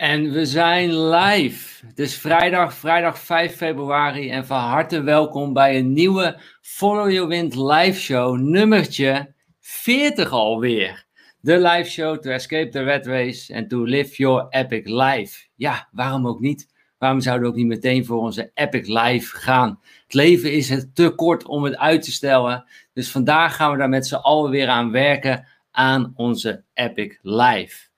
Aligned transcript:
En 0.00 0.30
we 0.30 0.46
zijn 0.46 1.08
live. 1.08 1.86
Het 1.86 1.98
is 1.98 2.18
vrijdag, 2.18 2.74
vrijdag 2.74 3.18
5 3.18 3.56
februari. 3.56 4.30
En 4.30 4.46
van 4.46 4.58
harte 4.58 5.02
welkom 5.02 5.52
bij 5.52 5.78
een 5.78 5.92
nieuwe 5.92 6.40
Follow 6.60 7.10
Your 7.10 7.28
Wind 7.28 7.54
live 7.54 8.00
show, 8.00 8.38
nummertje 8.38 9.34
40 9.58 10.30
alweer. 10.30 11.06
De 11.40 11.58
live 11.58 11.90
show 11.90 12.18
to 12.18 12.30
escape 12.30 12.68
the 12.68 12.82
red 12.82 13.06
race 13.06 13.54
and 13.54 13.68
to 13.68 13.84
live 13.84 14.16
your 14.16 14.46
epic 14.48 14.82
life. 14.84 15.46
Ja, 15.54 15.88
waarom 15.92 16.26
ook 16.26 16.40
niet? 16.40 16.68
Waarom 16.98 17.20
zouden 17.20 17.44
we 17.44 17.52
ook 17.52 17.58
niet 17.58 17.68
meteen 17.68 18.04
voor 18.04 18.18
onze 18.18 18.50
epic 18.54 18.86
life 18.86 19.36
gaan? 19.36 19.80
Het 20.02 20.14
leven 20.14 20.52
is 20.52 20.68
het 20.68 20.94
te 20.94 21.10
kort 21.10 21.46
om 21.46 21.64
het 21.64 21.76
uit 21.76 22.02
te 22.02 22.12
stellen. 22.12 22.64
Dus 22.92 23.10
vandaag 23.10 23.56
gaan 23.56 23.72
we 23.72 23.78
daar 23.78 23.88
met 23.88 24.06
z'n 24.06 24.14
allen 24.14 24.50
weer 24.50 24.68
aan 24.68 24.90
werken 24.90 25.46
aan 25.70 26.12
onze 26.16 26.64
epic 26.74 27.18
life. 27.22 27.89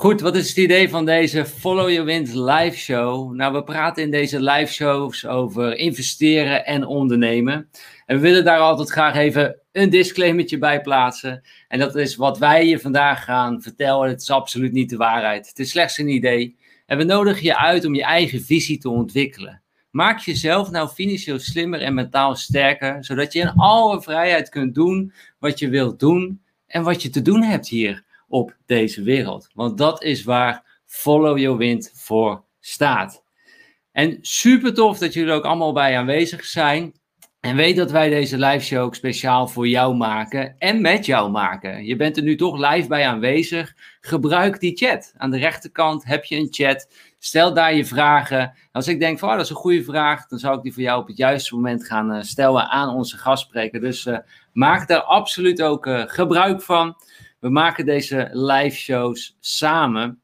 Goed, 0.00 0.20
wat 0.20 0.36
is 0.36 0.48
het 0.48 0.56
idee 0.56 0.88
van 0.88 1.04
deze 1.04 1.46
Follow 1.46 1.90
Your 1.90 2.04
Wind 2.04 2.34
live 2.34 2.76
show? 2.76 3.34
Nou, 3.34 3.52
we 3.52 3.64
praten 3.64 4.02
in 4.02 4.10
deze 4.10 4.42
live 4.42 4.72
shows 4.72 5.26
over 5.26 5.76
investeren 5.76 6.66
en 6.66 6.86
ondernemen. 6.86 7.70
En 8.06 8.16
we 8.16 8.22
willen 8.22 8.44
daar 8.44 8.58
altijd 8.58 8.90
graag 8.90 9.16
even 9.16 9.60
een 9.72 9.90
disclaimertje 9.90 10.58
bij 10.58 10.80
plaatsen. 10.80 11.42
En 11.68 11.78
dat 11.78 11.96
is 11.96 12.16
wat 12.16 12.38
wij 12.38 12.66
je 12.66 12.78
vandaag 12.78 13.24
gaan 13.24 13.62
vertellen. 13.62 14.08
Het 14.08 14.20
is 14.20 14.30
absoluut 14.30 14.72
niet 14.72 14.90
de 14.90 14.96
waarheid. 14.96 15.48
Het 15.48 15.58
is 15.58 15.70
slechts 15.70 15.98
een 15.98 16.08
idee. 16.08 16.56
En 16.86 16.98
we 16.98 17.04
nodigen 17.04 17.44
je 17.44 17.58
uit 17.58 17.84
om 17.84 17.94
je 17.94 18.04
eigen 18.04 18.42
visie 18.42 18.78
te 18.78 18.88
ontwikkelen. 18.88 19.62
Maak 19.90 20.18
jezelf 20.18 20.70
nou 20.70 20.88
financieel 20.88 21.38
slimmer 21.38 21.80
en 21.80 21.94
mentaal 21.94 22.36
sterker, 22.36 23.04
zodat 23.04 23.32
je 23.32 23.40
in 23.40 23.52
alle 23.56 24.02
vrijheid 24.02 24.48
kunt 24.48 24.74
doen 24.74 25.12
wat 25.38 25.58
je 25.58 25.68
wilt 25.68 25.98
doen 25.98 26.40
en 26.66 26.82
wat 26.82 27.02
je 27.02 27.10
te 27.10 27.22
doen 27.22 27.42
hebt 27.42 27.68
hier 27.68 28.08
op 28.30 28.56
deze 28.66 29.02
wereld. 29.02 29.48
Want 29.54 29.78
dat 29.78 30.02
is 30.02 30.24
waar 30.24 30.80
Follow 30.84 31.38
Your 31.38 31.58
Wind 31.58 31.90
voor 31.94 32.44
staat. 32.60 33.22
En 33.92 34.18
super 34.20 34.74
tof 34.74 34.98
dat 34.98 35.14
jullie 35.14 35.32
ook 35.32 35.44
allemaal 35.44 35.72
bij 35.72 35.98
aanwezig 35.98 36.44
zijn. 36.44 36.92
En 37.40 37.56
weet 37.56 37.76
dat 37.76 37.90
wij 37.90 38.08
deze 38.08 38.38
live 38.38 38.64
show 38.64 38.82
ook 38.82 38.94
speciaal 38.94 39.48
voor 39.48 39.68
jou 39.68 39.96
maken 39.96 40.54
en 40.58 40.80
met 40.80 41.06
jou 41.06 41.30
maken. 41.30 41.84
Je 41.84 41.96
bent 41.96 42.16
er 42.16 42.22
nu 42.22 42.36
toch 42.36 42.72
live 42.72 42.88
bij 42.88 43.06
aanwezig. 43.06 43.74
Gebruik 44.00 44.60
die 44.60 44.76
chat. 44.76 45.12
Aan 45.16 45.30
de 45.30 45.38
rechterkant 45.38 46.04
heb 46.04 46.24
je 46.24 46.36
een 46.36 46.48
chat. 46.50 46.88
Stel 47.18 47.54
daar 47.54 47.74
je 47.74 47.84
vragen. 47.84 48.52
Als 48.72 48.88
ik 48.88 49.00
denk 49.00 49.18
van 49.18 49.28
oh, 49.28 49.34
dat 49.34 49.44
is 49.44 49.50
een 49.50 49.56
goede 49.56 49.84
vraag, 49.84 50.26
dan 50.26 50.38
zou 50.38 50.56
ik 50.56 50.62
die 50.62 50.72
voor 50.72 50.82
jou 50.82 51.00
op 51.00 51.06
het 51.06 51.16
juiste 51.16 51.54
moment 51.54 51.86
gaan 51.86 52.14
uh, 52.14 52.22
stellen 52.22 52.68
aan 52.68 52.94
onze 52.94 53.18
gastspreker. 53.18 53.80
Dus 53.80 54.06
uh, 54.06 54.18
maak 54.52 54.88
daar 54.88 55.02
absoluut 55.02 55.62
ook 55.62 55.86
uh, 55.86 56.02
gebruik 56.06 56.62
van. 56.62 56.96
We 57.40 57.50
maken 57.50 57.86
deze 57.86 58.28
live 58.32 58.76
shows 58.76 59.36
samen. 59.40 60.20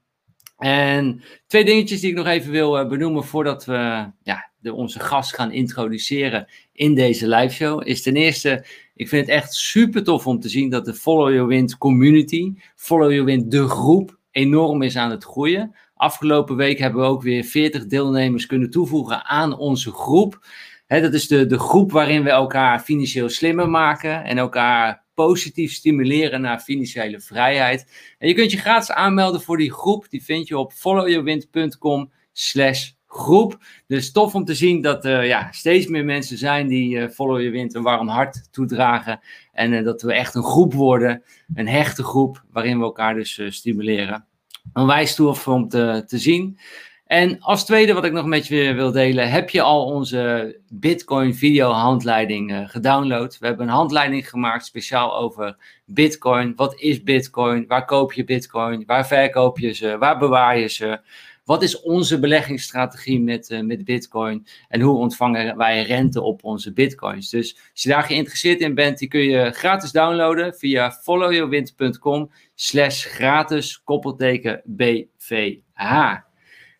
En 0.59 1.22
twee 1.47 1.64
dingetjes 1.64 2.00
die 2.00 2.11
ik 2.11 2.17
nog 2.17 2.27
even 2.27 2.50
wil 2.50 2.81
uh, 2.81 2.89
benoemen 2.89 3.25
voordat 3.25 3.64
we 3.64 4.11
ja, 4.22 4.50
de, 4.59 4.72
onze 4.72 5.00
gast 5.00 5.34
gaan 5.34 5.53
introduceren 5.53 6.47
in 6.72 6.94
deze 6.94 7.28
live 7.28 7.55
show. 7.55 7.89
Is 7.89 8.03
ten 8.03 8.17
eerste, 8.17 8.64
ik 8.94 9.09
vind 9.09 9.27
het 9.27 9.34
echt 9.34 9.55
super 9.55 10.05
tof 10.05 10.27
om 10.27 10.41
te 10.41 10.48
zien 10.48 10.70
dat 10.70 10.84
de 10.84 10.94
Follow 10.94 11.31
Your 11.31 11.47
Wind 11.47 11.78
community, 11.78 12.55
Follow 12.75 13.11
Your 13.11 13.25
Wind 13.25 13.50
de 13.50 13.69
groep, 13.69 14.19
enorm 14.31 14.83
is 14.83 14.97
aan 14.97 15.11
het 15.11 15.25
groeien. 15.25 15.75
Afgelopen 15.94 16.56
week 16.56 16.78
hebben 16.78 17.00
we 17.00 17.06
ook 17.06 17.22
weer 17.22 17.44
40 17.44 17.87
deelnemers 17.87 18.47
kunnen 18.47 18.70
toevoegen 18.70 19.25
aan 19.25 19.59
onze 19.59 19.92
groep. 19.92 20.47
Dat 20.87 21.14
is 21.14 21.28
de, 21.28 21.47
de 21.47 21.59
groep 21.59 21.92
waarin 21.92 22.22
we 22.22 22.31
elkaar 22.31 22.81
financieel 22.81 23.28
slimmer 23.28 23.70
maken 23.70 24.25
en 24.25 24.39
elkaar 24.39 25.05
positief 25.17 25.72
stimuleren 25.72 26.41
naar 26.41 26.61
financiële 26.61 27.20
vrijheid. 27.20 28.14
En 28.19 28.28
je 28.28 28.34
kunt 28.34 28.50
je 28.50 28.59
gratis 28.59 28.91
aanmelden 28.91 29.41
voor 29.41 29.56
die 29.56 29.72
groep. 29.72 30.06
Die 30.11 30.25
vind 30.25 30.48
je 30.48 30.59
op 30.59 30.72
followyourwind.com 30.72 32.11
slash 32.33 32.91
groep. 33.06 33.59
Dus 33.87 34.12
tof 34.12 34.34
om 34.34 34.44
te 34.44 34.55
zien 34.55 34.83
dat 34.83 35.05
er 35.05 35.25
ja, 35.25 35.48
steeds 35.53 35.87
meer 35.87 36.05
mensen 36.05 36.39
zijn 36.39 36.69
die 36.69 36.97
uh, 36.97 37.09
Follow 37.09 37.37
Your 37.37 37.53
Wind 37.53 37.75
een 37.75 37.83
warm 37.83 38.09
hart 38.09 38.48
toedragen. 38.53 39.21
En 39.53 39.72
uh, 39.72 39.84
dat 39.84 40.03
we 40.03 40.12
echt 40.12 40.34
een 40.34 40.43
groep 40.43 40.75
worden, 40.75 41.22
een 41.55 41.69
hechte 41.69 42.03
groep, 42.03 42.44
waarin 42.50 42.78
we 42.78 42.84
elkaar 42.84 43.15
dus 43.15 43.38
uh, 43.38 43.50
stimuleren. 43.50 44.26
Onwijs 44.72 45.15
tof 45.15 45.49
om 45.49 45.69
te, 45.69 46.03
te 46.06 46.19
zien. 46.19 46.59
En 47.06 47.41
als 47.41 47.65
tweede 47.65 47.93
wat 47.93 48.05
ik 48.05 48.12
nog 48.12 48.27
met 48.27 48.47
je 48.47 48.72
wil 48.72 48.93
delen, 48.93 49.31
heb 49.31 49.50
je 49.50 49.62
al 49.62 49.84
onze 49.84 50.56
Bitcoin 50.69 51.34
video 51.34 51.71
handleiding 51.71 52.50
uh, 52.50 52.69
gedownload? 52.69 53.39
We 53.39 53.47
hebben 53.47 53.67
een 53.67 53.75
handleiding 53.75 54.28
gemaakt 54.28 54.65
speciaal 54.65 55.17
over 55.17 55.56
Bitcoin. 55.84 56.53
Wat 56.56 56.81
is 56.81 57.03
Bitcoin? 57.03 57.65
Waar 57.67 57.84
koop 57.84 58.12
je 58.12 58.25
Bitcoin? 58.25 58.83
Waar 58.87 59.06
verkoop 59.06 59.59
je 59.59 59.72
ze? 59.72 59.99
Waar 59.99 60.19
bewaar 60.19 60.59
je 60.59 60.69
ze? 60.69 61.00
Wat 61.44 61.62
is 61.62 61.81
onze 61.81 62.19
beleggingsstrategie 62.19 63.21
met, 63.21 63.50
uh, 63.50 63.61
met 63.61 63.84
Bitcoin? 63.84 64.47
En 64.69 64.81
hoe 64.81 64.97
ontvangen 64.97 65.56
wij 65.56 65.83
rente 65.83 66.23
op 66.23 66.44
onze 66.44 66.73
Bitcoins? 66.73 67.31
Dus 67.31 67.56
als 67.73 67.83
je 67.83 67.88
daar 67.88 68.03
geïnteresseerd 68.03 68.61
in 68.61 68.75
bent, 68.75 68.99
die 68.99 69.09
kun 69.09 69.21
je 69.21 69.50
gratis 69.50 69.93
downloaden 69.93 70.55
via 70.55 70.93
followyourwind.com 70.93 72.31
slash 72.55 73.06
gratis 73.06 73.83
koppelteken 73.83 74.62
BVH. 74.65 76.25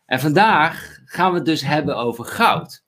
En 0.07 0.19
vandaag 0.19 0.99
gaan 1.05 1.31
we 1.31 1.37
het 1.37 1.45
dus 1.45 1.61
hebben 1.61 1.95
over 1.95 2.25
goud. 2.25 2.83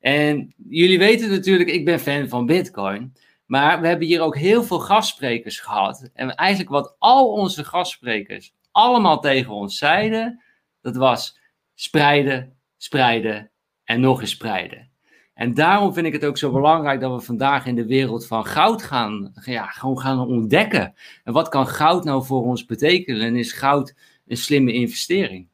En 0.00 0.54
jullie 0.68 0.98
weten 0.98 1.30
natuurlijk, 1.30 1.70
ik 1.70 1.84
ben 1.84 2.00
fan 2.00 2.28
van 2.28 2.46
Bitcoin. 2.46 3.12
Maar 3.46 3.80
we 3.80 3.86
hebben 3.86 4.06
hier 4.06 4.20
ook 4.20 4.36
heel 4.36 4.62
veel 4.62 4.78
gastsprekers 4.78 5.60
gehad. 5.60 6.10
En 6.14 6.34
eigenlijk 6.34 6.70
wat 6.70 6.96
al 6.98 7.32
onze 7.32 7.64
gastsprekers 7.64 8.54
allemaal 8.70 9.20
tegen 9.20 9.52
ons 9.52 9.78
zeiden, 9.78 10.42
dat 10.80 10.96
was 10.96 11.38
spreiden, 11.74 12.56
spreiden 12.76 13.50
en 13.84 14.00
nog 14.00 14.20
eens 14.20 14.30
spreiden. 14.30 14.90
En 15.34 15.54
daarom 15.54 15.92
vind 15.92 16.06
ik 16.06 16.12
het 16.12 16.24
ook 16.24 16.38
zo 16.38 16.52
belangrijk 16.52 17.00
dat 17.00 17.20
we 17.20 17.26
vandaag 17.26 17.66
in 17.66 17.74
de 17.74 17.86
wereld 17.86 18.26
van 18.26 18.46
goud 18.46 18.82
gaan, 18.82 19.32
ja, 19.44 19.66
gewoon 19.66 19.98
gaan 19.98 20.18
ontdekken. 20.18 20.94
En 21.24 21.32
wat 21.32 21.48
kan 21.48 21.66
goud 21.66 22.04
nou 22.04 22.24
voor 22.24 22.42
ons 22.42 22.64
betekenen? 22.64 23.20
En 23.20 23.36
is 23.36 23.52
goud 23.52 23.94
een 24.26 24.36
slimme 24.36 24.72
investering? 24.72 25.48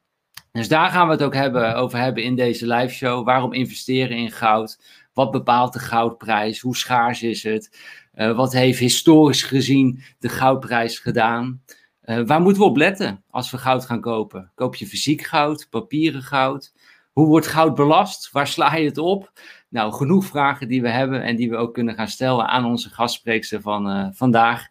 Dus 0.52 0.68
daar 0.68 0.90
gaan 0.90 1.06
we 1.06 1.12
het 1.12 1.22
ook 1.22 1.34
hebben, 1.34 1.76
over 1.76 1.98
hebben 1.98 2.22
in 2.22 2.34
deze 2.34 2.66
live 2.66 2.94
show. 2.94 3.24
Waarom 3.24 3.52
investeren 3.52 4.16
in 4.16 4.30
goud? 4.30 4.78
Wat 5.12 5.30
bepaalt 5.30 5.72
de 5.72 5.78
goudprijs? 5.78 6.60
Hoe 6.60 6.76
schaars 6.76 7.22
is 7.22 7.42
het? 7.42 7.78
Uh, 8.14 8.36
wat 8.36 8.52
heeft 8.52 8.78
historisch 8.78 9.42
gezien 9.42 10.02
de 10.18 10.28
goudprijs 10.28 10.98
gedaan? 10.98 11.62
Uh, 12.04 12.26
waar 12.26 12.40
moeten 12.40 12.62
we 12.62 12.68
op 12.68 12.76
letten 12.76 13.24
als 13.30 13.50
we 13.50 13.58
goud 13.58 13.84
gaan 13.84 14.00
kopen? 14.00 14.52
Koop 14.54 14.74
je 14.74 14.86
fysiek 14.86 15.22
goud, 15.22 15.66
papieren 15.70 16.22
goud? 16.22 16.72
Hoe 17.12 17.26
wordt 17.26 17.46
goud 17.46 17.74
belast? 17.74 18.30
Waar 18.30 18.46
sla 18.46 18.74
je 18.74 18.88
het 18.88 18.98
op? 18.98 19.32
Nou, 19.68 19.92
genoeg 19.92 20.24
vragen 20.24 20.68
die 20.68 20.82
we 20.82 20.88
hebben 20.88 21.22
en 21.22 21.36
die 21.36 21.50
we 21.50 21.56
ook 21.56 21.74
kunnen 21.74 21.94
gaan 21.94 22.08
stellen 22.08 22.48
aan 22.48 22.64
onze 22.64 22.90
gastspreekster 22.90 23.60
van 23.60 23.90
uh, 23.90 24.06
vandaag. 24.12 24.68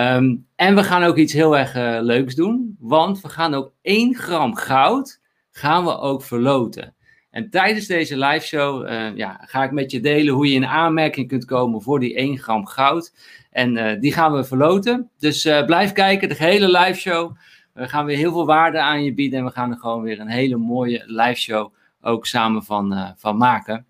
Um, 0.00 0.46
en 0.56 0.74
we 0.74 0.84
gaan 0.84 1.02
ook 1.02 1.16
iets 1.16 1.32
heel 1.32 1.56
erg 1.56 1.76
uh, 1.76 1.98
leuks 2.00 2.34
doen, 2.34 2.76
want 2.80 3.20
we 3.20 3.28
gaan 3.28 3.54
ook 3.54 3.72
1 3.82 4.14
gram 4.14 4.54
goud 4.54 5.20
gaan 5.50 5.84
we 5.84 5.98
ook 5.98 6.22
verloten. 6.22 6.94
En 7.30 7.50
tijdens 7.50 7.86
deze 7.86 8.18
live 8.18 8.46
show 8.46 8.86
uh, 8.86 9.16
ja, 9.16 9.40
ga 9.44 9.64
ik 9.64 9.70
met 9.70 9.90
je 9.90 10.00
delen 10.00 10.34
hoe 10.34 10.48
je 10.48 10.54
in 10.54 10.66
aanmerking 10.66 11.28
kunt 11.28 11.44
komen 11.44 11.82
voor 11.82 12.00
die 12.00 12.14
1 12.14 12.38
gram 12.38 12.66
goud. 12.66 13.14
En 13.50 13.76
uh, 13.76 14.00
die 14.00 14.12
gaan 14.12 14.32
we 14.32 14.44
verloten. 14.44 15.10
Dus 15.18 15.42
blijf 15.42 15.92
kijken, 15.92 16.28
de 16.28 16.34
hele 16.34 16.78
live 16.78 17.00
show. 17.00 17.36
We 17.72 17.88
gaan 17.88 18.04
weer 18.04 18.16
heel 18.16 18.32
veel 18.32 18.46
waarde 18.46 18.80
aan 18.80 19.04
je 19.04 19.14
bieden 19.14 19.38
en 19.38 19.44
we 19.44 19.50
gaan 19.50 19.70
er 19.70 19.78
gewoon 19.78 20.02
weer 20.02 20.20
een 20.20 20.28
hele 20.28 20.56
mooie 20.56 21.02
live 21.06 21.40
show 21.40 21.74
ook 22.00 22.26
samen 22.26 22.62
van, 22.62 23.14
van 23.16 23.36
maken. 23.36 23.86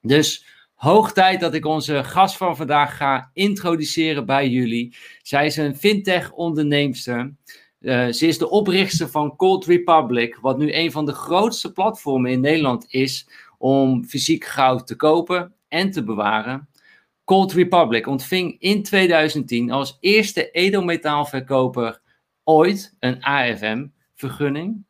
Dus 0.00 0.53
Hoog 0.84 1.12
tijd 1.12 1.40
dat 1.40 1.54
ik 1.54 1.66
onze 1.66 2.04
gast 2.04 2.36
van 2.36 2.56
vandaag 2.56 2.96
ga 2.96 3.30
introduceren 3.32 4.26
bij 4.26 4.48
jullie. 4.48 4.96
Zij 5.22 5.46
is 5.46 5.56
een 5.56 5.76
fintech-onderneemster. 5.76 7.34
Uh, 7.80 8.08
ze 8.08 8.26
is 8.26 8.38
de 8.38 8.50
oprichter 8.50 9.08
van 9.08 9.36
Cold 9.36 9.64
Republic, 9.64 10.38
wat 10.40 10.58
nu 10.58 10.74
een 10.74 10.92
van 10.92 11.06
de 11.06 11.12
grootste 11.12 11.72
platformen 11.72 12.30
in 12.30 12.40
Nederland 12.40 12.86
is 12.88 13.28
om 13.58 14.04
fysiek 14.04 14.44
goud 14.44 14.86
te 14.86 14.96
kopen 14.96 15.54
en 15.68 15.90
te 15.90 16.04
bewaren. 16.04 16.68
Cold 17.24 17.52
Republic 17.52 18.06
ontving 18.06 18.56
in 18.58 18.82
2010 18.82 19.70
als 19.70 19.96
eerste 20.00 20.50
edelmetaalverkoper 20.50 22.00
ooit 22.42 22.96
een 23.00 23.22
AFM-vergunning. 23.22 24.84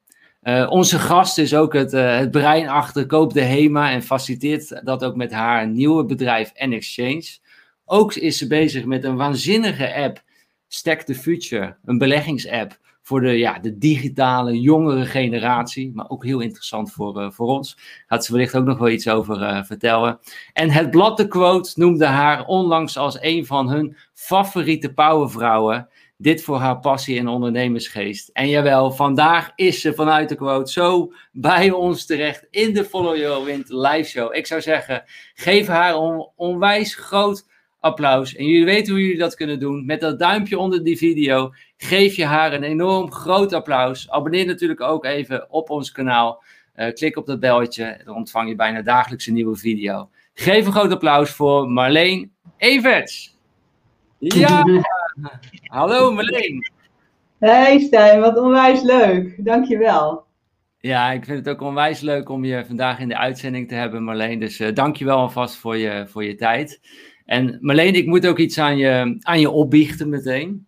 Uh, 0.44 0.66
onze 0.70 0.98
gast 0.98 1.38
is 1.38 1.54
ook 1.54 1.72
het, 1.72 1.92
uh, 1.92 2.16
het 2.16 2.30
brein 2.30 2.68
achter 2.68 3.06
Koop 3.06 3.32
de 3.32 3.40
HEMA 3.40 3.90
en 3.90 4.02
faciliteert 4.02 4.80
dat 4.84 5.04
ook 5.04 5.16
met 5.16 5.32
haar 5.32 5.68
nieuwe 5.68 6.04
bedrijf 6.04 6.52
N-Exchange. 6.54 7.38
Ook 7.84 8.14
is 8.14 8.38
ze 8.38 8.46
bezig 8.46 8.84
met 8.84 9.04
een 9.04 9.16
waanzinnige 9.16 9.94
app, 9.94 10.22
Stack 10.68 11.00
the 11.00 11.14
Future, 11.14 11.76
een 11.84 11.98
beleggingsapp 11.98 12.78
voor 13.02 13.20
de, 13.20 13.38
ja, 13.38 13.58
de 13.58 13.78
digitale 13.78 14.60
jongere 14.60 15.04
generatie, 15.04 15.92
maar 15.94 16.08
ook 16.08 16.24
heel 16.24 16.40
interessant 16.40 16.92
voor, 16.92 17.20
uh, 17.20 17.30
voor 17.30 17.46
ons. 17.46 17.76
Gaat 18.06 18.24
ze 18.24 18.32
wellicht 18.32 18.56
ook 18.56 18.64
nog 18.64 18.78
wel 18.78 18.88
iets 18.88 19.08
over 19.08 19.64
vertellen. 19.64 20.18
En 20.52 20.70
het 20.70 20.90
blad 20.90 21.16
de 21.16 21.28
Quote 21.28 21.72
noemde 21.74 22.06
haar 22.06 22.44
onlangs 22.44 22.96
als 22.96 23.18
een 23.20 23.46
van 23.46 23.68
hun 23.68 23.96
favoriete 24.12 24.92
powervrouwen 24.92 25.88
Dit 26.16 26.42
voor 26.42 26.56
haar 26.56 26.78
passie 26.78 27.18
en 27.18 27.28
ondernemersgeest. 27.28 28.28
En 28.32 28.48
jawel, 28.48 28.92
vandaag 28.92 29.52
is 29.54 29.80
ze 29.80 29.94
vanuit 29.94 30.28
de 30.28 30.34
quote 30.34 30.72
zo 30.72 31.12
bij 31.32 31.70
ons 31.70 32.06
terecht 32.06 32.46
in 32.50 32.74
de 32.74 32.84
Follow 32.84 33.16
Your 33.16 33.44
Wind 33.44 33.68
live 33.68 34.08
show. 34.08 34.34
Ik 34.34 34.46
zou 34.46 34.60
zeggen, 34.60 35.04
geef 35.34 35.66
haar 35.66 35.94
een 35.94 36.28
onwijs 36.36 36.94
groot 36.94 37.46
applaus. 37.80 38.34
En 38.34 38.46
jullie 38.46 38.64
weten 38.64 38.92
hoe 38.92 39.02
jullie 39.02 39.18
dat 39.18 39.34
kunnen 39.34 39.60
doen. 39.60 39.86
Met 39.86 40.00
dat 40.00 40.18
duimpje 40.18 40.58
onder 40.58 40.84
die 40.84 40.96
video 40.96 41.52
geef 41.76 42.16
je 42.16 42.24
haar 42.24 42.52
een 42.52 42.62
enorm 42.62 43.12
groot 43.12 43.52
applaus. 43.52 44.10
Abonneer 44.10 44.46
natuurlijk 44.46 44.80
ook 44.80 45.04
even 45.04 45.50
op 45.50 45.70
ons 45.70 45.92
kanaal. 45.92 46.42
Uh, 46.76 46.92
klik 46.92 47.16
op 47.16 47.26
dat 47.26 47.40
belletje, 47.40 48.00
dan 48.04 48.14
ontvang 48.14 48.48
je 48.48 48.54
bijna 48.54 48.82
dagelijks 48.82 49.26
een 49.26 49.34
nieuwe 49.34 49.56
video. 49.56 50.10
Geef 50.34 50.66
een 50.66 50.72
groot 50.72 50.92
applaus 50.92 51.30
voor 51.30 51.68
Marleen 51.70 52.32
Everts. 52.56 53.36
Ja, 54.18 54.64
hallo 55.76 56.12
Marleen. 56.12 56.72
Hey 57.38 57.78
Stijn, 57.78 58.20
wat 58.20 58.38
onwijs 58.38 58.82
leuk. 58.82 59.44
Dankjewel. 59.44 60.24
Ja, 60.78 61.12
ik 61.12 61.24
vind 61.24 61.38
het 61.38 61.48
ook 61.48 61.60
onwijs 61.60 62.00
leuk 62.00 62.28
om 62.28 62.44
je 62.44 62.64
vandaag 62.66 62.98
in 62.98 63.08
de 63.08 63.18
uitzending 63.18 63.68
te 63.68 63.74
hebben, 63.74 64.04
Marleen. 64.04 64.38
Dus 64.38 64.60
uh, 64.60 64.72
dankjewel 64.74 65.16
alvast 65.16 65.56
voor 65.56 65.76
je, 65.76 66.04
voor 66.08 66.24
je 66.24 66.34
tijd. 66.34 66.80
En 67.24 67.58
Marleen, 67.60 67.94
ik 67.94 68.06
moet 68.06 68.26
ook 68.26 68.38
iets 68.38 68.58
aan 68.58 68.76
je, 68.76 69.16
aan 69.20 69.40
je 69.40 69.50
opbiechten 69.50 70.08
meteen. 70.08 70.66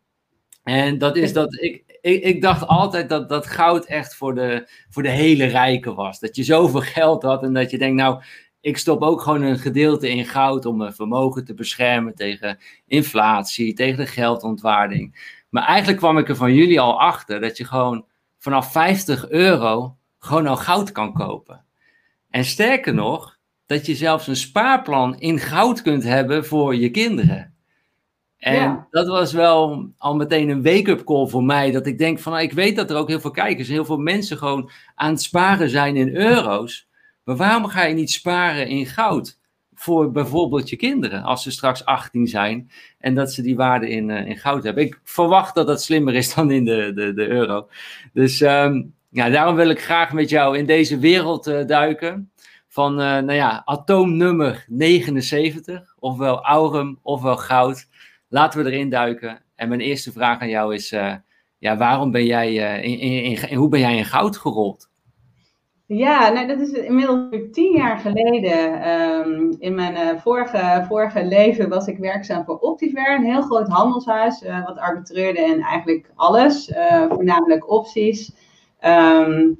En 0.62 0.99
dat 0.99 1.16
is 1.16 1.32
dat 1.32 1.54
ik, 1.60 1.99
ik, 2.00 2.22
ik, 2.22 2.42
dacht 2.42 2.66
altijd 2.66 3.08
dat, 3.08 3.28
dat 3.28 3.46
goud 3.46 3.84
echt 3.84 4.14
voor 4.14 4.34
de, 4.34 4.69
voor 4.88 5.02
de 5.02 5.10
hele 5.10 5.44
rijken 5.44 5.94
was. 5.94 6.20
Dat 6.20 6.37
je 6.37 6.42
zoveel 6.42 6.81
geld 6.81 7.22
had 7.22 7.42
en 7.42 7.52
dat 7.52 7.70
je 7.70 7.78
denkt, 7.78 7.96
nou, 7.96 8.22
ik 8.66 8.78
stop 8.78 9.02
ook 9.02 9.20
gewoon 9.20 9.42
een 9.42 9.58
gedeelte 9.58 10.08
in 10.08 10.24
goud 10.24 10.66
om 10.66 10.76
mijn 10.76 10.94
vermogen 10.94 11.44
te 11.44 11.54
beschermen 11.54 12.14
tegen 12.14 12.58
inflatie, 12.86 13.74
tegen 13.74 13.96
de 13.96 14.06
geldontwaarding. 14.06 15.34
Maar 15.48 15.64
eigenlijk 15.64 15.98
kwam 15.98 16.18
ik 16.18 16.28
er 16.28 16.36
van 16.36 16.54
jullie 16.54 16.80
al 16.80 17.00
achter 17.00 17.40
dat 17.40 17.56
je 17.56 17.64
gewoon 17.64 18.06
vanaf 18.38 18.72
50 18.72 19.28
euro 19.28 19.96
gewoon 20.18 20.46
al 20.46 20.56
goud 20.56 20.92
kan 20.92 21.12
kopen. 21.12 21.64
En 22.30 22.44
sterker 22.44 22.94
nog, 22.94 23.38
dat 23.66 23.86
je 23.86 23.94
zelfs 23.94 24.26
een 24.26 24.36
spaarplan 24.36 25.18
in 25.18 25.38
goud 25.38 25.82
kunt 25.82 26.02
hebben 26.02 26.44
voor 26.44 26.76
je 26.76 26.90
kinderen. 26.90 27.54
En 28.38 28.86
dat 28.90 29.06
was 29.06 29.32
wel 29.32 29.90
al 29.98 30.16
meteen 30.16 30.48
een 30.48 30.62
wake-up 30.62 31.04
call 31.04 31.26
voor 31.26 31.44
mij. 31.44 31.70
Dat 31.70 31.86
ik 31.86 31.98
denk 31.98 32.18
van, 32.18 32.32
nou, 32.32 32.44
ik 32.44 32.52
weet 32.52 32.76
dat 32.76 32.90
er 32.90 32.96
ook 32.96 33.08
heel 33.08 33.20
veel 33.20 33.30
kijkers, 33.30 33.68
heel 33.68 33.84
veel 33.84 33.98
mensen 33.98 34.36
gewoon 34.36 34.70
aan 34.94 35.10
het 35.10 35.22
sparen 35.22 35.70
zijn 35.70 35.96
in 35.96 36.16
euro's. 36.16 36.86
Maar 37.26 37.37
waarom 37.37 37.67
ga 37.67 37.84
je 37.84 37.94
niet 37.94 38.11
sparen 38.11 38.67
in 38.67 38.87
goud? 38.87 39.38
Voor 39.75 40.11
bijvoorbeeld 40.11 40.69
je 40.69 40.76
kinderen, 40.76 41.23
als 41.23 41.43
ze 41.43 41.50
straks 41.50 41.84
18 41.84 42.26
zijn 42.26 42.70
en 42.99 43.14
dat 43.14 43.32
ze 43.32 43.43
die 43.43 43.56
waarde 43.56 43.88
in, 43.88 44.08
uh, 44.08 44.26
in 44.26 44.37
goud 44.37 44.64
hebben. 44.64 44.84
Ik 44.84 45.00
verwacht 45.05 45.55
dat 45.55 45.67
dat 45.67 45.82
slimmer 45.82 46.14
is 46.14 46.32
dan 46.34 46.50
in 46.50 46.64
de, 46.64 46.93
de, 46.94 47.14
de 47.14 47.26
euro. 47.28 47.69
Dus 48.12 48.40
um, 48.40 48.94
ja, 49.08 49.28
daarom 49.28 49.56
wil 49.56 49.70
ik 49.70 49.82
graag 49.82 50.12
met 50.12 50.28
jou 50.28 50.58
in 50.58 50.67
deze 50.67 50.99
wereld 50.99 51.46
uh, 51.46 51.67
duiken. 51.67 52.31
Van, 52.69 52.93
uh, 52.93 53.06
nou 53.06 53.32
ja, 53.32 53.62
atoomnummer 53.64 54.64
79, 54.69 55.94
ofwel 55.99 56.44
aurum, 56.44 56.99
ofwel 57.02 57.37
goud. 57.37 57.88
Laten 58.28 58.64
we 58.64 58.70
erin 58.70 58.90
duiken. 58.90 59.43
En 59.55 59.69
mijn 59.69 59.81
eerste 59.81 60.12
vraag 60.12 60.40
aan 60.40 60.49
jou 60.49 60.75
is: 60.75 60.90
ja, 61.58 61.76
waarom 61.76 62.11
ben 62.11 62.25
jij, 62.25 62.55
in, 62.82 62.99
in, 62.99 63.56
hoe 63.56 63.69
ben 63.69 63.81
jij 63.81 63.96
in 63.96 64.05
goud 64.05 64.37
gerold? 64.37 64.88
Ja, 65.88 66.29
nou, 66.29 66.47
dat 66.47 66.61
is 66.61 66.71
inmiddels 66.71 67.21
tien 67.53 67.77
jaar 67.77 67.99
geleden. 67.99 68.88
Um, 68.91 69.56
in 69.59 69.75
mijn 69.75 69.94
uh, 69.94 70.21
vorige, 70.21 70.85
vorige 70.88 71.25
leven 71.25 71.69
was 71.69 71.87
ik 71.87 71.99
werkzaam 71.99 72.44
voor 72.44 72.59
Optiver, 72.59 73.15
een 73.15 73.25
heel 73.25 73.43
groot 73.43 73.69
handelshuis, 73.69 74.43
wat 74.67 74.79
arbitreerde 74.79 75.41
in 75.41 75.62
eigenlijk 75.62 76.11
alles, 76.15 76.73
voornamelijk 77.09 77.71
opties. 77.71 78.33
Um, 78.85 79.59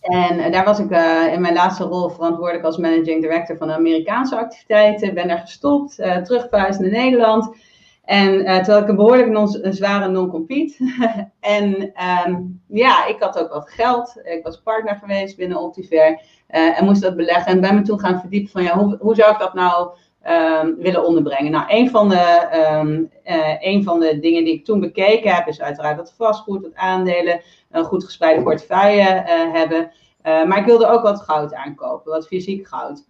en 0.00 0.52
daar 0.52 0.64
was 0.64 0.78
ik 0.78 0.90
in 1.32 1.40
mijn 1.40 1.54
laatste 1.54 1.84
rol 1.84 2.08
verantwoordelijk 2.08 2.64
als 2.64 2.76
managing 2.76 3.20
director 3.22 3.56
van 3.56 3.68
de 3.68 3.74
Amerikaanse 3.74 4.36
activiteiten. 4.36 5.14
Ben 5.14 5.28
daar 5.28 5.38
gestopt, 5.38 5.98
uh, 5.98 6.16
terugverhuisd 6.16 6.80
naar 6.80 6.90
Nederland. 6.90 7.56
En 8.04 8.34
uh, 8.34 8.56
terwijl 8.56 8.82
ik 8.82 8.88
een 8.88 8.96
behoorlijk 8.96 9.28
non, 9.28 9.58
een 9.62 9.74
zware 9.74 10.08
non-compete. 10.08 10.76
en 11.40 11.92
um, 12.26 12.62
ja, 12.68 13.06
ik 13.06 13.16
had 13.18 13.38
ook 13.38 13.52
wat 13.52 13.70
geld. 13.70 14.20
Ik 14.22 14.44
was 14.44 14.60
partner 14.62 14.96
geweest 14.96 15.36
binnen 15.36 15.60
Optiver. 15.60 16.20
Uh, 16.50 16.78
en 16.78 16.84
moest 16.84 17.02
dat 17.02 17.16
beleggen. 17.16 17.52
En 17.52 17.60
ben 17.60 17.74
me 17.74 17.82
toen 17.82 18.00
gaan 18.00 18.20
verdiepen 18.20 18.50
van 18.50 18.62
ja, 18.62 18.78
hoe, 18.78 18.96
hoe 19.00 19.14
zou 19.14 19.32
ik 19.32 19.38
dat 19.38 19.54
nou 19.54 19.90
um, 20.28 20.76
willen 20.76 21.06
onderbrengen? 21.06 21.52
Nou, 21.52 21.64
een 21.68 21.90
van, 21.90 22.08
de, 22.08 22.48
um, 22.80 23.10
uh, 23.24 23.54
een 23.58 23.84
van 23.84 24.00
de 24.00 24.18
dingen 24.18 24.44
die 24.44 24.54
ik 24.54 24.64
toen 24.64 24.80
bekeken 24.80 25.34
heb, 25.34 25.46
is 25.46 25.60
uiteraard 25.60 25.96
wat 25.96 26.14
vastgoed, 26.16 26.62
wat 26.62 26.74
aandelen, 26.74 27.40
een 27.70 27.84
goed 27.84 28.04
gespreide 28.04 28.42
portefeuille 28.42 29.22
hebben. 29.52 29.90
maar 30.22 30.58
ik 30.58 30.64
wilde 30.64 30.86
ook 30.86 31.02
wat 31.02 31.20
goud 31.20 31.54
aankopen, 31.54 32.12
wat 32.12 32.26
fysiek 32.26 32.68
goud. 32.68 33.04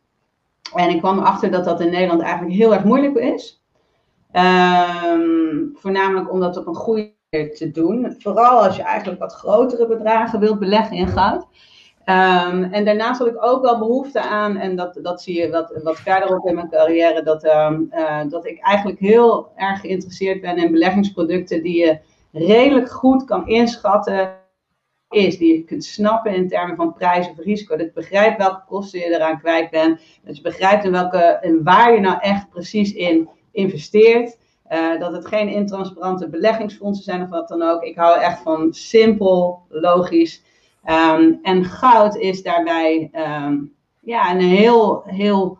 En 0.74 0.90
ik 0.90 0.98
kwam 0.98 1.18
erachter 1.18 1.50
dat 1.50 1.64
dat 1.64 1.80
in 1.80 1.90
Nederland 1.90 2.22
eigenlijk 2.22 2.54
heel 2.54 2.74
erg 2.74 2.84
moeilijk 2.84 3.14
is. 3.14 3.63
Um, 4.36 5.72
voornamelijk 5.74 6.32
om 6.32 6.40
dat 6.40 6.56
op 6.56 6.66
een 6.66 6.74
goede 6.74 7.12
manier 7.30 7.54
te 7.54 7.70
doen. 7.70 8.14
Vooral 8.18 8.64
als 8.64 8.76
je 8.76 8.82
eigenlijk 8.82 9.20
wat 9.20 9.34
grotere 9.34 9.86
bedragen 9.86 10.40
wilt 10.40 10.58
beleggen 10.58 10.96
in 10.96 11.08
goud. 11.08 11.46
Um, 12.06 12.62
en 12.62 12.84
daarnaast 12.84 13.18
had 13.18 13.28
ik 13.28 13.44
ook 13.44 13.62
wel 13.62 13.78
behoefte 13.78 14.20
aan, 14.20 14.56
en 14.56 14.76
dat, 14.76 14.98
dat 15.02 15.22
zie 15.22 15.40
je 15.40 15.50
wat, 15.50 15.80
wat 15.82 16.00
verderop 16.00 16.46
in 16.46 16.54
mijn 16.54 16.70
carrière, 16.70 17.22
dat, 17.22 17.44
um, 17.44 17.90
dat 18.28 18.46
ik 18.46 18.58
eigenlijk 18.60 18.98
heel 18.98 19.52
erg 19.56 19.80
geïnteresseerd 19.80 20.40
ben 20.40 20.56
in 20.56 20.72
beleggingsproducten 20.72 21.62
die 21.62 21.84
je 21.84 21.98
redelijk 22.32 22.90
goed 22.90 23.24
kan 23.24 23.48
inschatten 23.48 24.42
is, 25.08 25.38
die 25.38 25.56
je 25.56 25.64
kunt 25.64 25.84
snappen 25.84 26.34
in 26.34 26.48
termen 26.48 26.76
van 26.76 26.92
prijs 26.92 27.30
of 27.30 27.38
risico. 27.38 27.76
Dat 27.76 27.86
je 27.86 27.92
begrijpt 27.92 28.38
welke 28.38 28.62
kosten 28.66 29.00
je 29.00 29.14
eraan 29.14 29.38
kwijt 29.38 29.70
bent. 29.70 30.00
Dat 30.24 30.36
je 30.36 30.42
begrijpt 30.42 30.84
in 30.84 30.92
welke, 30.92 31.18
en 31.18 31.62
waar 31.62 31.94
je 31.94 32.00
nou 32.00 32.18
echt 32.20 32.50
precies 32.50 32.92
in 32.92 33.28
investeert. 33.54 34.38
Uh, 34.72 35.00
dat 35.00 35.12
het 35.12 35.26
geen 35.26 35.48
intransparante 35.48 36.28
beleggingsfondsen 36.28 37.04
zijn 37.04 37.22
of 37.22 37.28
wat 37.28 37.48
dan 37.48 37.62
ook. 37.62 37.82
Ik 37.82 37.96
hou 37.96 38.20
echt 38.20 38.42
van 38.42 38.72
simpel, 38.72 39.62
logisch. 39.68 40.42
Um, 40.86 41.38
en 41.42 41.64
goud 41.64 42.16
is 42.16 42.42
daarbij 42.42 43.10
um, 43.46 43.72
ja, 44.00 44.30
een 44.30 44.40
heel, 44.40 45.02
heel 45.06 45.58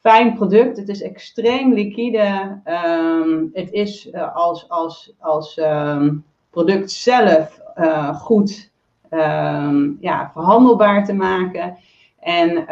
fijn 0.00 0.34
product. 0.34 0.76
Het 0.76 0.88
is 0.88 1.02
extreem 1.02 1.72
liquide. 1.72 2.60
Um, 2.64 3.50
het 3.52 3.72
is 3.72 4.06
uh, 4.06 4.36
als, 4.36 4.68
als, 4.68 5.12
als 5.18 5.60
product 6.50 6.90
zelf 6.90 7.60
uh, 7.76 8.14
goed 8.14 8.70
ja, 10.00 10.30
verhandelbaar 10.32 11.04
te 11.04 11.14
maken. 11.14 11.76
En 12.18 12.68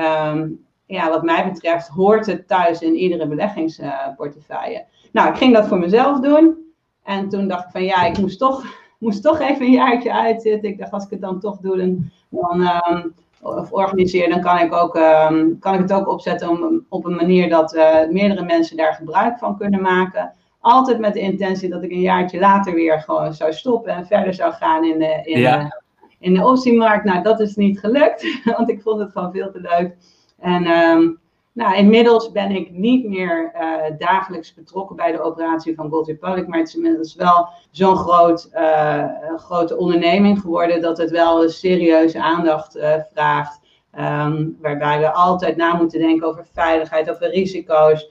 ja, 0.93 1.09
wat 1.09 1.23
mij 1.23 1.51
betreft 1.53 1.89
hoort 1.89 2.27
het 2.27 2.49
thuis 2.49 2.81
in 2.81 2.95
iedere 2.95 3.27
beleggingsportefeuille. 3.27 4.85
nou, 5.13 5.29
ik 5.29 5.37
ging 5.37 5.55
dat 5.55 5.69
voor 5.69 5.79
mezelf 5.79 6.21
doen. 6.21 6.57
En 7.03 7.29
toen 7.29 7.49
dacht 7.49 7.65
ik 7.65 7.71
van 7.71 7.85
ja, 7.85 8.05
ik 8.05 8.19
moest 8.19 8.39
toch, 8.39 8.65
moest 8.99 9.23
toch 9.23 9.41
even 9.41 9.67
een 9.67 9.73
jaartje 9.73 10.13
uitzitten. 10.13 10.71
Ik 10.71 10.79
dacht, 10.79 10.93
als 10.93 11.05
ik 11.05 11.11
het 11.11 11.21
dan 11.21 11.41
toch 11.41 11.59
doe, 11.59 11.77
dan, 11.77 12.11
dan 12.29 12.61
um, 12.61 13.15
of 13.43 13.73
organiseer, 13.73 14.29
dan 14.29 14.41
kan 14.41 14.59
ik, 14.59 14.75
ook, 14.75 14.97
um, 14.97 15.59
kan 15.59 15.75
ik 15.75 15.81
het 15.81 15.93
ook 15.93 16.09
opzetten 16.09 16.49
om, 16.49 16.87
op 16.89 17.05
een 17.05 17.15
manier 17.15 17.49
dat 17.49 17.75
uh, 17.75 18.09
meerdere 18.09 18.45
mensen 18.45 18.77
daar 18.77 18.95
gebruik 18.95 19.39
van 19.39 19.57
kunnen 19.57 19.83
maken. 19.83 20.33
Altijd 20.61 20.99
met 20.99 21.15
de 21.15 21.21
intentie 21.21 21.69
dat 21.69 21.83
ik 21.83 21.91
een 21.91 22.01
jaartje 22.01 22.39
later 22.39 22.75
weer 22.75 23.01
gewoon 23.01 23.35
zou 23.35 23.53
stoppen 23.53 23.95
en 23.95 24.07
verder 24.07 24.35
zou 24.35 24.53
gaan 24.53 24.85
in 24.85 24.99
de, 24.99 25.21
in 25.23 25.41
ja. 25.41 25.59
de, 25.59 25.81
in 26.19 26.35
de 26.35 26.47
optiemarkt. 26.47 27.05
Nou, 27.05 27.23
dat 27.23 27.41
is 27.41 27.57
niet 27.57 27.79
gelukt, 27.81 28.27
want 28.57 28.71
ik 28.71 28.83
vond 28.83 29.01
het 29.01 29.13
gewoon 29.13 29.33
veel 29.33 29.51
te 29.51 29.61
leuk. 29.61 29.97
En 30.43 30.67
um, 30.67 31.21
nou, 31.53 31.77
inmiddels 31.77 32.33
ben 32.33 32.51
ik 32.51 32.71
niet 32.71 33.09
meer 33.09 33.53
uh, 33.55 33.99
dagelijks 33.99 34.55
betrokken 34.55 34.97
bij 34.97 35.13
de 35.13 35.21
operatie 35.21 35.75
van 35.75 35.91
Gold 35.91 36.07
Republic, 36.07 36.47
maar 36.47 36.59
het 36.59 36.69
is 36.69 36.75
inmiddels 36.75 37.15
wel 37.15 37.49
zo'n 37.71 37.97
groot, 37.97 38.51
uh, 38.55 39.05
grote 39.37 39.77
onderneming 39.77 40.41
geworden 40.41 40.81
dat 40.81 40.99
het 40.99 41.11
wel 41.11 41.49
serieuze 41.49 42.23
aandacht 42.23 42.77
uh, 42.77 42.95
vraagt. 43.13 43.61
Um, 43.99 44.59
waarbij 44.61 44.99
we 44.99 45.13
altijd 45.13 45.57
na 45.57 45.75
moeten 45.75 46.01
denken 46.01 46.27
over 46.27 46.47
veiligheid, 46.53 47.11
over 47.11 47.31
risico's. 47.31 48.11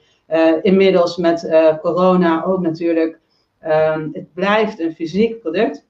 inmiddels 0.62 1.16
met 1.16 1.48
corona 1.80 2.44
ook 2.44 2.60
natuurlijk. 2.60 3.20
Um, 3.66 4.10
het 4.12 4.34
blijft 4.34 4.80
een 4.80 4.94
fysiek 4.94 5.40
product. 5.40 5.86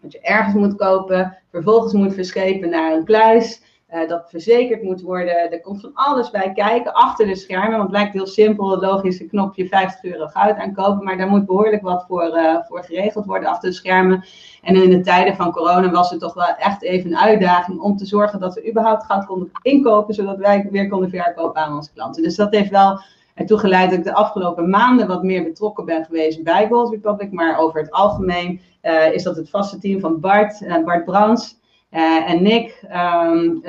Dat 0.00 0.12
je 0.12 0.20
ergens 0.20 0.54
moet 0.54 0.76
kopen, 0.76 1.36
vervolgens 1.50 1.92
moet 1.92 2.14
verschepen 2.14 2.70
naar 2.70 2.92
een 2.92 3.04
kluis. 3.04 3.62
Uh, 3.94 4.08
dat 4.08 4.30
verzekerd 4.30 4.82
moet 4.82 5.00
worden. 5.00 5.52
Er 5.52 5.60
komt 5.60 5.80
van 5.80 5.90
alles 5.94 6.30
bij 6.30 6.52
kijken 6.52 6.92
achter 6.92 7.26
de 7.26 7.36
schermen. 7.36 7.70
Want 7.70 7.82
het 7.82 7.90
lijkt 7.90 8.12
heel 8.12 8.26
simpel, 8.26 8.80
logisch, 8.80 9.20
een 9.20 9.28
knopje 9.28 9.66
50 9.66 10.12
euro 10.12 10.26
goud 10.26 10.56
aankopen. 10.56 11.04
Maar 11.04 11.16
daar 11.16 11.28
moet 11.28 11.46
behoorlijk 11.46 11.82
wat 11.82 12.04
voor, 12.08 12.36
uh, 12.36 12.56
voor 12.68 12.84
geregeld 12.84 13.24
worden 13.24 13.48
achter 13.48 13.68
de 13.68 13.74
schermen. 13.74 14.24
En 14.62 14.82
in 14.82 14.90
de 14.90 15.00
tijden 15.00 15.36
van 15.36 15.52
corona 15.52 15.90
was 15.90 16.10
het 16.10 16.20
toch 16.20 16.34
wel 16.34 16.54
echt 16.56 16.82
even 16.82 17.10
een 17.10 17.18
uitdaging 17.18 17.80
om 17.80 17.96
te 17.96 18.06
zorgen 18.06 18.40
dat 18.40 18.54
we 18.54 18.68
überhaupt 18.68 19.04
goud 19.04 19.26
konden 19.26 19.50
inkopen. 19.62 20.14
Zodat 20.14 20.38
wij 20.38 20.68
weer 20.70 20.88
konden 20.88 21.10
verkopen 21.10 21.62
aan 21.62 21.76
onze 21.76 21.92
klanten. 21.92 22.22
Dus 22.22 22.36
dat 22.36 22.54
heeft 22.54 22.70
wel 22.70 23.00
ertoe 23.34 23.58
geleid 23.58 23.90
dat 23.90 23.98
ik 23.98 24.04
de 24.04 24.14
afgelopen 24.14 24.70
maanden 24.70 25.06
wat 25.06 25.22
meer 25.22 25.44
betrokken 25.44 25.84
ben 25.84 26.04
geweest 26.04 26.42
bij 26.42 26.68
Gold 26.68 26.90
Republic. 26.90 27.32
Maar 27.32 27.58
over 27.58 27.80
het 27.80 27.90
algemeen 27.90 28.60
uh, 28.82 29.12
is 29.12 29.22
dat 29.22 29.36
het 29.36 29.50
vaste 29.50 29.78
team 29.78 30.00
van 30.00 30.20
Bart, 30.20 30.82
Bart 30.84 31.04
Brans 31.04 31.59
uh, 31.90 32.30
en 32.30 32.42
Nick. 32.42 32.82
Um, 32.82 33.62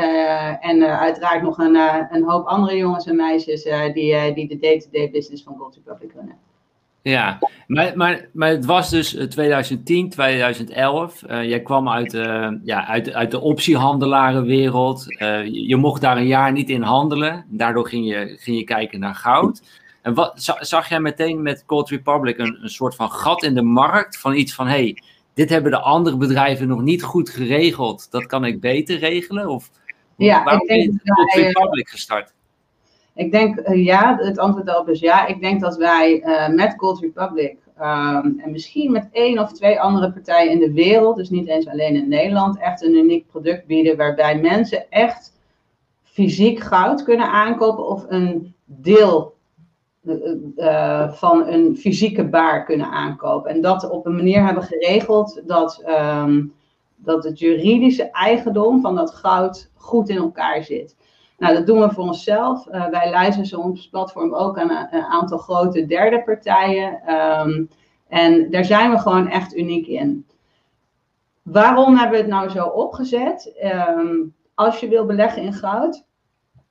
en 0.62 0.84
uiteraard 0.84 1.42
nog 1.42 1.58
een, 1.58 1.76
een, 2.12 2.24
hoop 2.24 2.46
andere 2.46 2.78
jongens 2.78 3.06
en 3.06 3.16
meisjes 3.16 3.64
die, 3.94 4.34
die 4.34 4.48
de 4.48 4.60
day-to-day 4.60 5.02
-day 5.02 5.12
business 5.12 5.44
van 5.44 5.56
Gold 5.58 5.76
Republic 5.76 6.14
runnen. 6.14 6.36
Ja, 7.04 7.40
maar, 7.68 7.92
maar, 7.96 8.30
maar 8.34 8.50
het 8.50 8.66
was 8.66 8.90
dus 8.90 9.10
2010, 9.30 10.10
2011. 10.10 11.24
Uh, 11.30 11.44
jij 11.44 11.62
kwam 11.62 11.90
uit, 11.90 12.12
ja, 12.64 12.88
uit, 12.88 13.14
uit 13.14 13.32
de 13.32 13.40
optiehandelarenwereld. 13.40 15.06
Je, 15.08 15.68
je, 15.68 15.76
mocht 15.76 16.02
daar 16.02 16.18
een 16.18 16.28
jaar 16.28 16.52
niet 16.52 16.70
in 16.70 16.82
handelen. 16.82 17.46
Daardoor 17.50 17.88
ging 17.88 18.08
je, 18.08 18.36
ging 18.40 18.58
je 18.58 18.64
kijken 18.64 19.00
naar 19.00 19.16
goud. 19.16 19.62
En 20.02 20.14
wat, 20.14 20.54
zag 20.60 20.90
jij 20.90 21.00
meteen 21.00 21.42
met 21.42 21.64
Gold 21.68 21.90
Republic 21.90 22.38
een, 22.38 22.58
een 22.62 22.70
soort 22.70 22.96
van 22.96 23.12
gat 23.12 23.44
in 23.44 23.54
de 23.54 23.62
markt? 23.62 24.18
Van 24.18 24.36
iets 24.36 24.54
van, 24.54 24.68
hey, 24.68 25.02
dit 25.34 25.50
hebben 25.50 25.72
de 25.72 25.80
andere 25.80 26.18
bedrijven 26.18 26.68
nog 26.68 26.82
niet 26.82 27.04
goed 27.04 27.30
geregeld. 27.30 28.12
Dat 28.12 28.26
kan 28.26 28.46
ik 28.46 28.60
beter 28.60 28.98
regelen? 28.98 29.50
Of 29.50 29.70
ja, 30.16 30.44
waarom 30.44 30.62
ik 30.62 30.68
denk 30.68 30.84
je 30.84 31.14
Gold 31.14 31.34
Republic 31.34 31.90
gestart? 31.90 32.34
Ik 33.16 33.32
denk 33.32 33.60
uh, 33.60 33.86
ja, 33.86 34.18
het 34.20 34.38
antwoord 34.38 34.66
daarop 34.66 34.90
is 34.90 35.00
ja. 35.00 35.28
Ik 35.28 35.42
denk 35.42 35.62
dat 35.62 35.78
wij 35.78 36.24
uh, 36.24 36.56
met 36.56 36.74
Gold 36.78 37.00
Republic 37.00 37.58
um, 37.80 38.40
en 38.40 38.52
misschien 38.52 38.92
met 38.92 39.10
één 39.12 39.40
of 39.40 39.52
twee 39.52 39.80
andere 39.80 40.12
partijen 40.12 40.52
in 40.52 40.60
de 40.60 40.74
wereld, 40.74 41.16
dus 41.16 41.30
niet 41.30 41.48
eens 41.48 41.68
alleen 41.68 41.96
in 41.96 42.08
Nederland, 42.08 42.60
echt 42.60 42.84
een 42.84 42.96
uniek 42.96 43.28
product 43.28 43.66
bieden 43.66 43.98
waarbij 43.98 44.40
mensen 44.40 44.90
echt 44.90 45.32
fysiek 46.04 46.60
goud 46.60 47.04
kunnen 47.04 47.28
aankopen 47.28 47.88
of 47.88 48.06
een 48.08 48.54
deel 48.66 49.36
uh, 50.04 51.12
van 51.12 51.48
een 51.48 51.78
fysieke 51.78 52.30
baar 52.30 52.66
kunnen 52.66 52.88
aankopen. 52.88 53.52
En 53.52 53.62
dat 53.62 53.90
op 53.90 54.06
een 54.06 54.16
manier 54.16 54.46
hebben 54.46 54.64
geregeld 54.64 55.42
dat, 55.46 55.84
um, 55.88 56.54
dat 56.96 57.24
het 57.24 57.40
juridische 57.40 58.12
eigendom 58.12 58.82
van 58.82 58.96
dat 58.96 59.12
goud 59.12 59.72
goed 59.76 60.10
in 60.10 60.18
elkaar 60.18 60.64
zit. 60.64 60.96
Nou, 61.38 61.54
dat 61.54 61.66
doen 61.66 61.80
we 61.80 61.90
voor 61.90 62.04
onszelf. 62.04 62.68
Uh, 62.68 62.88
wij 62.88 63.10
lijsten 63.10 63.60
ons 63.60 63.90
platform 63.90 64.34
ook 64.34 64.58
aan 64.60 64.70
een, 64.70 65.04
aantal 65.04 65.38
grote 65.38 65.86
derde 65.86 66.24
partijen. 66.24 67.14
Um, 67.14 67.70
en 68.08 68.52
daar 68.52 68.66
zijn 68.66 68.92
we 68.92 69.00
gewoon 69.00 69.28
echt 69.28 69.56
uniek 69.56 69.88
in. 69.88 70.26
Waarom 71.42 71.96
hebben 71.96 72.12
we 72.12 72.22
het 72.24 72.32
nou 72.32 72.50
zo 72.50 72.66
opgezet? 72.66 73.54
Um, 73.98 74.36
als 74.54 74.80
je 74.80 74.88
wil 74.88 75.06
beleggen 75.06 75.42
in 75.42 75.54
goud, 75.54 76.06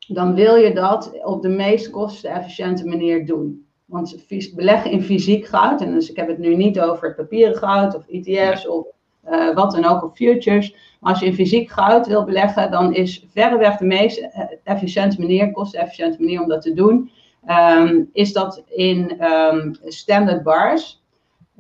dan 0.07 0.35
wil 0.35 0.55
je 0.55 0.75
dat 0.75 1.25
op 1.25 1.43
de 1.43 1.49
meest 1.49 1.91
kostenefficiënte 1.91 2.87
manier 2.87 3.27
doen. 3.27 3.67
Want 3.85 4.25
beleggen 4.55 4.91
in 4.91 5.03
fysiek 5.03 5.47
goud, 5.47 5.81
en 5.81 5.93
dus 5.93 6.11
ik 6.11 6.17
heb 6.17 6.29
het 6.29 6.39
nu 6.39 6.57
niet 6.57 6.81
over 6.81 7.15
papieren 7.15 7.57
goud 7.57 7.95
of 7.95 8.07
ETF's 8.09 8.69
of 8.69 8.87
uh, 9.29 9.55
wat 9.55 9.71
dan 9.71 9.85
ook, 9.85 10.05
of 10.05 10.17
futures. 10.17 10.75
Maar 11.01 11.11
als 11.13 11.21
je 11.21 11.27
in 11.27 11.35
fysiek 11.35 11.71
goud 11.71 12.07
wil 12.07 12.25
beleggen, 12.25 12.71
dan 12.71 12.95
is 12.95 13.25
verreweg 13.33 13.77
de 13.77 13.85
meest 13.85 14.19
eh, 14.19 14.45
efficiënte 14.65 15.21
manier, 15.21 15.53
kostenefficiënte 15.53 16.21
manier 16.21 16.43
om 16.43 16.49
dat 16.49 16.63
te 16.63 16.73
doen, 16.73 17.11
um, 17.49 18.11
is 18.13 18.33
dat 18.33 18.63
in 18.69 19.25
um, 19.25 19.77
standard 19.85 20.43
bars 20.43 21.03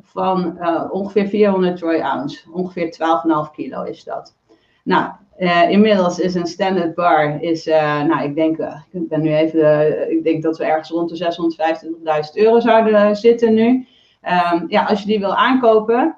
van 0.02 0.56
uh, 0.60 0.84
ongeveer 0.90 1.28
400 1.28 1.76
troy 1.76 2.00
ounce, 2.00 2.50
ongeveer 2.52 2.96
12,5 3.48 3.54
kilo 3.54 3.82
is 3.82 4.04
dat. 4.04 4.38
Nou, 4.90 5.10
uh, 5.38 5.70
inmiddels 5.70 6.18
is 6.18 6.34
een 6.34 6.46
standard 6.46 6.94
bar, 6.94 7.42
is, 7.42 7.66
uh, 7.66 8.02
nou 8.02 8.22
ik 8.22 8.34
denk, 8.34 8.58
uh, 8.58 8.80
ik 8.90 9.08
ben 9.08 9.20
nu 9.20 9.34
even, 9.34 10.10
ik 10.10 10.24
denk 10.24 10.42
dat 10.42 10.58
we 10.58 10.64
ergens 10.64 10.90
rond 10.90 11.08
de 11.08 11.16
625.000 11.16 12.34
euro 12.34 12.60
zouden 12.60 13.16
zitten 13.16 13.54
nu. 13.54 13.86
Um, 14.52 14.64
ja, 14.68 14.84
als 14.84 15.00
je 15.00 15.06
die 15.06 15.18
wil 15.18 15.34
aankopen, 15.34 16.16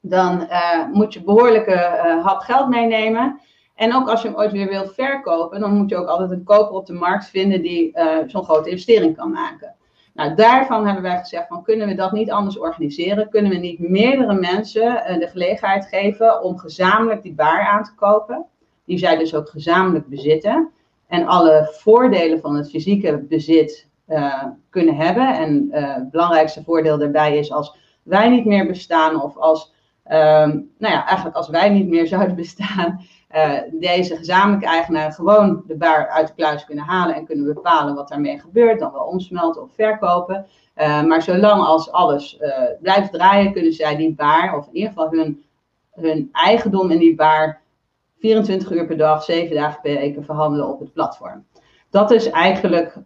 dan 0.00 0.48
moet 0.92 1.12
je 1.12 1.22
behoorlijke 1.22 1.76
hap 2.22 2.40
geld 2.40 2.68
meenemen. 2.68 3.40
En 3.74 3.94
ook 3.94 4.08
als 4.08 4.22
je 4.22 4.28
hem 4.28 4.36
ooit 4.36 4.52
weer 4.52 4.68
wilt 4.68 4.94
verkopen, 4.94 5.60
dan 5.60 5.76
moet 5.76 5.90
je 5.90 5.96
ook 5.96 6.08
altijd 6.08 6.30
een 6.30 6.44
koper 6.44 6.74
op 6.74 6.86
de 6.86 6.92
markt 6.92 7.26
vinden 7.26 7.62
die 7.62 7.98
zo'n 8.26 8.44
grote 8.44 8.70
investering 8.70 9.16
kan 9.16 9.30
maken. 9.30 9.75
Nou, 10.16 10.34
daarvan 10.34 10.84
hebben 10.84 11.02
wij 11.02 11.18
gezegd 11.18 11.46
van 11.48 11.62
kunnen 11.62 11.86
we 11.86 11.94
dat 11.94 12.12
niet 12.12 12.30
anders 12.30 12.58
organiseren? 12.58 13.28
Kunnen 13.28 13.50
we 13.50 13.58
niet 13.58 13.78
meerdere 13.78 14.34
mensen 14.34 14.82
uh, 14.82 15.18
de 15.18 15.26
gelegenheid 15.26 15.86
geven 15.86 16.42
om 16.42 16.58
gezamenlijk 16.58 17.22
die 17.22 17.34
baar 17.34 17.66
aan 17.66 17.84
te 17.84 17.94
kopen? 17.94 18.46
Die 18.84 18.98
zij 18.98 19.16
dus 19.16 19.34
ook 19.34 19.48
gezamenlijk 19.48 20.08
bezitten. 20.08 20.70
En 21.06 21.26
alle 21.26 21.68
voordelen 21.72 22.40
van 22.40 22.56
het 22.56 22.70
fysieke 22.70 23.18
bezit 23.28 23.88
uh, 24.08 24.44
kunnen 24.70 24.96
hebben. 24.96 25.38
En 25.38 25.68
uh, 25.72 25.94
het 25.94 26.10
belangrijkste 26.10 26.62
voordeel 26.62 26.98
daarbij 26.98 27.38
is 27.38 27.52
als 27.52 27.76
wij 28.02 28.28
niet 28.28 28.44
meer 28.44 28.66
bestaan 28.66 29.22
of 29.22 29.36
als, 29.36 29.74
um, 30.04 30.70
nou 30.78 30.94
ja, 30.94 31.06
eigenlijk 31.06 31.36
als 31.36 31.48
wij 31.48 31.68
niet 31.68 31.88
meer 31.88 32.06
zouden 32.06 32.36
bestaan, 32.36 33.00
deze 33.72 34.16
gezamenlijke 34.16 34.66
eigenaar 34.66 35.12
gewoon 35.12 35.62
de 35.66 35.76
baar 35.76 36.08
uit 36.08 36.26
de 36.26 36.34
kluis 36.34 36.64
kunnen 36.64 36.84
halen 36.84 37.14
en 37.14 37.26
kunnen 37.26 37.54
bepalen 37.54 37.94
wat 37.94 38.08
daarmee 38.08 38.38
gebeurt, 38.38 38.78
dan 38.78 38.92
wel 38.92 39.04
omsmelten 39.04 39.62
of 39.62 39.70
verkopen. 39.74 40.46
Uh, 40.76 41.02
maar 41.02 41.22
zolang 41.22 41.62
als 41.62 41.92
alles 41.92 42.38
uh, 42.40 42.50
blijft 42.80 43.12
draaien, 43.12 43.52
kunnen 43.52 43.72
zij 43.72 43.96
die 43.96 44.14
baar, 44.14 44.56
of 44.56 44.66
in 44.66 44.74
ieder 44.76 44.88
geval 44.88 45.10
hun, 45.10 45.44
hun 45.90 46.28
eigendom 46.32 46.90
in 46.90 46.98
die 46.98 47.14
baar, 47.14 47.60
24 48.18 48.70
uur 48.70 48.86
per 48.86 48.96
dag, 48.96 49.22
7 49.22 49.56
dagen 49.56 49.80
per 49.80 49.94
week 49.94 50.16
verhandelen 50.20 50.68
op 50.68 50.80
het 50.80 50.92
platform. 50.92 51.44
Dat 51.90 52.10
is 52.10 52.30
eigenlijk 52.30 52.96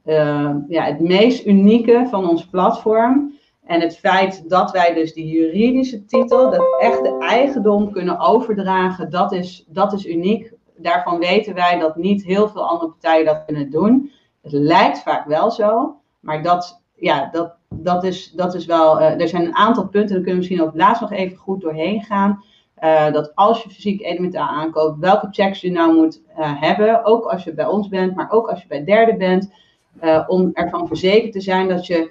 ja, 0.68 0.84
het 0.84 1.00
meest 1.00 1.46
unieke 1.46 2.06
van 2.10 2.28
ons 2.28 2.46
platform. 2.46 3.38
En 3.66 3.80
het 3.80 3.98
feit 3.98 4.48
dat 4.48 4.70
wij 4.70 4.94
dus 4.94 5.12
die 5.12 5.26
juridische 5.26 6.04
titel, 6.04 6.50
dat 6.50 6.80
echte 6.80 7.16
eigendom 7.18 7.92
kunnen 7.92 8.18
overdragen, 8.18 9.10
dat 9.10 9.32
is, 9.32 9.64
dat 9.68 9.92
is 9.92 10.06
uniek. 10.06 10.52
Daarvan 10.76 11.18
weten 11.18 11.54
wij 11.54 11.78
dat 11.78 11.96
niet 11.96 12.24
heel 12.24 12.48
veel 12.48 12.68
andere 12.68 12.90
partijen 12.90 13.24
dat 13.24 13.44
kunnen 13.46 13.70
doen. 13.70 14.12
Het 14.42 14.52
lijkt 14.52 15.02
vaak 15.02 15.26
wel 15.26 15.50
zo, 15.50 15.96
maar 16.20 16.42
dat, 16.42 16.82
ja, 16.94 17.28
dat, 17.32 17.54
dat, 17.68 18.04
is, 18.04 18.30
dat 18.30 18.54
is 18.54 18.66
wel. 18.66 19.00
Uh, 19.00 19.20
er 19.20 19.28
zijn 19.28 19.44
een 19.44 19.56
aantal 19.56 19.88
punten, 19.88 20.14
daar 20.14 20.24
kunnen 20.24 20.32
we 20.32 20.48
misschien 20.48 20.62
ook 20.62 20.74
laatst 20.74 21.00
nog 21.00 21.12
even 21.12 21.36
goed 21.36 21.60
doorheen 21.60 22.02
gaan. 22.02 22.44
Uh, 22.82 23.12
dat 23.12 23.34
als 23.34 23.62
je 23.62 23.70
fysiek 23.70 24.00
elementaal 24.02 24.48
aankoopt, 24.48 24.98
welke 24.98 25.28
checks 25.30 25.60
je 25.60 25.70
nou 25.70 25.94
moet 25.94 26.22
uh, 26.38 26.60
hebben. 26.60 27.04
Ook 27.04 27.24
als 27.24 27.44
je 27.44 27.54
bij 27.54 27.66
ons 27.66 27.88
bent, 27.88 28.14
maar 28.14 28.30
ook 28.30 28.48
als 28.48 28.62
je 28.62 28.68
bij 28.68 28.84
derden 28.84 29.18
bent. 29.18 29.52
om 30.26 30.50
ervan 30.52 30.86
verzekerd 30.86 31.32
te 31.32 31.40
zijn 31.40 31.68
dat 31.68 31.86
je 31.86 32.10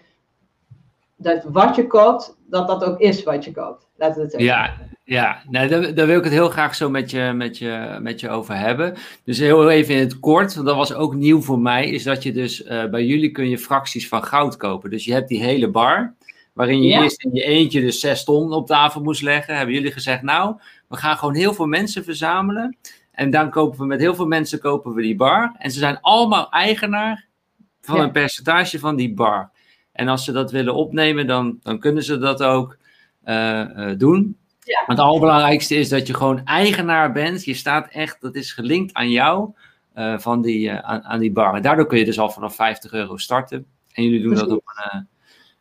dat 1.20 1.44
wat 1.44 1.76
je 1.76 1.88
koopt, 1.88 2.38
dat 2.50 2.68
dat 2.68 2.84
ook 2.84 3.00
is 3.00 3.24
wat 3.24 3.44
je 3.46 3.52
koopt. 3.52 3.88
Laten 3.98 4.16
we 4.16 4.32
het 4.32 4.42
ja, 4.42 4.78
ja. 5.04 5.42
Nee, 5.50 5.68
daar, 5.68 5.94
daar, 5.94 6.08
wil 6.08 6.18
ik 6.18 6.24
het 6.24 6.34
heel 6.34 6.50
graag 6.50 6.76
zo 6.76 6.90
met 6.90 7.12
je, 7.12 7.32
met, 7.36 7.58
je, 7.58 7.98
met 8.02 8.20
je 8.20 8.30
over 8.30 8.58
hebben. 8.58 8.96
Dus 9.24 9.38
heel 9.38 9.70
even 9.70 9.96
in 9.96 10.00
het 10.00 10.20
kort, 10.20 10.54
want 10.54 10.68
dat 10.68 10.76
was 10.76 10.94
ook 10.94 11.16
nieuw 11.16 11.42
voor 11.42 11.60
mij, 11.60 11.90
is 11.90 12.04
dat 12.04 12.24
je 12.24 12.32
dus 12.32 12.66
uh, 12.66 12.86
bij 12.86 13.06
jullie 13.06 13.32
kun 13.32 13.50
je 13.50 13.58
fracties 13.58 14.08
van 14.08 14.24
goud 14.24 14.58
kopen. 14.58 14.90
Dus 14.90 15.06
je 15.06 15.14
hebt 15.14 15.28
die 15.28 15.44
hele 15.44 15.70
bar, 15.70 16.16
waarin 16.54 16.82
je 16.82 16.90
ja. 16.90 17.02
eerst 17.02 17.24
in 17.24 17.34
je 17.34 17.44
eentje 17.44 17.82
dus 17.82 18.00
zes 18.00 18.24
ton 18.24 18.54
op 18.54 18.68
tafel 18.68 19.02
moest 19.02 19.22
leggen. 19.22 19.56
Hebben 19.56 19.76
jullie 19.76 19.92
gezegd, 19.92 20.22
nou, 20.22 20.56
we 20.88 20.98
gaan 20.98 21.18
gewoon 21.18 21.36
heel 21.36 21.54
veel 21.54 21.68
mensen 21.68 22.04
verzamelen. 22.04 22.78
En 23.12 23.30
dan 23.30 23.50
kopen 23.50 23.80
we 23.80 23.86
met 23.86 24.00
heel 24.00 24.16
veel 24.16 24.28
mensen 24.28 24.60
kopen 24.60 24.94
we 24.94 25.02
die 25.02 25.16
bar. 25.16 25.56
En 25.58 25.72
ze 25.72 25.80
zijn 25.80 25.98
allemaal 26.02 26.52
eigenaar 26.52 27.28
van 27.82 27.98
ja. 27.98 28.04
een 28.04 28.12
percentage 28.12 28.80
van 28.80 28.96
die 28.96 29.14
bar. 29.14 29.52
En 29.92 30.08
als 30.08 30.24
ze 30.24 30.32
dat 30.32 30.52
willen 30.52 30.76
opnemen, 30.76 31.28
dan, 31.28 31.60
dan 31.64 31.80
kunnen 31.80 32.04
ze 32.04 32.18
dat 32.18 32.44
ook 32.44 32.78
uh, 33.26 33.64
uh, 33.78 33.92
doen. 33.98 34.38
Ja. 34.64 34.84
Maar 34.88 34.96
het 34.96 35.06
allerbelangrijkste 35.06 35.76
is 35.76 35.90
dat 35.90 36.08
je 36.08 36.14
gewoon 36.14 36.46
eigenaar 36.46 37.12
bent. 37.12 37.46
Je 37.46 37.54
staat 37.54 37.88
echt, 37.92 38.22
dat 38.22 38.36
is 38.36 38.54
gelinkt 38.54 38.94
aan 38.94 39.10
jou, 39.10 39.52
uh, 39.96 40.20
van 40.20 40.42
die, 40.42 40.72
aan, 40.72 41.04
aan, 41.04 41.20
die 41.20 41.32
bar. 41.32 41.56
En 41.56 41.62
daardoor 41.62 41.88
kun 41.88 41.98
je 41.98 42.06
dus 42.06 42.20
al 42.20 42.30
vanaf 42.30 42.56
50 42.56 42.92
euro 42.92 43.18
starten. 43.18 43.66
En 43.92 44.04
jullie 44.04 44.22
doen 44.22 44.30
Precies. 44.30 44.48
dat 44.48 44.58
op 44.58 44.64
een 44.66 45.08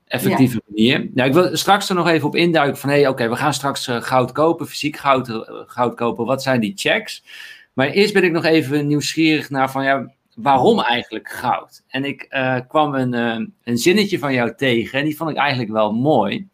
effectieve 0.04 0.54
ja. 0.54 0.60
manier. 0.66 1.10
Nou, 1.14 1.28
ik 1.28 1.34
wil 1.34 1.56
straks 1.56 1.88
er 1.88 1.94
nog 1.94 2.08
even 2.08 2.26
op 2.26 2.36
induiken 2.36 2.78
van, 2.78 2.90
hé, 2.90 2.94
hey, 2.94 3.04
oké, 3.04 3.12
okay, 3.12 3.30
we 3.30 3.36
gaan 3.36 3.54
straks 3.54 3.86
goud 3.90 4.32
kopen, 4.32 4.66
fysiek 4.66 4.96
goud, 4.96 5.28
goud 5.66 5.94
kopen. 5.94 6.24
Wat 6.24 6.42
zijn 6.42 6.60
die 6.60 6.72
checks? 6.76 7.24
Maar 7.72 7.88
eerst 7.88 8.12
ben 8.12 8.24
ik 8.24 8.32
nog 8.32 8.44
even 8.44 8.86
nieuwsgierig 8.86 9.50
naar 9.50 9.70
van, 9.70 9.84
ja, 9.84 10.12
waarom 10.42 10.80
eigenlijk 10.80 11.28
goud? 11.28 11.82
En 11.88 12.04
ik 12.04 12.26
uh, 12.30 12.58
kwam 12.68 12.94
een, 12.94 13.14
uh, 13.14 13.46
een 13.64 13.78
zinnetje 13.78 14.18
van 14.18 14.32
jou 14.32 14.54
tegen 14.54 14.98
en 14.98 15.04
die 15.04 15.16
vond 15.16 15.30
ik 15.30 15.36
eigenlijk 15.36 15.70
wel 15.70 15.92
mooi. 15.92 16.48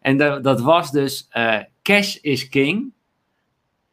En 0.00 0.16
dat, 0.16 0.44
dat 0.44 0.60
was 0.60 0.90
dus: 0.90 1.28
uh, 1.32 1.58
cash 1.82 2.16
is 2.16 2.48
king 2.48 2.92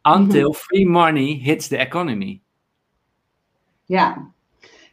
until 0.04 0.50
mhm. 0.50 0.58
free 0.58 0.88
money 0.88 1.40
hits 1.44 1.68
the 1.68 1.78
economy. 1.78 2.42
Ja. 3.86 4.32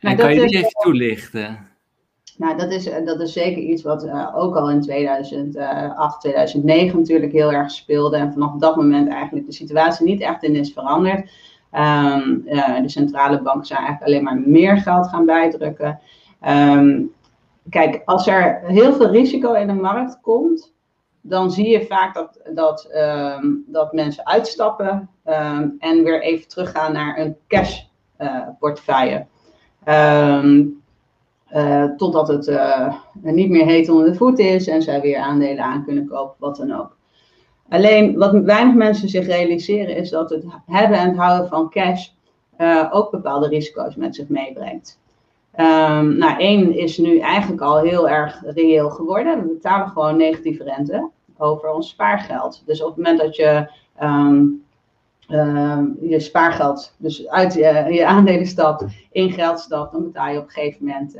Nou, 0.01 0.17
kan 0.17 0.35
je 0.35 0.47
die 0.47 0.57
even 0.57 0.71
toelichten? 0.71 1.69
Nou, 2.37 2.57
dat 2.57 2.73
is, 2.73 2.85
dat 3.05 3.21
is 3.21 3.33
zeker 3.33 3.63
iets 3.63 3.83
wat 3.83 4.05
uh, 4.05 4.37
ook 4.37 4.57
al 4.57 4.71
in 4.71 4.81
2008, 4.81 6.21
2009 6.21 6.99
natuurlijk 6.99 7.33
heel 7.33 7.53
erg 7.53 7.71
speelde. 7.71 8.17
En 8.17 8.33
vanaf 8.33 8.57
dat 8.59 8.77
moment 8.77 9.09
eigenlijk 9.09 9.47
de 9.47 9.53
situatie 9.53 10.07
niet 10.07 10.21
echt 10.21 10.43
in 10.43 10.55
is 10.55 10.73
veranderd. 10.73 11.31
Um, 11.73 12.43
uh, 12.47 12.83
de 12.83 12.89
centrale 12.89 13.43
banken 13.43 13.67
zijn 13.67 13.79
eigenlijk 13.79 14.07
alleen 14.07 14.25
maar 14.25 14.49
meer 14.49 14.77
geld 14.77 15.09
gaan 15.09 15.27
bijdrukken. 15.27 16.01
Um, 16.49 17.13
kijk, 17.69 18.03
als 18.05 18.27
er 18.27 18.61
heel 18.65 18.93
veel 18.93 19.11
risico 19.11 19.53
in 19.53 19.67
de 19.67 19.73
markt 19.73 20.21
komt, 20.21 20.73
dan 21.21 21.51
zie 21.51 21.69
je 21.69 21.87
vaak 21.87 22.15
dat, 22.15 22.41
dat, 22.55 22.85
ehm, 22.85 23.47
dat 23.67 23.93
mensen 23.93 24.27
uitstappen 24.27 25.11
ehm, 25.25 25.69
en 25.79 26.05
weer 26.05 26.23
even 26.23 26.49
teruggaan 26.49 26.93
naar 26.93 27.19
een 27.19 27.37
cash 27.49 27.83
uh, 28.19 28.49
portefeuille. 28.59 29.27
Ehm, 29.85 30.65
eh, 31.47 31.85
totdat 31.97 32.29
het 32.29 32.51
niet 33.13 33.51
meer 33.51 33.67
heet 33.67 33.89
onder 33.89 34.07
de 34.07 34.15
voet 34.15 34.39
is 34.39 34.69
en 34.69 34.83
zij 34.83 35.01
weer 35.01 35.19
aandelen 35.19 35.65
aan 35.65 35.85
kunnen 35.85 36.07
kopen, 36.07 36.37
wat 36.39 36.57
dan 36.57 36.73
ook. 36.73 36.97
Alleen 37.71 38.19
wat 38.19 38.33
weinig 38.33 38.75
mensen 38.75 39.09
zich 39.09 39.27
realiseren 39.27 39.97
is 39.97 40.11
dat 40.11 40.31
het 40.31 40.45
hebben 40.67 40.99
en 40.99 41.15
houden 41.15 41.49
van 41.49 41.71
cash 41.71 42.09
ook 42.91 43.11
bepaalde 43.11 43.49
risico's 43.49 43.95
met 43.95 44.15
zich 44.15 44.29
meebrengt. 44.29 44.99
Um, 45.57 46.17
nou, 46.17 46.39
één 46.39 46.77
is 46.77 46.99
nu 46.99 47.19
eigenlijk 47.19 47.63
al 47.63 47.79
heel 47.79 48.09
erg 48.09 48.43
reëel 48.47 48.91
geworden. 48.91 49.43
We 49.43 49.53
betalen 49.53 49.89
gewoon 49.89 50.17
negatieve 50.17 50.65
rente 50.65 51.11
over 51.39 51.71
ons 51.71 51.89
spaargeld. 51.89 52.63
Dus 52.67 52.83
op 52.83 52.89
het 52.89 52.97
moment 52.97 53.21
dat 53.21 53.37
je 53.37 53.71
um, 54.03 54.65
je 56.01 56.17
spaargeld, 56.17 56.95
dus 56.99 57.29
uit 57.29 57.55
je, 57.55 57.87
je, 57.91 58.07
aandelen 58.07 58.47
stapt, 58.47 58.85
in 59.13 59.31
geld 59.31 59.61
stapt, 59.61 59.93
dan 59.93 60.03
betaal 60.03 60.29
je 60.29 60.39
op 60.39 60.45
een 60.45 60.51
gegeven 60.51 60.87
moment 60.87 61.17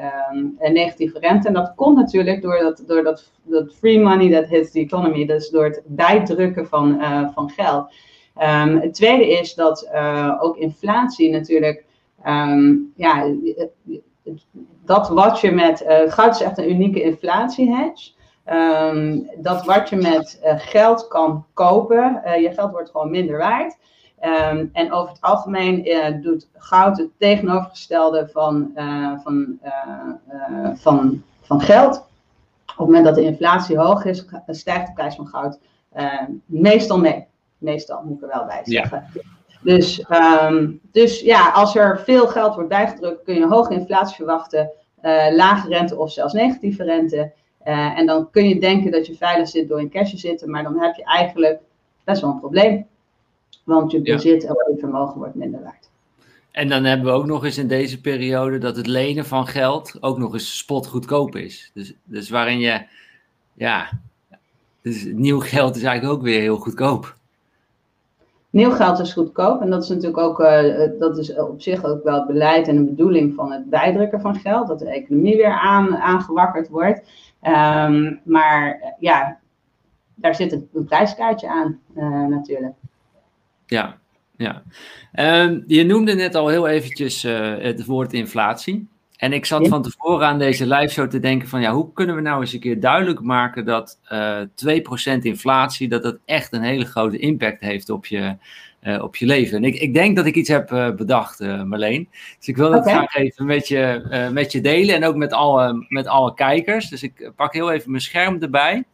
een 0.59 0.73
negatieve 0.73 1.19
rente. 1.19 1.49
En 1.49 1.55
dat 1.55 1.73
komt 1.75 1.97
natuurlijk 1.97 2.43
door 2.43 2.59
dat, 2.59 2.83
door 2.87 3.03
dat, 3.03 3.31
dat 3.43 3.75
free 3.75 4.01
money 4.01 4.31
that 4.31 4.49
hits 4.49 4.71
the 4.71 4.81
economy, 4.81 5.27
dus 5.27 5.51
door 5.51 5.65
het 5.65 5.83
bijdrukken 5.87 6.67
van, 6.67 7.01
uh, 7.01 7.29
van 7.35 7.51
geld. 7.51 7.95
het 8.81 8.95
tweede 8.95 9.29
is 9.39 9.55
dat 9.55 9.89
uh, 9.95 10.37
ook 10.41 10.57
inflatie 10.57 11.31
natuurlijk, 11.31 11.85
ja, 12.97 13.35
dat 14.85 15.09
wat 15.09 15.41
je 15.41 15.51
met, 15.51 15.85
goud 16.07 16.35
is 16.35 16.43
echt 16.43 16.59
een 16.59 16.71
unieke 16.71 17.03
inflatiehedge. 17.03 18.19
Um, 18.93 19.31
dat 19.37 19.65
wat 19.65 19.89
je 19.89 19.97
met 19.97 20.41
geld 20.43 21.09
kan 21.09 21.45
kopen, 21.55 22.23
je 22.41 22.51
geld 22.55 22.71
wordt 22.71 22.91
gewoon 22.91 23.11
minder 23.11 23.39
waard. 23.39 23.79
Um, 24.23 24.71
en 24.73 24.93
over 24.93 25.11
het 25.13 25.21
algemeen 25.21 25.87
doet 26.23 26.49
goud 26.57 26.99
het 26.99 27.09
tegenovergestelde 27.19 28.29
van, 28.33 28.71
van, 29.23 29.59
van, 30.75 31.23
van 31.43 31.61
geld. 31.61 31.97
Op 31.97 32.77
het 32.77 32.87
moment 32.87 33.05
dat 33.05 33.15
de 33.15 33.23
inflatie 33.23 33.79
hoog 33.79 34.05
is, 34.05 34.25
stijgt 34.47 34.87
de 34.87 34.93
prijs 34.93 35.15
van 35.15 35.27
goud 35.27 35.59
meestal 36.47 36.99
mee. 36.99 37.27
Meestal 37.59 38.03
moet 38.05 38.17
ik 38.17 38.23
er 38.23 38.39
wel 38.39 38.47
bij 38.47 38.61
zeggen. 38.65 39.07
Ja. 39.15 39.21
Dus, 39.63 40.05
um, 40.43 40.81
dus 40.93 41.21
ja, 41.21 41.51
als 41.51 41.77
er 41.77 42.01
veel 42.01 42.27
geld 42.27 42.55
wordt 42.55 42.69
bijgedrukt, 42.69 43.25
kun 43.25 43.35
je 43.35 43.47
hoge 43.47 43.75
inflatie 43.75 44.17
verwachten, 44.17 44.71
lage 45.33 45.69
rente 45.69 45.97
of 45.97 46.13
zelfs 46.13 46.33
negatieve 46.33 46.85
rente. 46.85 47.33
En 47.63 48.07
dan 48.07 48.31
kun 48.31 48.49
je 48.49 48.61
denken 48.61 48.91
dat 48.91 49.07
je 49.07 49.17
veilig 49.17 49.49
zit 49.49 49.69
door 49.69 49.81
in 49.81 49.91
cash 49.91 50.11
te 50.11 50.19
zitten, 50.19 50.51
maar 50.51 50.63
dan 50.63 50.81
heb 50.81 50.95
je 50.95 51.05
eigenlijk 51.05 51.61
best 52.05 52.21
wel 52.21 52.31
een 52.31 52.39
probleem. 52.39 52.87
Want 53.65 53.91
je 53.91 54.01
bezit 54.01 54.45
en 54.45 54.55
je 54.55 54.77
vermogen 54.79 55.19
wordt 55.19 55.35
minder 55.35 55.63
waard. 55.63 55.91
En 56.51 56.69
dan 56.69 56.85
hebben 56.85 57.07
we 57.07 57.13
ook 57.13 57.27
nog 57.27 57.45
eens 57.45 57.59
in 57.59 57.69
deze 57.69 58.01
periode 58.01 58.59
dat 58.59 58.77
het 58.77 58.87
lenen 58.87 59.25
van 59.25 59.47
geld 59.47 59.97
ook 60.01 60.19
nog 60.19 60.33
eens 60.33 60.59
spotgoedkoop 60.59 61.37
is. 61.37 61.71
Dus, 61.75 61.95
dus 62.05 62.31
waarin 62.31 62.59
je, 62.59 62.83
ja, 63.55 63.91
dus 64.83 65.05
nieuw 65.05 65.41
geld 65.41 65.77
is 65.77 65.83
eigenlijk 65.83 66.19
ook 66.19 66.25
weer 66.25 66.41
heel 66.41 66.57
goedkoop. 66.57 67.19
Nieuw 68.51 68.71
geld 68.71 68.99
is 68.99 69.13
goedkoop 69.13 69.61
en 69.61 69.71
dat 69.71 69.83
is 69.83 69.89
natuurlijk 69.89 70.19
ook, 70.19 70.41
uh, 70.41 70.89
dat 70.99 71.19
is 71.19 71.37
op 71.37 71.63
zich 71.63 71.85
ook 71.85 72.05
wel 72.05 72.15
het 72.15 72.27
beleid 72.27 72.69
en 72.69 72.77
de 72.77 72.83
bedoeling 72.83 73.35
van 73.35 73.53
het 73.53 73.71
bijdrukken 73.71 74.21
van 74.21 74.35
geld, 74.35 74.69
dat 74.69 74.79
de 74.79 74.91
economie 74.91 75.37
weer 75.37 75.59
aan, 75.59 75.97
aangewakkerd 75.97 76.69
wordt. 76.69 77.09
Um, 77.43 78.21
maar 78.25 78.95
ja, 78.99 79.39
daar 80.15 80.35
zit 80.35 80.53
een 80.53 80.85
prijskaartje 80.85 81.49
aan 81.49 81.81
uh, 81.97 82.27
natuurlijk. 82.27 82.75
Ja, 83.71 83.99
ja. 84.37 84.63
Um, 85.45 85.65
je 85.67 85.85
noemde 85.85 86.15
net 86.15 86.35
al 86.35 86.49
heel 86.49 86.69
eventjes 86.69 87.25
uh, 87.25 87.57
het 87.59 87.85
woord 87.85 88.13
inflatie. 88.13 88.89
En 89.17 89.33
ik 89.33 89.47
zat 89.47 89.69
van 89.69 89.83
tevoren 89.83 90.27
aan 90.27 90.39
deze 90.39 90.67
live 90.67 90.93
show 90.93 91.11
te 91.11 91.21
denken 91.21 91.49
van 91.49 91.61
ja, 91.61 91.73
hoe 91.73 91.93
kunnen 91.93 92.15
we 92.15 92.21
nou 92.21 92.41
eens 92.41 92.53
een 92.53 92.61
keer 92.61 92.81
duidelijk 92.81 93.21
maken 93.21 93.65
dat 93.65 93.99
uh, 94.13 94.41
eh, 94.41 95.19
2% 95.19 95.23
inflatie, 95.23 95.89
dat 95.89 96.03
dat 96.03 96.19
echt 96.25 96.53
een 96.53 96.63
hele 96.63 96.85
grote 96.85 97.19
impact 97.19 97.61
heeft 97.61 97.91
op 97.91 98.07
je, 98.07 98.37
uh, 98.83 99.03
op 99.03 99.17
je 99.17 99.27
leven. 99.27 99.57
En 99.57 99.65
ik, 99.65 99.75
ik 99.75 99.95
denk 99.95 100.17
dat 100.17 100.27
ik 100.27 100.35
iets 100.35 100.49
heb 100.49 100.71
uh, 100.71 100.91
bedacht, 100.91 101.41
Marleen. 101.41 102.09
Dus 102.39 102.49
ik 102.49 102.57
wil 102.57 102.71
dat 102.71 102.81
okay. 102.81 102.93
graag 102.93 103.17
even 103.17 103.47
met 103.47 103.69
je, 103.69 104.29
met 104.33 104.53
je 104.53 104.61
delen 104.61 104.95
en 104.95 105.05
ook 105.05 105.17
met 105.17 105.33
alle, 105.33 105.87
met 105.89 106.07
alle 106.07 106.35
kijkers. 106.35 106.89
Dus 106.89 107.03
ik 107.03 107.33
pak 107.37 107.53
heel 107.53 107.73
even 107.73 107.91
mijn 107.91 108.03
scherm 108.03 108.43
erbij. 108.43 108.85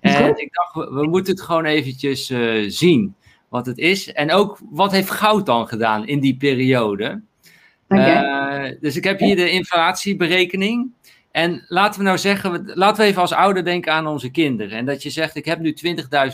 En 0.00 0.36
ik 0.36 0.52
dacht, 0.52 0.74
we, 0.74 0.94
we, 0.94 1.06
moeten 1.06 1.32
het 1.32 1.42
gewoon 1.42 1.64
eventjes 1.64 2.32
zien 2.66 3.14
wat 3.54 3.66
het 3.66 3.78
is. 3.78 4.12
En 4.12 4.32
ook, 4.32 4.58
wat 4.70 4.92
heeft 4.92 5.10
goud 5.10 5.46
dan 5.46 5.68
gedaan 5.68 6.06
in 6.06 6.20
die 6.20 6.36
periode? 6.36 7.22
Okay. 7.88 8.68
Uh, 8.68 8.80
dus 8.80 8.96
ik 8.96 9.04
heb 9.04 9.18
hier 9.18 9.36
de 9.36 9.50
inflatieberekening. 9.50 10.92
En 11.30 11.64
laten 11.68 12.00
we 12.00 12.06
nou 12.06 12.18
zeggen, 12.18 12.70
laten 12.74 13.02
we 13.02 13.08
even 13.08 13.20
als 13.20 13.32
ouder 13.32 13.64
denken 13.64 13.92
aan 13.92 14.06
onze 14.06 14.30
kinderen. 14.30 14.78
En 14.78 14.84
dat 14.84 15.02
je 15.02 15.10
zegt, 15.10 15.36
ik 15.36 15.44
heb 15.44 15.58
nu 15.58 15.74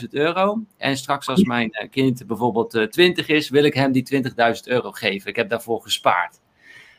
20.000 0.01 0.07
euro. 0.09 0.59
En 0.77 0.97
straks 0.97 1.27
als 1.27 1.43
mijn 1.43 1.71
eh, 1.71 1.89
kind 1.89 2.27
bijvoorbeeld 2.27 2.75
uh, 2.75 2.83
20 2.83 3.27
is, 3.27 3.49
wil 3.49 3.63
ik 3.63 3.73
hem 3.73 3.91
die 3.91 4.23
20.000 4.23 4.31
euro 4.63 4.91
geven. 4.91 5.29
Ik 5.29 5.35
heb 5.35 5.49
daarvoor 5.49 5.81
gespaard. 5.81 6.39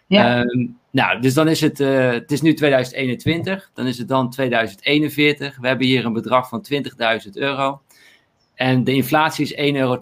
Ja. 0.07 0.45
Uh, 0.45 0.69
nou, 0.91 1.21
dus 1.21 1.35
dan 1.35 1.49
is 1.49 1.61
het, 1.61 1.81
uh, 1.81 2.11
het 2.11 2.33
is 2.33 2.41
nu 2.41 2.55
2021, 2.55 3.71
dan 3.75 3.87
is 3.87 3.99
het 3.99 4.09
dan 4.09 4.31
2041. 4.31 5.59
We 5.61 5.67
hebben 5.67 5.87
hier 5.87 6.05
een 6.05 6.13
bedrag 6.13 6.49
van 6.49 6.67
20.000 6.73 7.31
euro. 7.33 7.81
En 8.55 8.85
de 8.85 8.95
inflatie 8.95 9.45
is 9.45 9.75
1,92 9.75 9.81
euro 9.81 9.99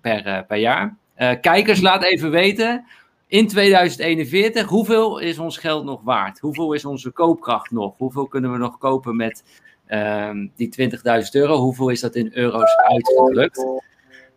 per, 0.00 0.44
per 0.48 0.56
jaar. 0.56 0.96
kijkers, 1.40 1.80
laat 1.80 2.02
even 2.02 2.30
weten 2.30 2.84
in 3.34 3.48
2041, 3.48 4.68
hoeveel 4.68 5.18
is 5.18 5.38
ons 5.38 5.58
geld 5.58 5.84
nog 5.84 6.00
waard? 6.02 6.38
Hoeveel 6.38 6.72
is 6.72 6.84
onze 6.84 7.10
koopkracht 7.10 7.70
nog? 7.70 7.94
Hoeveel 7.96 8.26
kunnen 8.26 8.52
we 8.52 8.58
nog 8.58 8.78
kopen 8.78 9.16
met 9.16 9.44
um, 9.88 10.52
die 10.56 10.90
20.000 10.90 10.96
euro? 11.32 11.56
Hoeveel 11.56 11.88
is 11.88 12.00
dat 12.00 12.14
in 12.14 12.30
euro's 12.32 12.76
uitgedrukt? 12.76 13.58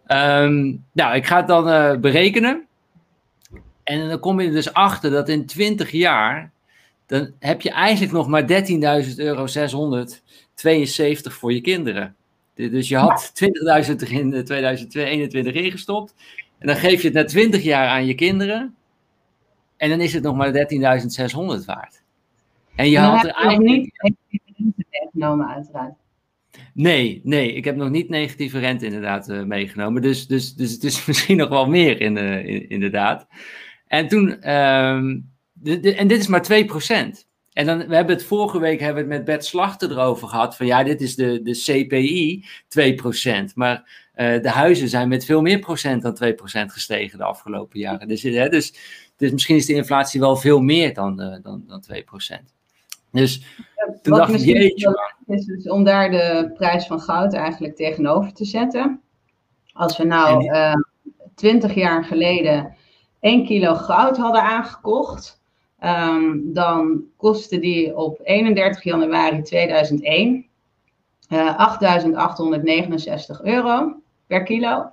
Um, 0.08 0.86
nou, 0.92 1.16
ik 1.16 1.26
ga 1.26 1.38
het 1.38 1.48
dan 1.48 2.02
berekenen. 2.02 2.68
En 3.84 4.10
dan 4.10 4.20
kom 4.20 4.40
je 4.40 4.48
er 4.48 4.54
dus 4.54 4.74
achter 4.74 5.12
dat 5.12 5.30
in 5.30 5.46
20 5.46 5.92
jaar, 5.92 6.52
dan 7.06 7.32
heb 7.40 7.62
je 7.62 7.72
eigenlijk 7.72 8.14
nog 8.14 8.28
maar 8.28 8.48
13.000 9.06 9.16
euro 9.16 9.48
672 9.48 11.34
voor 11.34 11.54
je 11.54 11.62
kinderen. 11.62 12.16
Dus 12.58 12.88
je 12.88 12.98
had 12.98 13.32
20.000 13.88 13.96
in 14.10 14.44
2021 14.44 15.54
ingestopt. 15.54 16.16
En 16.58 16.68
dan 16.68 16.76
geef 16.76 17.02
je 17.02 17.08
het 17.08 17.18
na 17.18 17.24
20 17.24 17.64
jaar 17.64 17.88
aan 17.88 18.06
je 18.06 18.16
kinderen. 18.16 18.76
En 19.78 19.90
dan 19.90 20.02
is 20.02 20.14
het 20.14 20.24
nog 20.24 20.36
maar 20.36 20.52
13.600 20.52 21.66
waard. 21.66 22.02
En 22.76 22.90
je 22.90 23.00
had 23.00 23.26
er 23.26 23.32
eigenlijk 23.32 23.70
niet 23.70 24.88
meegenomen, 24.90 25.48
uiteraard. 25.48 25.94
Nee, 26.74 27.22
nee, 27.24 27.54
ik 27.54 27.66
heb 27.66 27.76
nog 27.76 27.90
niet 27.90 28.10
negatieve 28.10 28.60
rente 28.60 28.86
inderdaad 28.86 29.30
uh, 29.30 29.44
meegenomen. 29.44 30.02
Dus, 30.02 30.28
dus, 30.28 30.56
dus 30.56 30.72
het 30.72 30.84
is 30.84 31.06
misschien 31.08 31.38
nog 31.38 31.50
wel 31.50 31.68
meer 31.68 32.02
in, 32.02 32.18
uh, 32.18 32.46
in, 32.46 32.70
inderdaad. 32.70 33.28
En 33.88 34.08
toen, 34.08 34.56
um, 34.58 35.30
de, 35.54 35.80
de, 35.80 35.96
en 35.96 36.08
dit 36.08 36.20
is 36.20 36.28
maar 36.28 36.48
2%. 37.24 37.27
En 37.58 37.66
dan, 37.66 37.88
we 37.88 37.96
hebben 37.96 38.16
het 38.16 38.26
vorige 38.26 38.60
week 38.60 38.80
hebben 38.80 39.08
we 39.08 39.10
het 39.10 39.18
met 39.18 39.26
Bert 39.26 39.46
Slachter 39.46 39.92
erover 39.92 40.28
gehad. 40.28 40.56
Van 40.56 40.66
ja, 40.66 40.84
dit 40.84 41.02
is 41.02 41.16
de, 41.16 41.42
de 41.42 41.52
CPI 41.52 42.46
2%. 43.50 43.54
Maar 43.56 44.10
uh, 44.16 44.42
de 44.42 44.50
huizen 44.50 44.90
zijn 44.90 45.08
met 45.08 45.26
veel 45.26 45.42
meer 45.42 45.60
procent 45.60 46.02
dan 46.02 46.18
2% 46.24 46.36
gestegen 46.66 47.18
de 47.18 47.24
afgelopen 47.24 47.80
jaren. 47.80 48.08
Dus, 48.08 48.24
hè, 48.24 48.50
dus 48.50 48.74
dus 49.18 49.32
misschien 49.32 49.56
is 49.56 49.66
de 49.66 49.74
inflatie 49.74 50.20
wel 50.20 50.36
veel 50.36 50.60
meer 50.60 50.94
dan, 50.94 51.22
uh, 51.22 51.36
dan, 51.42 51.64
dan 51.68 51.84
2%. 51.94 51.96
Dus 53.12 53.40
toen 54.02 54.18
Wat 54.18 54.28
dacht 54.28 54.34
ik, 54.34 54.40
jeetje. 54.40 55.16
Is 55.28 55.46
dus 55.46 55.70
om 55.70 55.84
daar 55.84 56.12
de 56.12 56.52
prijs 56.54 56.86
van 56.86 57.00
goud 57.00 57.34
eigenlijk 57.34 57.76
tegenover 57.76 58.34
te 58.34 58.46
zetten. 58.46 59.02
Als 59.74 59.98
we 59.98 60.04
nou 60.04 60.44
uh, 60.44 60.74
20 61.36 61.74
jaar 61.74 62.04
geleden 62.04 62.76
1 63.20 63.46
kilo 63.46 63.76
goud 63.76 64.18
hadden 64.18 64.42
aangekocht, 64.42 65.42
um, 65.84 66.54
dan 66.54 67.04
kostte 67.18 67.60
die 67.60 67.96
op 67.98 68.20
31 68.24 68.84
januari 68.84 69.42
2001 69.42 70.46
uh, 71.30 71.78
8.869 73.40 73.42
euro 73.44 73.96
per 74.28 74.44
kilo. 74.44 74.92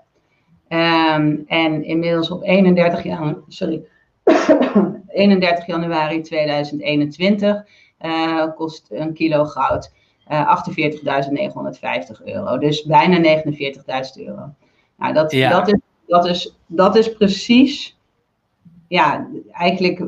Um, 0.68 1.44
en 1.46 1.84
inmiddels 1.84 2.30
op 2.30 2.42
31 2.42 3.02
januari, 3.12 3.42
sorry, 3.48 3.82
31 5.08 5.66
januari 5.66 6.20
2021 6.20 7.64
uh, 8.00 8.46
kost 8.54 8.86
een 8.90 9.12
kilo 9.12 9.44
goud 9.44 9.92
uh, 10.30 10.62
48.950 12.18 12.24
euro. 12.24 12.58
Dus 12.58 12.82
bijna 12.82 13.42
49.000 13.42 14.24
euro. 14.26 14.54
Nou, 14.96 15.12
dat, 15.12 15.30
dat, 15.30 15.68
is, 15.68 15.78
dat, 16.06 16.26
is, 16.26 16.56
dat 16.66 16.96
is 16.96 17.12
precies, 17.12 17.98
ja, 18.88 19.28
eigenlijk 19.50 20.04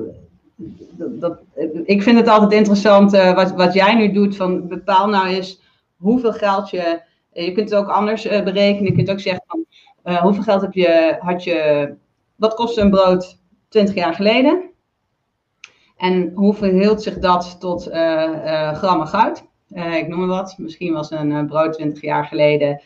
dat, 0.57 1.21
dat, 1.21 1.39
ik 1.85 2.03
vind 2.03 2.19
het 2.19 2.29
altijd 2.29 2.53
interessant 2.53 3.15
uh, 3.15 3.35
wat, 3.35 3.53
wat 3.53 3.75
jij 3.75 3.95
nu 3.95 4.13
doet. 4.13 4.37
Van 4.37 4.69
bepaal 4.69 5.09
nou 5.09 5.27
eens 5.27 5.61
hoeveel 5.97 6.33
geld 6.33 6.71
je. 6.71 7.03
Je 7.33 7.53
kunt 7.53 7.71
het 7.71 7.79
ook 7.79 7.89
anders 7.89 8.27
uh, 8.27 8.43
berekenen. 8.43 8.91
Je 8.91 8.97
kunt 8.97 9.11
ook 9.11 9.21
zeggen 9.21 9.45
van 9.47 9.65
hoeveel 10.23 10.43
geld 10.43 10.61
heb 10.61 10.73
je, 10.73 11.17
had 11.19 11.45
je. 11.45 11.95
Wat 12.37 12.55
kostte 12.55 12.81
een 12.81 12.91
brood 12.91 13.39
20 13.69 13.95
jaar 13.95 14.15
geleden? 14.15 14.71
En 15.97 16.33
hoe 16.35 16.55
verhield 16.55 17.03
zich 17.03 17.19
dat 17.19 17.61
tot 17.61 17.83
grammen 18.73 19.07
goud? 19.07 19.45
ik 19.69 20.09
noem 20.09 20.19
maar 20.19 20.29
wat. 20.29 20.55
Misschien 20.59 20.93
was 20.93 21.11
een 21.11 21.47
brood 21.47 21.73
20 21.73 22.03
jaar 22.03 22.25
geleden 22.25 22.83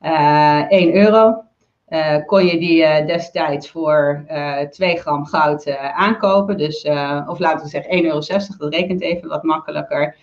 1 0.00 0.94
euro. 0.94 1.49
Uh, 1.90 2.16
kon 2.26 2.46
je 2.46 2.58
die 2.58 2.82
uh, 2.82 3.06
destijds 3.06 3.70
voor 3.70 4.24
uh, 4.28 4.58
2 4.58 4.96
gram 4.96 5.26
goud 5.26 5.76
aankopen. 5.76 6.56
Dus, 6.56 6.84
of 7.26 7.38
laten 7.38 7.64
we 7.64 7.68
zeggen 7.68 7.92
1,60 7.92 8.04
euro, 8.04 8.20
dat 8.58 8.74
rekent 8.74 9.00
even 9.00 9.28
wat 9.28 9.42
makkelijker. 9.42 10.16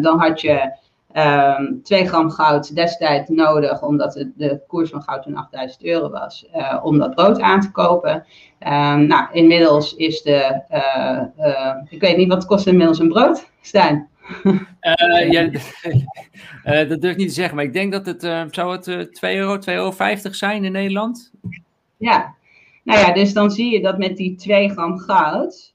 dan 0.00 0.18
had 0.18 0.40
je 0.40 0.76
2 1.82 2.00
ehm, 2.00 2.08
gram 2.08 2.30
goud 2.30 2.74
destijds 2.74 3.28
nodig, 3.28 3.82
omdat 3.82 4.14
het, 4.14 4.32
de 4.36 4.60
koers 4.66 4.90
van 4.90 5.02
goud 5.02 5.22
toen 5.22 5.36
8000 5.36 5.84
euro 5.84 6.10
was, 6.10 6.46
om 6.82 6.98
dat 6.98 7.14
brood 7.14 7.40
aan 7.40 7.60
te 7.60 7.70
kopen. 7.70 8.24
Ehm, 8.58 9.06
nou, 9.06 9.26
inmiddels 9.32 9.94
is 9.94 10.22
de, 10.22 10.62
ik 11.88 12.00
weet 12.00 12.16
niet, 12.16 12.28
wat 12.28 12.46
kost 12.46 12.66
inmiddels 12.66 12.98
een 12.98 13.08
brood, 13.08 13.50
Stijn? 13.60 14.08
Uh, 14.42 15.30
ja, 15.30 15.42
uh, 15.42 16.88
dat 16.88 17.00
durf 17.00 17.12
ik 17.12 17.16
niet 17.16 17.28
te 17.28 17.34
zeggen, 17.34 17.56
maar 17.56 17.64
ik 17.64 17.72
denk 17.72 17.92
dat 17.92 18.06
het, 18.06 18.24
uh, 18.24 18.42
zou 18.50 18.72
het 18.72 19.14
2 19.14 19.36
euro, 19.36 19.56
2,50 19.56 19.62
euro 19.64 20.32
zijn 20.32 20.64
in 20.64 20.72
Nederland? 20.72 21.32
Ja, 21.96 22.34
nou 22.82 23.00
ja, 23.00 23.12
dus 23.12 23.32
dan 23.32 23.50
zie 23.50 23.72
je 23.72 23.80
dat 23.80 23.98
met 23.98 24.16
die 24.16 24.34
2 24.34 24.68
gram 24.68 24.98
goud, 24.98 25.74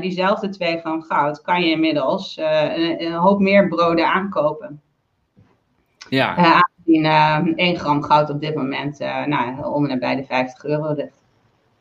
diezelfde 0.00 0.48
2 0.48 0.78
gram 0.78 1.02
goud, 1.02 1.42
kan 1.42 1.62
je 1.62 1.70
inmiddels 1.70 2.36
een, 2.36 3.04
een, 3.04 3.12
hoop 3.12 3.40
meer 3.40 3.68
broden 3.68 4.12
aankopen. 4.12 4.80
Ja. 6.08 6.36
aangezien 6.36 7.56
1 7.56 7.76
gram 7.76 8.02
goud 8.02 8.30
op 8.30 8.40
dit 8.40 8.54
moment 8.54 8.98
nou, 8.98 9.64
om 9.64 9.86
en 9.86 9.98
bij 9.98 10.16
de 10.16 10.24
50 10.24 10.64
euro 10.64 10.92
ligt. 10.92 11.24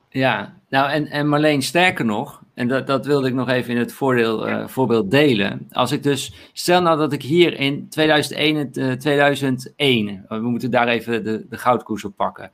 Ja, 0.10 0.55
nou 0.70 0.90
en, 0.90 1.08
en 1.08 1.28
Marleen, 1.28 1.62
sterker 1.62 2.06
nog, 2.06 2.42
en 2.54 2.68
dat, 2.68 2.88
dat 2.88 3.06
wilde 3.06 3.28
ik 3.28 3.34
nog 3.34 3.50
even 3.50 3.74
in 3.74 3.80
het 3.80 3.94
voordeel, 3.94 4.50
uh, 4.50 4.68
voorbeeld 4.68 5.12
delen. 5.12 5.68
Als 5.72 5.92
ik 5.92 6.04
dus, 6.04 6.50
stel 6.54 6.82
nou 6.82 6.98
dat 6.98 7.14
ik 7.14 7.22
hier 7.22 7.60
in 7.60 7.90
2001, 7.90 8.70
uh, 8.74 8.92
2001 8.92 10.26
we 10.28 10.40
moeten 10.40 10.72
daar 10.72 10.88
even 10.88 11.24
de, 11.24 11.46
de 11.50 11.58
goudkoers 11.58 12.06
op 12.06 12.16
pakken, 12.16 12.52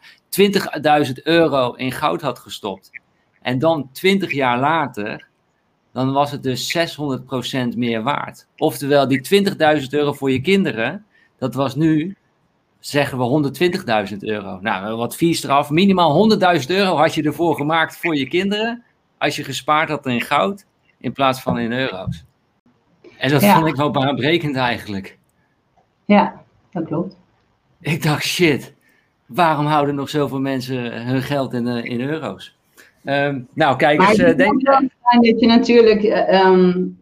20.000 1.08 1.13
euro 1.24 1.74
in 1.74 1.91
goud 1.91 2.21
had 2.21 2.39
gestopt. 2.39 2.91
En 3.41 3.60
dan 3.60 3.89
20 3.91 4.32
jaar 4.32 4.60
later, 4.60 5.28
dan 5.93 6.12
was 6.12 6.32
het 6.32 6.43
dus 6.43 6.78
600% 7.74 7.78
meer 7.78 8.04
waard. 8.04 8.47
Oftewel, 8.58 9.08
die 9.08 9.45
20.000 9.82 9.88
euro 9.89 10.13
voor 10.13 10.32
je 10.32 10.41
kinderen, 10.41 11.06
dat 11.38 11.54
was 11.54 11.76
nu 11.76 12.15
zeggen 12.82 13.17
we 13.17 13.52
120.000 14.12 14.17
euro. 14.20 14.60
Nou, 14.62 14.96
wat 14.96 15.15
vies 15.15 15.44
eraf. 15.44 15.70
Minimaal 15.70 16.32
100.000 16.60 16.65
euro 16.67 16.96
had 16.96 17.13
je 17.13 17.24
ervoor 17.24 17.56
gemaakt 17.56 17.98
voor 17.98 18.15
je 18.15 18.28
kinderen. 18.28 18.84
Als 19.17 19.36
je 19.36 19.44
gespaard 19.44 19.89
had 19.89 20.06
in 20.06 20.22
goud 20.22 20.65
in 20.98 21.12
plaats 21.12 21.41
van 21.41 21.60
in 21.60 21.72
euro's. 21.72 22.26
En 23.17 23.32
dat 23.32 23.46
vond 23.46 23.67
ik 23.67 23.76
wel 23.76 23.91
baanbrekend 23.91 24.56
eigenlijk. 24.56 25.17
Ja, 26.06 26.41
dat 26.72 26.86
klopt. 26.86 27.17
Ik 27.80 28.04
dacht, 28.04 28.24
shit, 28.24 28.74
waarom 29.26 29.65
houden 29.65 29.96
nog 29.96 30.10
zoveel 30.10 30.39
mensen 30.39 31.06
hun 31.06 31.22
geld 31.22 31.54
in, 31.54 31.67
uh, 31.67 31.84
in 31.84 32.02
euro's? 32.02 32.56
Um, 33.04 33.48
nou, 33.54 33.78
kijk 33.78 34.02
eens. 34.02 34.20
Uh, 34.20 34.36
denk... 34.36 34.65
dat 34.65 35.39
je 35.39 35.46
natuurlijk 35.48 36.04
um, 36.46 37.00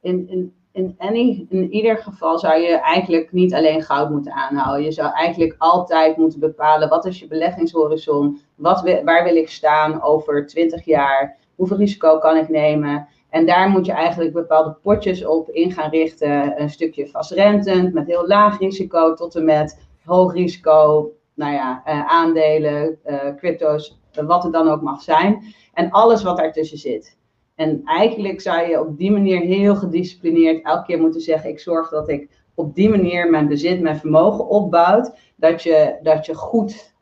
in, 0.00 0.28
in 0.30 0.52
in, 0.72 1.68
ieder 1.70 1.96
geval 1.96 2.38
zou 2.38 2.60
je 2.60 2.80
eigenlijk 2.80 3.32
niet 3.32 3.54
alleen 3.54 3.82
goud 3.82 4.10
moeten 4.10 4.32
aanhouden. 4.32 4.84
Je 4.84 4.92
zou 4.92 5.12
eigenlijk 5.12 5.54
altijd 5.58 6.16
moeten 6.16 6.40
bepalen 6.40 6.88
wat 6.88 7.04
is 7.04 7.18
je 7.18 7.26
beleggingshorizon, 7.26 8.40
wat, 8.54 9.00
waar 9.04 9.24
wil 9.24 9.36
ik 9.36 9.48
staan 9.48 10.02
over 10.02 10.46
20 10.46 10.84
jaar, 10.84 11.36
hoeveel 11.54 11.76
risico 11.76 12.18
kan 12.18 12.36
ik 12.36 12.48
nemen. 12.48 13.08
En 13.30 13.46
daar 13.46 13.68
moet 13.68 13.86
je 13.86 13.92
eigenlijk 13.92 14.32
bepaalde 14.32 14.76
potjes 14.82 15.24
op 15.24 15.48
in 15.48 15.72
gaan 15.72 15.90
richten. 15.90 16.60
Een 16.60 16.70
stukje 16.70 17.08
vastrentend 17.08 17.92
met 17.92 18.06
heel 18.06 18.26
laag 18.26 18.58
risico 18.58 19.14
tot 19.14 19.34
en 19.34 19.44
met 19.44 19.80
hoog 20.04 20.32
risico, 20.32 21.10
nou 21.34 21.52
ja, 21.52 21.82
uh, 21.86 22.06
aandelen, 22.06 22.98
uh, 23.06 23.34
crypto's, 23.36 24.00
wat 24.26 24.42
het 24.42 24.52
dan 24.52 24.68
ook 24.68 24.82
mag 24.82 25.02
zijn. 25.02 25.54
En 25.72 25.90
alles 25.90 26.22
wat 26.22 26.36
daartussen 26.36 26.78
zit. 26.78 27.16
En 27.54 27.80
eigenlijk 27.84 28.40
zou 28.40 28.68
je 28.68 28.80
op 28.80 28.98
die 28.98 29.10
manier 29.10 29.40
heel 29.40 29.76
gedisciplineerd 29.76 30.64
elke 30.64 30.86
keer 30.86 31.00
moeten 31.00 31.20
zeggen: 31.20 31.50
ik 31.50 31.60
zorg 31.60 31.90
dat 31.90 32.08
ik 32.08 32.28
op 32.54 32.74
die 32.74 32.88
manier 32.88 33.30
mijn 33.30 33.48
bezit, 33.48 33.80
mijn 33.80 33.98
vermogen 33.98 34.48
opbouwt. 34.48 35.16
Dat 35.36 35.62
je, 35.62 35.98
dat 36.02 36.26
je 36.26 36.34
goed, 36.34 36.94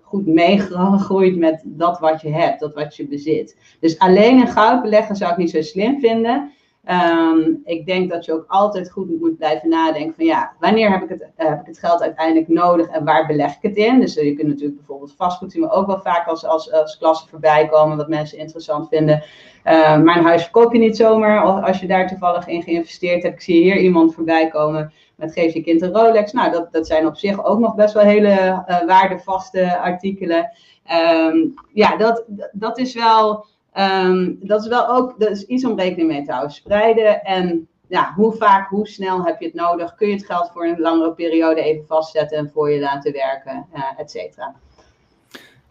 goed 0.00 0.26
meegroeit 0.26 1.36
met 1.36 1.62
dat 1.64 1.98
wat 1.98 2.20
je 2.20 2.30
hebt, 2.30 2.60
dat 2.60 2.74
wat 2.74 2.96
je 2.96 3.08
bezit. 3.08 3.56
Dus 3.80 3.98
alleen 3.98 4.38
in 4.38 4.48
goud 4.48 4.82
beleggen 4.82 5.16
zou 5.16 5.30
ik 5.32 5.36
niet 5.36 5.50
zo 5.50 5.62
slim 5.62 6.00
vinden. 6.00 6.52
Ehm, 6.88 7.54
ik 7.64 7.86
denk 7.86 8.10
dat 8.10 8.24
je 8.24 8.32
ook 8.32 8.44
altijd 8.48 8.90
goed 8.90 9.20
moet 9.20 9.36
blijven 9.36 9.68
nadenken 9.68 10.14
van 10.14 10.24
ja, 10.24 10.52
wanneer 10.60 10.90
heb 10.90 11.02
ik 11.02 11.08
het, 11.08 11.20
uh, 11.20 11.48
heb 11.48 11.60
ik 11.60 11.66
het 11.66 11.78
geld 11.78 12.02
uiteindelijk 12.02 12.48
nodig 12.48 12.88
en 12.88 13.04
waar 13.04 13.26
beleg 13.26 13.50
ik 13.50 13.62
het 13.62 13.76
in? 13.76 14.00
Dus 14.00 14.16
uh, 14.16 14.24
je 14.24 14.34
kunt 14.34 14.48
natuurlijk 14.48 14.76
bijvoorbeeld 14.76 15.14
vastgoed 15.16 15.52
zien, 15.52 15.62
maar 15.62 15.72
ook 15.72 15.86
wel 15.86 16.00
vaak 16.00 16.26
als, 16.26 16.44
als, 16.44 16.72
als 16.72 16.98
klasse 16.98 17.28
voorbij 17.28 17.68
komen, 17.68 17.96
wat 17.96 18.08
mensen 18.08 18.38
interessant 18.38 18.88
vinden. 18.88 19.22
Uh, 19.64 20.02
maar 20.02 20.16
een 20.16 20.24
huis 20.24 20.42
verkoop 20.42 20.72
je 20.72 20.78
niet 20.78 20.96
zomaar 20.96 21.62
als 21.62 21.80
je 21.80 21.86
daar 21.86 22.08
toevallig 22.08 22.46
in 22.46 22.62
geïnvesteerd 22.62 23.22
hebt. 23.22 23.34
Ik 23.34 23.40
zie 23.40 23.62
hier 23.62 23.78
iemand 23.78 24.14
voorbij 24.14 24.48
komen 24.48 24.92
met 25.16 25.32
geef 25.32 25.54
je 25.54 25.62
kind 25.62 25.82
een 25.82 25.92
Rolex. 25.92 26.32
Nou, 26.32 26.50
dat, 26.50 26.72
dat 26.72 26.86
zijn 26.86 27.06
op 27.06 27.16
zich 27.16 27.44
ook 27.44 27.58
nog 27.58 27.74
best 27.74 27.94
wel 27.94 28.02
hele 28.02 28.64
waardevaste 28.86 29.78
artikelen. 29.78 30.50
Um, 31.32 31.54
ja, 31.72 31.96
dat, 31.96 32.24
dat 32.52 32.78
is 32.78 32.94
wel 32.94 33.46
Um, 33.78 34.38
dat 34.40 34.62
is 34.62 34.68
wel 34.68 34.88
ook 34.88 35.20
dat 35.20 35.30
is 35.30 35.44
iets 35.44 35.64
om 35.64 35.78
rekening 35.78 36.08
mee 36.08 36.24
te 36.24 36.32
houden. 36.32 36.54
Spreiden 36.54 37.24
en 37.24 37.68
ja, 37.88 38.12
hoe 38.16 38.32
vaak, 38.32 38.68
hoe 38.68 38.86
snel 38.86 39.24
heb 39.24 39.40
je 39.40 39.46
het 39.46 39.54
nodig? 39.54 39.94
Kun 39.94 40.08
je 40.08 40.14
het 40.14 40.26
geld 40.26 40.50
voor 40.52 40.66
een 40.66 40.80
langere 40.80 41.12
periode 41.12 41.62
even 41.62 41.86
vastzetten 41.86 42.38
en 42.38 42.50
voor 42.54 42.70
je 42.70 42.80
laten 42.80 43.12
werken, 43.12 43.66
uh, 43.74 43.82
et 43.98 44.10
cetera. 44.10 44.54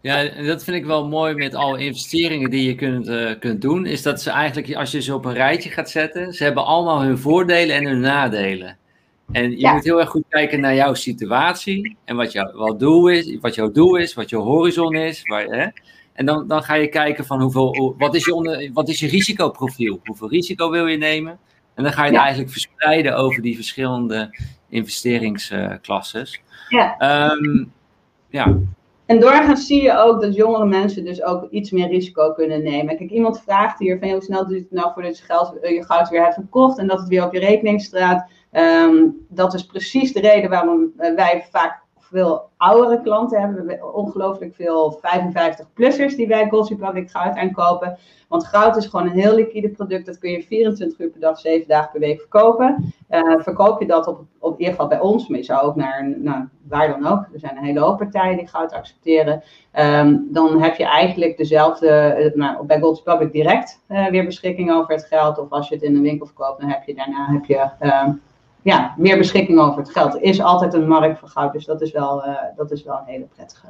Ja, 0.00 0.24
en 0.24 0.46
dat 0.46 0.64
vind 0.64 0.76
ik 0.76 0.84
wel 0.84 1.08
mooi 1.08 1.34
met 1.34 1.54
alle 1.54 1.78
investeringen 1.78 2.50
die 2.50 2.66
je 2.66 2.74
kunt, 2.74 3.08
uh, 3.08 3.30
kunt 3.38 3.62
doen. 3.62 3.86
Is 3.86 4.02
dat 4.02 4.20
ze 4.20 4.30
eigenlijk, 4.30 4.74
als 4.74 4.90
je 4.90 5.02
ze 5.02 5.14
op 5.14 5.24
een 5.24 5.34
rijtje 5.34 5.70
gaat 5.70 5.90
zetten, 5.90 6.32
ze 6.32 6.44
hebben 6.44 6.64
allemaal 6.64 7.02
hun 7.02 7.18
voordelen 7.18 7.76
en 7.76 7.84
hun 7.84 8.00
nadelen. 8.00 8.76
En 9.32 9.58
je 9.58 9.68
moet 9.68 9.84
heel 9.84 10.00
erg 10.00 10.08
goed 10.08 10.24
kijken 10.28 10.60
naar 10.60 10.74
jouw 10.74 10.94
situatie 10.94 11.96
en 12.04 12.16
wat, 12.16 12.32
jou, 12.32 12.56
wat, 12.56 12.78
doel 12.78 13.08
is, 13.08 13.38
wat 13.40 13.54
jouw 13.54 13.70
doel 13.70 13.96
is, 13.96 14.14
wat 14.14 14.30
jouw 14.30 14.42
horizon 14.42 14.94
is. 14.94 15.22
Waar, 15.22 15.44
hè? 15.44 15.66
En 16.18 16.26
dan, 16.26 16.46
dan 16.46 16.62
ga 16.62 16.74
je 16.74 16.88
kijken 16.88 17.24
van 17.24 17.40
hoeveel, 17.40 17.94
wat, 17.98 18.14
is 18.14 18.24
je 18.24 18.34
onder, 18.34 18.70
wat 18.72 18.88
is 18.88 19.00
je 19.00 19.08
risicoprofiel? 19.08 20.00
Hoeveel 20.04 20.28
risico 20.28 20.70
wil 20.70 20.86
je 20.86 20.96
nemen? 20.96 21.38
En 21.74 21.82
dan 21.82 21.92
ga 21.92 22.04
je 22.04 22.10
het 22.10 22.20
eigenlijk 22.20 22.50
verspreiden 22.50 23.16
over 23.16 23.42
die 23.42 23.54
verschillende 23.54 24.38
investeringsklasses. 24.68 26.40
Ja. 26.68 27.30
Um, 27.30 27.72
ja. 28.28 28.58
En 29.06 29.20
doorgaans 29.20 29.66
zie 29.66 29.82
je 29.82 29.96
ook 29.96 30.20
dat 30.20 30.34
jongere 30.34 30.66
mensen 30.66 31.04
dus 31.04 31.22
ook 31.22 31.50
iets 31.50 31.70
meer 31.70 31.88
risico 31.88 32.32
kunnen 32.32 32.62
nemen. 32.62 32.96
Kijk, 32.96 33.10
iemand 33.10 33.40
vraagt 33.40 33.78
hier 33.78 33.98
van 33.98 34.10
hoe 34.10 34.22
snel 34.22 34.46
duurt 34.46 34.60
het 34.60 34.70
nou 34.70 34.92
voordat 34.94 35.18
je, 35.18 35.24
geld, 35.24 35.60
eh, 35.60 35.74
je 35.74 35.84
goud 35.84 36.08
weer 36.08 36.22
hebt 36.22 36.34
verkocht 36.34 36.78
en 36.78 36.86
dat 36.86 36.98
het 36.98 37.08
weer 37.08 37.24
op 37.24 37.32
je 37.32 37.40
rekening 37.40 37.80
staat. 37.80 38.30
Um, 38.52 39.26
dat 39.28 39.54
is 39.54 39.66
precies 39.66 40.12
de 40.12 40.20
reden 40.20 40.50
waarom 40.50 40.92
wij 40.96 41.46
vaak 41.50 41.82
veel 42.10 42.48
oudere 42.56 43.02
klanten 43.02 43.40
hebben. 43.40 43.66
We 43.66 43.92
ongelooflijk 43.92 44.54
veel 44.54 45.00
55-plussers 45.00 46.16
die 46.16 46.26
bij 46.26 46.48
Gold 46.48 46.68
Republic 46.68 47.10
goud 47.10 47.36
aankopen. 47.36 47.98
Want 48.28 48.46
goud 48.46 48.76
is 48.76 48.86
gewoon 48.86 49.06
een 49.06 49.18
heel 49.18 49.34
liquide 49.34 49.68
product. 49.68 50.06
Dat 50.06 50.18
kun 50.18 50.30
je 50.30 50.42
24 50.42 50.98
uur 50.98 51.08
per 51.08 51.20
dag, 51.20 51.38
7 51.38 51.68
dagen 51.68 51.90
per 51.90 52.00
week 52.00 52.20
verkopen. 52.20 52.94
Uh, 53.10 53.34
verkoop 53.38 53.80
je 53.80 53.86
dat 53.86 54.06
op, 54.06 54.20
op 54.38 54.52
in 54.52 54.58
ieder 54.58 54.74
geval 54.74 54.88
bij 54.88 55.00
ons, 55.00 55.28
maar 55.28 55.38
je 55.38 55.44
zou 55.44 55.62
ook 55.62 55.76
naar, 55.76 56.14
nou, 56.18 56.44
waar 56.68 56.88
dan 56.88 57.06
ook. 57.06 57.26
Er 57.32 57.40
zijn 57.40 57.56
een 57.56 57.64
hele 57.64 57.80
hoop 57.80 57.98
partijen 57.98 58.36
die 58.36 58.46
goud 58.46 58.72
accepteren. 58.72 59.42
Um, 59.78 60.28
dan 60.30 60.62
heb 60.62 60.76
je 60.76 60.84
eigenlijk 60.84 61.36
dezelfde, 61.36 62.16
uh, 62.18 62.34
nou, 62.34 62.66
bij 62.66 62.80
Gold 62.80 63.02
Republic 63.04 63.32
direct 63.32 63.80
uh, 63.88 64.06
weer 64.06 64.24
beschikking 64.24 64.72
over 64.72 64.94
het 64.94 65.04
geld. 65.04 65.38
Of 65.38 65.50
als 65.50 65.68
je 65.68 65.74
het 65.74 65.84
in 65.84 65.96
een 65.96 66.02
winkel 66.02 66.26
verkoopt, 66.26 66.60
dan 66.60 66.70
heb 66.70 66.82
je 66.84 66.94
daarna 66.94 67.26
heb 67.32 67.44
je, 67.44 67.70
ehm, 67.78 68.12
ja, 68.62 68.94
meer 68.96 69.18
beschikking 69.18 69.58
over 69.58 69.78
het 69.78 69.90
geld. 69.90 70.14
Er 70.14 70.22
is 70.22 70.40
altijd 70.40 70.74
een 70.74 70.88
markt 70.88 71.18
voor 71.18 71.28
goud, 71.28 71.52
dus 71.52 71.64
dat 71.64 71.80
is 71.80 71.92
wel, 71.92 72.26
uh, 72.26 72.34
dat 72.56 72.70
is 72.70 72.82
wel 72.82 72.98
een 72.98 73.06
hele 73.06 73.26
prettige. 73.34 73.66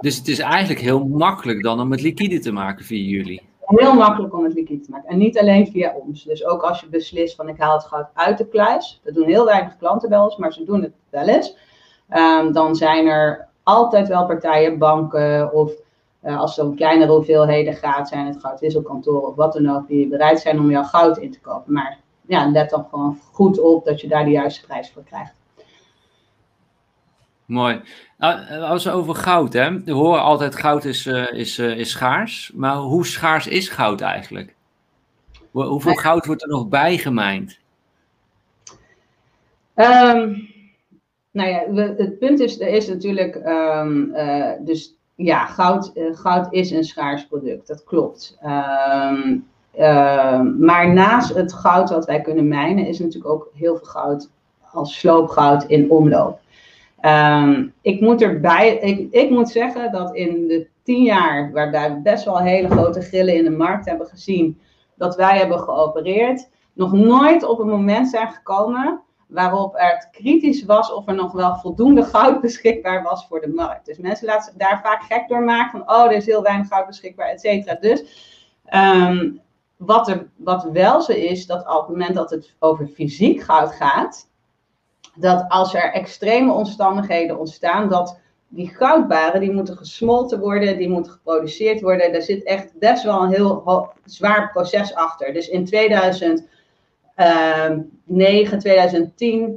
Dus 0.00 0.16
het 0.16 0.28
is 0.28 0.38
eigenlijk 0.38 0.80
heel 0.80 1.04
makkelijk 1.04 1.62
dan 1.62 1.80
om 1.80 1.90
het 1.90 2.02
liquide 2.02 2.38
te 2.38 2.52
maken 2.52 2.84
via 2.84 3.16
jullie. 3.16 3.42
Heel 3.60 3.94
makkelijk 3.94 4.34
om 4.34 4.44
het 4.44 4.54
liquide 4.54 4.84
te 4.84 4.90
maken. 4.90 5.08
En 5.08 5.18
niet 5.18 5.38
alleen 5.38 5.66
via 5.66 5.94
ons. 6.06 6.24
Dus 6.24 6.44
ook 6.44 6.62
als 6.62 6.80
je 6.80 6.88
beslist 6.88 7.36
van 7.36 7.48
ik 7.48 7.58
haal 7.58 7.76
het 7.76 7.84
goud 7.84 8.06
uit 8.14 8.38
de 8.38 8.46
kluis. 8.48 9.00
Dat 9.04 9.14
doen 9.14 9.26
heel 9.26 9.44
weinig 9.44 9.76
klanten 9.76 10.08
bij 10.08 10.18
ons, 10.18 10.36
maar 10.36 10.52
ze 10.52 10.64
doen 10.64 10.82
het 10.82 10.92
wel 11.10 11.28
eens. 11.28 11.56
Um, 12.10 12.52
dan 12.52 12.76
zijn 12.76 13.06
er 13.06 13.48
altijd 13.62 14.08
wel 14.08 14.26
partijen, 14.26 14.78
banken 14.78 15.52
of 15.52 15.72
uh, 16.24 16.40
als 16.40 16.56
het 16.56 16.66
om 16.66 16.76
kleinere 16.76 17.12
hoeveelheden 17.12 17.74
gaat, 17.74 18.08
zijn 18.08 18.26
het 18.26 18.40
goudwisselkantoren 18.40 19.28
of 19.28 19.34
wat 19.34 19.52
dan 19.52 19.70
ook, 19.70 19.88
die 19.88 20.08
bereid 20.08 20.40
zijn 20.40 20.58
om 20.58 20.70
jouw 20.70 20.82
goud 20.82 21.18
in 21.18 21.32
te 21.32 21.40
kopen. 21.40 21.72
Maar 21.72 21.98
ja, 22.28 22.50
let 22.50 22.70
dan 22.70 22.86
gewoon 22.90 23.18
goed 23.32 23.60
op 23.60 23.84
dat 23.84 24.00
je 24.00 24.08
daar 24.08 24.24
de 24.24 24.30
juiste 24.30 24.66
prijs 24.66 24.90
voor 24.90 25.04
krijgt. 25.04 25.34
Mooi. 27.44 27.80
Nou, 28.18 28.60
als 28.60 28.84
we 28.84 28.90
over 28.90 29.14
goud 29.14 29.52
hè, 29.52 29.82
we 29.82 29.92
horen 29.92 30.22
altijd 30.22 30.56
goud 30.56 30.84
is, 30.84 31.06
uh, 31.06 31.32
is, 31.32 31.58
uh, 31.58 31.78
is 31.78 31.90
schaars. 31.90 32.52
Maar 32.54 32.76
hoe 32.76 33.06
schaars 33.06 33.46
is 33.46 33.68
goud 33.68 34.00
eigenlijk? 34.00 34.54
Hoeveel 35.50 35.94
goud 35.94 36.26
wordt 36.26 36.42
er 36.42 36.48
nog 36.48 36.68
bijgemijnd? 36.68 37.58
Um, 39.74 40.48
nou 41.30 41.48
ja, 41.48 41.72
het 41.96 42.18
punt 42.18 42.40
is, 42.40 42.60
er 42.60 42.68
is 42.68 42.88
natuurlijk, 42.88 43.34
um, 43.34 44.14
uh, 44.14 44.52
dus 44.60 44.94
ja, 45.14 45.46
goud, 45.46 45.92
goud 46.12 46.52
is 46.52 46.70
een 46.70 46.84
schaars 46.84 47.26
product, 47.26 47.66
dat 47.66 47.84
klopt. 47.84 48.38
Um, 48.44 49.48
maar 50.58 50.92
naast 50.92 51.34
het 51.34 51.52
goud 51.52 51.90
wat 51.90 52.04
wij 52.04 52.20
kunnen 52.20 52.48
mijnen, 52.48 52.86
is 52.86 52.98
natuurlijk 52.98 53.32
ook 53.32 53.50
heel 53.54 53.76
veel 53.76 53.86
goud 53.86 54.30
als 54.72 54.98
sloopgoud 54.98 55.64
in 55.64 55.90
omloop. 55.90 56.38
Um, 57.02 57.72
ik 57.82 58.00
moet 58.00 58.22
erbij, 58.22 58.76
ik, 58.76 59.12
ik 59.12 59.30
moet 59.30 59.48
zeggen 59.48 59.92
dat 59.92 60.14
in 60.14 60.46
de 60.46 60.68
tien 60.82 61.02
jaar 61.02 61.52
waarbij 61.52 61.94
we 61.94 62.00
best 62.00 62.24
wel 62.24 62.38
hele 62.38 62.68
grote 62.68 63.00
grillen 63.00 63.34
in 63.34 63.44
de 63.44 63.50
markt 63.50 63.86
hebben 63.86 64.06
gezien, 64.06 64.60
dat 64.96 65.16
wij 65.16 65.38
hebben 65.38 65.58
geopereerd, 65.58 66.48
nog 66.72 66.92
nooit 66.92 67.44
op 67.44 67.58
een 67.58 67.68
moment 67.68 68.08
zijn 68.08 68.28
gekomen 68.28 69.00
waarop 69.26 69.74
het 69.76 70.08
kritisch 70.12 70.64
was 70.64 70.92
of 70.92 71.08
er 71.08 71.14
nog 71.14 71.32
wel 71.32 71.54
voldoende 71.54 72.02
goud 72.02 72.40
beschikbaar 72.46 73.02
was 73.02 73.26
voor 73.26 73.40
de 73.40 73.52
markt. 73.54 73.86
Dus 73.86 73.98
mensen 73.98 74.26
laten 74.26 74.44
zich 74.44 74.54
daar 74.54 74.80
vaak 74.82 75.02
gek 75.02 75.28
door 75.28 75.42
maken 75.42 75.70
van, 75.70 75.96
oh, 75.96 76.04
er 76.04 76.12
is 76.12 76.26
heel 76.26 76.42
weinig 76.42 76.68
goud 76.68 76.86
beschikbaar, 76.86 77.28
et 77.28 77.40
cetera. 77.40 77.74
Dus 77.74 78.00
um, 78.74 79.40
wat, 79.78 80.08
er, 80.08 80.28
wat 80.36 80.68
wel 80.72 81.00
zo 81.00 81.12
is, 81.12 81.46
dat 81.46 81.66
op 81.66 81.80
het 81.80 81.88
moment 81.88 82.14
dat 82.14 82.30
het 82.30 82.54
over 82.58 82.86
fysiek 82.86 83.42
goud 83.42 83.72
gaat, 83.72 84.28
dat 85.14 85.44
als 85.48 85.74
er 85.74 85.92
extreme 85.92 86.52
omstandigheden 86.52 87.38
ontstaan, 87.38 87.88
dat 87.88 88.18
die 88.48 88.68
goudbaren, 88.68 89.40
die 89.40 89.52
moeten 89.52 89.76
gesmolten 89.76 90.40
worden, 90.40 90.78
die 90.78 90.88
moeten 90.88 91.12
geproduceerd 91.12 91.80
worden. 91.80 92.12
Daar 92.12 92.22
zit 92.22 92.42
echt 92.42 92.78
best 92.78 93.02
wel 93.02 93.22
een 93.22 93.32
heel 93.32 93.92
zwaar 94.04 94.50
proces 94.52 94.94
achter. 94.94 95.32
Dus 95.32 95.48
in 95.48 95.64
2009, 95.64 98.58
2010 98.58 99.42
ehm, 99.42 99.52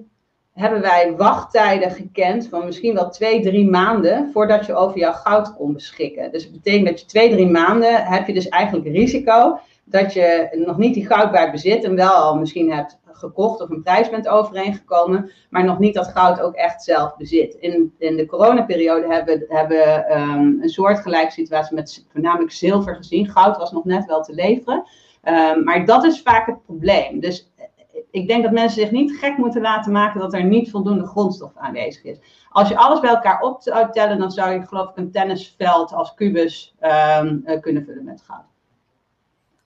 hebben 0.53 0.81
wij 0.81 1.13
wachttijden 1.17 1.91
gekend 1.91 2.47
van 2.47 2.65
misschien 2.65 2.93
wel 2.93 3.09
twee, 3.09 3.41
drie 3.41 3.69
maanden 3.69 4.29
voordat 4.33 4.65
je 4.65 4.75
over 4.75 4.97
jouw 4.97 5.13
goud 5.13 5.55
kon 5.55 5.73
beschikken. 5.73 6.31
Dus 6.31 6.43
dat 6.43 6.51
betekent 6.51 6.87
dat 6.87 6.99
je 6.99 7.05
twee, 7.05 7.29
drie 7.29 7.49
maanden 7.49 8.05
heb 8.05 8.27
je 8.27 8.33
dus 8.33 8.49
eigenlijk 8.49 8.87
risico 8.87 9.59
dat 9.91 10.13
je 10.13 10.49
nog 10.65 10.77
niet 10.77 10.93
die 10.93 11.05
goudbaar 11.05 11.51
bezit 11.51 11.83
en 11.83 11.95
wel 11.95 12.11
al 12.11 12.35
misschien 12.35 12.71
hebt 12.71 12.99
gekocht 13.21 13.61
of 13.61 13.69
een 13.69 13.81
prijs 13.81 14.09
bent 14.09 14.27
overeengekomen, 14.27 15.31
maar 15.49 15.63
nog 15.63 15.79
niet 15.79 15.93
dat 15.93 16.07
goud 16.07 16.41
ook 16.41 16.55
echt 16.55 16.83
zelf 16.83 17.17
bezit. 17.17 17.53
In, 17.53 17.93
in 17.97 18.17
de 18.17 18.25
coronaperiode 18.25 19.07
hebben 19.47 19.77
we 19.77 20.05
um, 20.11 20.59
een 20.61 20.69
soortgelijke 20.69 21.31
situatie 21.31 21.75
met 21.75 22.05
voornamelijk 22.11 22.51
zilver 22.51 22.95
gezien. 22.95 23.29
Goud 23.29 23.57
was 23.57 23.71
nog 23.71 23.85
net 23.85 24.05
wel 24.05 24.21
te 24.21 24.33
leveren. 24.33 24.83
Um, 25.23 25.63
maar 25.63 25.85
dat 25.85 26.03
is 26.03 26.21
vaak 26.21 26.45
het 26.45 26.63
probleem. 26.65 27.19
Dus 27.19 27.51
eh, 27.55 27.65
ik 28.11 28.27
denk 28.27 28.43
dat 28.43 28.51
mensen 28.51 28.81
zich 28.81 28.91
niet 28.91 29.17
gek 29.17 29.37
moeten 29.37 29.61
laten 29.61 29.91
maken 29.91 30.19
dat 30.19 30.33
er 30.33 30.43
niet 30.43 30.71
voldoende 30.71 31.05
grondstof 31.05 31.51
aanwezig 31.55 32.03
is. 32.03 32.19
Als 32.49 32.69
je 32.69 32.77
alles 32.77 32.99
bij 32.99 33.09
elkaar 33.09 33.41
op 33.41 33.63
dan 33.93 34.31
zou 34.31 34.53
je 34.53 34.65
geloof 34.65 34.89
ik 34.89 34.97
een 34.97 35.11
tennisveld 35.11 35.93
als 35.93 36.13
kubus 36.13 36.75
um, 36.81 37.43
kunnen 37.61 37.85
vullen 37.85 38.03
met 38.03 38.21
goud. 38.21 38.50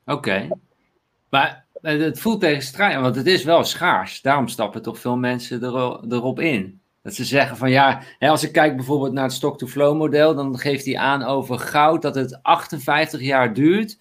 Oké. 0.06 0.48
Maar 1.30 1.66
het 1.82 2.20
voelt 2.20 2.40
tegenstrijdig, 2.40 3.02
want 3.02 3.16
het 3.16 3.28
is 3.28 3.44
wel 3.44 3.64
schaars. 3.64 4.22
Daarom 4.22 4.48
stappen 4.48 4.82
toch 4.82 5.00
veel 5.00 5.18
mensen 5.18 5.64
erop 6.10 6.40
in. 6.40 6.80
Dat 7.02 7.14
ze 7.14 7.26
zeggen 7.26 7.58
van 7.58 7.72
ja, 7.72 8.02
als 8.20 8.44
ik 8.44 8.52
kijk 8.52 8.76
bijvoorbeeld 8.76 9.14
naar 9.14 9.24
het 9.24 9.34
stock-to-flow 9.34 9.98
model, 9.98 10.36
dan 10.36 10.58
geeft 10.58 10.86
hij 10.86 10.98
aan 10.98 11.24
over 11.24 11.60
goud 11.60 12.02
dat 12.02 12.16
het 12.16 12.40
58 12.44 13.22
jaar 13.22 13.54
duurt 13.54 13.98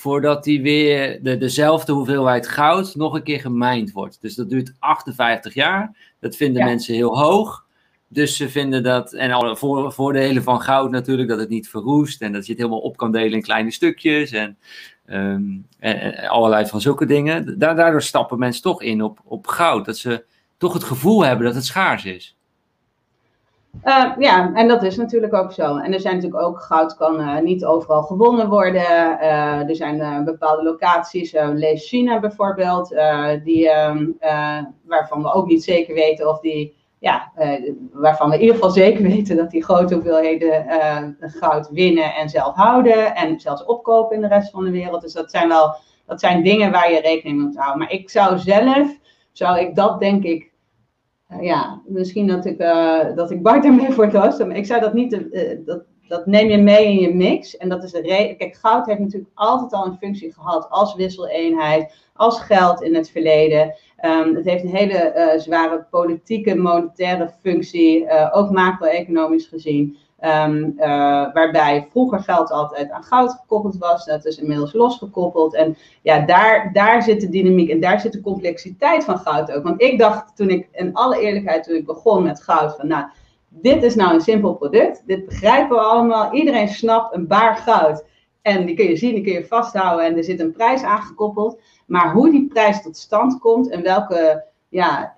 voordat 0.00 0.44
die 0.44 0.62
weer 0.62 1.22
de, 1.22 1.38
dezelfde 1.38 1.92
hoeveelheid 1.92 2.48
goud 2.48 2.94
nog 2.94 3.14
een 3.14 3.22
keer 3.22 3.40
gemijnd 3.40 3.92
wordt. 3.92 4.20
Dus 4.20 4.34
dat 4.34 4.48
duurt 4.48 4.74
58 4.78 5.54
jaar. 5.54 5.96
Dat 6.20 6.36
vinden 6.36 6.64
mensen 6.64 6.94
heel 6.94 7.18
hoog. 7.18 7.64
Dus 8.12 8.36
ze 8.36 8.48
vinden 8.48 8.82
dat, 8.82 9.12
en 9.12 9.30
alle 9.30 9.56
voordelen 9.90 10.42
van 10.42 10.60
goud 10.60 10.90
natuurlijk, 10.90 11.28
dat 11.28 11.38
het 11.38 11.48
niet 11.48 11.68
verroest 11.68 12.22
en 12.22 12.32
dat 12.32 12.46
je 12.46 12.52
het 12.52 12.60
helemaal 12.60 12.82
op 12.82 12.96
kan 12.96 13.12
delen 13.12 13.32
in 13.32 13.42
kleine 13.42 13.70
stukjes. 13.70 14.30
En 14.30 14.58
en, 15.78 16.28
allerlei 16.28 16.66
van 16.66 16.80
zulke 16.80 17.06
dingen. 17.06 17.58
Daardoor 17.58 18.02
stappen 18.02 18.38
mensen 18.38 18.62
toch 18.62 18.82
in 18.82 19.02
op, 19.02 19.18
op 19.24 19.46
goud. 19.46 19.84
Dat 19.84 19.96
ze 19.96 20.24
toch 20.56 20.72
het 20.72 20.84
gevoel 20.84 21.24
hebben 21.24 21.46
dat 21.46 21.54
het 21.54 21.64
schaars 21.64 22.04
is. 22.04 22.34
Uh, 23.84 24.12
ja, 24.18 24.54
en 24.54 24.68
dat 24.68 24.82
is 24.82 24.96
natuurlijk 24.96 25.34
ook 25.34 25.52
zo. 25.52 25.76
En 25.76 25.92
er 25.92 26.00
zijn 26.00 26.14
natuurlijk 26.14 26.42
ook, 26.42 26.60
goud 26.60 26.96
kan 26.96 27.20
uh, 27.20 27.38
niet 27.38 27.64
overal 27.64 28.02
gewonnen 28.02 28.48
worden. 28.48 28.82
Uh, 28.82 29.68
er 29.68 29.76
zijn 29.76 30.24
bepaalde 30.24 30.62
locaties, 30.62 31.32
lees 31.54 31.88
China 31.88 32.20
bijvoorbeeld, 32.20 32.94
die, 33.44 33.70
ehm, 33.70 34.06
waarvan 34.82 35.22
we 35.22 35.32
ook 35.32 35.46
niet 35.46 35.64
zeker 35.64 35.94
weten 35.94 36.28
of 36.28 36.40
die 36.40 36.78
ja, 37.00 37.32
uh, 37.38 37.72
waarvan 37.92 38.28
we 38.28 38.34
in 38.34 38.40
ieder 38.40 38.54
geval 38.54 38.70
zeker 38.70 39.02
weten 39.02 39.36
dat 39.36 39.50
die 39.50 39.64
grote 39.64 39.94
hoeveelheden 39.94 40.64
uh, 40.68 41.06
goud 41.18 41.68
winnen 41.70 42.14
en 42.14 42.28
zelf 42.28 42.54
houden. 42.54 43.14
En 43.14 43.40
zelfs 43.40 43.64
opkopen 43.64 44.16
in 44.16 44.22
de 44.22 44.28
rest 44.28 44.50
van 44.50 44.64
de 44.64 44.70
wereld. 44.70 45.02
Dus 45.02 45.12
dat 45.12 45.30
zijn 45.30 45.48
wel 45.48 45.76
dat 46.06 46.20
zijn 46.20 46.42
dingen 46.42 46.72
waar 46.72 46.92
je 46.92 47.00
rekening 47.00 47.36
mee 47.36 47.46
moet 47.46 47.56
houden. 47.56 47.78
Maar 47.78 47.92
ik 47.92 48.10
zou 48.10 48.38
zelf, 48.38 48.98
zou 49.32 49.58
ik 49.58 49.74
dat 49.74 50.00
denk 50.00 50.24
ik, 50.24 50.50
uh, 51.28 51.42
ja, 51.42 51.82
misschien 51.86 52.26
dat 52.26 52.44
ik, 52.44 52.58
dat 53.14 53.30
ik 53.30 53.42
Bart 53.42 53.64
ermee 53.64 53.92
voor 53.92 54.04
het 54.04 54.46
Maar 54.46 54.56
ik 54.56 54.66
zou 54.66 54.80
dat 54.80 54.94
niet, 54.94 55.20
dat, 55.64 55.84
dat 56.08 56.26
neem 56.26 56.48
je 56.48 56.58
mee 56.58 56.84
in 56.84 57.00
je 57.00 57.14
mix. 57.14 57.56
En 57.56 57.68
dat 57.68 57.84
is 57.84 57.90
de 57.90 58.00
reden. 58.00 58.36
Kijk, 58.36 58.56
goud 58.56 58.86
heeft 58.86 59.00
natuurlijk 59.00 59.30
altijd 59.34 59.72
al 59.72 59.86
een 59.86 59.96
functie 59.96 60.32
gehad 60.32 60.70
als 60.70 60.94
wisseleenheid, 60.94 61.94
als 62.14 62.40
geld 62.40 62.82
in 62.82 62.94
het 62.94 63.10
verleden. 63.10 63.74
Um, 64.04 64.34
het 64.34 64.44
heeft 64.44 64.64
een 64.64 64.74
hele 64.74 65.14
uh, 65.16 65.40
zware 65.40 65.86
politieke, 65.90 66.54
monetaire 66.54 67.30
functie, 67.42 68.04
uh, 68.04 68.28
ook 68.32 68.50
macro-economisch 68.50 69.46
gezien. 69.46 69.96
Um, 70.24 70.74
uh, 70.76 70.84
waarbij 71.32 71.86
vroeger 71.90 72.20
geld 72.20 72.50
altijd 72.50 72.90
aan 72.90 73.02
goud 73.02 73.32
gekoppeld 73.32 73.76
was. 73.78 74.04
Dat 74.04 74.24
is 74.24 74.36
inmiddels 74.36 74.72
losgekoppeld. 74.72 75.54
En 75.54 75.76
ja, 76.02 76.20
daar, 76.26 76.70
daar 76.72 77.02
zit 77.02 77.20
de 77.20 77.28
dynamiek 77.28 77.70
en 77.70 77.80
daar 77.80 78.00
zit 78.00 78.12
de 78.12 78.20
complexiteit 78.20 79.04
van 79.04 79.18
goud 79.18 79.52
ook. 79.52 79.62
Want 79.62 79.82
ik 79.82 79.98
dacht 79.98 80.36
toen 80.36 80.50
ik, 80.50 80.68
in 80.72 80.94
alle 80.94 81.20
eerlijkheid, 81.20 81.64
toen 81.64 81.76
ik 81.76 81.86
begon 81.86 82.22
met 82.22 82.42
goud, 82.42 82.76
van 82.76 82.86
nou, 82.86 83.04
dit 83.48 83.82
is 83.82 83.94
nou 83.94 84.14
een 84.14 84.20
simpel 84.20 84.54
product. 84.54 85.02
Dit 85.06 85.26
begrijpen 85.26 85.76
we 85.76 85.82
allemaal. 85.82 86.32
Iedereen 86.32 86.68
snapt 86.68 87.14
een 87.14 87.26
baar 87.26 87.56
goud. 87.56 88.04
En 88.42 88.66
die 88.66 88.74
kun 88.74 88.88
je 88.88 88.96
zien, 88.96 89.14
die 89.14 89.24
kun 89.24 89.32
je 89.32 89.46
vasthouden 89.46 90.06
en 90.06 90.16
er 90.16 90.24
zit 90.24 90.40
een 90.40 90.52
prijs 90.52 90.82
aangekoppeld. 90.82 91.60
Maar 91.90 92.12
hoe 92.12 92.30
die 92.30 92.46
prijs 92.46 92.82
tot 92.82 92.96
stand 92.96 93.38
komt 93.38 93.70
en 93.70 93.82
welke 93.82 94.44
ja, 94.68 95.16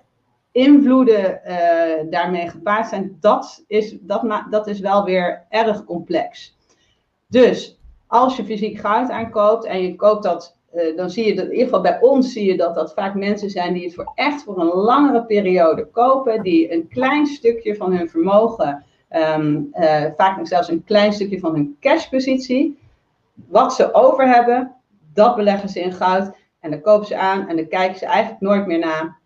invloeden 0.51 1.41
uh, 1.47 2.11
daarmee 2.11 2.49
gepaard 2.49 2.87
zijn, 2.87 3.17
dat 3.19 3.63
is, 3.67 3.95
dat, 4.01 4.45
dat 4.49 4.67
is 4.67 4.79
wel 4.79 5.03
weer 5.03 5.45
erg 5.49 5.83
complex. 5.83 6.57
Dus 7.27 7.79
als 8.07 8.37
je 8.37 8.45
fysiek 8.45 8.79
goud 8.79 9.09
aankoopt 9.09 9.65
en 9.65 9.81
je 9.81 9.95
koopt 9.95 10.23
dat, 10.23 10.57
uh, 10.75 10.97
dan 10.97 11.09
zie 11.09 11.25
je 11.25 11.35
dat, 11.35 11.45
in 11.45 11.51
ieder 11.51 11.65
geval 11.65 11.81
bij 11.81 12.01
ons 12.01 12.33
zie 12.33 12.45
je 12.45 12.57
dat 12.57 12.75
dat 12.75 12.93
vaak 12.93 13.15
mensen 13.15 13.49
zijn 13.49 13.73
die 13.73 13.83
het 13.83 13.93
voor 13.93 14.11
echt 14.15 14.43
voor 14.43 14.59
een 14.59 14.73
langere 14.73 15.25
periode 15.25 15.85
kopen, 15.85 16.43
die 16.43 16.73
een 16.73 16.87
klein 16.87 17.25
stukje 17.25 17.75
van 17.75 17.93
hun 17.93 18.09
vermogen, 18.09 18.83
um, 19.09 19.69
uh, 19.73 20.05
vaak 20.15 20.37
nog 20.37 20.47
zelfs 20.47 20.69
een 20.69 20.83
klein 20.83 21.13
stukje 21.13 21.39
van 21.39 21.53
hun 21.53 21.77
cashpositie, 21.79 22.77
wat 23.33 23.73
ze 23.73 23.93
over 23.93 24.27
hebben, 24.27 24.75
dat 25.13 25.35
beleggen 25.35 25.69
ze 25.69 25.79
in 25.79 25.93
goud. 25.93 26.41
En 26.63 26.71
dan 26.71 26.81
kopen 26.81 27.07
ze 27.07 27.17
aan 27.17 27.47
en 27.47 27.55
dan 27.55 27.67
kijken 27.67 27.97
ze 27.97 28.05
eigenlijk 28.05 28.41
nooit 28.41 28.65
meer 28.65 28.79
na. 28.79 29.17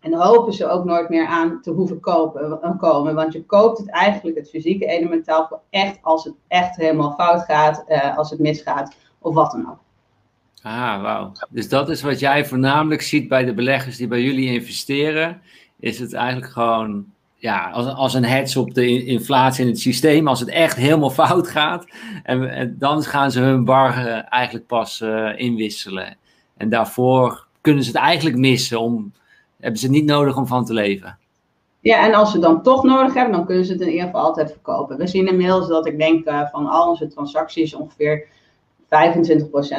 En 0.00 0.14
hopen 0.14 0.52
ze 0.52 0.68
ook 0.68 0.84
nooit 0.84 1.08
meer 1.08 1.26
aan 1.26 1.60
te 1.62 1.70
hoeven 1.70 2.00
kopen, 2.00 2.62
eh, 2.62 2.78
komen. 2.78 3.14
Want 3.14 3.32
je 3.32 3.44
koopt 3.44 3.78
het 3.78 3.90
eigenlijk, 3.90 4.36
het 4.36 4.50
fysieke 4.50 4.86
elementaal, 4.86 5.46
voor 5.48 5.60
echt 5.70 5.98
als 6.02 6.24
het 6.24 6.34
echt 6.48 6.76
helemaal 6.76 7.12
fout 7.12 7.42
gaat, 7.42 7.84
uh, 7.88 8.16
als 8.18 8.30
het 8.30 8.38
misgaat 8.38 8.96
of 9.18 9.34
wat 9.34 9.50
dan 9.50 9.70
ook. 9.70 9.78
Ah, 10.62 11.02
wauw. 11.02 11.32
Dus 11.48 11.68
dat 11.68 11.88
is 11.88 12.02
wat 12.02 12.18
jij 12.18 12.46
voornamelijk 12.46 13.02
ziet 13.02 13.28
bij 13.28 13.44
de 13.44 13.54
beleggers 13.54 13.96
die 13.96 14.08
bij 14.08 14.22
jullie 14.22 14.52
investeren. 14.52 15.40
Is 15.80 15.98
het 15.98 16.12
eigenlijk 16.12 16.52
gewoon 16.52 17.06
ja, 17.36 17.70
als, 17.70 17.86
als 17.86 18.14
een 18.14 18.24
hedge 18.24 18.60
op 18.60 18.74
de 18.74 19.04
inflatie 19.04 19.64
in 19.64 19.70
het 19.70 19.80
systeem, 19.80 20.28
als 20.28 20.40
het 20.40 20.48
echt 20.48 20.76
helemaal 20.76 21.10
fout 21.10 21.48
gaat. 21.48 21.86
En, 22.22 22.76
dan 22.78 23.02
gaan 23.02 23.30
ze 23.30 23.40
hun 23.40 23.64
bar 23.64 24.06
uh, 24.06 24.32
eigenlijk 24.32 24.66
pas 24.66 25.00
uh, 25.00 25.38
inwisselen. 25.38 26.16
En 26.56 26.68
daarvoor 26.68 27.46
kunnen 27.60 27.84
ze 27.84 27.90
het 27.90 27.98
eigenlijk 27.98 28.36
missen. 28.36 28.80
Om, 28.80 29.12
hebben 29.60 29.80
ze 29.80 29.90
niet 29.90 30.04
nodig 30.04 30.36
om 30.36 30.46
van 30.46 30.64
te 30.64 30.72
leven. 30.72 31.18
Ja, 31.84 32.06
en 32.06 32.14
als 32.14 32.30
ze 32.30 32.38
dan 32.38 32.62
toch 32.62 32.82
nodig 32.82 33.14
hebben, 33.14 33.32
dan 33.32 33.46
kunnen 33.46 33.64
ze 33.64 33.72
het 33.72 33.80
in 33.80 33.90
ieder 33.90 34.04
geval 34.04 34.22
altijd 34.22 34.50
verkopen. 34.50 34.96
We 34.96 35.06
zien 35.06 35.28
inmiddels 35.28 35.68
dat 35.68 35.86
ik 35.86 35.98
denk 35.98 36.28
uh, 36.28 36.48
van 36.50 36.66
al 36.66 36.88
onze 36.88 37.06
transacties 37.06 37.74
ongeveer 37.74 38.26
25% 38.84 38.86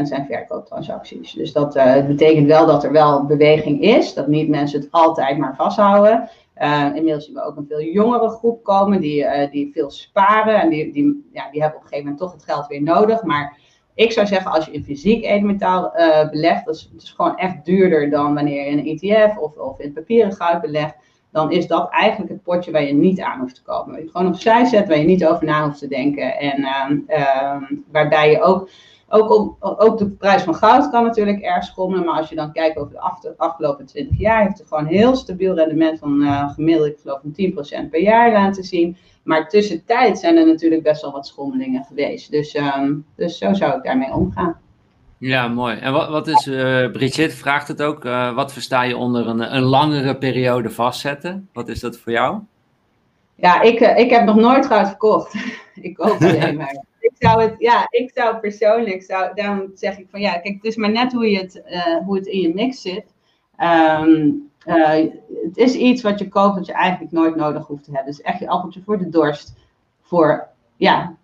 zijn 0.01 0.25
verkooptransacties. 0.27 1.33
Dus 1.33 1.53
dat 1.53 1.75
uh, 1.75 2.05
betekent 2.05 2.47
wel 2.47 2.65
dat 2.65 2.83
er 2.83 2.91
wel 2.91 3.25
beweging 3.25 3.81
is, 3.81 4.13
dat 4.13 4.27
niet 4.27 4.49
mensen 4.49 4.79
het 4.79 4.91
altijd 4.91 5.37
maar 5.37 5.55
vasthouden. 5.55 6.29
Uh, 6.57 6.85
inmiddels 6.95 7.25
zien 7.25 7.33
we 7.33 7.43
ook 7.43 7.57
een 7.57 7.65
veel 7.67 7.81
jongere 7.81 8.29
groep 8.29 8.63
komen 8.63 9.01
die, 9.01 9.49
die 9.51 9.71
veel 9.73 9.89
sparen 9.89 10.61
en 10.61 10.69
die, 10.69 10.91
die, 10.91 11.29
ja, 11.33 11.49
die 11.51 11.61
hebben 11.61 11.79
op 11.79 11.83
een 11.83 11.89
gegeven 11.89 12.11
moment 12.11 12.17
toch 12.17 12.31
het 12.31 12.43
geld 12.43 12.67
weer 12.67 12.81
nodig. 12.83 13.23
Maar 13.23 13.57
ik 13.95 14.11
zou 14.11 14.27
zeggen, 14.27 14.51
als 14.51 14.65
je 14.65 14.71
in 14.71 14.83
fysiek 14.83 15.23
edelmetaal 15.23 15.91
belegt, 16.31 16.65
dat 16.65 16.89
is, 16.97 17.13
gewoon 17.15 17.37
echt 17.37 17.65
duurder 17.65 18.09
dan 18.09 18.33
wanneer 18.33 18.65
je 18.65 18.69
in 18.69 18.77
een 18.77 18.99
ETF 18.99 19.37
of, 19.37 19.55
of 19.57 19.79
in 19.79 19.93
papieren 19.93 20.33
goud 20.33 20.61
belegt 20.61 20.95
dan 21.35 21.51
is 21.51 21.67
dat 21.67 21.89
eigenlijk 21.89 22.31
het 22.31 22.43
potje 22.43 22.71
waar 22.71 22.83
je 22.83 22.93
niet 22.93 23.21
aan 23.21 23.39
hoeft 23.39 23.55
te 23.55 23.63
komen. 23.63 23.91
Waar 23.91 24.03
je 24.03 24.09
gewoon 24.09 24.27
opzij 24.27 24.65
zet, 24.65 24.87
waar 24.87 24.97
je 24.97 25.05
niet 25.05 25.25
over 25.25 25.45
na 25.45 25.63
hoeft 25.65 25.79
te 25.79 25.87
denken. 25.87 26.37
En 26.37 26.61
uh, 27.07 27.55
waarbij 27.91 28.31
je 28.31 28.41
ook, 28.41 28.69
ook, 29.09 29.55
ook 29.59 29.97
de 29.97 30.09
prijs 30.09 30.41
van 30.41 30.55
goud 30.55 30.89
kan 30.89 31.03
natuurlijk 31.03 31.39
erg 31.39 31.63
schommelen. 31.63 32.05
Maar 32.05 32.17
als 32.17 32.29
je 32.29 32.35
dan 32.35 32.51
kijkt 32.51 32.77
over 32.77 32.93
de 32.93 33.35
afgelopen 33.37 33.85
20 33.85 34.17
jaar, 34.17 34.43
heeft 34.43 34.57
het 34.57 34.67
gewoon 34.67 34.83
een 34.83 34.95
heel 34.95 35.15
stabiel 35.15 35.55
rendement 35.55 35.99
van 35.99 36.21
uh, 36.21 36.49
gemiddeld, 36.49 36.87
ik 36.87 36.99
geloof, 37.01 37.19
een 37.23 37.85
10% 37.85 37.89
per 37.89 38.01
jaar 38.01 38.31
laten 38.31 38.63
zien. 38.63 38.97
Maar 39.25 39.49
tussentijd 39.49 40.19
zijn 40.19 40.37
er 40.37 40.45
natuurlijk 40.45 40.83
best 40.83 41.01
wel 41.01 41.11
wat 41.11 41.27
schommelingen 41.27 41.83
geweest. 41.83 42.31
Dus, 42.31 42.55
um, 42.55 43.05
dus 43.15 43.37
zo 43.37 43.53
zou 43.53 43.77
ik 43.77 43.83
daarmee 43.83 44.13
omgaan. 44.13 44.59
Ja, 45.17 45.47
mooi. 45.47 45.77
En 45.77 45.93
wat, 45.93 46.09
wat 46.09 46.27
is, 46.27 46.47
uh, 46.47 46.91
Brigitte 46.91 47.35
vraagt 47.35 47.67
het 47.67 47.81
ook, 47.81 48.05
uh, 48.05 48.35
wat 48.35 48.53
versta 48.53 48.81
je 48.81 48.97
onder 48.97 49.27
een, 49.27 49.55
een 49.55 49.63
langere 49.63 50.17
periode 50.17 50.69
vastzetten? 50.69 51.49
Wat 51.53 51.67
is 51.67 51.79
dat 51.79 51.97
voor 51.97 52.11
jou? 52.11 52.39
Ja, 53.35 53.61
ik, 53.61 53.79
uh, 53.79 53.97
ik 53.97 54.09
heb 54.09 54.25
nog 54.25 54.35
nooit 54.35 54.65
goud 54.65 54.87
verkocht. 54.87 55.33
ik 55.81 55.95
koop 55.95 56.21
alleen 56.21 56.57
maar. 56.61 56.83
ik 56.99 57.13
zou 57.19 57.41
het, 57.41 57.55
ja, 57.57 57.87
ik 57.89 58.11
zou 58.13 58.37
persoonlijk, 58.37 59.03
zou, 59.03 59.31
daarom 59.33 59.71
zeg 59.73 59.97
ik 59.97 60.07
van 60.09 60.19
ja, 60.21 60.31
kijk, 60.31 60.55
het 60.55 60.63
is 60.63 60.75
maar 60.75 60.91
net 60.91 61.13
hoe, 61.13 61.29
je 61.29 61.37
het, 61.37 61.61
hoe 62.05 62.15
het 62.15 62.27
in 62.27 62.39
je 62.39 62.53
mix 62.53 62.81
zit. 62.81 63.13
Um, 63.59 64.49
het 64.65 65.57
is 65.57 65.75
iets 65.75 66.01
wat 66.01 66.19
je 66.19 66.27
koopt 66.27 66.55
dat 66.55 66.65
je 66.65 66.73
eigenlijk 66.73 67.11
nooit 67.11 67.35
nodig 67.35 67.67
hoeft 67.67 67.83
te 67.83 67.91
hebben. 67.91 68.11
Is 68.11 68.21
echt 68.21 68.39
je 68.39 68.49
appeltje 68.49 68.81
voor 68.81 68.97
de 68.97 69.09
dorst. 69.09 69.53
Voor, 70.01 70.47
ja, 70.75 71.15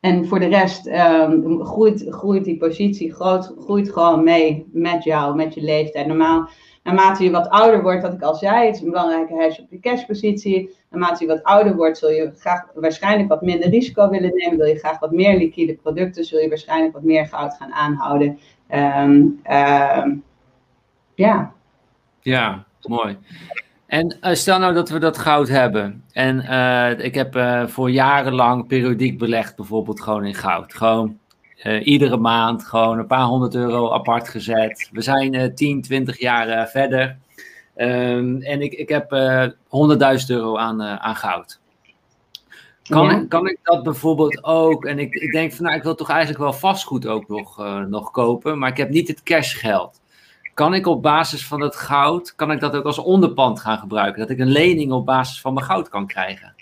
en 0.00 0.26
voor 0.26 0.38
de 0.38 0.46
rest 0.46 0.86
um, 0.86 1.64
groeit, 1.64 2.06
groeit 2.08 2.44
die 2.44 2.56
positie 2.56 3.14
groot, 3.14 3.54
groeit 3.60 3.92
gewoon 3.92 4.24
mee 4.24 4.66
met 4.72 5.04
jou, 5.04 5.36
met 5.36 5.54
je 5.54 5.62
leeftijd. 5.62 6.06
Normaal, 6.06 6.48
naarmate 6.82 7.24
je 7.24 7.30
wat 7.30 7.48
ouder 7.48 7.82
wordt, 7.82 8.02
wat 8.02 8.12
ik 8.12 8.22
al 8.22 8.34
zei, 8.34 8.66
het 8.66 8.74
is 8.74 8.82
een 8.82 8.90
belangrijke 8.90 9.34
hedge 9.34 9.62
op 9.62 9.70
je 9.70 9.80
cashpositie. 9.80 10.76
Naarmate 10.90 11.24
je 11.24 11.30
wat 11.30 11.42
ouder 11.42 11.76
wordt, 11.76 11.98
zul 11.98 12.10
je 12.10 12.32
graag 12.36 12.66
waarschijnlijk 12.74 13.28
wat 13.28 13.42
minder 13.42 13.68
risico 13.68 14.08
willen 14.08 14.34
nemen. 14.34 14.58
Wil 14.58 14.66
je 14.66 14.78
graag 14.78 14.98
wat 14.98 15.12
meer 15.12 15.38
liquide 15.38 15.74
producten, 15.74 16.24
zul 16.24 16.40
je 16.40 16.48
waarschijnlijk 16.48 16.92
wat 16.92 17.02
meer 17.02 17.26
goud 17.26 17.54
gaan 17.54 17.72
aanhouden. 17.72 18.38
Um, 18.74 19.40
ja. 21.14 21.52
Ja, 22.20 22.64
mooi. 22.88 23.18
En 23.90 24.16
uh, 24.22 24.34
stel 24.34 24.58
nou 24.58 24.74
dat 24.74 24.88
we 24.88 24.98
dat 24.98 25.18
goud 25.18 25.48
hebben. 25.48 26.04
En 26.12 26.36
uh, 26.36 27.04
ik 27.04 27.14
heb 27.14 27.36
uh, 27.36 27.66
voor 27.66 27.90
jarenlang 27.90 28.66
periodiek 28.66 29.18
belegd, 29.18 29.56
bijvoorbeeld 29.56 30.00
gewoon 30.00 30.24
in 30.24 30.34
goud. 30.34 30.74
Gewoon 30.74 31.18
iedere 31.82 32.16
maand 32.16 32.64
gewoon 32.64 32.98
een 32.98 33.06
paar 33.06 33.24
honderd 33.24 33.54
euro 33.54 33.92
apart 33.92 34.28
gezet. 34.28 34.88
We 34.92 35.00
zijn 35.00 35.54
10, 35.54 35.82
20 35.82 36.18
jaar 36.18 36.68
verder. 36.68 37.16
Um, 37.76 38.42
en 38.42 38.60
ik, 38.60 38.72
ik 38.72 38.88
heb 38.88 39.10
100.000 40.20 40.26
euro 40.26 40.56
aan, 40.56 40.82
aan 40.82 41.16
goud. 41.16 41.60
Kan, 42.82 43.06
ja. 43.06 43.24
kan 43.28 43.48
ik 43.48 43.58
dat 43.62 43.82
bijvoorbeeld 43.82 44.44
ook? 44.44 44.84
En 44.84 44.98
ik, 44.98 45.14
ik 45.14 45.32
denk 45.32 45.52
van 45.52 45.64
nou, 45.64 45.76
ik 45.76 45.82
wil 45.82 45.94
toch 45.94 46.10
eigenlijk 46.10 46.40
wel 46.40 46.52
vastgoed 46.52 47.06
ook 47.06 47.28
nog, 47.28 47.56
nog 47.88 48.10
kopen. 48.10 48.58
Maar 48.58 48.70
ik 48.70 48.76
heb 48.76 48.90
niet 48.90 49.08
het 49.08 49.22
cashgeld 49.22 50.00
kan 50.54 50.74
ik 50.74 50.86
op 50.86 51.02
basis 51.02 51.46
van 51.46 51.60
het 51.60 51.76
goud, 51.76 52.34
kan 52.34 52.50
ik 52.50 52.60
dat 52.60 52.76
ook 52.76 52.84
als 52.84 52.98
onderpand 52.98 53.60
gaan 53.60 53.78
gebruiken? 53.78 54.20
Dat 54.20 54.30
ik 54.30 54.38
een 54.38 54.46
lening 54.46 54.92
op 54.92 55.06
basis 55.06 55.40
van 55.40 55.54
mijn 55.54 55.66
goud 55.66 55.88
kan 55.88 56.06
krijgen? 56.06 56.54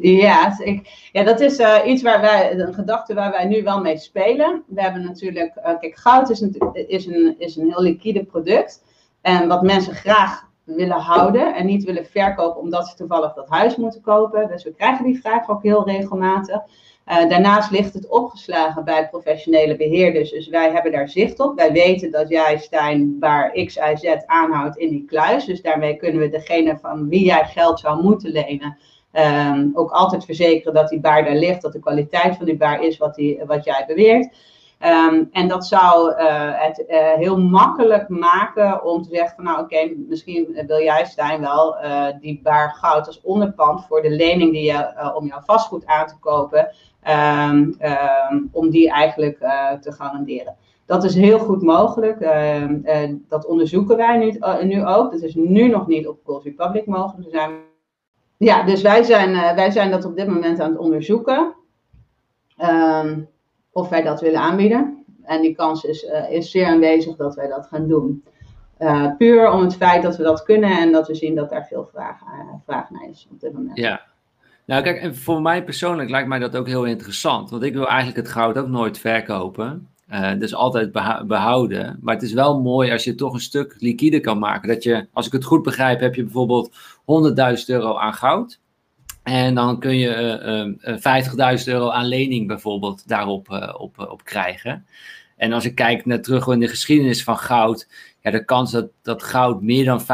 Ja, 0.00 0.58
ik, 0.58 1.08
ja 1.12 1.24
dat 1.24 1.40
is 1.40 1.58
uh, 1.58 1.76
iets 1.84 2.02
waar 2.02 2.20
wij, 2.20 2.58
een 2.58 2.74
gedachte 2.74 3.14
waar 3.14 3.30
wij 3.30 3.44
nu 3.44 3.62
wel 3.62 3.80
mee 3.80 3.98
spelen. 3.98 4.62
We 4.66 4.82
hebben 4.82 5.02
natuurlijk, 5.02 5.56
uh, 5.56 5.78
kijk, 5.78 5.98
goud 5.98 6.30
is 6.30 6.40
een, 6.40 6.72
is, 6.72 7.06
een, 7.06 7.34
is 7.38 7.56
een 7.56 7.68
heel 7.68 7.82
liquide 7.82 8.24
product. 8.24 8.82
En 9.20 9.48
wat 9.48 9.62
mensen 9.62 9.94
graag 9.94 10.46
willen 10.64 11.00
houden 11.00 11.54
en 11.54 11.66
niet 11.66 11.84
willen 11.84 12.06
verkopen 12.06 12.60
omdat 12.60 12.88
ze 12.88 12.96
toevallig 12.96 13.34
dat 13.34 13.48
huis 13.48 13.76
moeten 13.76 14.00
kopen. 14.00 14.48
Dus 14.48 14.64
we 14.64 14.74
krijgen 14.74 15.04
die 15.04 15.20
vraag 15.20 15.48
ook 15.48 15.62
heel 15.62 15.86
regelmatig. 15.86 16.60
Uh, 17.10 17.28
daarnaast 17.28 17.70
ligt 17.70 17.94
het 17.94 18.08
opgeslagen 18.08 18.84
bij 18.84 19.08
professionele 19.08 19.76
beheerders. 19.76 20.30
Dus 20.30 20.48
wij 20.48 20.70
hebben 20.70 20.92
daar 20.92 21.08
zicht 21.08 21.40
op. 21.40 21.56
Wij 21.56 21.72
weten 21.72 22.10
dat 22.10 22.28
jij, 22.28 22.58
Stijn, 22.58 23.16
waar 23.20 23.52
X, 23.52 23.76
Y, 23.76 23.94
Z 23.94 24.04
aanhoudt 24.26 24.76
in 24.76 24.88
die 24.88 25.04
kluis. 25.04 25.44
Dus 25.44 25.62
daarmee 25.62 25.96
kunnen 25.96 26.20
we 26.20 26.28
degene 26.28 26.78
van 26.78 27.08
wie 27.08 27.24
jij 27.24 27.44
geld 27.44 27.80
zou 27.80 28.02
moeten 28.02 28.30
lenen. 28.30 28.76
Um, 29.12 29.70
ook 29.74 29.90
altijd 29.90 30.24
verzekeren 30.24 30.74
dat 30.74 30.88
die 30.88 31.00
baar 31.00 31.24
daar 31.24 31.36
ligt, 31.36 31.62
dat 31.62 31.72
de 31.72 31.80
kwaliteit 31.80 32.36
van 32.36 32.46
die 32.46 32.56
baar 32.56 32.84
is 32.84 32.96
wat, 32.96 33.14
die, 33.14 33.40
wat 33.46 33.64
jij 33.64 33.84
beweert. 33.86 34.36
Um, 34.84 35.28
en 35.32 35.48
dat 35.48 35.66
zou 35.66 36.10
uh, 36.10 36.16
het 36.52 36.84
uh, 36.88 37.12
heel 37.12 37.38
makkelijk 37.38 38.08
maken 38.08 38.84
om 38.84 39.02
te 39.02 39.08
zeggen 39.08 39.34
van 39.34 39.44
nou 39.44 39.62
oké, 39.62 39.92
misschien 40.08 40.64
wil 40.66 40.80
jij 40.80 41.04
Stijn 41.04 41.40
wel 41.40 41.76
uh, 41.84 42.06
die 42.20 42.40
baar 42.42 42.70
goud 42.70 43.06
als 43.06 43.20
onderpand 43.20 43.86
voor 43.86 44.02
de 44.02 44.10
lening 44.10 44.52
die 44.52 44.64
je 44.64 45.12
om 45.14 45.26
jouw 45.26 45.40
vastgoed 45.44 45.86
aan 45.86 46.06
te 46.06 46.18
kopen, 46.20 46.68
um, 47.08 47.76
um, 48.30 48.48
om 48.52 48.70
die 48.70 48.90
eigenlijk 48.90 49.38
te 49.80 49.92
garanderen. 49.92 50.56
Dat 50.86 51.04
is 51.04 51.14
heel 51.14 51.38
goed 51.38 51.62
mogelijk. 51.62 52.18
dat 53.28 53.46
onderzoeken 53.46 53.96
wij 53.96 54.16
nu, 54.16 54.38
nu, 54.66 54.86
ook. 54.86 55.12
Dat 55.12 55.22
is 55.22 55.34
nu 55.34 55.68
nog 55.68 55.86
niet 55.86 56.06
op 56.06 56.24
Cold 56.24 56.44
Republic 56.44 56.86
mogelijk. 56.86 57.28
Zijn... 57.30 57.50
Ja, 58.36 58.62
dus 58.62 58.82
wij 58.82 59.02
zijn, 59.02 59.54
wij 59.54 59.70
zijn 59.70 59.90
dat 59.90 60.04
op 60.04 60.16
dit 60.16 60.26
moment 60.26 60.60
aan 60.60 60.70
het 60.70 60.78
onderzoeken. 60.78 61.54
Um, 62.58 63.28
of 63.78 63.88
wij 63.88 64.02
dat 64.02 64.20
willen 64.20 64.40
aanbieden. 64.40 65.04
En 65.24 65.42
die 65.42 65.54
kans 65.54 65.84
is, 65.84 66.04
uh, 66.04 66.30
is 66.30 66.50
zeer 66.50 66.66
aanwezig 66.66 67.16
dat 67.16 67.34
wij 67.34 67.48
dat 67.48 67.66
gaan 67.66 67.88
doen. 67.88 68.24
Uh, 68.78 69.16
puur 69.16 69.50
om 69.50 69.60
het 69.60 69.76
feit 69.76 70.02
dat 70.02 70.16
we 70.16 70.22
dat 70.22 70.42
kunnen 70.42 70.78
en 70.78 70.92
dat 70.92 71.06
we 71.06 71.14
zien 71.14 71.34
dat 71.34 71.50
daar 71.50 71.66
veel 71.66 71.88
vraag, 71.92 72.20
uh, 72.22 72.54
vraag 72.64 72.90
naar 72.90 73.08
is 73.10 73.28
op 73.30 73.40
dit 73.40 73.52
moment. 73.52 73.78
Ja. 73.78 74.00
Nou, 74.64 74.82
kijk, 74.82 75.00
en 75.00 75.16
voor 75.16 75.42
mij 75.42 75.64
persoonlijk 75.64 76.10
lijkt 76.10 76.28
mij 76.28 76.38
dat 76.38 76.56
ook 76.56 76.66
heel 76.66 76.84
interessant. 76.84 77.50
Want 77.50 77.62
ik 77.62 77.72
wil 77.72 77.88
eigenlijk 77.88 78.16
het 78.16 78.28
goud 78.28 78.58
ook 78.58 78.68
nooit 78.68 78.98
verkopen. 78.98 79.88
dus 80.38 80.54
altijd 80.54 80.92
behouden. 81.26 81.98
Maar 82.00 82.14
het 82.14 82.22
is 82.22 82.32
wel 82.32 82.60
mooi 82.60 82.92
als 82.92 83.04
je 83.04 83.14
toch 83.14 83.32
een 83.32 83.40
stuk 83.40 83.74
liquide 83.78 84.20
kan 84.20 84.38
maken. 84.38 84.68
Dat 84.68 84.82
je, 84.82 85.06
als 85.12 85.26
ik 85.26 85.32
het 85.32 85.44
goed 85.44 85.62
begrijp, 85.62 86.00
heb 86.00 86.14
je 86.14 86.22
bijvoorbeeld 86.22 86.70
100.000 87.00 87.64
euro 87.66 87.96
aan 87.96 88.14
goud. 88.14 88.60
En 89.28 89.54
dan 89.54 89.80
kun 89.80 89.96
je 89.96 90.40
uh, 90.84 90.94
uh, 90.94 91.58
50.000 91.58 91.64
euro 91.64 91.90
aan 91.90 92.06
lening 92.06 92.46
bijvoorbeeld 92.46 93.08
daarop 93.08 93.48
uh, 93.50 93.74
op, 93.78 93.98
op 94.10 94.24
krijgen. 94.24 94.86
En 95.36 95.52
als 95.52 95.64
ik 95.64 95.74
kijk 95.74 96.06
naar 96.06 96.20
terug 96.20 96.46
in 96.46 96.60
de 96.60 96.68
geschiedenis 96.68 97.24
van 97.24 97.38
goud, 97.38 97.88
ja, 98.20 98.30
de 98.30 98.44
kans 98.44 98.70
dat, 98.70 98.88
dat 99.02 99.22
goud 99.22 99.62
meer 99.62 99.84
dan 99.84 100.02
50% 100.02 100.04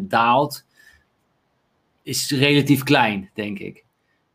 daalt, 0.00 0.64
is 2.02 2.30
relatief 2.30 2.82
klein, 2.82 3.30
denk 3.34 3.58
ik. 3.58 3.84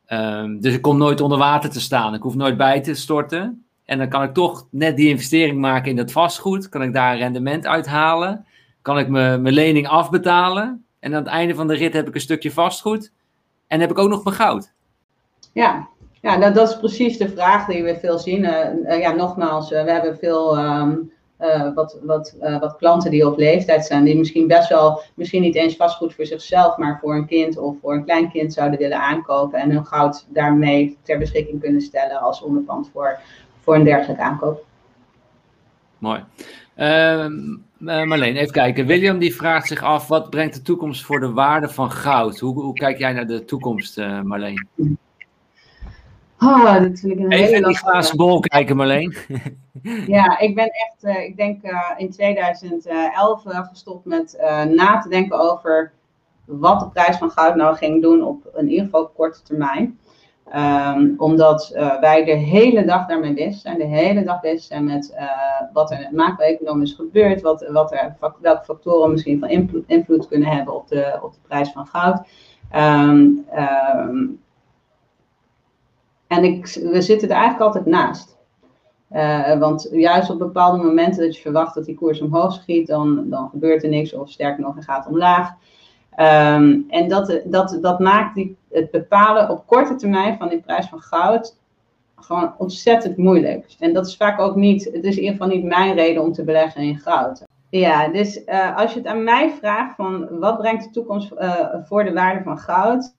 Um, 0.08 0.62
dus 0.62 0.74
ik 0.74 0.82
kom 0.82 0.98
nooit 0.98 1.22
onder 1.22 1.38
water 1.38 1.70
te 1.70 1.82
staan. 1.82 2.13
Ik 2.13 2.22
hoef 2.22 2.36
nooit 2.36 2.58
bij 2.58 2.82
te 2.82 2.94
storten. 2.94 3.66
En 3.86 3.98
dan 3.98 4.10
kan 4.10 4.24
ik 4.24 4.34
toch 4.34 4.68
net 4.72 4.98
die 4.98 5.10
investering 5.10 5.60
maken 5.60 5.89
in 5.89 5.96
dat 5.96 6.12
vastgoed. 6.12 6.70
Kan 6.70 6.82
ik 6.82 6.94
daar 6.94 7.18
rendement 7.18 7.66
uithalen. 7.66 8.46
Kan 8.82 9.00
ik 9.00 9.08
mijn 9.08 9.52
lening 9.52 9.88
afbetalen. 9.88 10.86
En 11.00 11.16
aan 11.16 11.24
het 11.24 11.32
einde 11.32 11.56
van 11.56 11.68
de 11.68 11.76
rit 11.76 11.94
heb 11.94 12.08
ik 12.08 12.16
een 12.16 12.22
stukje 12.22 12.52
vastgoed. 12.52 13.12
En 13.74 13.80
heb 13.80 13.92
ik 13.92 13.98
ook 13.98 14.10
nog 14.10 14.24
mijn 14.24 14.36
goud? 14.36 14.72
Ja, 15.52 15.88
ja 16.22 16.38
dat, 16.38 16.56
dat 16.56 16.70
is 16.70 16.78
precies 16.78 17.18
de 17.18 17.30
vraag 17.30 17.66
die 17.66 17.84
we 17.84 18.00
veel 18.00 18.20
zien. 18.20 18.44
Uh, 18.44 19.00
ja, 19.00 19.12
nogmaals, 19.12 19.72
uh, 19.72 19.84
we 19.84 19.92
hebben 19.92 20.18
veel 20.18 20.58
um, 20.60 21.12
uh, 21.40 21.74
wat, 21.74 22.00
wat, 22.04 22.36
wat 22.40 22.76
klanten 22.78 23.12
die 23.12 23.28
op 23.28 23.38
leeftijd 23.38 23.86
zijn, 23.86 24.04
die 24.04 24.18
misschien 24.18 24.48
best 24.48 24.70
wel, 24.70 25.02
misschien 25.16 25.42
niet 25.42 25.56
eens 25.56 25.76
vastgoed 25.76 26.14
voor 26.14 26.26
zichzelf, 26.26 26.78
maar 26.78 27.00
voor 27.02 27.16
een 27.16 27.26
kind 27.26 27.58
of 27.58 27.76
voor 27.82 27.93
een 27.93 28.04
kleinkind 28.04 28.54
zouden 28.54 28.80
willen 28.80 29.02
aankopen 29.02 29.60
en 29.60 29.72
hun 29.72 29.86
goud 29.86 30.26
daarmee 30.30 30.97
ter 31.02 31.18
beschikking 31.18 31.62
kunnen 31.62 31.82
stellen 31.82 32.20
als 32.20 32.41
onderpand 32.41 32.89
voor, 32.93 33.20
voor 33.60 33.76
een 33.76 33.84
dergelijke 33.84 34.24
aankoop. 34.24 34.66
Mooi. 35.97 36.24
Uh, 36.78 37.28
Marleen, 37.78 38.36
even 38.36 38.51
kijken. 38.51 38.86
William 38.86 39.19
die 39.19 39.36
vraagt 39.36 39.67
zich 39.67 39.84
af, 39.84 40.07
wat 40.07 40.30
brengt 40.30 40.53
de 40.53 40.61
toekomst 40.61 41.03
voor 41.03 41.19
de 41.19 41.32
waarde 41.32 41.69
van 41.69 41.91
goud? 41.91 42.39
Hoe, 42.39 42.61
hoe 42.61 42.74
kijk 42.74 42.97
jij 42.97 43.13
naar 43.13 43.28
de 43.28 43.45
toekomst, 43.45 43.97
uh, 43.97 44.21
Marleen? 44.21 44.67
Oh, 46.39 46.74
dat 46.74 46.99
vind 46.99 47.13
ik 47.13 47.19
een 47.19 47.32
even 47.32 47.55
in 47.55 47.63
die 47.63 47.78
glazen 47.78 48.17
bol 48.17 48.39
kijken, 48.39 48.76
Marleen. 48.76 49.15
ja, 50.07 50.39
ik 50.39 50.55
ben 50.55 50.69
echt, 50.69 51.03
uh, 51.17 51.24
ik 51.24 51.38
denk 51.38 51.63
uh, 51.63 51.91
in 51.97 52.11
2011 52.11 53.43
gestopt 53.45 54.05
met 54.05 54.38
na 54.69 54.99
te 54.99 55.09
denken 55.09 55.39
over 55.39 55.91
wat 56.45 56.80
de 56.80 56.89
prijs 56.89 57.17
van 57.17 57.32
goud 57.32 57.55
nou 57.55 57.76
ging 57.76 58.01
doen 58.01 58.24
op 58.24 58.51
in 58.55 58.69
ieder 58.69 58.86
geval 58.86 59.07
korte 59.07 59.41
termijn. 59.41 59.99
Ehm, 60.50 61.10
omdat 61.18 61.72
uh, 61.76 62.00
wij 62.00 62.26
de 62.26 62.32
hele 62.32 62.86
dag 62.86 63.08
daarmee 63.08 63.34
bezig 63.34 63.62
zijn, 63.62 63.78
de 63.78 63.86
hele 63.86 64.24
dag 64.24 64.41
bezig 64.41 64.64
zijn 64.64 64.84
met 64.84 65.14
uh, 65.16 65.30
wat 65.74 65.91
er 65.91 66.10
macro-economisch 66.12 66.94
gebeurt, 66.94 67.41
wat, 67.41 67.68
wat 67.72 67.91
er, 67.91 68.16
welke 68.41 68.64
factoren 68.64 69.12
misschien 69.12 69.39
van 69.39 69.50
invloed, 69.88 70.28
kunnen 70.28 70.48
hebben 70.48 70.76
op 70.76 70.88
de, 70.88 71.20
op 71.22 71.34
de 71.34 71.39
prijs 71.48 71.72
van 71.72 71.86
goud. 71.86 72.22
Um, 72.76 73.46
um, 73.58 74.41
en 76.28 76.44
ik, 76.44 76.80
we 76.91 77.02
zitten 77.02 77.30
er 77.30 77.36
eigenlijk 77.36 77.66
altijd 77.66 77.86
naast. 77.86 78.38
Uh, 79.12 79.60
want 79.60 79.89
juist 79.91 80.30
op 80.30 80.39
bepaalde 80.39 80.84
momenten 80.84 81.24
dat 81.24 81.36
je 81.36 81.41
verwacht 81.41 81.76
dat 81.76 81.86
die 81.86 81.96
koers 81.96 82.22
omhoog 82.22 82.54
schiet, 82.54 82.88
dan, 82.88 83.30
dan 83.30 83.50
gebeurt 83.50 83.84
er 83.84 83.89
niks, 83.89 84.14
of 84.14 84.30
sterker 84.30 84.64
nog, 84.64 84.74
hij 84.74 84.84
gaat 84.84 85.08
omlaag. 85.08 85.54
Um, 86.18 86.86
en 86.89 87.07
dat, 87.07 87.41
dat, 87.45 87.78
dat 87.82 87.99
maakt 87.99 88.39
het 88.70 88.91
bepalen 88.91 89.49
op 89.49 89.68
korte 89.68 89.95
termijn 89.95 90.38
van 90.38 90.49
die 90.49 90.61
prijs 90.61 90.86
van 90.86 90.99
goud 90.99 91.55
gewoon 92.16 92.53
ontzettend 92.57 93.18
moeilijk. 93.18 93.76
En 93.80 93.93
dat 93.93 94.07
is 94.07 94.18
vaak 94.18 94.39
ook 94.39 94.55
niet, 94.55 94.84
het 94.84 95.03
is 95.03 95.16
in 95.16 95.22
ieder 95.22 95.32
geval 95.32 95.55
niet 95.55 95.64
mijn 95.64 95.93
reden 95.93 96.24
om 96.24 96.34
te 96.34 96.43
beleggen 96.43 96.82
in 96.82 96.97
goud. 96.97 97.43
Ja, 97.70 98.07
dus 98.07 98.41
uh, 98.45 98.78
als 98.78 98.93
je 98.93 98.99
het 98.99 99.07
aan 99.07 99.24
mij 99.24 99.49
vraagt 99.49 99.95
van 99.95 100.39
wat 100.39 100.57
brengt 100.57 100.84
de 100.84 100.89
toekomst 100.89 101.32
uh, 101.32 101.66
voor 101.84 102.03
de 102.03 102.14
waarde 102.14 102.43
van 102.43 102.57
goud, 102.57 103.16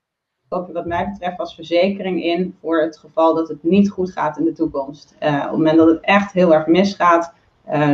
koop 0.48 0.66
je 0.66 0.72
wat 0.72 0.86
mij 0.86 1.10
betreft 1.10 1.38
als 1.38 1.54
verzekering 1.54 2.24
in 2.24 2.56
voor 2.60 2.82
het 2.82 2.98
geval 2.98 3.34
dat 3.34 3.48
het 3.48 3.62
niet 3.62 3.90
goed 3.90 4.12
gaat 4.12 4.38
in 4.38 4.44
de 4.44 4.52
toekomst. 4.52 5.14
Uh, 5.20 5.34
op 5.34 5.42
het 5.42 5.52
moment 5.52 5.76
dat 5.78 5.88
het 5.88 6.00
echt 6.00 6.32
heel 6.32 6.54
erg 6.54 6.66
misgaat, 6.66 7.32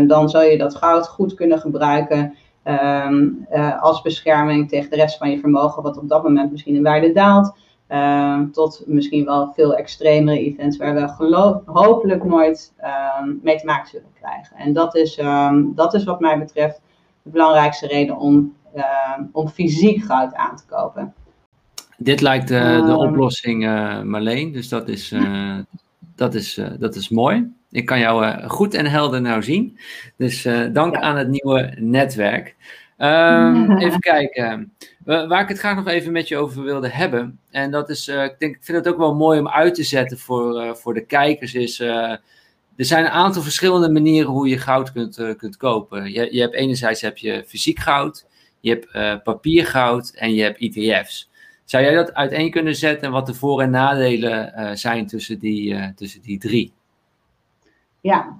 dan 0.07 0.29
zal 0.29 0.43
je 0.43 0.59
dat 0.59 0.77
goud 0.77 1.09
goed 1.09 1.35
kunnen 1.35 1.61
gebruiken 1.61 2.35
Um, 2.65 3.47
uh, 3.53 3.83
als 3.83 4.03
bescherming 4.03 4.69
tegen 4.69 4.91
de 4.91 4.97
rest 4.97 5.19
van 5.19 5.31
je 5.31 5.39
vermogen, 5.39 5.83
wat 5.83 5.99
op 5.99 6.09
dat 6.09 6.23
moment 6.23 6.51
misschien 6.51 6.75
in 6.75 6.83
waarde 6.83 7.13
daalt. 7.13 7.55
Um, 7.89 8.53
tot 8.53 8.83
misschien 8.87 9.25
wel 9.25 9.53
veel 9.53 9.75
extremere 9.75 10.39
events 10.39 10.77
waar 10.77 10.95
we 10.95 11.09
geloof, 11.09 11.63
hopelijk 11.65 12.25
nooit 12.25 12.73
um, 13.21 13.41
mee 13.43 13.57
te 13.57 13.67
maken 13.67 13.89
zullen 13.89 14.13
krijgen. 14.21 14.57
En 14.57 14.73
dat 14.73 14.97
is, 14.97 15.21
dat 15.75 15.95
is 15.95 16.05
wat 16.05 16.21
mij 16.21 16.39
betreft 16.39 16.81
de 17.23 17.31
belangrijkste 17.31 17.87
reden 17.87 18.17
om, 18.17 18.55
om 19.33 19.49
fysiek 19.49 20.05
goud 20.05 20.35
aan 20.35 20.57
te 20.57 20.65
kopen. 20.67 21.15
Dit 21.97 22.21
lijkt 22.21 22.49
de, 22.49 22.83
de 22.87 22.97
oplossing, 22.97 23.65
uh, 23.65 24.03
Marleen, 24.03 24.53
dus 24.53 24.69
dat 24.69 24.89
is, 24.89 25.13
uh, 25.13 25.59
dat, 26.15 26.35
is, 26.35 26.59
uh, 26.59 26.67
dat 26.79 26.95
is 26.95 27.09
mooi. 27.09 27.53
Ik 27.71 27.87
kan 27.87 27.99
jou 27.99 28.27
uh, 28.27 28.51
goed 28.51 28.75
en 28.75 28.87
helder 28.87 29.21
nou 29.21 29.43
zien. 29.43 29.79
Dus 30.17 30.47
uh, 30.47 30.67
dank 30.73 30.95
ja. 30.95 31.01
aan 31.01 31.17
het 31.17 31.29
nieuwe 31.29 31.75
netwerk. 31.79 32.57
Um, 32.99 33.77
even 33.85 34.01
kijken. 34.01 34.73
waar 35.05 35.41
ik 35.41 35.49
het 35.49 35.59
graag 35.59 35.77
nog 35.77 35.87
even 35.87 36.13
met 36.13 36.29
je 36.29 36.37
over 36.37 36.63
wilde 36.63 36.89
hebben. 36.89 37.39
En 37.51 37.71
dat 37.71 37.91
is, 37.91 38.09
uh, 38.09 38.25
ik, 38.25 38.35
denk, 38.39 38.57
ik 38.57 38.65
vind 38.65 38.79
het 38.79 38.89
ook 38.89 38.99
wel 38.99 39.15
mooi 39.15 39.41
om 39.41 39.49
uit 39.49 39.75
te 39.75 39.83
zetten 39.83 40.19
voor, 40.19 40.77
voor 40.77 40.95
de 40.95 41.07
kijkers. 41.07 41.55
Is, 41.55 41.81
er 41.81 42.21
zijn 42.77 43.05
een 43.05 43.11
aantal 43.11 43.43
verschillende 43.43 43.91
manieren 43.91 44.31
hoe 44.31 44.49
je 44.49 44.59
goud 44.59 44.93
kunt, 44.93 45.35
kunt 45.37 45.57
kopen. 45.57 46.13
Je, 46.13 46.29
je 46.35 46.41
hebt 46.41 46.55
enerzijds 46.55 47.01
heb 47.01 47.19
je 47.19 47.45
fysiek 47.47 47.79
goud, 47.79 48.27
je 48.61 48.71
hebt 48.71 49.23
papiergoud 49.23 50.11
en 50.15 50.35
je 50.35 50.43
hebt 50.43 50.59
ETF's. 50.59 51.29
Zou 51.65 51.85
jij 51.85 51.95
dat 51.95 52.15
uiteen 52.15 52.51
kunnen 52.51 52.77
zetten 52.77 53.07
en 53.07 53.13
wat 53.13 53.27
de 53.27 53.35
voor- 53.35 53.63
en 53.63 53.71
nadelen 53.71 54.79
zijn 54.79 55.07
tussen 55.07 55.39
die, 55.39 55.95
tussen 55.95 56.23
die 56.23 56.39
drie? 56.39 56.73
Ja, 58.01 58.37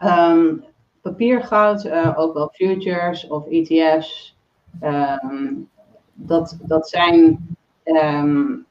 um, 0.00 0.64
papiergoud, 1.02 1.84
uh, 1.84 2.18
ook 2.18 2.34
wel 2.34 2.48
futures 2.52 3.26
of 3.26 3.46
ETF's. 3.46 4.36
Um, 4.82 5.68
dat, 6.12 6.58
dat 6.62 6.88
zijn 6.88 7.48
um, 7.84 8.66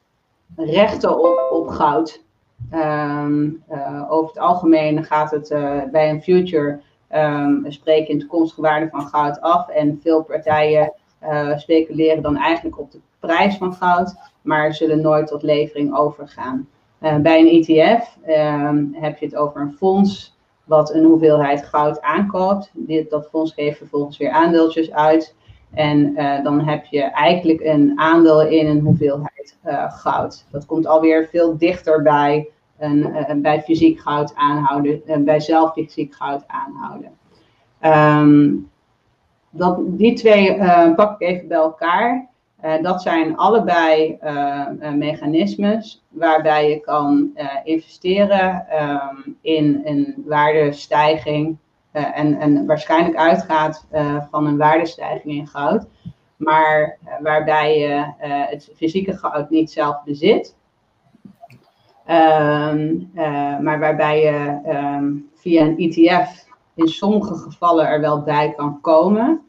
rechten 0.56 1.20
op, 1.20 1.50
op 1.52 1.68
goud. 1.68 2.24
Uh, 2.74 3.46
over 4.10 4.28
het 4.28 4.40
algemeen 4.40 5.04
gaat 5.04 5.32
het 5.32 5.52
uh, 5.52 5.84
bij 5.92 6.10
een 6.10 6.22
future 6.22 6.82
spreken 7.68 8.14
in 8.14 8.20
toekomstige 8.20 8.62
waarde 8.62 8.90
van 8.90 9.08
goud 9.08 9.42
af. 9.42 9.70
En 9.70 10.00
veel 10.02 10.24
partijen 10.24 10.94
speculeren 11.56 12.22
dan 12.22 12.38
eigenlijk 12.38 12.80
op 12.80 12.92
de 12.92 13.00
prijs 13.20 13.58
van 13.58 13.74
goud, 13.74 14.16
maar 14.42 14.74
zullen 14.74 15.02
nooit 15.02 15.28
tot 15.28 15.44
levering 15.44 15.96
overgaan. 15.96 16.68
Uh, 17.02 17.16
bij 17.16 17.40
een 17.40 17.64
ETF 17.64 18.18
uh, 18.28 19.02
heb 19.02 19.18
je 19.18 19.26
het 19.26 19.36
over 19.36 19.62
een 19.62 19.76
fonds 19.78 20.38
wat 20.64 20.94
een 20.94 21.04
hoeveelheid 21.04 21.66
goud 21.66 22.02
aankoopt. 22.02 22.72
Dit, 22.74 23.10
dat 23.10 23.28
fonds 23.30 23.54
geeft 23.54 23.78
vervolgens 23.78 24.18
weer 24.18 24.32
aandeeltjes 24.32 24.92
uit. 24.92 25.36
En 25.74 26.00
uh, 26.00 26.44
dan 26.44 26.60
heb 26.60 26.86
je 26.86 27.02
eigenlijk 27.02 27.62
een 27.62 27.92
aandeel 27.96 28.48
in 28.48 28.68
een 28.68 28.80
hoeveelheid 28.80 29.58
uh, 29.66 29.92
goud. 29.92 30.46
Dat 30.52 30.66
komt 30.66 30.88
alweer 30.88 31.28
veel 31.32 31.58
dichter 31.58 32.02
bij, 32.02 32.50
een, 32.78 33.42
bij 33.42 33.62
fysiek 33.62 34.00
goud 34.00 34.36
aanhouden, 34.36 35.02
bij 35.26 35.40
zelf 35.40 35.74
fysiek 35.74 36.16
goud 36.16 36.44
aanhouden. 36.48 37.12
Um, 37.82 38.70
dat, 39.50 39.80
die 39.82 40.14
twee 40.14 40.58
pak 40.96 41.22
ik 41.22 41.28
even 41.28 41.48
bij 41.48 41.58
elkaar. 41.58 42.29
Uh, 42.66 42.82
dat 42.82 43.02
zijn 43.02 43.38
allebei 43.38 44.18
uh, 44.24 44.68
mechanismes 44.94 46.04
waarbij 46.10 46.70
je 46.70 46.80
kan 46.80 47.32
investeren 47.64 48.66
um, 48.82 49.38
in 49.42 49.82
een 49.84 50.24
waardestijging 50.26 51.58
en, 51.92 52.66
waarschijnlijk 52.66 53.16
uitgaat 53.16 53.88
van 54.32 54.46
een 54.46 54.58
waardestijging 54.58 55.34
in 55.34 55.48
goud, 55.48 55.88
maar 56.38 56.98
waarbij 57.22 57.80
je 57.80 58.14
het 58.28 58.72
fysieke 58.76 59.18
goud 59.18 59.50
niet 59.50 59.72
zelf 59.72 60.04
bezit, 60.04 60.56
um, 62.08 63.12
maar 63.62 63.80
waarbij 63.80 64.20
je 64.20 64.60
um, 64.76 65.30
via 65.36 65.62
een 65.62 65.78
ETF 65.78 66.48
in 66.76 66.88
sommige 66.88 67.36
gevallen 67.36 67.88
er 67.88 68.02
wel 68.02 68.22
bij 68.22 68.54
kan 68.56 68.82
komen 68.82 69.49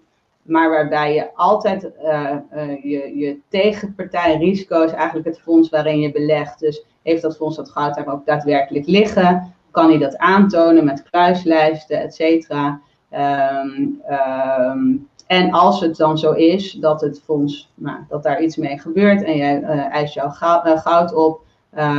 maar 0.51 0.71
waarbij 0.71 1.15
je 1.15 1.35
altijd 1.35 1.91
uh, 2.03 2.37
uh, 2.55 2.83
je, 2.83 3.19
je 3.19 3.39
tegenpartijrisico 3.49 4.83
is 4.83 4.93
eigenlijk 4.93 5.27
het 5.27 5.41
fonds 5.41 5.69
waarin 5.69 6.01
je 6.01 6.13
belegt. 6.13 6.59
Dus 6.59 6.85
heeft 7.03 7.23
dat 7.23 7.37
fonds 7.37 7.57
dat 7.57 7.71
goud 7.71 7.95
daar 7.95 8.13
ook 8.13 8.27
daadwerkelijk 8.27 8.87
liggen? 8.87 9.55
Kan 9.71 9.89
hij 9.89 9.99
dat 9.99 10.17
aantonen 10.17 10.85
met 10.85 11.03
kruislijsten, 11.03 12.01
et 12.01 12.15
cetera? 12.15 12.81
Um, 13.63 14.03
um, 14.11 15.09
en 15.27 15.51
als 15.51 15.81
het 15.81 15.97
dan 15.97 16.19
zo 16.19 16.33
is 16.33 16.73
dat 16.73 17.01
het 17.01 17.23
fonds, 17.25 17.73
nou, 17.75 17.99
dat 18.09 18.23
daar 18.23 18.43
iets 18.43 18.57
mee 18.57 18.79
gebeurt 18.79 19.23
en 19.23 19.37
jij 19.37 19.61
uh, 19.61 19.69
eist 19.69 20.15
jouw 20.15 20.29
goud, 20.29 20.81
goud 20.81 21.15
op, 21.15 21.41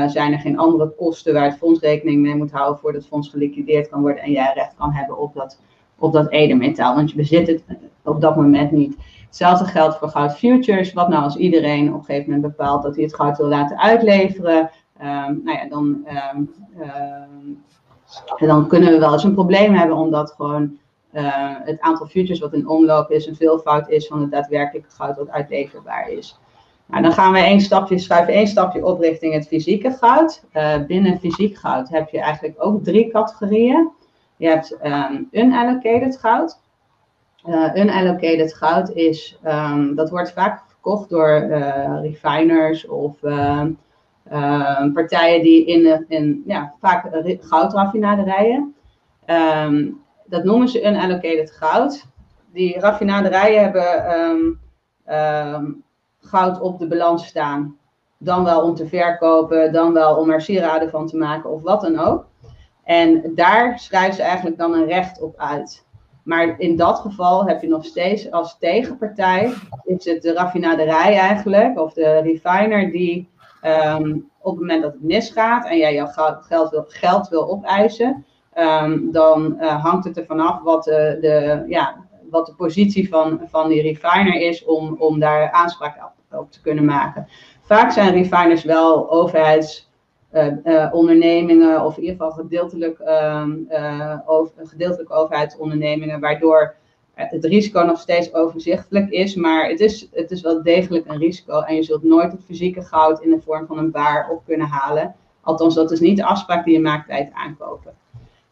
zijn 0.08 0.34
er 0.34 0.40
geen 0.40 0.58
andere 0.58 0.90
kosten 0.90 1.34
waar 1.34 1.44
het 1.46 1.58
fonds 1.58 1.80
rekening 1.80 2.22
mee 2.22 2.36
moet 2.36 2.52
houden 2.52 2.80
voordat 2.80 3.02
het 3.02 3.10
fonds 3.10 3.30
geliquideerd 3.30 3.90
kan 3.90 4.02
worden 4.02 4.24
en 4.24 4.32
jij 4.32 4.52
recht 4.56 4.74
kan 4.78 4.92
hebben 4.92 5.18
op 5.18 5.34
dat 5.34 5.60
op 6.02 6.14
dat 6.14 6.32
edelmetaal, 6.32 6.96
want 6.96 7.10
je 7.10 7.16
bezit 7.16 7.48
het 7.48 7.64
op 8.04 8.22
dat 8.22 8.36
moment 8.36 8.72
niet. 8.72 8.96
Hetzelfde 9.26 9.66
geldt 9.66 9.98
voor 9.98 10.10
goud 10.10 10.38
futures. 10.38 10.94
Wat 10.94 11.10
nou 11.10 11.24
als 11.24 11.36
iedereen 11.36 11.94
op 11.94 12.00
een 12.00 12.06
gegeven 12.06 12.34
moment 12.34 12.56
bepaalt 12.56 12.84
dat 12.84 12.96
hij 12.96 13.04
het 13.04 13.16
goud 13.16 13.38
wil 13.38 13.48
laten 13.48 13.80
uitleveren? 13.80 14.70
Um, 15.02 15.42
nou 15.44 15.58
ja, 15.58 15.68
dan, 15.70 16.08
um, 16.36 16.52
um, 18.40 18.48
dan 18.48 18.68
kunnen 18.68 18.92
we 18.92 19.00
wel 19.00 19.14
eens 19.14 19.24
een 19.24 19.34
probleem 19.34 19.74
hebben, 19.74 19.98
omdat 19.98 20.34
gewoon 20.38 20.78
uh, 21.14 21.22
het 21.64 21.80
aantal 21.80 22.08
futures 22.08 22.40
wat 22.40 22.54
in 22.54 22.68
omloop 22.68 23.12
is 23.12 23.26
een 23.26 23.36
veelvoud 23.36 23.90
is 23.90 24.08
van 24.08 24.22
het 24.22 24.32
daadwerkelijke 24.32 24.90
goud 24.90 25.18
wat 25.18 25.30
uitleverbaar 25.30 26.10
is. 26.10 26.40
Nou, 26.86 27.04
dan 27.04 27.12
gaan 27.12 27.34
we 27.34 27.40
één 27.40 27.62
stapje, 27.62 28.00
schuiven 28.00 28.34
één 28.34 28.48
stapje 28.48 28.86
op 28.86 29.00
richting 29.00 29.34
het 29.34 29.48
fysieke 29.48 29.92
goud. 29.92 30.44
Uh, 30.54 30.86
binnen 30.88 31.20
fysiek 31.20 31.58
goud 31.58 31.90
heb 31.90 32.10
je 32.10 32.20
eigenlijk 32.20 32.56
ook 32.58 32.84
drie 32.84 33.12
categorieën. 33.12 33.90
Je 34.42 34.48
hebt 34.48 34.78
um, 34.84 35.28
unallocated 35.32 36.18
goud. 36.18 36.60
Uh, 37.48 37.76
unallocated 37.76 38.54
goud 38.54 38.90
is, 38.90 39.40
um, 39.46 39.96
dat 39.96 40.10
wordt 40.10 40.32
vaak 40.32 40.64
verkocht 40.68 41.10
door 41.10 41.48
uh, 41.50 42.00
refiners 42.02 42.88
of 42.88 43.24
uh, 43.24 43.66
partijen 44.94 45.42
die 45.42 45.66
in, 45.66 46.06
in 46.08 46.44
ja, 46.46 46.74
vaak 46.80 47.10
goudraffinaderijen. 47.40 48.76
Dat 50.26 50.44
noemen 50.44 50.68
ze 50.68 50.84
unallocated 50.84 51.52
goud. 51.52 52.06
Die 52.54 52.80
raffinaderijen 52.80 53.62
hebben 53.62 54.60
goud 56.20 56.60
op 56.60 56.80
de 56.80 56.88
balans 56.88 57.26
staan. 57.26 57.78
Dan 58.18 58.44
wel 58.44 58.62
om 58.62 58.76
te 58.76 58.88
verkopen, 58.88 59.74
dan 59.74 59.94
wel 59.94 60.16
om 60.16 60.30
er 60.30 60.42
sieraden 60.42 60.90
van 60.90 61.08
te 61.08 61.18
maken 61.18 61.50
of 61.50 61.62
wat 61.62 61.82
dan 61.82 62.00
ook. 62.00 62.30
En 62.84 63.32
daar 63.36 63.80
schrijven 63.80 64.16
ze 64.16 64.22
eigenlijk 64.22 64.58
dan 64.58 64.74
een 64.74 64.86
recht 64.86 65.22
op 65.22 65.38
uit. 65.38 65.86
Maar 66.24 66.60
in 66.60 66.76
dat 66.76 67.00
geval 67.00 67.46
heb 67.46 67.62
je 67.62 67.68
nog 67.68 67.86
steeds 67.86 68.32
als 68.32 68.58
tegenpartij, 68.58 69.54
is 69.84 70.06
het 70.06 70.22
de 70.22 70.34
raffinaderij 70.34 71.18
eigenlijk, 71.18 71.80
of 71.80 71.94
de 71.94 72.22
refiner 72.22 72.92
die 72.92 73.30
um, 73.64 74.30
op 74.42 74.52
het 74.52 74.60
moment 74.60 74.82
dat 74.84 74.94
het 74.94 75.04
misgaat 75.04 75.66
en 75.66 75.78
jij 75.78 75.94
jouw 75.94 76.08
geld 76.42 76.70
wil, 76.70 76.86
geld 76.88 77.30
wil 77.30 77.50
opeisen, 77.50 78.26
um, 78.58 79.12
dan 79.12 79.58
uh, 79.60 79.84
hangt 79.84 80.06
het 80.06 80.18
ervan 80.18 80.40
af 80.40 80.62
wat 80.62 80.84
de, 80.84 81.18
de, 81.22 81.66
ja, 81.68 81.96
wat 82.30 82.46
de 82.46 82.54
positie 82.56 83.10
van, 83.10 83.42
van 83.46 83.70
die 83.70 83.82
refiner 83.82 84.42
is 84.42 84.66
om, 84.66 84.96
om 85.00 85.20
daar 85.20 85.52
aanspraak 85.52 86.12
op, 86.32 86.52
te 86.52 86.62
kunnen 86.62 86.86
maken. 86.86 87.28
Vaak 87.62 87.92
zijn 87.92 88.14
refiners 88.14 88.64
wel 88.64 89.12
overheidsondernemingen 89.12 89.91
uh, 90.34 90.94
of 90.94 91.10
in 91.10 92.04
ieder 92.04 92.16
geval 92.16 92.32
gedeeltelijk, 92.32 93.00
ehm, 93.00 93.52
over, 94.26 94.54
gedeeltelijk 94.64 95.12
overheidsondernemingen, 95.12 96.20
waardoor 96.20 96.76
het 97.14 97.46
risico 97.46 97.82
nog 97.82 98.00
steeds 98.00 98.34
overzichtelijk 98.34 99.10
is, 99.10 99.36
maar 99.36 99.70
het 99.70 99.80
is, 99.80 100.08
het 100.12 100.32
is 100.32 100.42
wel 100.42 100.64
degelijk 100.64 101.08
een 101.08 101.18
risico 101.18 101.60
en 101.60 101.76
je 101.76 101.84
zult 101.84 102.04
nooit 102.04 102.32
het 102.32 102.42
fysieke 102.46 102.82
goud 102.82 103.22
in 103.22 103.30
de 103.30 103.42
vorm 103.42 103.68
van 103.68 103.78
een 103.78 103.92
baar 103.92 104.30
op 104.30 104.46
kunnen 104.46 104.68
halen. 104.68 105.16
Althans, 105.42 105.76
dat 105.76 105.92
is 105.92 106.00
niet 106.00 106.18
de 106.18 106.26
afspraak 106.26 106.66
die 106.66 106.74
je 106.74 106.80
maakt 106.80 107.08
bij 107.08 107.18
het 107.18 107.32
aankopen. 107.34 107.94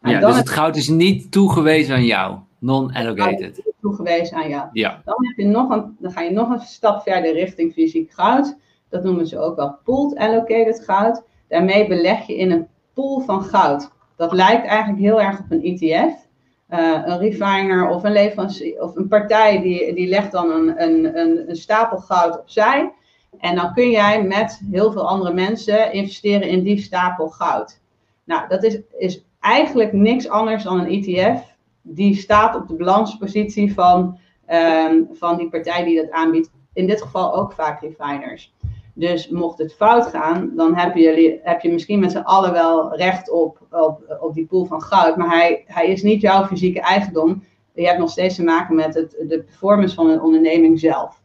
Nou, 0.02 0.16
ja, 0.16 0.28
dus 0.28 0.38
het 0.38 0.50
goud 0.50 0.76
is 0.76 0.88
niet 0.88 1.32
toegewezen 1.32 1.96
aan 1.96 2.06
jou, 2.06 2.38
non-allocated. 2.58 3.62
Toegewezen 3.82 4.38
aan 4.38 4.50
jou. 4.50 4.68
Ja. 4.74 5.02
Dan, 5.06 5.26
heb 5.26 5.38
je 5.38 5.46
nog 5.46 5.70
een, 5.70 5.96
dan 6.00 6.12
ga 6.12 6.22
je 6.22 6.32
nog 6.32 6.50
een 6.50 6.60
stap 6.60 7.02
verder 7.02 7.34
richting 7.34 7.74
fysiek 7.74 8.12
goud. 8.12 8.58
Dat 8.90 9.04
noemen 9.04 9.28
ze 9.28 9.40
ook 9.40 9.56
wel 9.56 9.78
pooled 9.84 10.18
allocated 10.18 10.84
goud. 10.86 11.24
Daarmee 11.50 11.88
beleg 11.88 12.28
je 12.28 12.36
in 12.36 12.52
een 12.52 12.68
pool 12.94 13.20
van 13.20 13.44
goud. 13.44 13.92
Dat 14.16 14.34
lijkt 14.34 14.66
eigenlijk 14.66 15.00
heel 15.00 15.22
erg 15.22 15.40
op 15.40 15.46
een 15.50 15.64
ETF. 15.64 16.28
Uh, 16.70 17.02
een 17.06 17.18
refiner 17.18 17.90
of 17.90 18.04
een 18.04 18.12
leverancier 18.12 18.82
of 18.82 18.96
een 18.96 19.08
partij 19.08 19.62
die, 19.62 19.94
die 19.94 20.08
legt 20.08 20.32
dan 20.32 20.52
een, 20.52 20.84
een, 20.84 21.50
een, 21.50 21.56
stapel 21.56 21.98
goud 21.98 22.40
opzij. 22.40 22.94
En 23.40 23.56
dan 23.56 23.74
kun 23.74 23.90
jij 23.90 24.24
met 24.24 24.62
heel 24.72 24.92
veel 24.92 25.08
andere 25.08 25.34
mensen 25.34 25.94
investeren 25.94 26.48
in 26.48 26.64
die 26.64 26.82
stapel 26.82 27.28
goud. 27.28 27.80
Nou, 28.24 28.48
dat 28.48 28.64
is, 28.64 28.80
is 28.98 29.24
eigenlijk 29.40 29.94
niks 29.94 30.30
anders 30.30 30.64
dan 30.64 30.80
een 30.80 31.04
ETF. 31.04 31.56
Die 31.82 32.16
staat 32.16 32.56
op 32.56 32.68
de 32.68 32.76
balanspositie 32.76 33.74
van, 33.74 34.18
um, 34.50 35.10
van 35.12 35.38
die 35.38 35.50
partij 35.50 35.84
die 35.84 36.02
dat 36.02 36.12
aanbiedt. 36.12 36.52
In 36.74 36.88
dit 36.88 37.02
geval 37.02 37.36
ook 37.36 37.52
vaak 37.52 37.82
refiners. 37.82 38.54
Dus 39.00 39.30
mocht 39.30 39.58
het 39.58 39.74
fout 39.74 40.08
gaan, 40.08 40.52
dan 40.56 40.76
heb 40.76 40.96
je, 40.96 41.40
heb 41.44 41.62
je 41.62 41.72
misschien 41.72 42.00
met 42.00 42.12
z'n 42.12 42.18
allen 42.18 42.52
wel 42.52 42.96
recht 42.96 43.30
op, 43.32 43.60
op, 43.72 44.18
op 44.20 44.34
die 44.34 44.46
pool 44.46 44.66
van 44.66 44.82
goud. 44.82 45.18
Maar 45.18 45.30
hij, 45.30 45.64
hij 45.68 45.88
is 45.88 46.04
niet 46.04 46.22
jouw 46.22 46.46
fysieke 46.46 46.82
eigendom. 46.82 47.44
Je 47.74 47.86
hebt 47.86 48.00
nog 48.00 48.10
steeds 48.10 48.36
te 48.36 48.44
maken 48.44 48.76
met 48.76 48.94
het, 48.94 49.12
de 49.28 49.44
performance 49.44 49.96
van 49.96 50.10
een 50.10 50.22
onderneming 50.22 50.80
zelf. 50.80 51.22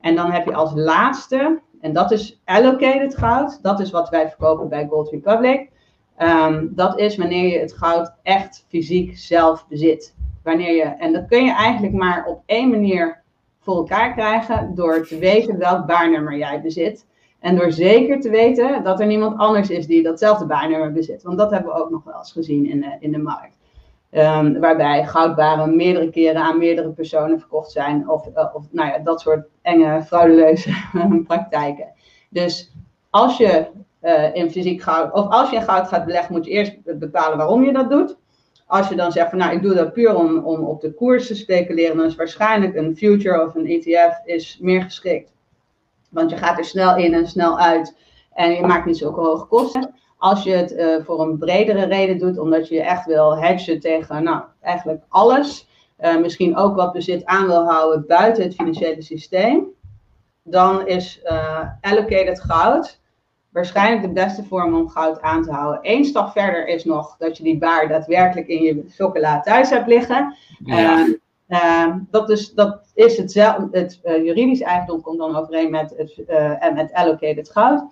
En 0.00 0.14
dan 0.14 0.30
heb 0.30 0.44
je 0.44 0.54
als 0.54 0.72
laatste, 0.74 1.60
en 1.80 1.92
dat 1.92 2.10
is 2.10 2.40
allocated 2.44 3.16
goud. 3.16 3.62
Dat 3.62 3.80
is 3.80 3.90
wat 3.90 4.08
wij 4.08 4.28
verkopen 4.28 4.68
bij 4.68 4.86
Gold 4.86 5.10
Republic. 5.10 5.70
Um, 6.18 6.72
dat 6.74 6.98
is 6.98 7.16
wanneer 7.16 7.48
je 7.48 7.58
het 7.58 7.72
goud 7.72 8.14
echt 8.22 8.66
fysiek 8.68 9.18
zelf 9.18 9.66
bezit. 9.68 10.14
Wanneer 10.42 10.74
je, 10.74 10.82
en 10.82 11.12
dat 11.12 11.26
kun 11.26 11.44
je 11.44 11.52
eigenlijk 11.52 11.94
maar 11.94 12.26
op 12.26 12.42
één 12.46 12.70
manier 12.70 13.21
voor 13.62 13.76
elkaar 13.76 14.12
krijgen 14.12 14.74
door 14.74 15.06
te 15.06 15.18
weten 15.18 15.58
welk 15.58 15.86
baarnummer 15.86 16.36
jij 16.36 16.60
bezit. 16.60 17.06
En 17.40 17.56
door 17.56 17.72
zeker 17.72 18.20
te 18.20 18.30
weten 18.30 18.82
dat 18.82 19.00
er 19.00 19.06
niemand 19.06 19.38
anders 19.38 19.70
is 19.70 19.86
die 19.86 20.02
datzelfde 20.02 20.46
baarnummer 20.46 20.92
bezit. 20.92 21.22
Want 21.22 21.38
dat 21.38 21.50
hebben 21.50 21.72
we 21.72 21.78
ook 21.78 21.90
nog 21.90 22.04
wel 22.04 22.18
eens 22.18 22.32
gezien 22.32 22.66
in 22.66 22.80
de, 22.80 22.96
in 23.00 23.12
de 23.12 23.18
markt. 23.18 23.60
Um, 24.10 24.60
waarbij 24.60 25.06
goudbaren 25.06 25.76
meerdere 25.76 26.10
keren 26.10 26.42
aan 26.42 26.58
meerdere 26.58 26.90
personen 26.90 27.38
verkocht 27.38 27.70
zijn. 27.70 28.08
Of, 28.08 28.26
uh, 28.26 28.54
of 28.54 28.66
nou 28.70 28.88
ja, 28.88 28.98
dat 28.98 29.20
soort 29.20 29.46
enge, 29.62 30.02
frauduleuze 30.02 30.70
praktijken. 31.26 31.92
Dus 32.28 32.72
als 33.10 33.36
je 33.36 33.66
uh, 34.02 34.34
in 34.34 34.50
fysiek 34.50 34.82
goud, 34.82 35.12
of 35.12 35.28
als 35.28 35.50
je 35.50 35.56
in 35.56 35.62
goud 35.62 35.88
gaat 35.88 36.04
beleggen, 36.04 36.34
moet 36.34 36.44
je 36.44 36.50
eerst 36.50 36.98
bepalen 36.98 37.36
waarom 37.36 37.64
je 37.64 37.72
dat 37.72 37.90
doet. 37.90 38.16
Als 38.72 38.88
je 38.88 38.94
dan 38.94 39.12
zegt 39.12 39.28
van 39.28 39.38
nou, 39.38 39.52
ik 39.52 39.62
doe 39.62 39.74
dat 39.74 39.92
puur 39.92 40.14
om, 40.14 40.38
om 40.38 40.64
op 40.64 40.80
de 40.80 40.92
koers 40.92 41.26
te 41.26 41.34
speculeren, 41.34 41.96
dan 41.96 42.06
is 42.06 42.14
waarschijnlijk 42.14 42.74
een 42.74 42.96
future 42.96 43.44
of 43.44 43.54
een 43.54 43.66
ETF 43.66 44.20
is 44.24 44.58
meer 44.60 44.82
geschikt. 44.82 45.32
Want 46.10 46.30
je 46.30 46.36
gaat 46.36 46.58
er 46.58 46.64
snel 46.64 46.96
in 46.96 47.14
en 47.14 47.26
snel 47.26 47.58
uit 47.58 47.96
en 48.34 48.52
je 48.52 48.66
maakt 48.66 48.86
niet 48.86 48.96
zulke 48.96 49.20
hoge 49.20 49.46
kosten. 49.46 49.94
Als 50.18 50.42
je 50.42 50.50
het 50.50 50.72
uh, 50.72 51.04
voor 51.04 51.20
een 51.20 51.38
bredere 51.38 51.84
reden 51.84 52.18
doet, 52.18 52.38
omdat 52.38 52.68
je 52.68 52.82
echt 52.82 53.06
wil 53.06 53.38
hedgen 53.38 53.80
tegen 53.80 54.22
nou, 54.22 54.42
eigenlijk 54.60 55.02
alles, 55.08 55.68
uh, 56.00 56.18
misschien 56.18 56.56
ook 56.56 56.76
wat 56.76 56.92
bezit 56.92 57.24
aan 57.24 57.46
wil 57.46 57.64
houden 57.64 58.04
buiten 58.06 58.42
het 58.42 58.54
financiële 58.54 59.02
systeem, 59.02 59.66
dan 60.42 60.86
is 60.86 61.20
uh, 61.24 61.60
allocated 61.80 62.40
goud 62.40 63.00
waarschijnlijk 63.52 64.02
de 64.02 64.12
beste 64.12 64.44
vorm 64.44 64.74
om 64.74 64.88
goud 64.88 65.20
aan 65.20 65.42
te 65.42 65.50
houden. 65.50 65.78
Eén 65.82 66.04
stap 66.04 66.32
verder 66.32 66.66
is 66.66 66.84
nog 66.84 67.16
dat 67.18 67.36
je 67.36 67.42
die 67.42 67.58
baar 67.58 67.88
daadwerkelijk 67.88 68.46
in 68.46 68.62
je 68.62 68.84
chocola 68.88 69.40
thuis 69.40 69.70
hebt 69.70 69.86
liggen. 69.86 70.36
Ja. 70.64 70.98
Uh, 70.98 71.14
uh, 71.48 71.94
dat, 72.10 72.30
is, 72.30 72.52
dat 72.52 72.80
is 72.94 73.16
hetzelfde. 73.16 73.78
Het 73.78 74.00
uh, 74.04 74.24
juridisch 74.24 74.60
eigendom 74.60 75.00
komt 75.00 75.18
dan 75.18 75.36
overeen 75.36 75.70
met 75.70 75.94
het, 75.96 76.24
en 76.58 76.76
het 76.76 76.92
allocated 76.92 77.50
goud. 77.50 77.84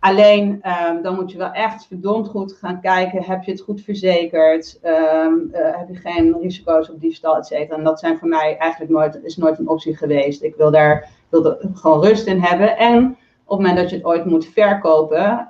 Alleen 0.00 0.58
ehm, 0.62 1.02
dan 1.02 1.14
moet 1.14 1.32
je 1.32 1.38
wel 1.38 1.52
echt 1.52 1.86
verdomd 1.86 2.28
goed 2.28 2.52
gaan 2.52 2.80
kijken. 2.80 3.22
Heb 3.22 3.42
je 3.42 3.50
het 3.50 3.60
goed 3.60 3.80
verzekerd? 3.80 4.78
Um, 4.82 5.48
heb 5.52 5.88
je 5.88 5.94
geen 5.94 6.36
risico's 6.40 6.90
op 6.90 7.00
diefstal, 7.00 7.36
et 7.36 7.46
cetera? 7.46 7.76
En 7.76 7.84
dat 7.84 7.98
zijn 7.98 8.18
voor 8.18 8.28
mij 8.28 8.56
eigenlijk 8.58 8.90
nooit, 8.92 9.20
is 9.22 9.36
nooit 9.36 9.58
een 9.58 9.68
optie 9.68 9.96
geweest. 9.96 10.42
Ik 10.42 10.54
wil 10.54 10.70
daar 10.70 11.08
wil 11.28 11.46
er 11.46 11.70
gewoon 11.74 12.04
rust 12.04 12.26
in 12.26 12.40
hebben. 12.40 12.76
En 12.76 13.16
op 13.46 13.58
het 13.58 13.66
moment 13.66 13.76
dat 13.76 13.90
je 13.90 13.96
het 13.96 14.04
ooit 14.04 14.24
moet 14.24 14.46
verkopen, 14.46 15.48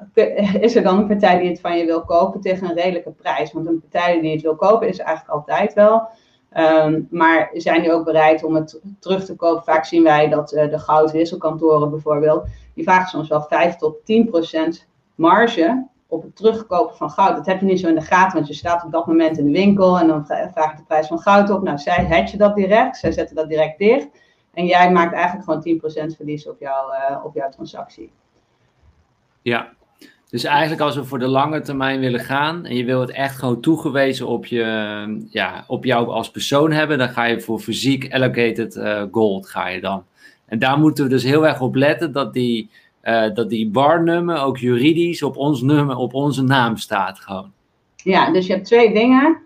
is 0.61 0.77
er 0.77 0.83
dan 0.83 0.99
een 0.99 1.07
partij 1.07 1.39
die 1.39 1.49
het 1.49 1.61
van 1.61 1.79
je 1.79 1.85
wil 1.85 2.05
kopen 2.05 2.41
tegen 2.41 2.69
een 2.69 2.75
redelijke 2.75 3.11
prijs. 3.11 3.53
Want 3.53 3.67
een 3.67 3.81
partij 3.81 4.21
die 4.21 4.33
het 4.33 4.43
wil 4.43 4.57
kopen 4.57 4.89
is 4.89 4.99
eigenlijk 4.99 5.37
altijd 5.37 5.75
wel. 5.75 6.09
Um, 6.57 7.07
maar 7.11 7.51
zijn 7.53 7.83
die 7.83 7.93
ook 7.93 8.05
bereid 8.05 8.45
om 8.45 8.55
het 8.55 8.81
terug 8.99 9.25
te 9.25 9.37
kopen? 9.37 9.65
Vaak 9.65 9.85
zien 9.85 10.03
wij 10.03 10.29
dat 10.29 10.53
uh, 10.53 10.71
de 10.71 10.79
goudwisselkantoren 10.79 11.91
bijvoorbeeld, 11.91 12.47
die 12.75 12.85
vragen 12.85 13.09
soms 13.09 13.29
wel 13.29 13.43
5 13.43 13.77
tot 13.77 14.05
10 14.05 14.29
procent 14.29 14.87
marge 15.15 15.87
op 16.07 16.23
het 16.23 16.37
terugkopen 16.37 16.97
van 16.97 17.11
goud. 17.11 17.37
Dat 17.37 17.47
heb 17.47 17.61
je 17.61 17.67
niet 17.67 17.81
zo 17.81 17.89
in 17.89 17.95
de 17.95 18.01
gaten, 18.01 18.35
want 18.35 18.49
je 18.49 18.55
staat 18.55 18.85
op 18.85 18.93
dat 18.93 19.07
moment 19.07 19.39
in 19.39 19.45
de 19.47 19.53
winkel 19.53 19.99
en 19.99 20.07
dan 20.07 20.27
vraag 20.27 20.71
je 20.71 20.77
de 20.77 20.85
prijs 20.87 21.07
van 21.07 21.19
goud 21.19 21.51
op. 21.51 21.63
Nou, 21.63 21.79
zij 21.79 22.05
hedgen 22.05 22.39
dat 22.39 22.55
direct, 22.55 22.97
zij 22.97 23.13
zetten 23.13 23.37
dat 23.37 23.49
direct 23.49 23.79
dicht. 23.79 24.09
En 24.55 24.67
jij 24.67 24.93
maakt 24.93 25.13
eigenlijk 25.13 25.45
gewoon 25.45 26.13
10% 26.13 26.17
verlies 26.17 26.49
op, 26.49 26.61
jouw 26.61 26.93
uh, 26.93 27.25
op 27.25 27.35
jouw 27.35 27.49
transactie. 27.49 28.11
Ja, 29.43 29.73
dus 30.35 30.45
eigenlijk 30.45 30.81
als 30.81 30.97
we 30.97 31.05
voor 31.05 31.19
de 31.19 31.27
lange 31.27 31.61
termijn 31.61 32.01
willen 32.01 32.21
gaan 32.21 32.65
en 32.65 32.77
je 32.77 32.85
wil 32.85 33.01
het 33.01 33.11
echt 33.11 33.39
gewoon 33.39 33.61
toegewezen 33.61 34.27
op, 34.27 34.47
je, 34.47 35.27
ja, 35.31 35.65
op 35.67 35.85
jou 35.85 36.09
als 36.09 36.31
persoon 36.31 36.73
hebben, 36.73 36.99
dan 36.99 37.09
ga 37.09 37.25
je 37.25 37.41
voor 37.41 37.59
fysiek 37.59 38.13
allocated 38.13 38.77
uh, 38.77 39.03
gold 39.11 39.49
ga 39.49 39.69
je 39.69 39.81
dan. 39.81 40.05
En 40.47 40.59
daar 40.59 40.79
moeten 40.79 41.05
we 41.05 41.11
dus 41.11 41.23
heel 41.23 41.47
erg 41.47 41.61
op 41.61 41.75
letten 41.75 42.13
dat 42.13 42.33
die, 42.33 42.71
uh, 43.03 43.35
dat 43.35 43.49
die 43.49 43.71
barnummer 43.71 44.43
ook 44.43 44.59
juridisch 44.59 45.23
op 45.23 45.37
ons 45.37 45.63
nummer, 45.63 45.97
op 45.97 46.15
onze 46.15 46.43
naam 46.43 46.77
staat 46.77 47.21
gewoon. 47.21 47.53
Ja, 47.97 48.33
dus 48.33 48.47
je 48.47 48.53
hebt 48.53 48.67
twee 48.67 48.93
dingen 48.93 49.44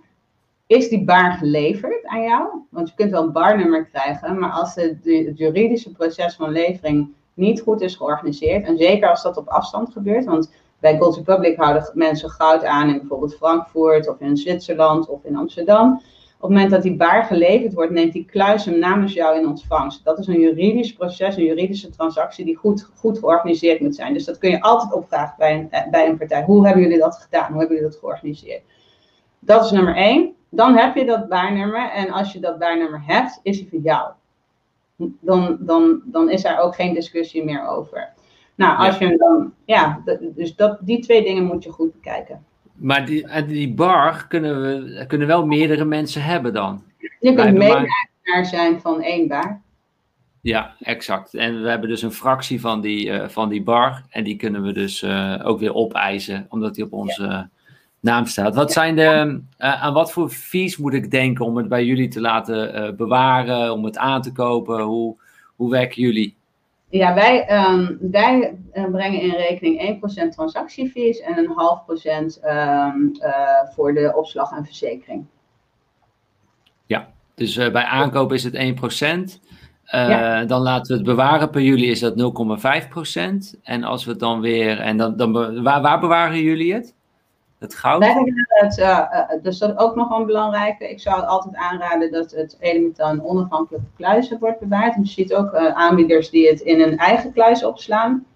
is 0.69 0.89
die 0.89 1.05
bar 1.05 1.33
geleverd 1.33 2.07
aan 2.07 2.23
jou? 2.23 2.49
Want 2.71 2.89
je 2.89 2.95
kunt 2.95 3.11
wel 3.11 3.23
een 3.23 3.33
barnummer 3.33 3.87
krijgen, 3.87 4.39
maar 4.39 4.51
als 4.51 4.75
het, 4.75 4.97
het 5.03 5.39
juridische 5.39 5.93
proces 5.93 6.35
van 6.35 6.51
levering 6.51 7.13
niet 7.35 7.61
goed 7.61 7.81
is 7.81 7.97
georganiseerd, 7.97 8.67
en 8.67 8.77
zeker 8.77 9.09
als 9.09 9.23
dat 9.23 9.37
op 9.37 9.49
afstand 9.49 9.93
gebeurt, 9.93 10.25
want 10.25 10.53
bij 10.81 10.99
Gold 10.99 11.17
Republic 11.17 11.57
houden 11.57 11.91
mensen 11.95 12.31
goud 12.31 12.65
aan 12.65 12.89
in 12.89 12.99
bijvoorbeeld 12.99 13.37
Frankfurt 13.37 14.09
of 14.09 14.21
in 14.21 14.37
Zwitserland 14.37 15.09
of 15.09 15.25
in 15.25 15.37
Amsterdam. 15.37 15.93
Op 16.41 16.49
het 16.49 16.51
moment 16.51 16.71
dat 16.71 16.83
die 16.83 16.97
baar 16.97 17.25
geleverd 17.25 17.75
wordt, 17.75 17.93
neemt 17.93 18.13
die 18.13 18.25
kluis 18.25 18.65
hem 18.65 18.79
namens 18.79 19.13
jou 19.13 19.39
in 19.39 19.47
ontvangst. 19.47 20.05
Dat 20.05 20.19
is 20.19 20.27
een 20.27 20.41
juridisch 20.41 20.93
proces, 20.93 21.37
een 21.37 21.45
juridische 21.45 21.91
transactie 21.91 22.45
die 22.45 22.57
goed, 22.57 22.91
goed 22.97 23.19
georganiseerd 23.19 23.81
moet 23.81 23.95
zijn. 23.95 24.13
Dus 24.13 24.25
dat 24.25 24.39
kun 24.39 24.51
je 24.51 24.61
altijd 24.61 24.93
opvragen 24.93 25.35
bij 25.39 25.59
een, 25.59 25.71
eh, 25.71 25.91
bij 25.91 26.09
een 26.09 26.19
partij. 26.19 26.45
Hoe 26.45 26.65
hebben 26.65 26.83
jullie 26.83 26.99
dat 26.99 27.17
gedaan? 27.17 27.51
Hoe 27.51 27.59
hebben 27.59 27.77
jullie 27.77 27.91
dat 27.91 28.01
georganiseerd? 28.01 28.63
Dat 29.39 29.65
is 29.65 29.71
nummer 29.71 29.97
één 29.97 30.37
dan 30.51 30.77
heb 30.77 30.97
je 30.97 31.05
dat 31.05 31.29
baarnummer. 31.29 31.91
En 31.91 32.11
als 32.11 32.33
je 32.33 32.41
dat 32.41 32.59
baarnummer 32.59 33.03
hebt, 33.07 33.41
is 33.43 33.59
hij 33.59 33.69
voor 33.71 33.81
jou. 33.81 34.11
Dan, 35.21 35.57
dan, 35.61 36.01
dan 36.05 36.31
is 36.31 36.45
er 36.45 36.59
ook 36.59 36.75
geen 36.75 36.95
discussie 36.95 37.45
meer 37.45 37.69
over. 37.69 38.09
Nou, 38.55 38.79
als 38.79 38.99
ja. 38.99 39.05
je 39.05 39.07
hem 39.07 39.19
dan, 39.19 39.53
ja, 39.65 40.03
dus 40.21 40.57
dat, 40.57 40.79
die 40.81 40.99
twee 41.01 41.23
dingen 41.23 41.45
moet 41.45 41.65
je 41.65 41.71
goed 41.71 41.93
bekijken. 41.93 42.45
Maar 42.75 43.07
die, 43.07 43.45
die 43.47 43.75
bar 43.75 44.27
kunnen, 44.27 44.63
we, 44.63 45.05
kunnen 45.07 45.27
wel 45.27 45.47
meerdere 45.47 45.85
mensen 45.85 46.23
hebben 46.23 46.53
dan? 46.53 46.83
Je 47.21 47.35
kunt 47.35 47.53
mede-eigenaar 47.53 48.45
zijn 48.45 48.81
van 48.81 49.03
één 49.03 49.29
bar. 49.29 49.61
Ja, 50.41 50.75
exact. 50.81 51.35
En 51.35 51.63
we 51.63 51.69
hebben 51.69 51.89
dus 51.89 52.03
een 52.03 52.13
fractie 52.13 52.61
van 52.61 52.81
die, 52.81 53.07
uh, 53.07 53.29
van 53.29 53.49
die 53.49 53.63
bar. 53.63 54.03
En 54.09 54.25
die 54.25 54.37
kunnen 54.37 54.63
we 54.63 54.73
dus 54.73 55.03
uh, 55.03 55.43
ook 55.45 55.59
weer 55.59 55.75
opeisen, 55.75 56.47
omdat 56.49 56.75
die 56.75 56.85
op 56.85 56.93
onze 56.93 57.23
ja 57.23 57.51
naam 58.09 58.27
staat. 58.27 58.55
Wat 58.55 58.73
zijn 58.73 58.97
de, 58.97 59.41
uh, 59.59 59.83
aan 59.83 59.93
wat 59.93 60.13
voor 60.13 60.29
fees 60.29 60.77
moet 60.77 60.95
ik 60.95 61.11
denken 61.11 61.45
om 61.45 61.57
het 61.57 61.69
bij 61.69 61.85
jullie 61.85 62.09
te 62.09 62.21
laten 62.21 62.83
uh, 62.83 62.97
bewaren, 62.97 63.73
om 63.73 63.85
het 63.85 63.99
aan 63.99 64.23
te 64.23 64.33
kopen? 64.33 64.81
Hoe, 64.81 65.17
hoe 65.57 65.71
werken 65.71 66.03
jullie? 66.03 66.37
Ja, 66.91 67.15
wij, 67.15 67.65
um, 67.71 67.99
wij 68.01 68.59
uh, 68.75 68.85
brengen 68.91 69.21
in 69.21 69.31
rekening 69.31 70.01
1% 70.27 70.29
transactiefees 70.29 71.21
en 71.21 71.39
een 71.39 71.53
half 71.55 71.85
procent 71.85 72.41
um, 72.45 73.13
voor 73.75 73.95
de 73.95 74.13
opslag 74.17 74.53
en 74.53 74.65
verzekering. 74.65 75.27
Ja, 76.87 77.09
Dus 77.35 77.57
bij 77.57 77.85
aankoop 77.85 78.33
is 78.33 78.45
het 78.45 78.55
1%. 78.55 79.47
Uh, 79.95 80.47
Dan 80.47 80.61
laten 80.61 80.91
we 80.91 80.95
het 80.95 81.07
bewaren 81.07 81.51
per 81.51 81.63
jullie 81.63 81.91
is 81.91 82.01
dat 82.01 82.15
0,5%. 83.55 83.61
En 83.63 83.85
als 83.85 84.05
we 84.05 84.11
het 84.11 84.21
dan 84.21 84.41
weer. 84.41 84.81
En 84.81 84.97
dan, 84.97 85.17
dan, 85.17 85.63
waar, 85.63 85.83
waar 85.83 86.01
bewaren 86.01 86.43
jullie 86.43 86.75
het? 86.75 86.97
Het 87.59 87.75
goud? 87.75 88.05
het, 88.05 88.79
uh, 88.79 89.23
dus 89.43 89.59
dat 89.59 89.71
is 89.71 89.77
ook 89.77 89.95
nog 89.95 90.19
een 90.19 90.27
belangrijke. 90.27 90.91
Ik 90.91 91.01
zou 91.01 91.23
altijd 91.23 91.55
aanraden 91.57 92.13
dat 92.13 92.31
het 92.31 92.57
elementaal 92.61 93.13
in 93.13 93.25
onafhankelijke 93.25 93.87
kluizen 93.97 94.39
wordt 94.39 94.61
bewaard. 94.61 94.95
je 94.95 95.07
ziet 95.07 95.35
ook 95.35 95.55
aanbieders 95.55 96.31
die 96.31 96.49
het 96.49 96.61
in 96.61 96.81
een 96.81 96.99
eigen 96.99 97.33
kluis 97.33 97.65
opslaan. 97.65 98.27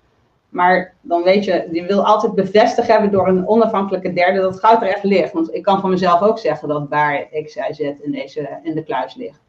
Maar 0.48 0.94
dan 1.00 1.22
weet 1.22 1.44
je, 1.44 1.68
je 1.72 1.86
wil 1.86 2.06
altijd 2.06 2.34
bevestigd 2.34 2.88
hebben 2.88 3.10
door 3.10 3.28
een 3.28 3.48
onafhankelijke 3.48 4.12
derde 4.12 4.40
dat 4.40 4.52
het 4.52 4.64
goud 4.64 4.82
er 4.82 4.88
echt 4.88 5.04
ligt. 5.04 5.32
Want 5.32 5.54
ik 5.54 5.62
kan 5.62 5.80
van 5.80 5.90
mezelf 5.90 6.20
ook 6.20 6.38
zeggen 6.38 6.68
dat 6.68 6.88
waar 6.88 7.28
X, 7.44 7.56
Y, 7.56 7.72
Z 7.72 7.78
in, 7.78 8.12
deze, 8.12 8.58
in 8.62 8.74
de 8.74 8.84
kluis 8.84 9.14
ligt. 9.14 9.40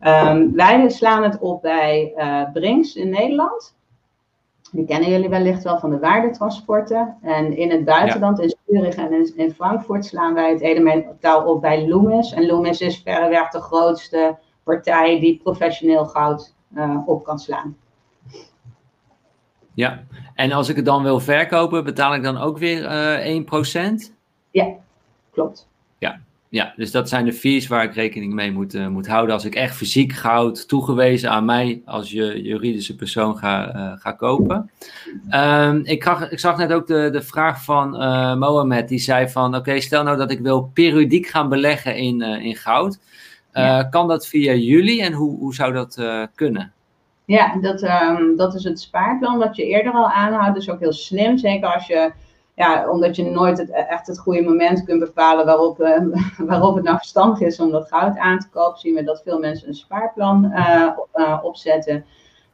Um, 0.00 0.54
wij 0.54 0.88
slaan 0.88 1.22
het 1.22 1.38
op 1.38 1.62
bij 1.62 2.12
uh, 2.16 2.42
Brinks 2.52 2.94
in 2.94 3.10
Nederland. 3.10 3.73
Die 4.74 4.86
kennen 4.86 5.10
jullie 5.10 5.28
wellicht 5.28 5.62
wel 5.62 5.78
van 5.78 5.90
de 5.90 5.98
waardetransporten. 5.98 7.16
En 7.22 7.56
in 7.56 7.70
het 7.70 7.84
buitenland, 7.84 8.40
in 8.40 8.56
Zurich 8.66 8.94
en 8.94 9.36
in, 9.36 9.52
Frankfurt, 9.52 10.04
slaan 10.04 10.34
wij 10.34 10.50
het 10.50 10.60
elementaal 10.60 11.44
op 11.44 11.60
bij 11.60 11.88
Loomis. 11.88 12.32
En 12.32 12.46
Loomis 12.46 12.80
is 12.80 13.02
verreweg 13.02 13.48
de 13.48 13.60
grootste 13.60 14.38
partij 14.62 15.20
die 15.20 15.40
professioneel 15.42 16.04
goud 16.04 16.54
uh, 16.76 16.98
op 17.06 17.24
kan 17.24 17.38
slaan. 17.38 17.76
Ja, 19.74 20.02
en 20.34 20.52
als 20.52 20.68
ik 20.68 20.76
het 20.76 20.84
dan 20.84 21.02
wil 21.02 21.20
verkopen, 21.20 21.84
betaal 21.84 22.14
ik 22.14 22.22
dan 22.22 22.38
ook 22.38 22.58
weer 22.58 22.82
uh, 22.82 23.36
eh, 23.36 23.44
1%? 24.08 24.12
Ja, 24.50 24.74
klopt. 25.30 25.68
Ja, 26.54 26.72
dus 26.76 26.90
dat 26.90 27.08
zijn 27.08 27.24
de 27.24 27.32
fees 27.32 27.66
waar 27.66 27.84
ik 27.84 27.94
rekening 27.94 28.32
mee 28.32 28.52
moet, 28.52 28.74
uh, 28.74 28.86
moet 28.88 29.06
houden 29.06 29.34
als 29.34 29.44
ik 29.44 29.54
echt 29.54 29.76
fysiek 29.76 30.12
goud 30.12 30.68
toegewezen 30.68 31.30
aan 31.30 31.44
mij 31.44 31.82
als 31.84 32.10
je 32.10 32.42
juridische 32.42 32.94
persoon 32.96 33.36
ga, 33.36 33.76
uh, 33.76 33.92
ga 33.96 34.12
kopen. 34.12 34.70
Um, 35.30 35.80
ik, 35.84 36.02
zag, 36.02 36.30
ik 36.30 36.38
zag 36.38 36.56
net 36.56 36.72
ook 36.72 36.86
de, 36.86 37.08
de 37.12 37.22
vraag 37.22 37.64
van 37.64 38.02
uh, 38.02 38.36
Mohamed, 38.36 38.88
die 38.88 38.98
zei 38.98 39.28
van 39.28 39.56
oké, 39.56 39.80
stel 39.80 40.02
nou 40.02 40.16
dat 40.16 40.30
ik 40.30 40.40
wil 40.40 40.70
periodiek 40.74 41.26
gaan 41.26 41.48
beleggen 41.48 41.96
in, 41.96 42.22
in 42.22 42.56
goud. 42.56 42.98
Ja. 43.52 43.82
Kan 43.82 44.08
dat 44.08 44.26
via 44.26 44.52
jullie 44.52 45.02
en 45.02 45.12
hoe, 45.12 45.38
hoe 45.38 45.54
zou 45.54 45.72
dat 45.72 46.02
kunnen? 46.34 46.72
Ja, 47.24 47.56
dat, 47.60 47.82
um, 47.82 48.36
dat 48.36 48.54
is 48.54 48.64
het 48.64 48.80
spaarplan 48.80 49.38
wat 49.38 49.56
je 49.56 49.66
eerder 49.66 49.92
al 49.92 50.10
aanhoudt. 50.10 50.54
Dat 50.54 50.62
is 50.62 50.70
ook 50.70 50.80
heel 50.80 50.92
slim, 50.92 51.38
zeker 51.38 51.74
als 51.74 51.86
je 51.86 52.12
ja, 52.54 52.90
omdat 52.90 53.16
je 53.16 53.30
nooit 53.30 53.58
het, 53.58 53.70
echt 53.70 54.06
het 54.06 54.18
goede 54.18 54.42
moment 54.42 54.84
kunt 54.84 55.00
bepalen 55.00 55.46
waarop, 55.46 55.80
uh, 55.80 55.98
waarop 56.50 56.74
het 56.74 56.84
nou 56.84 56.96
verstandig 56.96 57.40
is 57.40 57.60
om 57.60 57.70
dat 57.70 57.88
goud 57.88 58.18
aan 58.18 58.38
te 58.38 58.48
kopen, 58.48 58.78
zien 58.78 58.94
we 58.94 59.04
dat 59.04 59.22
veel 59.24 59.38
mensen 59.38 59.68
een 59.68 59.74
spaarplan 59.74 60.52
uh, 61.14 61.38
opzetten. 61.42 62.04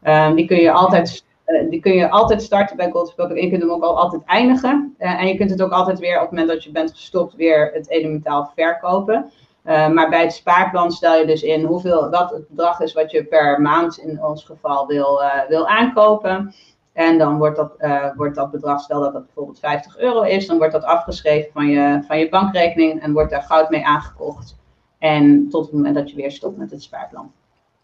Ehm, 0.03 0.35
die, 0.35 0.47
kun 0.47 0.57
je 0.57 0.73
altijd, 0.73 1.25
die 1.71 1.81
kun 1.81 1.93
je 1.93 2.11
altijd 2.11 2.43
starten 2.43 2.77
bij 2.77 2.91
Gold 2.91 3.15
En 3.15 3.35
je 3.35 3.49
kunt 3.49 3.63
hem 3.63 3.71
ook 3.71 3.83
al 3.83 3.99
altijd 3.99 4.23
eindigen. 4.25 4.95
en 4.99 5.27
je 5.27 5.37
kunt 5.37 5.51
het 5.51 5.63
ook 5.63 5.73
altijd 5.73 5.99
weer 5.99 6.15
op 6.15 6.21
het 6.21 6.31
moment 6.31 6.49
dat 6.49 6.65
je 6.65 6.71
bent 6.71 6.91
gestopt 6.91 7.35
weer 7.35 7.71
het 7.73 7.91
elementaal 7.91 8.51
verkopen. 8.55 9.31
maar 9.65 10.09
bij 10.09 10.23
het 10.23 10.33
spaarplan 10.33 10.91
stel 10.91 11.17
je 11.17 11.27
dus 11.27 11.43
in 11.43 11.65
hoeveel 11.65 12.11
dat 12.11 12.31
het 12.31 12.49
bedrag 12.49 12.81
is 12.81 12.93
wat 12.93 13.11
je 13.11 13.25
per 13.25 13.61
maand 13.61 13.99
in 13.99 14.25
ons 14.25 14.45
geval 14.45 14.87
wil, 14.87 15.21
wil 15.49 15.69
aankopen. 15.69 16.55
En 16.93 17.19
dan 17.19 17.39
wordt 17.39 17.57
dat, 17.57 17.75
uh, 17.79 18.17
wordt 18.17 18.35
dat 18.35 18.51
bedrag, 18.51 18.81
stel 18.81 19.01
dat 19.01 19.13
dat 19.13 19.25
bijvoorbeeld 19.25 19.59
50 19.59 19.99
euro 19.99 20.23
is, 20.23 20.47
dan 20.47 20.57
wordt 20.57 20.73
dat 20.73 20.85
afgeschreven 20.85 21.53
van 21.53 21.67
je, 21.67 22.03
van 22.07 22.19
je 22.19 22.29
bankrekening 22.29 23.03
en 23.03 23.13
wordt 23.13 23.31
daar 23.31 23.43
goud 23.43 23.71
mee 23.71 23.87
aangekocht. 23.87 24.59
En 24.99 25.49
tot 25.49 25.65
het 25.65 25.75
moment 25.75 25.95
dat 25.95 26.11
je 26.11 26.17
weer 26.17 26.31
stopt 26.31 26.59
met 26.59 26.71
het 26.71 26.83
spaarplan. 26.83 27.33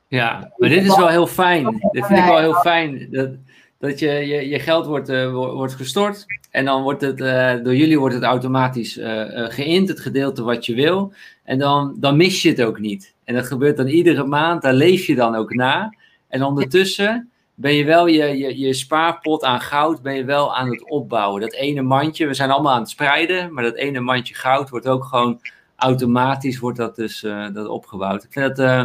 Ja, 0.08 0.52
maar 0.56 0.68
dit 0.68 0.84
is 0.84 0.96
wel 0.96 1.08
heel 1.08 1.26
fijn. 1.26 1.64
Dit 1.90 2.06
vind 2.06 2.18
ik 2.18 2.24
wel 2.24 2.38
heel 2.38 2.54
fijn. 2.54 3.08
Dat, 3.10 3.30
dat 3.78 3.98
je, 3.98 4.10
je, 4.10 4.48
je 4.48 4.58
geld 4.58 4.86
wordt, 4.86 5.08
uh, 5.08 5.32
wordt 5.32 5.74
gestort 5.74 6.26
en 6.50 6.64
dan 6.64 6.82
wordt 6.82 7.00
het, 7.00 7.20
uh, 7.20 7.54
door 7.62 7.74
jullie 7.74 7.98
wordt 7.98 8.14
het 8.14 8.24
automatisch 8.24 8.96
uh, 8.96 9.22
geïnt, 9.28 9.88
het 9.88 10.00
gedeelte 10.00 10.42
wat 10.42 10.66
je 10.66 10.74
wil. 10.74 11.12
En 11.44 11.58
dan, 11.58 11.96
dan 11.98 12.16
mis 12.16 12.42
je 12.42 12.48
het 12.48 12.62
ook 12.62 12.78
niet. 12.78 13.14
En 13.24 13.34
dat 13.34 13.46
gebeurt 13.46 13.76
dan 13.76 13.86
iedere 13.86 14.24
maand, 14.24 14.62
daar 14.62 14.74
leef 14.74 15.06
je 15.06 15.14
dan 15.14 15.34
ook 15.34 15.54
na. 15.54 15.94
En 16.28 16.42
ondertussen 16.42 17.30
ben 17.58 17.74
je 17.74 17.84
wel 17.84 18.06
je, 18.06 18.38
je, 18.38 18.58
je 18.58 18.74
spaarpot 18.74 19.44
aan 19.44 19.60
goud 19.60 20.02
ben 20.02 20.14
je 20.14 20.24
wel 20.24 20.56
aan 20.56 20.70
het 20.70 20.90
opbouwen. 20.90 21.40
Dat 21.40 21.52
ene 21.52 21.82
mandje, 21.82 22.26
we 22.26 22.34
zijn 22.34 22.50
allemaal 22.50 22.72
aan 22.72 22.80
het 22.80 22.90
spreiden, 22.90 23.52
maar 23.52 23.64
dat 23.64 23.74
ene 23.74 24.00
mandje 24.00 24.34
goud 24.34 24.70
wordt 24.70 24.88
ook 24.88 25.04
gewoon 25.04 25.40
automatisch 25.76 26.58
wordt 26.58 26.78
dat 26.78 26.96
dus 26.96 27.22
uh, 27.22 27.46
dat 27.52 27.66
opgebouwd. 27.66 28.24
Ik 28.24 28.32
vind 28.32 28.56
dat 28.56 28.66
uh, 28.66 28.84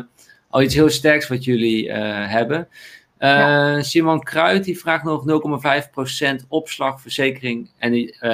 al 0.49 0.61
iets 0.61 0.73
heel 0.73 0.89
sterks 0.89 1.27
wat 1.27 1.43
jullie 1.43 1.87
uh, 1.87 1.95
hebben. 2.27 2.67
Ja. 3.19 3.81
Simon 3.81 4.23
Kruid 4.23 4.63
die 4.63 4.79
vraagt 4.79 5.03
nog 5.03 5.23
0,5% 6.41 6.47
opslagverzekering 6.47 7.69
en 7.77 7.93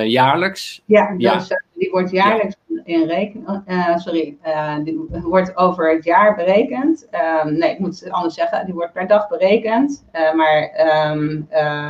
jaarlijks. 0.09 0.81
Ja, 0.85 1.15
ja. 1.17 1.45
Die 1.77 1.91
wordt 1.91 2.11
jaarlijks 2.11 2.55
in 2.83 3.07
reken, 3.07 3.63
uh, 3.67 3.97
sorry, 3.97 4.37
uh, 4.45 4.75
die 4.83 5.07
wordt 5.23 5.57
over 5.57 5.95
het 5.95 6.03
jaar 6.03 6.35
berekend. 6.35 7.07
Um, 7.45 7.57
nee, 7.57 7.71
ik 7.71 7.79
moet 7.79 7.99
het 7.99 8.11
anders 8.11 8.33
zeggen, 8.33 8.65
die 8.65 8.73
wordt 8.73 8.93
per 8.93 9.07
dag 9.07 9.27
berekend. 9.27 10.05
Uh, 10.13 10.33
maar 10.33 10.71
um, 11.11 11.47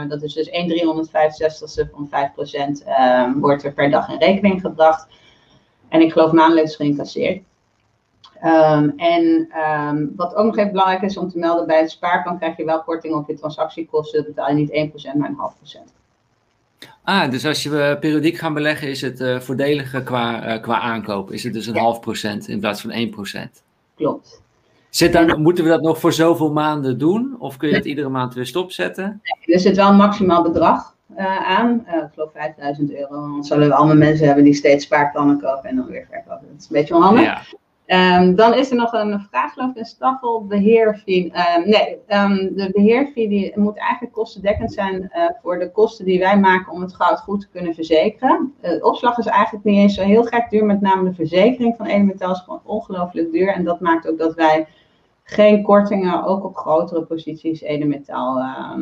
dat 0.09 0.21
is 0.21 0.33
dus 0.33 0.49
1 0.49 0.69
365ste 0.69 1.91
van 1.91 2.09
5% 2.09 2.11
um, 2.11 2.75
ehm, 2.85 3.39
wordt 3.39 3.63
er 3.63 3.73
per 3.73 3.91
dag 3.91 4.09
in 4.09 4.17
rekening 4.17 4.61
gebracht. 4.61 5.07
En 5.89 6.01
ik 6.01 6.11
geloof 6.11 6.31
maandelijks 6.31 6.75
geïncasseerd. 6.75 7.43
en 8.97 9.49
wat 10.15 10.35
ook 10.35 10.45
nog 10.45 10.57
even 10.57 10.71
belangrijk 10.71 11.01
is 11.01 11.17
om 11.17 11.29
te 11.29 11.37
melden, 11.37 11.67
bij 11.67 11.79
het 11.79 11.91
spaarplan 11.91 12.37
krijg 12.37 12.57
je 12.57 12.65
wel 12.65 12.83
korting 12.83 13.15
op 13.15 13.27
je 13.27 13.33
transactiekosten. 13.33 14.23
Dat 14.23 14.35
betaal 14.35 14.49
je 14.49 14.53
niet 14.53 15.13
1%, 15.13 15.17
maar 15.17 15.29
een 15.29 15.35
half 15.35 15.57
procent. 15.57 15.96
Ah, 17.07 17.31
dus 17.31 17.45
als 17.45 17.63
je 17.63 17.69
uh, 17.69 17.99
periodiek 17.99 18.37
gaan 18.37 18.53
beleggen, 18.53 18.87
is 18.89 19.01
het 19.01 19.19
uh, 19.19 19.39
voordeliger 19.39 20.03
qua, 20.03 20.55
uh, 20.55 20.61
qua 20.61 20.79
aankoop. 20.79 21.31
Is 21.31 21.43
het 21.43 21.53
dus 21.53 21.67
een 21.67 21.73
ja. 21.73 21.81
half 21.81 21.99
procent 21.99 22.47
in 22.47 22.59
plaats 22.59 22.81
van 22.81 22.91
1 22.91 23.09
procent? 23.09 23.63
Klopt. 23.95 24.41
Zit 24.89 25.13
dan, 25.13 25.41
moeten 25.41 25.63
we 25.63 25.69
dat 25.69 25.81
nog 25.81 25.99
voor 25.99 26.13
zoveel 26.13 26.51
maanden 26.51 26.97
doen? 26.97 27.35
Of 27.39 27.57
kun 27.57 27.69
je 27.69 27.75
het 27.75 27.85
iedere 27.85 28.09
maand 28.09 28.33
weer 28.33 28.45
stopzetten? 28.45 29.21
Nee, 29.23 29.55
er 29.55 29.61
zit 29.61 29.75
wel 29.75 29.89
een 29.89 29.95
maximaal 29.95 30.43
bedrag 30.43 30.95
aan. 31.45 31.85
ik 31.87 32.09
geloof 32.13 32.31
5000 32.33 32.91
euro. 32.91 33.09
Dan 33.09 33.43
zullen 33.43 33.67
we 33.67 33.73
allemaal 33.73 33.95
mensen 33.95 34.25
hebben 34.25 34.43
die 34.43 34.53
steeds 34.53 34.85
spaarplannen 34.85 35.39
kopen 35.39 35.69
en 35.69 35.75
dan 35.75 35.85
weer 35.85 36.07
verkopen. 36.09 36.47
Dat 36.47 36.59
is 36.59 36.63
een 36.63 36.69
beetje 36.69 36.95
onhandig. 36.95 37.23
Ja. 37.23 37.41
Um, 37.87 38.35
dan 38.35 38.53
is 38.53 38.69
er 38.69 38.75
nog 38.75 38.93
een 38.93 39.19
vraag, 39.29 39.53
geloof 39.53 39.69
ik, 39.69 39.77
een 39.77 39.85
staffelbeheerfee. 39.85 41.23
Um, 41.25 41.69
nee, 41.69 41.97
um, 42.07 42.55
de 42.55 42.69
beheerfee 42.73 43.29
die 43.29 43.59
moet 43.59 43.77
eigenlijk 43.77 44.13
kostendekkend 44.13 44.73
zijn 44.73 45.11
uh, 45.15 45.29
voor 45.41 45.59
de 45.59 45.71
kosten 45.71 46.05
die 46.05 46.19
wij 46.19 46.39
maken 46.39 46.71
om 46.71 46.81
het 46.81 46.95
goud 46.95 47.19
goed 47.19 47.41
te 47.41 47.49
kunnen 47.49 47.73
verzekeren. 47.73 48.53
Uh, 48.61 48.85
opslag 48.85 49.17
is 49.17 49.25
eigenlijk 49.25 49.65
niet 49.65 49.77
eens 49.77 49.95
zo 49.95 50.01
heel 50.01 50.23
gek 50.23 50.49
duur, 50.49 50.65
met 50.65 50.81
name 50.81 51.09
de 51.09 51.15
verzekering 51.15 51.75
van 51.77 51.85
elementaal 51.85 52.31
is 52.31 52.39
gewoon 52.39 52.61
ongelooflijk 52.63 53.31
duur. 53.31 53.53
En 53.53 53.63
dat 53.63 53.79
maakt 53.79 54.09
ook 54.09 54.17
dat 54.17 54.35
wij 54.35 54.67
geen 55.23 55.63
kortingen, 55.63 56.23
ook 56.23 56.43
op 56.43 56.57
grotere 56.57 57.01
posities, 57.01 57.61
elementaal 57.61 58.37
uh, 58.37 58.73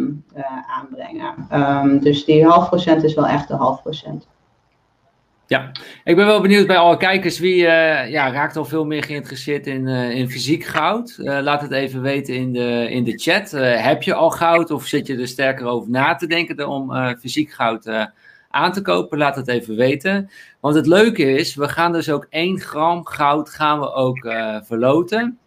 aanbrengen. 0.78 1.99
dus 2.01 2.26
die 2.26 2.45
half 2.45 2.68
procent 2.68 3.03
is 3.03 3.14
wel 3.14 3.28
echt 3.28 3.47
de 3.47 3.56
half 3.56 3.82
procent. 3.82 4.28
Ja, 5.48 5.72
ik 6.04 6.16
ben 6.16 6.26
wel 6.26 6.41
benieuwd 6.41 6.68
bij 6.68 6.78
alle 6.78 6.98
kijkers 6.98 7.39
wie 7.39 7.62
uh, 7.62 8.10
ja, 8.10 8.32
raakt 8.32 8.56
al 8.56 8.66
veel 8.66 8.86
meer 8.86 9.04
geïnteresseerd 9.04 9.68
in, 9.68 9.88
uh, 9.88 10.10
in 10.10 10.30
fysiek 10.30 10.64
goud. 10.64 11.18
Uh, 11.20 11.39
laat 11.41 11.62
het 11.62 11.72
even 11.72 12.02
weten 12.02 12.34
in 12.34 12.54
de, 12.54 12.88
in 12.89 13.04
de 13.04 13.18
chat. 13.18 13.52
heb 13.82 14.04
je 14.04 14.14
al 14.14 14.30
goud 14.30 14.72
of 14.72 14.86
zit 14.86 15.08
je 15.08 15.18
er 15.18 15.28
sterker 15.28 15.66
over 15.66 15.89
na 15.89 16.16
te 16.16 16.28
denken 16.28 16.68
om 16.68 17.16
fysiek 17.20 17.52
goud 17.52 17.89
aan 18.50 18.72
te 18.72 18.82
kopen? 18.82 19.18
Laat 19.18 19.36
het 19.36 19.48
even 19.48 19.76
weten. 19.76 20.30
Want 20.60 20.76
het 20.76 20.88
leuke 20.88 21.38
is, 21.38 21.56
we 21.56 21.70
gaan 21.70 21.91
dus 21.91 22.10
ook 22.10 22.28
1 22.30 22.60
gram 22.60 23.06
goud 23.06 23.50
gaan 23.50 23.80
we 23.80 23.93
ook 23.93 24.28
verloten. 24.64 25.38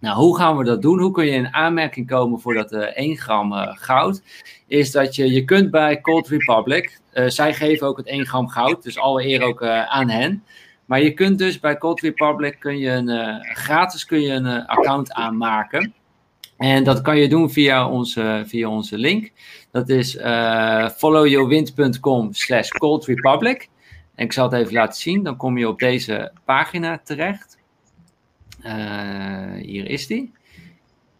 Nou, 0.00 0.16
hoe 0.16 0.36
gaan 0.36 0.56
we 0.56 0.64
dat 0.64 0.82
doen? 0.82 1.00
Hoe 1.00 1.12
kun 1.12 1.24
je 1.24 1.30
in 1.30 1.54
aanmerking 1.54 2.06
komen 2.06 2.40
voor 2.40 2.54
dat 2.54 2.72
uh, 2.72 2.80
1 2.80 3.16
gram 3.16 3.52
goud? 3.74 4.22
Is 4.66 4.90
dat 4.90 5.14
je, 5.14 5.32
je 5.32 5.44
kunt 5.44 5.70
bij 5.70 6.00
Cold 6.00 6.28
Republic, 6.28 6.99
zij 7.12 7.54
geven 7.54 7.86
ook 7.86 7.96
het 7.96 8.06
1 8.06 8.26
gram 8.26 8.48
goud, 8.48 8.82
dus 8.82 8.98
alle 8.98 9.26
eer 9.26 9.42
ook 9.42 9.64
aan 9.64 10.08
hen. 10.08 10.44
Maar 10.84 11.02
je 11.02 11.14
kunt 11.14 11.38
dus 11.38 11.60
bij 11.60 11.78
Cold 11.78 12.00
Republic 12.00 12.56
kun 12.58 12.78
je 12.78 12.90
een, 12.90 13.44
gratis 13.54 14.04
kun 14.04 14.20
je 14.20 14.32
een 14.32 14.66
account 14.66 15.12
aanmaken. 15.12 15.94
En 16.56 16.84
dat 16.84 17.00
kan 17.00 17.18
je 17.18 17.28
doen 17.28 17.50
via 17.50 17.88
onze, 17.88 18.42
via 18.46 18.68
onze 18.68 18.98
link. 18.98 19.32
Dat 19.70 19.88
is 19.88 20.14
followyourwind.com 20.96 22.32
slash 22.32 22.68
Cold 22.68 23.04
Republic. 23.04 23.68
En 24.20 24.26
ik 24.26 24.32
zal 24.32 24.50
het 24.50 24.60
even 24.60 24.72
laten 24.72 25.00
zien. 25.00 25.22
Dan 25.22 25.36
kom 25.36 25.58
je 25.58 25.68
op 25.68 25.78
deze 25.78 26.32
pagina 26.44 27.00
terecht. 27.04 27.58
Uh, 28.64 29.52
hier 29.54 29.88
is 29.88 30.06
die. 30.06 30.32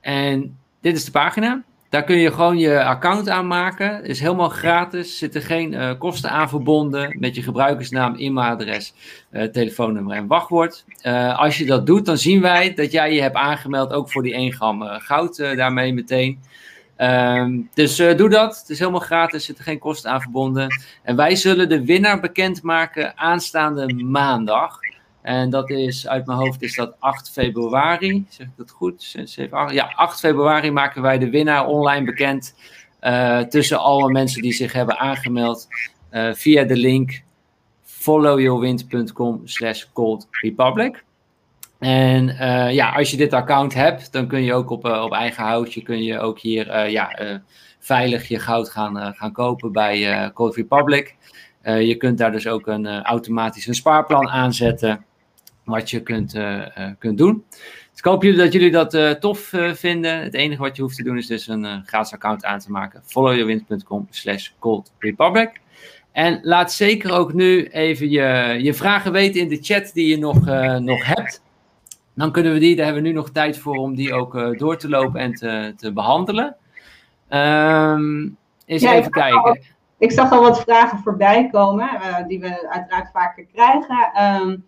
En 0.01 0.59
dit 0.81 0.97
is 0.97 1.05
de 1.05 1.11
pagina. 1.11 1.65
Daar 1.91 2.05
kun 2.05 2.17
je 2.17 2.33
gewoon 2.33 2.59
je 2.59 2.85
account 2.85 3.29
aanmaken. 3.29 4.05
Is 4.05 4.21
helemaal 4.21 4.49
gratis. 4.49 5.19
Zitten 5.19 5.43
geen 5.43 5.73
uh, 5.73 5.91
kosten 5.99 6.31
aan 6.31 6.49
verbonden. 6.49 7.17
Met 7.19 7.35
je 7.35 7.43
gebruikersnaam, 7.43 8.15
e-mailadres, 8.15 8.95
uh, 9.33 9.43
telefoonnummer 9.43 10.17
en 10.17 10.27
wachtwoord. 10.27 10.85
Uh, 11.03 11.39
als 11.39 11.59
je 11.59 11.67
dat 11.67 11.87
doet, 11.87 12.07
dan 12.07 12.19
zien 12.19 12.41
wij 12.41 12.75
dat 12.75 12.93
jij 12.93 13.15
je 13.15 13.23
hebt 13.23 13.37
aangemeld. 13.37 13.93
Ook 13.93 14.11
voor 14.11 14.23
die 14.23 14.35
1 14.35 14.53
gram 14.53 14.83
goud 14.83 15.37
daarmee 15.37 15.93
meteen. 15.93 16.41
Um, 16.99 17.69
dus 17.75 17.97
doe 17.97 18.29
dat. 18.29 18.59
Het 18.59 18.71
is 18.71 18.79
helemaal 18.79 19.01
gratis. 19.01 19.45
Zitten 19.45 19.65
geen 19.65 19.79
kosten 19.79 20.11
aan 20.11 20.21
verbonden. 20.21 20.69
En 21.03 21.17
wij 21.17 21.37
zullen 21.37 21.69
de 21.69 21.85
winnaar 21.85 22.21
bekendmaken 22.21 23.19
aanstaande 23.19 23.95
maandag. 23.95 24.79
En 25.23 25.51
dat 25.51 25.71
is, 25.71 26.09
uit 26.09 26.27
mijn 26.27 26.39
hoofd 26.39 26.63
is 26.63 26.75
dat 26.75 26.95
8 26.99 27.31
februari. 27.31 28.27
Zeg 28.29 28.47
ik 28.47 28.53
dat 28.57 28.71
goed? 28.71 29.17
7, 29.25 29.59
8, 29.59 29.73
ja, 29.73 29.93
8 29.95 30.19
februari 30.21 30.71
maken 30.71 31.03
wij 31.03 31.19
de 31.19 31.31
winnaar 31.31 31.67
online 31.67 32.05
bekend. 32.05 32.55
Uh, 33.01 33.39
tussen 33.41 33.79
alle 33.79 34.11
mensen 34.11 34.43
die 34.43 34.53
zich 34.53 34.73
hebben 34.73 34.99
aangemeld. 34.99 35.69
Uh, 36.11 36.33
via 36.33 36.65
de 36.65 36.77
link 36.77 37.23
followyourwind.com 37.83 39.41
slash 39.45 39.85
cold 39.93 40.29
republic. 40.31 41.05
En 41.79 42.29
uh, 42.29 42.73
ja, 42.73 42.93
als 42.93 43.11
je 43.11 43.17
dit 43.17 43.33
account 43.33 43.75
hebt, 43.75 44.13
dan 44.13 44.27
kun 44.27 44.43
je 44.43 44.55
ook 44.55 44.71
op, 44.71 44.85
op 44.85 45.13
eigen 45.13 45.45
houtje, 45.45 45.83
kun 45.83 46.03
je 46.03 46.19
ook 46.19 46.39
hier 46.39 46.89
ja, 46.89 47.41
veilig 47.79 48.29
je 48.29 48.39
goud 48.39 48.69
gaan, 48.69 49.15
gaan 49.15 49.33
kopen 49.33 49.73
bij 49.73 50.31
Cold 50.35 50.57
Republic. 50.57 51.17
je 51.63 51.97
kunt 51.97 52.19
daar 52.19 52.33
dus 52.33 52.47
ook 52.47 52.67
een, 52.67 53.03
automatisch 53.03 53.67
een 53.67 53.75
spaarplan 53.75 54.29
aanzetten 54.29 55.05
wat 55.65 55.91
je 55.91 56.03
kunt, 56.03 56.35
uh, 56.35 56.67
kunt 56.99 57.19
doen. 57.19 57.45
Dus 57.51 57.99
ik 57.99 58.05
hoop 58.05 58.23
jullie 58.23 58.39
dat 58.39 58.53
jullie 58.53 58.71
dat 58.71 58.95
uh, 58.95 59.11
tof 59.11 59.53
vinden. 59.73 60.23
Het 60.23 60.35
enige 60.35 60.63
wat 60.63 60.77
je 60.77 60.83
hoeft 60.83 60.97
te 60.97 61.03
doen 61.03 61.17
is 61.17 61.27
dus 61.27 61.49
een 61.49 61.83
gratis 61.87 62.13
account 62.13 62.45
aan 62.45 62.59
te 62.59 62.71
maken. 62.71 63.03
followyourwind.com 63.05 64.07
slash 64.11 64.51
coldrepublic. 64.59 65.61
En 66.13 66.41
laat 66.43 66.73
zeker 66.73 67.13
ook 67.13 67.33
nu 67.33 67.67
even 67.67 68.11
je, 68.11 68.57
je 68.61 68.75
vragen 68.75 69.13
weten 69.13 69.41
in 69.41 69.49
de 69.49 69.59
chat 69.61 69.91
die 69.93 70.09
je 70.09 70.19
nog, 70.19 70.47
nog 70.81 71.07
hebt. 71.07 71.43
Dan 72.15 72.33
kunnen 72.33 72.53
we 72.53 72.59
die, 72.59 72.77
daar 72.77 72.85
hebben 72.85 73.03
we 73.03 73.09
nu 73.09 73.15
nog 73.15 73.31
tijd 73.31 73.59
voor 73.59 73.77
om 73.77 73.95
die 73.95 74.15
ook 74.15 74.59
door 74.59 74.77
te 74.77 74.89
lopen 74.89 75.21
en 75.21 75.35
te, 75.35 75.75
te 75.77 75.93
behandelen. 75.93 76.57
Um, 77.29 78.37
eens 78.67 78.83
even 78.83 79.11
kijken. 79.11 79.61
ik 79.99 80.13
zag 80.13 80.33
al 80.33 80.43
wat 80.43 80.61
vragen 80.61 80.99
voorbij 80.99 81.49
komen, 81.53 81.89
die 82.29 82.41
we 82.41 82.69
uiteraard 82.71 83.11
vaker 83.13 83.47
krijgen. 83.53 84.25
Um, 84.43 84.65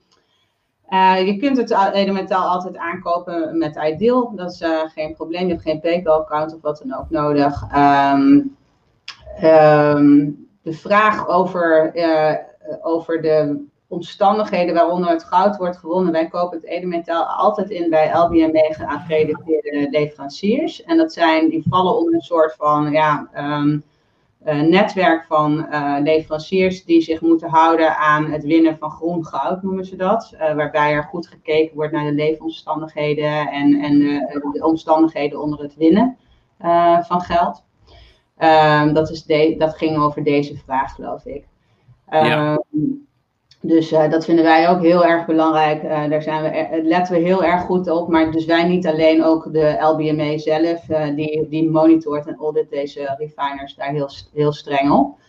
uh, 0.92 1.26
je 1.26 1.36
kunt 1.36 1.56
het 1.56 1.70
elementaal 1.92 2.48
altijd 2.48 2.76
aankopen 2.76 3.58
met 3.58 3.78
Ideal. 3.84 4.32
Dat 4.36 4.52
is 4.52 4.60
uh, 4.60 4.80
geen 4.94 5.14
probleem. 5.14 5.46
Je 5.46 5.52
hebt 5.52 5.62
geen 5.62 5.80
PayPal-account 5.80 6.54
of 6.54 6.60
wat 6.60 6.82
dan 6.84 6.98
ook 6.98 7.10
nodig. 7.10 7.62
Um, 7.76 8.56
de 10.62 10.72
vraag 10.72 11.28
over, 11.28 11.96
uh, 11.96 12.34
over 12.82 13.22
de 13.22 13.64
omstandigheden 13.88 14.74
waaronder 14.74 15.10
het 15.10 15.24
goud 15.24 15.56
wordt 15.56 15.76
gewonnen. 15.76 16.12
Wij 16.12 16.28
kopen 16.28 16.56
het 16.56 16.66
elementaal 16.66 17.24
altijd 17.24 17.70
in 17.70 17.90
bij 17.90 18.12
LBME 18.12 18.74
geaccrediteerde 18.74 19.88
leveranciers. 19.90 20.82
En 20.82 20.96
dat 20.96 21.12
zijn, 21.12 21.48
die 21.48 21.64
vallen 21.68 21.96
onder 21.96 22.14
een 22.14 22.20
soort 22.20 22.54
van 22.54 22.90
ja, 22.90 23.28
uh, 23.34 23.78
netwerk 24.44 25.24
van 25.24 25.66
uh, 25.70 25.96
leveranciers 26.02 26.84
die 26.84 27.00
zich 27.00 27.20
moeten 27.20 27.48
houden 27.48 27.96
aan 27.96 28.30
het 28.30 28.44
winnen 28.44 28.78
van 28.78 28.90
groen 28.90 29.26
goud, 29.26 29.62
noemen 29.62 29.84
ze 29.84 29.96
dat. 29.96 30.32
Uh, 30.34 30.54
waarbij 30.54 30.92
er 30.92 31.04
goed 31.04 31.26
gekeken 31.26 31.74
wordt 31.74 31.92
naar 31.92 32.04
de 32.04 32.12
leefomstandigheden 32.12 33.48
en, 33.48 33.80
en 33.80 33.98
de 34.52 34.66
omstandigheden 34.66 35.42
onder 35.42 35.58
het 35.60 35.76
winnen 35.76 36.16
van 37.02 37.20
geld. 37.20 37.64
Ehm, 38.36 38.92
dat, 38.92 39.10
is 39.10 39.24
de, 39.24 39.54
dat 39.58 39.76
ging 39.76 39.98
over 39.98 40.24
deze 40.24 40.56
vraag, 40.56 40.94
geloof 40.94 41.24
ik. 41.24 41.46
Ja. 42.10 42.56
Ehm, 42.56 42.86
dus 43.64 43.92
uh, 43.92 44.10
dat 44.10 44.24
vinden 44.24 44.44
wij 44.44 44.68
ook 44.68 44.82
heel 44.82 45.04
erg 45.04 45.26
belangrijk. 45.26 45.82
Uh, 45.82 46.08
daar 46.08 46.22
zijn 46.22 46.42
we, 46.42 46.80
letten 46.82 47.14
we 47.14 47.20
heel 47.20 47.44
erg 47.44 47.62
goed 47.62 47.90
op. 47.90 48.08
Maar 48.08 48.30
dus 48.30 48.44
wij 48.44 48.64
niet 48.64 48.86
alleen, 48.86 49.24
ook 49.24 49.52
de 49.52 49.76
LBME 49.80 50.38
zelf, 50.38 50.80
die, 51.14 51.48
die 51.48 51.70
monitort 51.70 52.26
en 52.26 52.36
audit 52.36 52.70
deze 52.70 53.14
refiners 53.18 53.74
daar 53.74 53.90
heel, 53.90 54.08
heel 54.32 54.52
streng 54.52 54.90
op. 54.90 55.20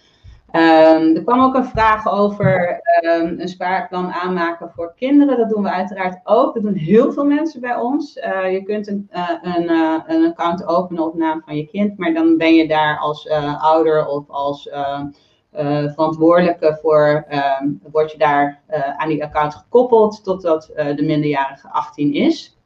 Um, 0.56 1.16
er 1.16 1.24
kwam 1.24 1.42
ook 1.42 1.56
een 1.56 1.66
vraag 1.66 2.12
over 2.12 2.82
um, 3.04 3.40
een 3.40 3.48
spaarplan 3.48 4.12
aanmaken 4.12 4.72
voor 4.76 4.94
kinderen. 4.96 5.38
Dat 5.38 5.50
doen 5.50 5.64
we 5.64 5.70
uiteraard 5.70 6.20
ook. 6.24 6.54
Dat 6.54 6.64
doen 6.64 6.74
heel 6.74 7.12
veel 7.12 7.26
mensen 7.26 7.62
bij 7.62 7.76
ons. 7.76 8.14
je 8.52 8.62
kunt 8.66 8.88
een, 8.88 9.10
een, 9.42 9.70
een 10.08 10.26
account 10.26 10.68
openen 10.68 11.04
op 11.04 11.16
naam 11.16 11.42
van 11.46 11.58
je 11.58 11.68
kind, 11.68 11.98
maar 11.98 12.14
dan 12.14 12.38
ben 12.38 12.56
je 12.56 12.68
daar 12.68 12.98
als 12.98 13.30
ouder 13.60 14.08
of 14.08 14.30
als 14.30 14.70
verantwoordelijke 15.93 16.78
voor, 16.82 17.26
uh, 17.30 17.62
word 17.91 18.12
je 18.12 18.18
daar 18.18 18.62
uh, 18.70 18.97
aan 18.97 19.10
die 19.10 19.24
account 19.24 19.56
gekoppeld 19.56 20.24
totdat 20.24 20.72
de 20.76 21.04
minderjarige 21.04 21.70
18 21.70 22.14
is. 22.14 22.58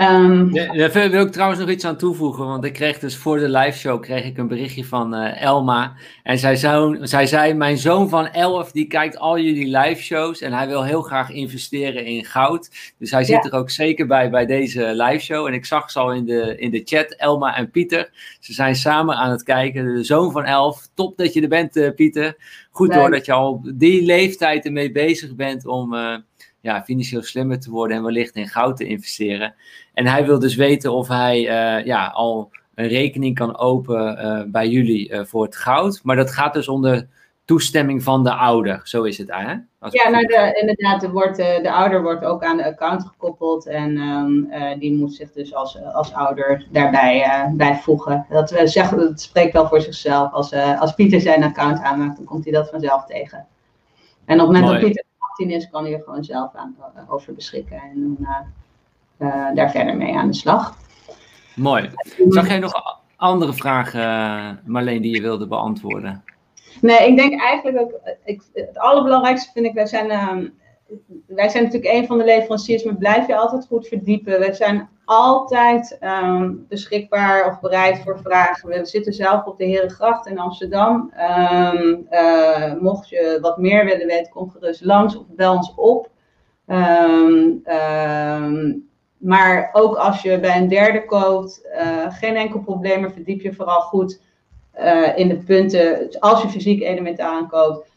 Um, 0.00 0.54
ja, 0.54 0.72
daar 0.72 1.10
wil 1.10 1.26
ik 1.26 1.32
trouwens 1.32 1.60
nog 1.60 1.70
iets 1.70 1.84
aan 1.84 1.96
toevoegen, 1.96 2.46
want 2.46 2.64
ik 2.64 2.72
kreeg 2.72 2.98
dus 2.98 3.16
voor 3.16 3.38
de 3.38 3.48
live 3.48 3.78
show 3.78 4.02
kreeg 4.02 4.24
ik 4.24 4.38
een 4.38 4.48
berichtje 4.48 4.84
van 4.84 5.14
uh, 5.14 5.42
Elma. 5.42 5.96
En 6.22 6.38
zij, 6.38 6.56
zou, 6.56 7.06
zij 7.06 7.26
zei, 7.26 7.54
mijn 7.54 7.78
zoon 7.78 8.08
van 8.08 8.26
11 8.26 8.72
die 8.72 8.86
kijkt 8.86 9.18
al 9.18 9.38
jullie 9.38 9.78
live 9.78 10.02
shows 10.02 10.40
en 10.40 10.52
hij 10.52 10.66
wil 10.66 10.84
heel 10.84 11.02
graag 11.02 11.30
investeren 11.30 12.04
in 12.04 12.24
goud. 12.24 12.70
Dus 12.98 13.10
hij 13.10 13.24
zit 13.24 13.44
ja. 13.44 13.50
er 13.50 13.58
ook 13.58 13.70
zeker 13.70 14.06
bij 14.06 14.30
bij 14.30 14.46
deze 14.46 14.94
live 14.94 15.24
show. 15.24 15.46
En 15.46 15.54
ik 15.54 15.64
zag 15.64 15.90
ze 15.90 15.98
al 15.98 16.12
in 16.12 16.24
de, 16.24 16.58
in 16.58 16.70
de 16.70 16.82
chat, 16.84 17.14
Elma 17.14 17.56
en 17.56 17.70
Pieter. 17.70 18.10
Ze 18.40 18.52
zijn 18.52 18.74
samen 18.74 19.16
aan 19.16 19.30
het 19.30 19.42
kijken. 19.42 19.94
De 19.94 20.04
zoon 20.04 20.32
van 20.32 20.44
11, 20.44 20.88
top 20.94 21.16
dat 21.16 21.32
je 21.32 21.42
er 21.42 21.48
bent 21.48 21.76
uh, 21.76 21.94
Pieter. 21.94 22.36
Goed 22.70 22.94
hoor 22.94 23.10
dat 23.10 23.26
je 23.26 23.32
al 23.32 23.50
op 23.50 23.70
die 23.74 24.02
leeftijd 24.02 24.64
ermee 24.64 24.92
bezig 24.92 25.34
bent 25.34 25.66
om... 25.66 25.94
Uh, 25.94 26.16
ja, 26.66 26.84
financieel 26.84 27.22
slimmer 27.22 27.60
te 27.60 27.70
worden 27.70 27.96
en 27.96 28.02
wellicht 28.02 28.36
in 28.36 28.48
goud 28.48 28.76
te 28.76 28.86
investeren. 28.86 29.54
En 29.94 30.06
hij 30.06 30.26
wil 30.26 30.38
dus 30.38 30.54
weten 30.54 30.92
of 30.92 31.08
hij 31.08 31.38
uh, 31.40 31.86
ja, 31.86 32.06
al 32.06 32.50
een 32.74 32.88
rekening 32.88 33.34
kan 33.34 33.58
openen 33.58 34.24
uh, 34.24 34.52
bij 34.52 34.68
jullie 34.68 35.10
uh, 35.10 35.24
voor 35.24 35.44
het 35.44 35.56
goud. 35.56 36.00
Maar 36.02 36.16
dat 36.16 36.30
gaat 36.30 36.54
dus 36.54 36.68
onder 36.68 37.08
toestemming 37.44 38.02
van 38.02 38.24
de 38.24 38.34
ouder. 38.34 38.80
Zo 38.84 39.02
is 39.02 39.18
het, 39.18 39.30
hè? 39.30 39.52
ja, 39.90 40.08
nou 40.10 40.26
de, 40.26 40.58
inderdaad. 40.60 41.00
De, 41.00 41.10
wordt, 41.10 41.36
de 41.36 41.72
ouder 41.72 42.02
wordt 42.02 42.24
ook 42.24 42.44
aan 42.44 42.56
de 42.56 42.64
account 42.64 43.02
gekoppeld. 43.02 43.66
En 43.66 43.98
um, 43.98 44.48
die 44.78 44.94
moet 44.94 45.14
zich 45.14 45.32
dus 45.32 45.54
als, 45.54 45.78
als 45.92 46.12
ouder 46.12 46.66
daarbij 46.72 47.50
bijvoegen. 47.52 48.26
Dat, 48.28 48.50
we 48.50 48.66
zeggen, 48.66 48.98
dat 48.98 49.20
spreekt 49.20 49.52
wel 49.52 49.68
voor 49.68 49.80
zichzelf. 49.80 50.32
Als, 50.32 50.52
als 50.52 50.94
Pieter 50.94 51.20
zijn 51.20 51.42
account 51.42 51.78
aanmaakt, 51.80 52.16
dan 52.16 52.24
komt 52.24 52.44
hij 52.44 52.52
dat 52.52 52.70
vanzelf 52.70 53.04
tegen. 53.04 53.46
En 54.24 54.40
op 54.40 54.46
het 54.46 54.46
moment 54.46 54.64
Mooi. 54.64 54.74
dat 54.74 54.84
Pieter 54.84 55.04
18 55.36 55.50
is, 55.50 55.70
kan 55.70 55.84
hij 55.84 55.92
er 55.92 56.02
gewoon 56.04 56.24
zelf 56.24 56.54
aan, 56.54 56.76
over 57.08 57.34
beschikken. 57.34 57.76
En 57.76 58.16
dan 58.18 58.26
uh, 59.18 59.54
daar 59.54 59.70
verder 59.70 59.96
mee 59.96 60.16
aan 60.16 60.26
de 60.26 60.34
slag. 60.34 60.76
Mooi. 61.54 61.90
Zag 62.28 62.48
jij 62.48 62.58
nog 62.58 63.00
andere 63.16 63.52
vragen, 63.52 64.60
Marleen, 64.64 65.02
die 65.02 65.14
je 65.14 65.20
wilde 65.20 65.46
beantwoorden? 65.46 66.24
Nee, 66.80 67.08
ik 67.08 67.16
denk 67.16 67.40
eigenlijk 67.40 67.78
ook, 67.78 68.00
ik, 68.24 68.42
het 68.52 68.78
allerbelangrijkste 68.78 69.52
vind 69.52 69.66
ik, 69.66 69.74
wij 69.74 69.86
zijn, 69.86 70.10
uh, 70.10 70.48
wij 71.26 71.48
zijn 71.48 71.64
natuurlijk 71.64 71.94
een 71.94 72.06
van 72.06 72.18
de 72.18 72.24
leveranciers, 72.24 72.84
maar 72.84 72.96
blijf 72.96 73.26
je 73.26 73.36
altijd 73.36 73.66
goed 73.66 73.88
verdiepen. 73.88 74.38
Wij 74.38 74.52
zijn 74.52 74.88
altijd 75.04 75.98
um, 76.00 76.66
beschikbaar 76.68 77.46
of 77.46 77.60
bereid 77.60 77.98
voor 77.98 78.18
vragen. 78.18 78.68
We 78.68 78.84
zitten 78.84 79.12
zelf 79.12 79.44
op 79.44 79.58
de 79.58 79.64
Herengracht 79.64 80.26
in 80.26 80.38
Amsterdam. 80.38 81.12
Um, 81.74 82.06
uh, 82.10 82.72
mocht 82.80 83.08
je 83.08 83.38
wat 83.40 83.58
meer 83.58 83.84
willen 83.84 84.06
weten, 84.06 84.32
kom 84.32 84.50
gerust 84.50 84.84
langs 84.84 85.16
of 85.16 85.24
bel 85.28 85.54
ons 85.54 85.72
op. 85.76 86.10
Um, 86.66 87.62
maar 89.16 89.70
ook 89.72 89.96
als 89.96 90.22
je 90.22 90.40
bij 90.40 90.56
een 90.56 90.68
derde 90.68 91.04
koopt, 91.04 91.68
uh, 91.80 92.06
geen 92.08 92.36
enkel 92.36 92.60
probleem, 92.60 93.00
maar 93.00 93.12
verdiep 93.12 93.40
je 93.40 93.54
vooral 93.54 93.80
goed 93.80 94.20
uh, 94.78 95.18
in 95.18 95.28
de 95.28 95.36
punten. 95.36 96.10
Als 96.18 96.42
je 96.42 96.48
fysiek 96.48 96.82
elementaal 96.82 97.34
aankoopt, 97.34 97.90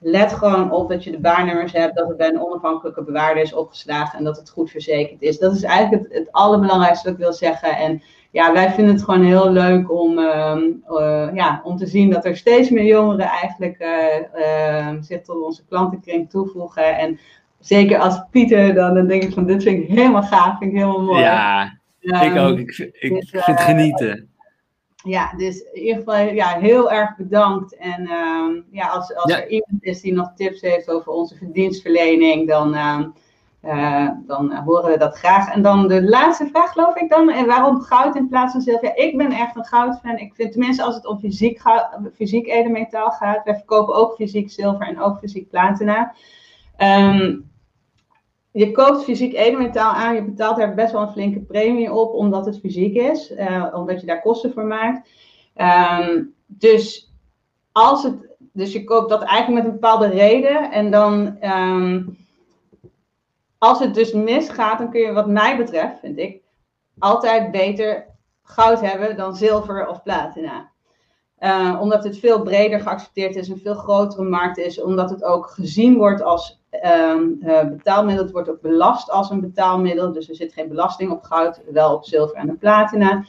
let 0.00 0.32
gewoon 0.32 0.70
op 0.72 0.88
dat 0.88 1.04
je 1.04 1.10
de 1.10 1.18
baarnummers 1.18 1.72
hebt, 1.72 1.96
dat 1.96 2.08
het 2.08 2.16
bij 2.16 2.28
een 2.28 2.42
onafhankelijke 2.42 3.02
bewaarder 3.02 3.42
is 3.42 3.52
opgeslagen 3.52 4.18
en 4.18 4.24
dat 4.24 4.36
het 4.36 4.50
goed 4.50 4.70
verzekerd 4.70 5.22
is. 5.22 5.38
Dat 5.38 5.54
is 5.54 5.62
eigenlijk 5.62 6.02
het, 6.02 6.18
het 6.18 6.32
allerbelangrijkste 6.32 7.04
wat 7.04 7.18
ik 7.18 7.24
wil 7.24 7.32
zeggen. 7.32 7.76
En 7.76 8.02
ja, 8.30 8.52
wij 8.52 8.70
vinden 8.70 8.94
het 8.94 9.04
gewoon 9.04 9.24
heel 9.24 9.50
leuk 9.50 9.92
om, 9.92 10.18
uh, 10.18 10.56
uh, 10.90 11.28
ja, 11.34 11.60
om 11.64 11.76
te 11.76 11.86
zien 11.86 12.10
dat 12.10 12.24
er 12.24 12.36
steeds 12.36 12.70
meer 12.70 12.84
jongeren 12.84 13.26
eigenlijk 13.26 13.86
zich 15.00 15.22
tot 15.22 15.44
onze 15.44 15.64
klantenkring 15.68 16.30
toevoegen. 16.30 16.98
En 16.98 17.18
zeker 17.60 17.98
als 17.98 18.22
Pieter, 18.30 18.74
dan, 18.74 18.94
dan 18.94 19.06
denk 19.06 19.22
ik 19.22 19.32
van 19.32 19.46
dit 19.46 19.62
vind 19.62 19.82
ik 19.82 19.88
helemaal 19.88 20.22
gaaf, 20.22 20.58
vind 20.58 20.70
ik 20.70 20.76
helemaal 20.76 21.02
mooi. 21.02 21.20
Ja, 21.20 21.78
um, 22.00 22.20
ik 22.20 22.36
ook. 22.36 22.58
Ik, 22.58 22.90
ik 22.92 23.10
dus, 23.10 23.30
vind 23.30 23.44
het 23.44 23.60
genieten. 23.60 24.28
Ja, 25.04 25.32
dus 25.36 25.60
in 25.72 25.82
ieder 25.82 25.96
geval 25.96 26.16
ja, 26.16 26.58
heel 26.58 26.90
erg 26.90 27.16
bedankt. 27.16 27.76
En 27.76 28.10
um, 28.10 28.64
ja, 28.70 28.86
als, 28.86 29.14
als 29.14 29.32
ja. 29.32 29.40
er 29.40 29.48
iemand 29.48 29.84
is 29.84 30.00
die 30.00 30.12
nog 30.12 30.32
tips 30.34 30.60
heeft 30.60 30.90
over 30.90 31.12
onze 31.12 31.36
verdienstverlening, 31.36 32.48
dan, 32.48 32.74
um, 32.74 33.14
dan 34.26 34.54
horen 34.54 34.90
we 34.90 34.98
dat 34.98 35.16
graag. 35.16 35.52
En 35.52 35.62
dan 35.62 35.88
de 35.88 36.02
laatste 36.02 36.46
vraag, 36.46 36.72
geloof 36.72 36.96
ik 36.96 37.10
dan. 37.10 37.30
En 37.30 37.46
waarom 37.46 37.80
goud 37.80 38.16
in 38.16 38.28
plaats 38.28 38.52
van 38.52 38.60
zilver? 38.60 38.88
Ja, 38.88 39.04
ik 39.04 39.16
ben 39.16 39.32
echt 39.32 39.56
een 39.56 39.64
goudfan. 39.64 40.18
Ik 40.18 40.34
vind 40.34 40.52
tenminste 40.52 40.82
als 40.82 40.94
het 40.94 41.06
om 41.06 41.18
fysiek, 41.18 41.60
fysiek 42.14 42.46
edelmetaal 42.46 43.10
gaat. 43.10 43.44
Wij 43.44 43.54
verkopen 43.54 43.94
ook 43.94 44.14
fysiek 44.14 44.50
zilver 44.50 44.86
en 44.86 45.00
ook 45.00 45.18
fysiek 45.18 45.50
platina. 45.50 46.14
Um, 46.78 47.50
je 48.50 48.70
koopt 48.70 49.04
fysiek 49.04 49.34
edelmetaal 49.34 49.92
aan, 49.92 50.14
je 50.14 50.24
betaalt 50.24 50.56
daar 50.56 50.74
best 50.74 50.92
wel 50.92 51.02
een 51.02 51.12
flinke 51.12 51.40
premie 51.40 51.92
op, 51.92 52.12
omdat 52.12 52.46
het 52.46 52.58
fysiek 52.58 52.94
is, 52.94 53.30
uh, 53.30 53.66
omdat 53.72 54.00
je 54.00 54.06
daar 54.06 54.20
kosten 54.20 54.52
voor 54.52 54.64
maakt. 54.64 55.10
Um, 56.00 56.34
dus, 56.46 57.12
als 57.72 58.02
het, 58.02 58.36
dus 58.52 58.72
je 58.72 58.84
koopt 58.84 59.08
dat 59.08 59.22
eigenlijk 59.22 59.62
met 59.62 59.72
een 59.72 59.80
bepaalde 59.80 60.08
reden 60.08 60.70
en 60.70 60.90
dan, 60.90 61.44
um, 61.44 62.16
als 63.58 63.78
het 63.78 63.94
dus 63.94 64.12
misgaat, 64.12 64.78
dan 64.78 64.90
kun 64.90 65.00
je 65.00 65.12
wat 65.12 65.28
mij 65.28 65.56
betreft, 65.56 65.98
vind 66.00 66.18
ik, 66.18 66.42
altijd 66.98 67.50
beter 67.50 68.06
goud 68.42 68.80
hebben 68.80 69.16
dan 69.16 69.36
zilver 69.36 69.88
of 69.88 70.02
platina. 70.02 70.70
Uh, 71.40 71.78
omdat 71.80 72.04
het 72.04 72.18
veel 72.18 72.42
breder 72.42 72.80
geaccepteerd 72.80 73.36
is, 73.36 73.48
een 73.48 73.60
veel 73.62 73.74
grotere 73.74 74.22
markt 74.22 74.58
is, 74.58 74.82
omdat 74.82 75.10
het 75.10 75.24
ook 75.24 75.50
gezien 75.50 75.96
wordt 75.96 76.22
als 76.22 76.60
um, 77.12 77.38
uh, 77.42 77.60
betaalmiddel. 77.64 78.24
Het 78.24 78.32
wordt 78.32 78.50
ook 78.50 78.60
belast 78.60 79.10
als 79.10 79.30
een 79.30 79.40
betaalmiddel, 79.40 80.12
dus 80.12 80.28
er 80.28 80.34
zit 80.34 80.52
geen 80.52 80.68
belasting 80.68 81.10
op 81.10 81.22
goud, 81.22 81.60
wel 81.72 81.94
op 81.94 82.04
zilver 82.04 82.36
en 82.36 82.58
platina. 82.58 83.24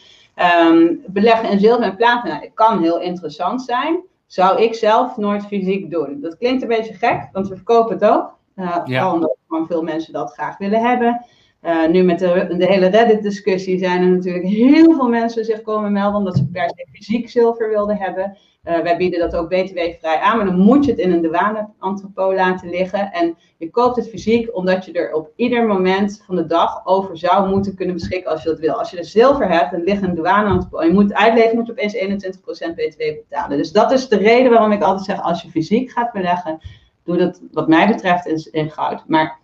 Um, 0.70 1.04
beleggen 1.08 1.50
in 1.50 1.60
zilver 1.60 1.84
en 1.84 1.96
platina 1.96 2.42
kan 2.54 2.82
heel 2.82 3.00
interessant 3.00 3.62
zijn. 3.62 4.00
Zou 4.26 4.62
ik 4.62 4.76
zelf 4.76 5.18
nooit 5.18 5.46
fysiek 5.46 5.92
doen. 5.92 6.18
Dat 6.22 6.38
klinkt 6.38 6.62
een 6.62 6.68
beetje 6.68 6.94
gek, 6.94 7.30
want 7.32 7.48
we 7.48 7.56
verkopen 7.56 7.94
het 7.94 8.06
ook. 8.06 8.38
Uh, 8.56 8.78
ja. 8.86 9.14
Omdat 9.14 9.38
veel 9.68 9.84
mensen 9.84 10.14
dat 10.14 10.34
graag 10.34 10.58
willen 10.58 10.82
hebben. 10.82 11.26
Uh, 11.62 11.88
nu 11.88 12.04
met 12.04 12.20
de, 12.20 12.56
de 12.58 12.66
hele 12.66 12.88
Reddit-discussie 12.88 13.78
zijn 13.78 14.02
er 14.02 14.10
natuurlijk 14.10 14.46
heel 14.46 14.94
veel 14.94 15.10
mensen 15.10 15.46
zich 15.46 15.62
komen 15.62 15.92
melden 15.92 16.20
omdat 16.20 16.38
ze 16.38 16.48
per 16.48 16.70
se 16.76 16.88
fysiek 16.92 17.30
zilver 17.30 17.70
wilden 17.70 17.98
hebben. 17.98 18.38
Uh, 18.64 18.80
wij 18.80 18.98
bieden 18.98 19.20
dat 19.20 19.36
ook 19.36 19.50
btw-vrij 19.50 20.20
aan, 20.20 20.38
maar 20.38 20.46
dan 20.46 20.60
moet 20.60 20.86
je 20.86 20.92
het 20.92 21.00
in 21.00 21.12
een 21.12 21.22
douane-entrepot 21.22 22.34
laten 22.34 22.70
liggen. 22.70 23.12
En 23.12 23.38
je 23.58 23.70
koopt 23.70 23.96
het 23.96 24.10
fysiek 24.10 24.56
omdat 24.56 24.86
je 24.86 24.92
er 24.92 25.14
op 25.14 25.32
ieder 25.36 25.66
moment 25.66 26.24
van 26.26 26.36
de 26.36 26.46
dag 26.46 26.86
over 26.86 27.18
zou 27.18 27.50
moeten 27.50 27.76
kunnen 27.76 27.96
beschikken 27.96 28.32
als 28.32 28.44
je 28.44 28.50
dat 28.50 28.60
wil. 28.60 28.74
Als 28.74 28.92
je 28.92 28.98
er 28.98 29.06
zilver 29.06 29.50
hebt, 29.50 29.72
dan 29.72 29.84
ligt 29.84 30.02
een 30.02 30.16
douane-entrepot 30.16 30.82
en 30.82 30.88
je 30.88 30.94
moet 30.94 31.04
het 31.04 31.14
uitleveren, 31.14 31.56
moet 31.56 31.66
je 31.66 31.72
opeens 31.72 31.96
21% 31.96 32.74
btw 32.76 32.98
betalen. 32.98 33.58
Dus 33.58 33.72
dat 33.72 33.92
is 33.92 34.08
de 34.08 34.18
reden 34.18 34.52
waarom 34.52 34.72
ik 34.72 34.82
altijd 34.82 35.06
zeg, 35.06 35.22
als 35.22 35.42
je 35.42 35.50
fysiek 35.50 35.92
gaat 35.92 36.12
beleggen, 36.12 36.60
doe 37.04 37.18
dat 37.18 37.42
wat 37.52 37.68
mij 37.68 37.88
betreft 37.88 38.26
in, 38.26 38.48
in 38.52 38.72
goud. 38.72 39.04
Maar 39.08 39.40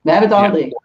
we 0.00 0.10
hebben 0.10 0.28
het 0.30 0.38
alle 0.38 0.50
drie. 0.50 0.84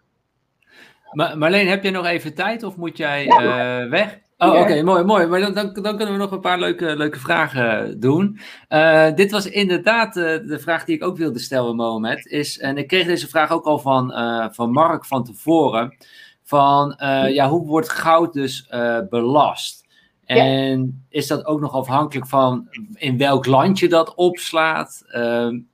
Maar 1.12 1.38
Marleen, 1.38 1.68
heb 1.68 1.84
je 1.84 1.90
nog 1.90 2.06
even 2.06 2.34
tijd 2.34 2.62
of 2.62 2.76
moet 2.76 2.96
jij 2.96 3.26
uh, 3.26 3.90
weg? 3.90 4.20
Oh, 4.38 4.60
oké, 4.60 4.82
mooi, 4.82 5.04
mooi. 5.04 5.26
Maar 5.26 5.40
dan, 5.40 5.54
dan, 5.54 5.72
dan, 5.72 5.96
kunnen 5.96 6.14
we 6.14 6.20
nog 6.20 6.30
een 6.30 6.40
paar 6.40 6.58
leuke, 6.58 6.96
leuke 6.96 7.18
vragen 7.18 8.00
doen. 8.00 8.38
Uh, 8.68 9.14
dit 9.14 9.30
was 9.30 9.46
inderdaad 9.46 10.16
uh, 10.16 10.24
de 10.24 10.58
vraag 10.58 10.84
die 10.84 10.96
ik 10.96 11.04
ook 11.04 11.16
wilde 11.16 11.38
stellen, 11.38 11.76
Mohamed. 11.76 12.26
Is, 12.26 12.58
en 12.58 12.76
ik 12.76 12.86
kreeg 12.86 13.06
deze 13.06 13.28
vraag 13.28 13.50
ook 13.50 13.64
al 13.64 13.78
van, 13.78 14.12
van 14.52 14.70
Mark 14.70 15.04
van 15.04 15.24
tevoren. 15.24 15.96
Van, 16.44 16.94
ja, 17.28 17.48
hoe 17.48 17.66
wordt 17.66 17.88
goud 17.88 18.32
dus 18.32 18.68
belast? 19.10 19.86
En 20.24 21.04
is 21.08 21.26
dat 21.26 21.46
ook 21.46 21.60
nog 21.60 21.72
afhankelijk 21.72 22.26
van 22.26 22.68
in 22.94 23.18
welk 23.18 23.46
land 23.46 23.78
je 23.78 23.88
dat 23.88 24.14
opslaat? 24.14 25.04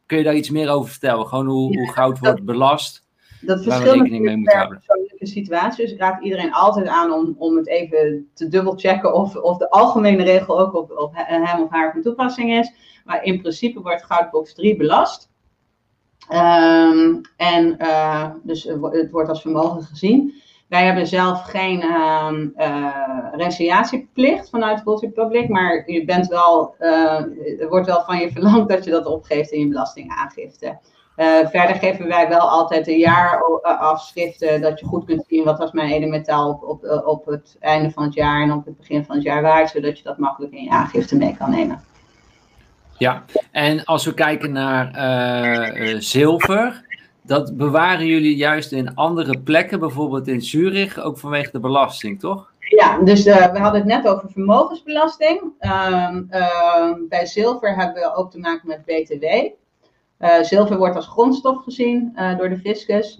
kun 0.06 0.18
je 0.18 0.22
daar 0.22 0.34
iets 0.34 0.50
meer 0.50 0.68
over 0.70 0.90
vertellen? 0.90 1.26
Gewoon 1.26 1.46
hoe, 1.46 1.76
hoe 1.78 1.92
goud 1.92 2.18
wordt 2.18 2.44
belast? 2.44 3.06
Dat 3.40 3.62
verschilt 3.62 3.96
natuurlijk 3.96 4.44
per 4.44 4.68
persoonlijke 4.68 5.26
situatie. 5.26 5.84
Dus 5.84 5.92
ik 5.92 6.00
raad 6.00 6.22
iedereen 6.22 6.52
altijd 6.52 6.86
aan 6.86 7.12
om, 7.12 7.34
om 7.38 7.56
het 7.56 7.68
even 7.68 8.28
te 8.34 8.48
dubbelchecken 8.48 9.14
of, 9.14 9.36
of 9.36 9.58
de 9.58 9.70
algemene 9.70 10.22
regel 10.22 10.60
ook 10.60 10.74
op, 10.74 10.90
op 10.90 11.10
hem 11.14 11.62
of 11.62 11.70
haar 11.70 11.92
van 11.92 12.02
toepassing 12.02 12.52
is. 12.52 12.72
Maar 13.04 13.24
in 13.24 13.40
principe 13.40 13.80
wordt 13.80 14.04
goudbox 14.04 14.54
3 14.54 14.76
belast. 14.76 15.30
Um, 16.32 17.20
en 17.36 17.76
uh, 17.78 18.30
dus 18.42 18.64
het 18.64 19.10
wordt 19.10 19.28
als 19.28 19.40
vermogen 19.40 19.82
gezien. 19.82 20.42
Wij 20.68 20.84
hebben 20.84 21.06
zelf 21.06 21.42
geen 21.42 21.82
um, 21.82 22.54
uh, 22.56 24.44
vanuit 24.50 24.80
Gold 24.80 25.00
Republic, 25.00 25.48
maar 25.48 25.90
je 25.90 26.04
bent 26.04 26.26
wel, 26.26 26.74
uh, 26.80 27.60
er 27.60 27.68
wordt 27.68 27.86
wel 27.86 28.02
van 28.02 28.18
je 28.18 28.32
verlangd 28.32 28.68
dat 28.68 28.84
je 28.84 28.90
dat 28.90 29.06
opgeeft 29.06 29.50
in 29.50 29.60
je 29.60 29.68
belastingaangifte. 29.68 30.78
Uh, 31.18 31.48
verder 31.48 31.76
geven 31.76 32.08
wij 32.08 32.28
wel 32.28 32.50
altijd 32.50 32.88
een 32.88 32.98
jaarafschriften, 32.98 34.60
dat 34.60 34.80
je 34.80 34.86
goed 34.86 35.04
kunt 35.04 35.24
zien 35.28 35.44
wat 35.44 35.58
was 35.58 35.72
mijn 35.72 35.92
edelmetaal 35.92 36.50
op, 36.50 36.62
op, 36.62 36.84
eh, 36.84 37.06
op 37.06 37.26
het 37.26 37.56
einde 37.60 37.90
van 37.90 38.02
het 38.02 38.14
jaar 38.14 38.42
en 38.42 38.52
op 38.52 38.64
het 38.64 38.76
begin 38.76 39.04
van 39.04 39.14
het 39.14 39.24
jaar 39.24 39.42
waard, 39.42 39.70
zodat 39.70 39.98
je 39.98 40.04
dat 40.04 40.18
makkelijk 40.18 40.52
in 40.52 40.62
je 40.62 40.70
aangifte 40.70 41.16
mee 41.16 41.36
kan 41.36 41.50
nemen. 41.50 41.80
Ja, 42.98 43.24
en 43.50 43.84
als 43.84 44.04
we 44.04 44.14
kijken 44.14 44.52
naar 44.52 44.96
uh, 44.96 45.96
zilver, 45.98 46.84
dat 47.22 47.56
bewaren 47.56 48.06
jullie 48.06 48.36
juist 48.36 48.72
in 48.72 48.94
andere 48.94 49.38
plekken, 49.38 49.80
bijvoorbeeld 49.80 50.28
in 50.28 50.42
Zurich, 50.42 50.98
ook 50.98 51.18
vanwege 51.18 51.50
de 51.50 51.60
belasting, 51.60 52.20
toch? 52.20 52.52
Ja, 52.58 52.98
dus 52.98 53.26
uh, 53.26 53.52
we 53.52 53.58
hadden 53.58 53.80
het 53.80 53.90
net 53.90 54.08
over 54.08 54.30
vermogensbelasting. 54.30 55.42
Uh, 55.60 56.16
uh, 56.30 56.92
bij 57.08 57.26
zilver 57.26 57.76
hebben 57.76 58.02
we 58.02 58.14
ook 58.14 58.30
te 58.30 58.38
maken 58.38 58.68
met 58.68 58.84
BTW. 58.84 59.24
Uh, 60.20 60.42
zilver 60.42 60.76
wordt 60.76 60.96
als 60.96 61.06
grondstof 61.06 61.62
gezien 61.62 62.12
uh, 62.16 62.38
door 62.38 62.48
de 62.48 62.58
fiscus. 62.58 63.18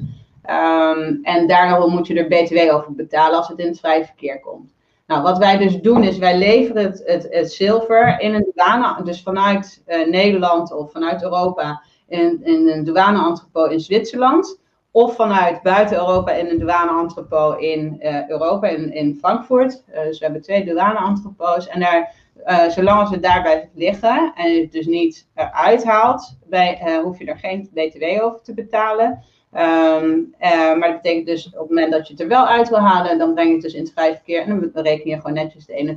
Um, 0.51 1.18
en 1.22 1.46
daarom 1.46 1.90
moet 1.90 2.07
je 2.07 2.14
er 2.14 2.28
BTW 2.28 2.74
over 2.74 2.94
betalen 2.94 3.36
als 3.36 3.49
het 3.49 3.59
in 3.59 3.66
het 3.66 3.80
vrije 3.80 4.05
verkeer 4.05 4.40
komt. 4.40 4.72
Nou, 5.07 5.22
wat 5.22 5.38
wij 5.38 5.59
dus 5.59 5.80
doen 5.80 6.03
is, 6.03 6.18
wij 6.18 6.38
leveren 6.38 6.82
het, 6.82 7.28
het, 7.30 7.53
zilver 7.53 8.20
in 8.20 8.34
een 8.34 8.53
douane, 8.55 9.03
dus 9.03 9.22
vanuit 9.22 9.82
uh, 9.86 10.07
Nederland 10.07 10.72
of 10.72 10.92
vanuit 10.92 11.22
Europa, 11.22 11.82
in, 12.09 12.40
in 12.44 12.68
een 12.68 12.84
douane-entrepot 12.84 13.70
in 13.70 13.80
Zwitserland. 13.80 14.61
Of 14.90 15.14
vanuit 15.14 15.62
buiten 15.62 15.96
Europa 15.96 16.32
in 16.32 16.46
een 16.46 16.59
douane-entrepot 16.59 17.59
in 17.59 17.96
Europa, 18.28 18.68
in, 18.68 18.92
in 18.92 19.16
Frankfurt. 19.20 19.84
dus 19.86 20.18
we 20.18 20.24
hebben 20.24 20.42
twee 20.42 20.64
douane-entrepots. 20.64 21.68
En 21.68 21.80
daar 21.80 22.14
uh, 22.47 22.68
zolang 22.68 23.01
als 23.01 23.11
het 23.11 23.22
daarbij 23.22 23.70
liggen 23.74 24.32
en 24.34 24.51
je 24.51 24.61
het 24.61 24.72
dus 24.72 24.86
niet 24.86 25.28
eruit 25.34 25.84
haalt, 25.84 26.36
bij, 26.45 26.80
uh, 26.84 26.99
hoef 26.99 27.18
je 27.18 27.24
er 27.24 27.39
geen 27.39 27.70
BTW 27.72 28.22
over 28.22 28.43
te 28.43 28.55
betalen. 28.55 29.22
Um, 29.55 30.34
uh, 30.41 30.51
maar 30.51 30.89
dat 30.93 31.03
betekent 31.03 31.26
dus 31.26 31.47
op 31.47 31.59
het 31.59 31.68
moment 31.68 31.93
dat 31.93 32.07
je 32.07 32.12
het 32.12 32.22
er 32.22 32.28
wel 32.28 32.47
uit 32.47 32.68
wil 32.68 32.78
halen, 32.78 33.18
dan 33.18 33.34
breng 33.34 33.49
je 33.49 33.55
het 33.55 33.62
dus 33.62 33.74
in 33.74 33.82
het 33.82 33.93
vrije 33.93 34.14
verkeer 34.14 34.43
en 34.43 34.70
dan 34.74 34.84
reken 34.84 35.11
je 35.11 35.16
gewoon 35.16 35.32
netjes 35.32 35.66
de 35.66 35.97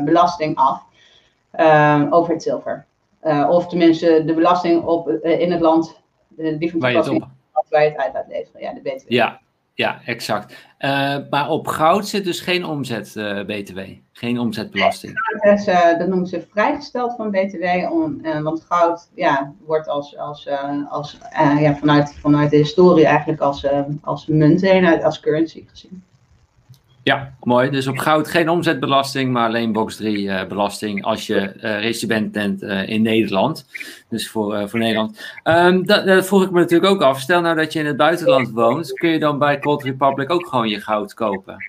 21% 0.00 0.04
belasting 0.04 0.56
af 0.56 0.82
ehm, 1.50 2.06
over 2.12 2.32
het 2.32 2.42
zilver. 2.42 2.86
of 3.48 3.66
tenminste 3.66 4.24
de 4.24 4.34
belasting 4.34 4.84
op, 4.84 5.08
in 5.22 5.52
het 5.52 5.60
land, 5.60 6.00
die 6.36 6.70
van 6.70 6.80
toepassing 6.80 7.24
waar 7.68 7.82
je 7.82 7.88
het 7.88 7.98
uit 7.98 8.12
laat 8.12 8.28
leveren. 8.28 8.60
Ja, 8.60 8.72
de 8.72 8.80
BTW. 8.80 9.10
Ja, 9.10 9.40
ja, 9.74 10.00
exact. 10.04 10.66
Uh, 10.78 11.16
maar 11.30 11.48
op 11.48 11.66
goud 11.66 12.08
zit 12.08 12.24
dus 12.24 12.40
geen 12.40 12.64
omzet-BTW, 12.64 13.78
uh, 13.78 13.88
geen 14.12 14.38
omzetbelasting. 14.38 15.12
Ja, 15.64 15.94
dat, 15.94 16.08
noemen 16.08 16.26
ze 16.26 16.46
vrijgesteld 16.50 17.14
van 17.16 17.30
BTW, 17.30 17.92
om, 17.92 18.20
eh, 18.22 18.40
want 18.40 18.64
goud 18.68 19.08
ja, 19.14 19.52
wordt 19.66 19.88
als, 19.88 20.18
als, 20.18 20.48
als, 20.88 21.18
ja, 21.58 21.76
vanuit, 21.76 22.14
vanuit 22.20 22.50
de 22.50 22.56
historie 22.56 23.06
eigenlijk 23.06 23.40
als, 23.40 23.66
als 24.02 24.26
munt 24.26 24.64
als 25.02 25.20
currency 25.20 25.64
gezien. 25.66 26.02
Ja, 27.04 27.34
mooi. 27.42 27.70
Dus 27.70 27.86
op 27.86 27.96
goud 27.96 28.28
geen 28.28 28.48
omzetbelasting, 28.48 29.32
maar 29.32 29.46
alleen 29.46 29.72
box 29.72 29.96
3 29.96 30.18
uh, 30.18 30.46
belasting 30.46 31.04
als 31.04 31.26
je 31.26 31.52
uh, 31.56 31.80
resident 31.80 32.32
bent 32.32 32.62
uh, 32.62 32.88
in 32.88 33.02
Nederland. 33.02 33.66
Dus 34.08 34.30
voor, 34.30 34.68
voor 34.68 34.78
Nederland. 34.78 35.20
Um, 35.44 35.86
dat, 35.86 36.06
dat, 36.06 36.26
vroeg 36.26 36.42
ik 36.42 36.50
me 36.50 36.60
natuurlijk 36.60 36.92
ook 36.92 37.02
af. 37.02 37.20
Stel 37.20 37.40
nou 37.40 37.56
dat 37.56 37.72
je 37.72 37.78
in 37.78 37.86
het 37.86 37.96
buitenland 37.96 38.50
woont, 38.50 38.92
kun 38.92 39.10
je 39.10 39.18
dan 39.18 39.38
bij 39.38 39.58
Gold 39.60 39.82
Republic 39.82 40.30
ook 40.30 40.46
gewoon 40.46 40.68
je 40.68 40.80
goud 40.80 41.14
kopen? 41.14 41.64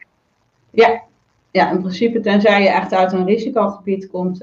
Ja, 0.71 1.01
ja 1.51 1.71
in 1.71 1.79
principe 1.79 2.19
tenzij 2.19 2.61
je 2.61 2.69
echt 2.69 2.93
uit 2.93 3.11
een 3.11 3.25
risicogebied 3.25 4.07
komt, 4.07 4.39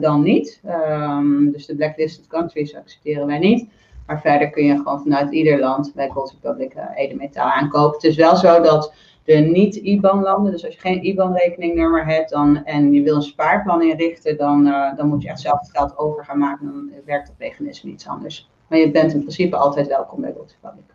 dan 0.00 0.22
niet. 0.22 0.60
Um, 0.66 1.52
dus 1.52 1.66
de 1.66 1.76
blacklisted 1.76 2.26
countries 2.26 2.76
accepteren 2.76 3.26
wij 3.26 3.38
niet. 3.38 3.68
Maar 4.06 4.20
verder 4.20 4.50
kun 4.50 4.64
je 4.64 4.76
gewoon 4.76 5.02
vanuit 5.02 5.32
ieder 5.32 5.58
land 5.58 5.92
bij 5.94 6.08
Gold 6.08 6.34
Republic 6.40 6.72
edelmetaal 6.96 7.50
aankopen. 7.50 7.94
Het 7.94 8.04
is 8.04 8.16
wel 8.16 8.36
zo 8.36 8.60
dat 8.60 8.92
de 9.28 9.34
niet-IBAN-landen. 9.34 10.52
Dus 10.52 10.64
als 10.64 10.74
je 10.74 10.80
geen 10.80 11.04
IBAN-rekeningnummer 11.04 12.06
hebt 12.06 12.30
dan, 12.30 12.64
en 12.64 12.92
je 12.92 13.02
wil 13.02 13.14
een 13.14 13.22
spaarplan 13.22 13.82
inrichten, 13.82 14.36
dan, 14.36 14.66
uh, 14.66 14.96
dan 14.96 15.08
moet 15.08 15.22
je 15.22 15.28
echt 15.28 15.40
zelf 15.40 15.60
het 15.60 15.70
geld 15.70 15.98
over 15.98 16.24
gaan 16.24 16.38
maken. 16.38 16.66
Dan 16.66 16.90
werkt 17.04 17.26
dat 17.26 17.36
mechanisme 17.38 17.90
iets 17.90 18.06
anders. 18.06 18.48
Maar 18.68 18.78
je 18.78 18.90
bent 18.90 19.12
in 19.12 19.20
principe 19.20 19.56
altijd 19.56 19.86
welkom 19.86 20.20
bij 20.20 20.32
Gold 20.32 20.56
Republic. 20.60 20.94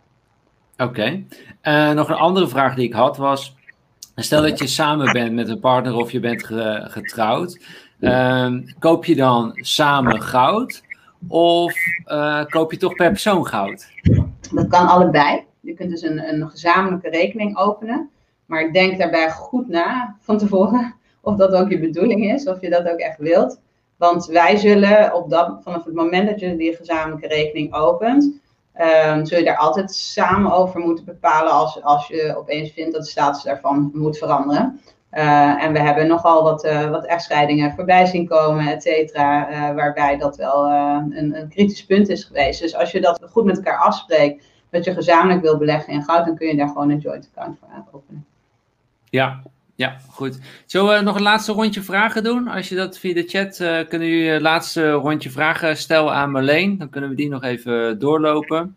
Oké. 0.76 0.82
Okay. 0.82 1.26
Uh, 1.88 1.94
nog 1.94 2.08
een 2.08 2.14
andere 2.14 2.48
vraag 2.48 2.74
die 2.74 2.84
ik 2.84 2.92
had 2.92 3.16
was, 3.16 3.56
stel 4.14 4.42
dat 4.42 4.58
je 4.58 4.66
samen 4.66 5.12
bent 5.12 5.32
met 5.32 5.48
een 5.48 5.60
partner 5.60 5.94
of 5.94 6.10
je 6.10 6.20
bent 6.20 6.44
getrouwd, 6.90 7.60
uh, 8.00 8.54
koop 8.78 9.04
je 9.04 9.14
dan 9.14 9.50
samen 9.54 10.22
goud 10.22 10.82
of 11.28 11.74
uh, 12.06 12.44
koop 12.44 12.72
je 12.72 12.78
toch 12.78 12.94
per 12.94 13.08
persoon 13.08 13.46
goud? 13.46 13.86
Dat 14.52 14.68
kan 14.68 14.86
allebei. 14.86 15.44
Je 15.60 15.74
kunt 15.74 15.90
dus 15.90 16.02
een, 16.02 16.28
een 16.28 16.50
gezamenlijke 16.50 17.08
rekening 17.08 17.56
openen. 17.56 18.08
Maar 18.46 18.72
denk 18.72 18.98
daarbij 18.98 19.30
goed 19.30 19.68
na 19.68 20.16
van 20.20 20.38
tevoren 20.38 20.94
of 21.20 21.36
dat 21.36 21.52
ook 21.52 21.70
je 21.70 21.80
bedoeling 21.80 22.32
is, 22.32 22.48
of 22.48 22.60
je 22.60 22.70
dat 22.70 22.88
ook 22.88 22.98
echt 22.98 23.18
wilt. 23.18 23.60
Want 23.96 24.26
wij 24.26 24.56
zullen 24.56 25.14
op 25.14 25.30
dat, 25.30 25.58
vanaf 25.62 25.84
het 25.84 25.94
moment 25.94 26.28
dat 26.28 26.40
je 26.40 26.56
die 26.56 26.76
gezamenlijke 26.76 27.26
rekening 27.26 27.74
opent, 27.74 28.42
um, 28.80 29.26
zul 29.26 29.38
je 29.38 29.44
daar 29.44 29.56
altijd 29.56 29.92
samen 29.92 30.52
over 30.52 30.80
moeten 30.80 31.04
bepalen 31.04 31.52
als, 31.52 31.82
als 31.82 32.06
je 32.06 32.34
opeens 32.36 32.72
vindt 32.72 32.92
dat 32.92 33.02
de 33.02 33.10
status 33.10 33.42
daarvan 33.42 33.90
moet 33.92 34.18
veranderen. 34.18 34.80
Uh, 35.12 35.64
en 35.64 35.72
we 35.72 35.78
hebben 35.78 36.06
nogal 36.06 36.42
wat, 36.42 36.64
uh, 36.64 36.90
wat 36.90 37.06
echtscheidingen 37.06 37.72
voorbij 37.72 38.06
zien 38.06 38.26
komen, 38.26 38.66
et 38.66 38.82
cetera, 38.82 39.50
uh, 39.50 39.74
waarbij 39.74 40.18
dat 40.18 40.36
wel 40.36 40.70
een, 40.70 41.36
een, 41.36 41.48
kritisch 41.48 41.86
punt 41.86 42.08
is 42.08 42.24
geweest. 42.24 42.60
Dus 42.60 42.74
als 42.74 42.92
je 42.92 43.00
dat 43.00 43.20
goed 43.30 43.44
met 43.44 43.56
elkaar 43.56 43.78
afspreekt, 43.78 44.44
dat 44.70 44.84
je 44.84 44.94
gezamenlijk 44.94 45.40
wil 45.40 45.58
beleggen 45.58 45.92
in 45.92 46.02
goud, 46.02 46.26
dan 46.26 46.36
kun 46.36 46.46
je 46.46 46.56
daar 46.56 46.68
gewoon 46.68 46.90
een 46.90 46.98
joint 46.98 47.30
account 47.34 47.58
voor 47.58 47.68
openen. 47.92 48.26
Ja, 49.14 49.42
ja, 49.74 49.96
goed. 50.10 50.38
Zullen 50.66 50.94
we 50.94 51.02
nog 51.02 51.16
een 51.16 51.22
laatste 51.22 51.52
rondje 51.52 51.82
vragen 51.82 52.24
doen? 52.24 52.48
Als 52.48 52.68
je 52.68 52.74
dat 52.74 52.98
via 52.98 53.14
de 53.14 53.22
chat, 53.26 53.58
uh, 53.58 53.88
kunnen 53.88 54.08
jullie 54.08 54.30
een 54.30 54.42
laatste 54.42 54.90
rondje 54.90 55.30
vragen 55.30 55.76
stellen 55.76 56.12
aan 56.12 56.30
Marleen. 56.30 56.78
Dan 56.78 56.88
kunnen 56.88 57.10
we 57.10 57.16
die 57.16 57.28
nog 57.28 57.42
even 57.42 57.98
doorlopen. 57.98 58.76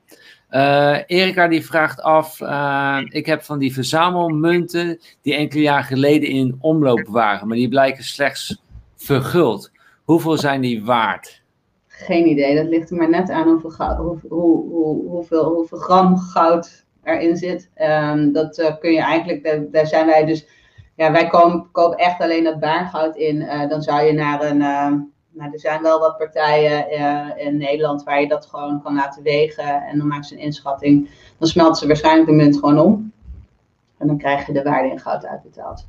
Uh, 0.52 0.98
Erika 1.06 1.48
die 1.48 1.66
vraagt 1.66 2.02
af, 2.02 2.42
uh, 2.42 3.00
ik 3.10 3.26
heb 3.26 3.42
van 3.42 3.60
die 3.60 3.74
verzamelmunten 3.74 5.00
die 5.22 5.36
enkele 5.36 5.62
jaar 5.62 5.84
geleden 5.84 6.30
in 6.30 6.58
omloop 6.60 7.08
waren, 7.08 7.48
maar 7.48 7.58
die 7.58 7.70
blijken 7.70 8.04
slechts 8.04 8.62
verguld. 8.96 9.72
Hoeveel 10.04 10.38
zijn 10.38 10.62
die 10.62 10.86
waard? 10.86 11.42
Geen 11.88 12.28
idee, 12.28 12.56
dat 12.56 12.68
ligt 12.68 12.90
er 12.90 12.98
maar 12.98 13.10
net 13.10 13.30
aan 13.30 13.48
hoeveel, 13.48 13.96
hoe, 13.96 14.20
hoe, 14.30 14.70
hoe, 14.70 15.10
hoeveel, 15.10 15.44
hoeveel 15.44 15.78
gram 15.78 16.18
goud 16.18 16.86
erin 17.08 17.38
zit. 17.38 17.70
Um, 17.82 18.32
dat 18.32 18.58
uh, 18.58 18.78
kun 18.80 18.92
je 18.92 19.02
eigenlijk, 19.02 19.44
daar, 19.44 19.72
daar, 19.72 19.88
zijn 19.88 20.06
wij 20.06 20.26
dus, 20.26 20.48
ja, 20.96 21.12
wij 21.12 21.28
kopen, 21.28 21.72
kopen 21.72 21.98
echt 21.98 22.22
alleen 22.22 22.44
dat 22.44 22.60
baargoud 22.60 23.16
in. 23.16 23.36
Uh, 23.36 23.70
dan 23.70 23.82
zou 23.82 24.02
je 24.02 24.14
naar 24.14 24.44
een, 24.44 24.60
uh, 24.60 24.92
nou, 25.30 25.52
er 25.52 25.60
zijn 25.60 25.82
wel 25.82 26.00
wat 26.00 26.18
partijen 26.18 26.86
uh, 26.92 27.46
in 27.46 27.58
Nederland 27.58 28.04
waar 28.04 28.22
je 28.22 28.28
dat 28.28 28.46
gewoon 28.46 28.82
kan 28.82 28.96
laten 28.96 29.24
wegen. 29.24 29.84
En 29.84 29.98
dan 29.98 30.08
maken 30.08 30.26
ze 30.26 30.34
een 30.34 30.42
inschatting. 30.42 31.10
Dan 31.38 31.48
smelten 31.48 31.76
ze 31.76 31.88
waarschijnlijk 31.88 32.28
de 32.28 32.36
munt 32.36 32.56
gewoon 32.56 32.80
om. 32.80 33.12
En 33.98 34.08
dan 34.08 34.18
krijg 34.18 34.48
je 34.48 34.54
de 34.54 34.64
waarde 34.64 34.90
in 34.90 35.00
goud 35.00 35.26
uitbetaald. 35.26 35.86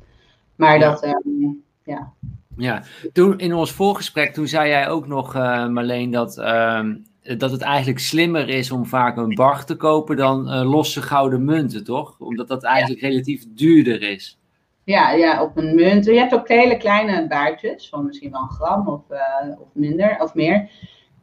Maar 0.55 0.79
ja. 0.79 0.89
dat, 0.89 1.03
um, 1.03 1.63
ja. 1.83 2.11
Ja, 2.57 2.83
toen 3.13 3.39
in 3.39 3.53
ons 3.53 3.71
voorgesprek, 3.71 4.33
toen 4.33 4.47
zei 4.47 4.69
jij 4.69 4.89
ook 4.89 5.07
nog, 5.07 5.33
Marleen, 5.33 6.11
dat 6.11 6.37
dat 7.37 7.51
het 7.51 7.61
eigenlijk 7.61 7.99
slimmer 7.99 8.49
is 8.49 8.71
om 8.71 8.85
vaak 8.85 9.17
een 9.17 9.35
bar 9.35 9.65
te 9.65 9.75
kopen 9.75 10.17
dan 10.17 10.47
uh, 10.47 10.71
losse 10.71 11.01
gouden 11.01 11.45
munten, 11.45 11.83
toch? 11.83 12.15
Omdat 12.19 12.47
dat 12.47 12.63
eigenlijk 12.63 13.01
ja. 13.01 13.07
relatief 13.07 13.43
duurder 13.49 14.01
is. 14.01 14.39
Ja, 14.83 15.11
ja, 15.11 15.43
op 15.43 15.57
een 15.57 15.75
munt. 15.75 16.05
Je 16.05 16.17
hebt 16.17 16.33
ook 16.33 16.47
hele 16.47 16.77
kleine 16.77 17.27
baardjes, 17.27 17.89
van 17.89 18.05
misschien 18.05 18.31
wel 18.31 18.41
een 18.41 18.49
gram 18.49 18.87
of, 18.87 19.01
uh, 19.11 19.59
of 19.59 19.67
minder 19.73 20.17
of 20.19 20.33
meer. 20.33 20.69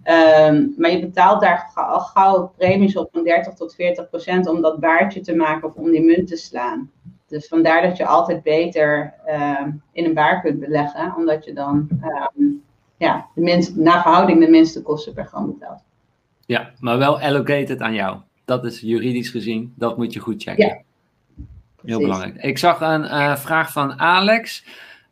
Um, 0.04 0.74
maar 0.76 0.90
je 0.90 1.00
betaalt 1.00 1.40
daar 1.40 1.70
al 1.74 2.00
gauw 2.00 2.52
premies 2.56 2.96
op 2.96 3.08
van 3.12 3.24
30 3.24 3.54
tot 3.54 3.74
40 3.74 4.08
procent 4.08 4.48
om 4.48 4.60
dat 4.60 4.80
baardje 4.80 5.20
te 5.20 5.34
maken 5.34 5.68
of 5.68 5.74
om 5.74 5.90
die 5.90 6.04
munt 6.04 6.28
te 6.28 6.36
slaan. 6.36 6.90
Dus 7.26 7.48
vandaar 7.48 7.82
dat 7.82 7.96
je 7.96 8.06
altijd 8.06 8.42
beter 8.42 9.14
uh, 9.26 9.66
in 9.92 10.04
een 10.04 10.14
baar 10.14 10.40
kunt 10.40 10.60
beleggen, 10.60 11.14
omdat 11.16 11.44
je 11.44 11.52
dan 11.52 11.88
um, 12.36 12.62
ja, 12.96 13.26
de 13.34 13.40
minst, 13.40 13.76
naar 13.76 14.02
verhouding 14.02 14.40
de 14.40 14.50
minste 14.50 14.82
kosten 14.82 15.14
per 15.14 15.24
gram 15.24 15.46
betaalt. 15.46 15.84
Ja, 16.46 16.70
maar 16.80 16.98
wel 16.98 17.20
allocated 17.20 17.80
aan 17.80 17.94
jou. 17.94 18.16
Dat 18.44 18.64
is 18.64 18.80
juridisch 18.80 19.28
gezien, 19.28 19.72
dat 19.76 19.96
moet 19.96 20.12
je 20.12 20.20
goed 20.20 20.42
checken. 20.42 20.66
Ja. 20.66 20.82
Heel 21.84 22.00
belangrijk. 22.00 22.42
Ik 22.42 22.58
zag 22.58 22.80
een 22.80 23.04
uh, 23.04 23.36
vraag 23.36 23.72
van 23.72 23.98
Alex. 23.98 24.64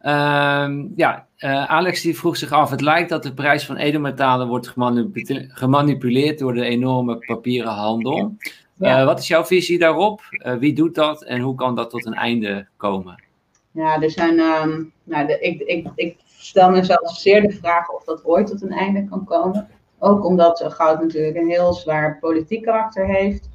Uh, 0.03 0.69
ja, 0.97 1.27
uh, 1.39 1.65
Alex 1.65 2.03
die 2.03 2.17
vroeg 2.17 2.37
zich 2.37 2.53
af, 2.53 2.71
het 2.71 2.81
lijkt 2.81 3.09
dat 3.09 3.23
de 3.23 3.35
prijs 3.35 3.67
van 3.67 3.77
edelmetalen 3.77 4.49
wordt 4.49 4.69
gemanipuleerd, 4.69 5.53
gemanipuleerd 5.53 6.39
door 6.39 6.55
de 6.55 6.65
enorme 6.65 7.19
papieren 7.19 7.73
handel. 7.73 8.37
Ja. 8.75 9.01
Uh, 9.01 9.05
wat 9.05 9.19
is 9.19 9.29
jouw 9.29 9.45
visie 9.45 9.79
daarop? 9.79 10.21
wie 10.59 10.73
doet 10.73 10.95
dat 10.95 11.25
en 11.25 11.41
hoe 11.41 11.55
kan 11.55 11.75
dat 11.75 11.91
tot 11.91 12.07
een 12.07 12.15
einde 12.15 12.67
komen? 12.77 13.23
Ja, 13.71 14.03
er 14.03 14.11
zijn, 14.11 14.39
um, 14.39 14.93
nou, 15.05 15.27
de, 15.27 15.39
ik, 15.41 15.61
ik, 15.61 15.87
ik 15.95 16.17
stel 16.39 16.71
mezelf 16.71 17.17
zeer 17.17 17.43
de 17.43 17.51
vraag 17.51 17.89
of 17.89 18.05
dat 18.05 18.25
ooit 18.25 18.47
tot 18.47 18.63
een 18.63 18.73
einde 18.73 19.05
kan 19.09 19.25
komen. 19.25 19.69
Ook 20.05 20.25
omdat 20.25 20.65
goud 20.69 21.01
natuurlijk 21.01 21.37
een 21.37 21.49
heel 21.49 21.73
zwaar 21.73 22.19
politiek 22.19 22.63
karakter 22.63 23.07
heeft. 23.07 23.49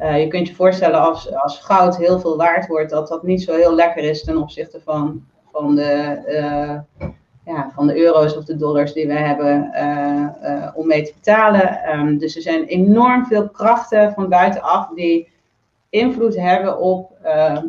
Uh, 0.00 0.20
je 0.20 0.28
kunt 0.28 0.48
je 0.48 0.54
voorstellen 0.54 1.00
als, 1.00 1.34
als 1.34 1.58
goud 1.58 1.96
heel 1.96 2.20
veel 2.20 2.36
waard 2.36 2.66
wordt, 2.66 2.90
dat 2.90 3.08
dat 3.08 3.22
niet 3.22 3.42
zo 3.42 3.54
heel 3.54 3.74
lekker 3.74 4.02
is 4.02 4.24
ten 4.24 4.36
opzichte 4.36 4.80
van, 4.80 5.24
van, 5.52 5.74
de, 5.74 6.22
uh, 6.28 7.02
ja, 7.54 7.70
van 7.74 7.86
de 7.86 7.96
euro's 7.96 8.36
of 8.36 8.44
de 8.44 8.56
dollars 8.56 8.92
die 8.92 9.06
we 9.06 9.12
hebben 9.12 9.70
om 10.74 10.86
mee 10.86 11.02
te 11.02 11.12
betalen. 11.14 11.98
Um, 11.98 12.18
dus 12.18 12.36
er 12.36 12.42
zijn 12.42 12.64
enorm 12.64 13.26
veel 13.26 13.48
krachten 13.48 14.12
van 14.12 14.28
buitenaf 14.28 14.88
die 14.94 15.28
invloed 15.90 16.36
hebben 16.36 16.78
op 16.78 17.10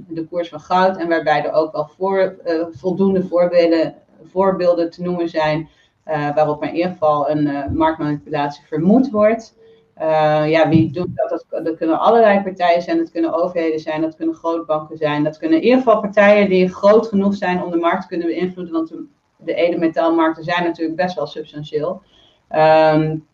de 0.07 0.28
koers 0.30 0.49
van 0.49 0.59
goud. 0.59 0.97
En 0.97 1.07
waarbij 1.07 1.45
er 1.45 1.53
ook 1.53 1.71
wel 1.71 1.89
voor, 1.97 2.36
voldoende 2.71 3.24
voorbeelden, 3.24 3.95
voorbeelden 4.24 4.89
te 4.89 5.01
noemen 5.01 5.30
zijn 5.30 5.69
waarop 6.04 6.64
in 6.64 6.76
ieder 6.76 6.91
geval 6.91 7.30
een 7.30 7.47
uh, 7.47 7.68
marktmanipulatie 7.68 8.64
vermoed 8.68 9.10
wordt. 9.10 9.56
Uh, 10.01 10.49
ja, 10.49 10.70
wie 10.70 10.91
doet 10.91 11.08
dat? 11.16 11.45
dat? 11.49 11.78
kunnen 11.78 11.99
allerlei 11.99 12.41
partijen 12.41 12.82
zijn, 12.82 12.97
dat 12.97 13.12
kunnen 13.12 13.34
overheden 13.34 13.80
zijn, 13.80 14.01
dat 14.01 14.16
kunnen 14.16 14.36
grootbanken 14.36 14.97
zijn. 14.97 15.24
Dat 15.24 15.38
kunnen 15.38 15.58
in 15.58 15.64
ieder 15.64 15.78
geval 15.78 16.01
partijen 16.01 16.49
die 16.49 16.74
groot 16.74 17.08
genoeg 17.08 17.36
zijn 17.36 17.64
om 17.64 17.72
de 17.72 17.78
markt 17.78 18.01
te 18.01 18.08
kunnen 18.08 18.28
beïnvloeden, 18.28 18.74
want 18.74 18.89
de, 18.89 19.06
de 19.38 19.54
edelmetaalmarkten 19.54 20.43
zijn 20.43 20.64
natuurlijk 20.64 20.97
best 20.97 21.16
wel 21.16 21.28
substantieel. 21.28 22.01
Um, 22.49 23.28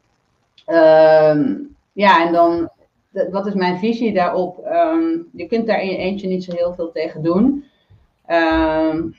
um, 0.68 1.76
ja, 1.94 2.26
en 2.26 2.34
dan, 2.34 2.70
wat 3.32 3.48
is 3.48 3.54
mijn 3.54 3.78
visie 3.78 4.14
daarop? 4.14 4.66
Um, 4.66 5.28
je 5.34 5.46
kunt 5.46 5.68
daar 5.68 5.82
in 5.82 5.90
je 5.90 5.98
eentje 5.98 6.28
niet 6.28 6.44
zo 6.44 6.56
heel 6.56 6.74
veel 6.74 6.92
tegen 6.92 7.24
doen. 7.24 7.66
Um, 8.28 9.16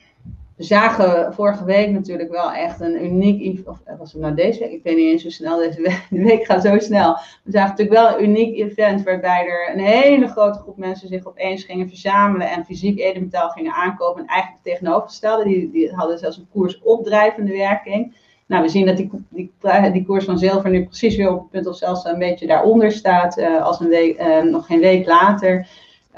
we 0.61 0.67
zagen 0.67 1.33
vorige 1.33 1.65
week 1.65 1.91
natuurlijk 1.91 2.31
wel 2.31 2.51
echt 2.51 2.79
een 2.79 3.05
uniek, 3.05 3.67
of 3.67 3.77
was 3.97 4.11
het 4.11 4.21
nou 4.21 4.33
deze 4.33 4.59
week? 4.59 4.71
Ik 4.71 4.83
weet 4.83 4.95
niet 4.95 5.11
eens 5.11 5.21
zo 5.23 5.29
snel, 5.29 5.57
deze 5.57 5.99
week, 6.09 6.45
gaat 6.45 6.61
zo 6.61 6.79
snel. 6.79 7.17
We 7.43 7.51
zagen 7.51 7.69
natuurlijk 7.69 7.97
wel 7.97 8.17
een 8.17 8.23
uniek 8.23 8.57
event 8.57 9.03
waarbij 9.03 9.45
er 9.47 9.73
een 9.73 9.79
hele 9.79 10.27
grote 10.27 10.59
groep 10.59 10.77
mensen 10.77 11.07
zich 11.07 11.27
opeens 11.27 11.63
gingen 11.63 11.87
verzamelen 11.87 12.49
en 12.49 12.65
fysiek 12.65 12.99
edelmetaal 12.99 13.49
gingen 13.49 13.73
aankopen. 13.73 14.21
En 14.21 14.27
eigenlijk 14.27 14.63
tegenovergestelde, 14.63 15.43
die, 15.43 15.71
die 15.71 15.91
hadden 15.91 16.19
zelfs 16.19 16.37
een 16.37 16.49
koersopdrijvende 16.51 17.51
werking. 17.51 18.15
Nou, 18.45 18.63
we 18.63 18.69
zien 18.69 18.85
dat 18.85 18.97
die, 18.97 19.09
die, 19.29 19.51
die 19.91 20.05
koers 20.05 20.25
van 20.25 20.37
zilver 20.37 20.69
nu 20.69 20.85
precies 20.85 21.15
weer 21.15 21.31
op 21.31 21.39
het 21.39 21.49
punt 21.49 21.67
of 21.67 21.75
zelfs 21.75 22.05
een 22.05 22.19
beetje 22.19 22.47
daaronder 22.47 22.91
staat, 22.91 23.37
uh, 23.37 23.63
als 23.63 23.79
een 23.79 23.89
week, 23.89 24.21
uh, 24.21 24.43
nog 24.43 24.65
geen 24.65 24.79
week 24.79 25.05
later. 25.05 25.67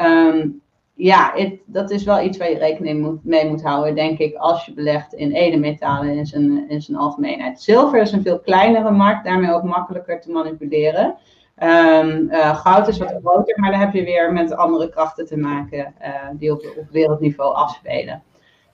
Um, 0.02 0.62
ja, 0.94 1.32
het, 1.36 1.54
dat 1.66 1.92
is 1.92 2.04
wel 2.04 2.22
iets 2.22 2.38
waar 2.38 2.50
je 2.50 2.58
rekening 2.58 3.02
moet, 3.02 3.26
mee 3.26 3.50
moet 3.50 3.64
houden, 3.64 3.96
denk 3.96 4.20
ik, 4.20 4.36
als 4.36 4.66
je 4.66 4.74
belegt 4.74 5.14
in 5.14 5.32
edelmetalen 5.32 6.18
in 6.18 6.26
zijn, 6.26 6.70
in 6.70 6.82
zijn 6.82 6.98
algemeenheid. 6.98 7.62
Zilver 7.62 8.02
is 8.02 8.12
een 8.12 8.22
veel 8.22 8.40
kleinere 8.40 8.92
markt, 8.92 9.26
daarmee 9.26 9.54
ook 9.54 9.64
makkelijker 9.64 10.22
te 10.22 10.32
manipuleren. 10.32 11.18
Um, 11.64 12.30
uh, 12.32 12.56
goud 12.56 12.88
is 12.88 12.98
wat 12.98 13.16
groter, 13.24 13.60
maar 13.60 13.72
dan 13.72 13.80
heb 13.80 13.94
je 13.94 14.04
weer 14.04 14.34
met 14.34 14.56
andere 14.56 14.90
krachten 14.90 15.26
te 15.26 15.38
maken 15.38 15.94
uh, 16.02 16.10
die 16.34 16.52
op, 16.52 16.74
op 16.78 16.86
wereldniveau 16.92 17.56
afspelen. 17.56 18.24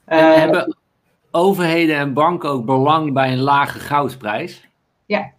Uh, 0.08 0.34
hebben 0.34 0.78
overheden 1.32 1.96
en 1.96 2.14
banken 2.14 2.50
ook 2.50 2.66
belang 2.66 3.14
bij 3.14 3.32
een 3.32 3.42
lage 3.42 3.80
goudprijs? 3.80 4.68
Ja, 5.06 5.32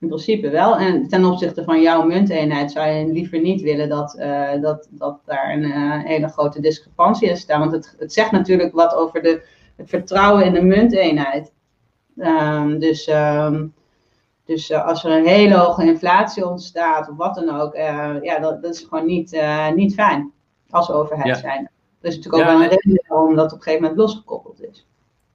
in 0.00 0.08
principe 0.08 0.50
wel. 0.50 0.76
En 0.76 1.08
ten 1.08 1.24
opzichte 1.24 1.64
van 1.64 1.80
jouw 1.80 2.02
munteenheid 2.02 2.70
zou 2.70 2.88
je 2.88 3.12
liever 3.12 3.40
niet 3.40 3.60
willen 3.60 3.88
dat, 3.88 4.16
uh, 4.18 4.60
dat, 4.60 4.88
dat 4.90 5.20
daar 5.24 5.52
een 5.52 5.62
uh, 5.62 6.04
hele 6.04 6.28
grote 6.28 6.60
discrepantie 6.60 7.28
in 7.28 7.36
staat. 7.36 7.58
Want 7.58 7.72
het, 7.72 7.94
het 7.98 8.12
zegt 8.12 8.30
natuurlijk 8.30 8.72
wat 8.72 8.94
over 8.94 9.22
de, 9.22 9.42
het 9.76 9.88
vertrouwen 9.88 10.44
in 10.44 10.52
de 10.52 10.62
munteenheid. 10.62 11.52
Um, 12.16 12.78
dus 12.78 13.08
um, 13.08 13.74
dus 14.44 14.70
uh, 14.70 14.86
als 14.86 15.04
er 15.04 15.10
een 15.10 15.26
hele 15.26 15.54
hoge 15.54 15.84
inflatie 15.84 16.48
ontstaat 16.48 17.08
of 17.08 17.16
wat 17.16 17.34
dan 17.34 17.60
ook, 17.60 17.74
ja, 17.74 18.38
dat, 18.38 18.62
dat, 18.62 18.74
is 18.74 18.86
gewoon 18.88 19.06
niet, 19.06 19.42
niet 19.74 19.94
fijn 19.94 20.32
als 20.70 20.90
overheid 20.90 21.26
ja. 21.26 21.34
zijn. 21.34 21.70
Er 22.00 22.08
is 22.08 22.16
natuurlijk 22.16 22.42
ook 22.42 22.50
ja. 22.50 22.58
wel 22.58 22.62
een 22.62 22.68
reden 22.68 23.04
waarom 23.08 23.34
dat 23.34 23.52
op 23.52 23.58
een 23.58 23.62
gegeven 23.62 23.82
moment 23.82 24.00
losgekoppeld 24.00 24.62
is. 24.62 24.86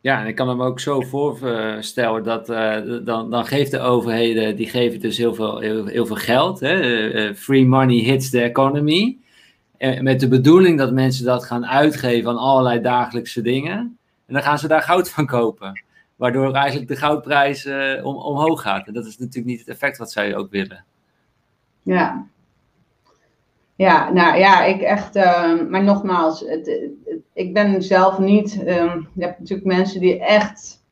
Ja, 0.06 0.22
en 0.22 0.28
ik 0.28 0.36
kan 0.36 0.58
me 0.58 0.64
ook 0.64 0.80
zo 0.80 1.02
voorstellen 1.02 2.24
dat 2.24 2.50
uh, 2.50 2.78
dan, 3.04 3.30
dan 3.30 3.46
geeft 3.46 3.72
de 3.72 3.80
overheden, 3.80 4.56
die 4.56 4.70
geven 4.70 5.00
dus 5.00 5.18
heel 5.18 5.34
veel, 5.34 5.60
heel, 5.60 5.86
heel 5.86 6.06
veel 6.06 6.16
geld. 6.16 6.60
Hè? 6.60 6.82
Uh, 7.14 7.36
free 7.36 7.66
money 7.66 7.96
hits 7.96 8.30
the 8.30 8.42
economy. 8.42 9.18
Met 10.00 10.20
de 10.20 10.28
bedoeling 10.28 10.78
dat 10.78 10.92
mensen 10.92 11.26
dat 11.26 11.46
gaan 11.46 11.66
uitgeven 11.66 12.30
aan 12.30 12.38
allerlei 12.38 12.82
dagelijkse 12.82 13.42
dingen. 13.42 13.78
En 14.26 14.34
dan 14.34 14.42
gaan 14.42 14.60
ze 14.60 14.68
daar 14.68 14.82
goud 14.82 15.10
van 15.10 15.26
kopen. 15.26 15.84
Waardoor 16.16 16.54
eigenlijk 16.54 16.88
de 16.88 16.96
goudprijs 16.96 17.66
om, 18.04 18.16
omhoog 18.16 18.62
gaat. 18.62 18.88
En 18.88 18.94
dat 18.94 19.06
is 19.06 19.18
natuurlijk 19.18 19.46
niet 19.46 19.60
het 19.60 19.70
effect 19.70 19.98
wat 19.98 20.12
zij 20.12 20.36
ook 20.36 20.52
willen. 20.52 20.86
Ja, 21.84 22.28
Ja, 23.78 24.12
nou 24.12 24.38
ja, 24.38 24.64
ik 24.64 24.82
echt, 24.82 25.16
uh, 25.16 25.62
maar 25.70 25.84
nogmaals, 25.84 26.40
het, 26.40 26.90
ik 27.34 27.54
ben 27.54 27.84
zelf 27.84 28.20
niet, 28.20 28.60
um, 28.60 29.10
je 29.14 29.24
hebt 29.24 29.40
natuurlijk 29.40 29.68
mensen 29.68 30.00
die 30.00 30.20
echt, 30.20 30.84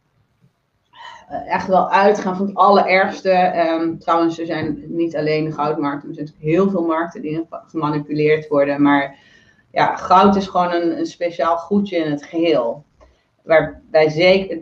eh, 1.27 1.53
echt 1.53 1.67
wel 1.67 1.89
uitgaan 1.89 2.37
van 2.37 2.45
het 2.45 2.55
allerergste. 2.55 3.53
Um, 3.69 3.99
trouwens, 3.99 4.39
er 4.39 4.45
zijn 4.45 4.83
niet 4.87 5.15
alleen 5.15 5.53
goudmarkten, 5.53 6.09
er 6.09 6.15
zijn 6.15 6.25
natuurlijk 6.25 6.55
heel 6.55 6.69
veel 6.69 6.85
markten 6.85 7.21
die 7.21 7.47
gemanipuleerd 7.49 8.47
worden, 8.47 8.81
maar 8.81 9.19
ja, 9.71 9.95
goud 9.95 10.35
is 10.35 10.47
gewoon 10.47 10.73
een, 10.73 10.97
een 10.97 11.05
speciaal 11.05 11.57
goedje 11.57 11.97
in 11.97 12.11
het 12.11 12.23
geheel. 12.23 12.83
Waarbij 13.43 14.09
zeker, 14.09 14.59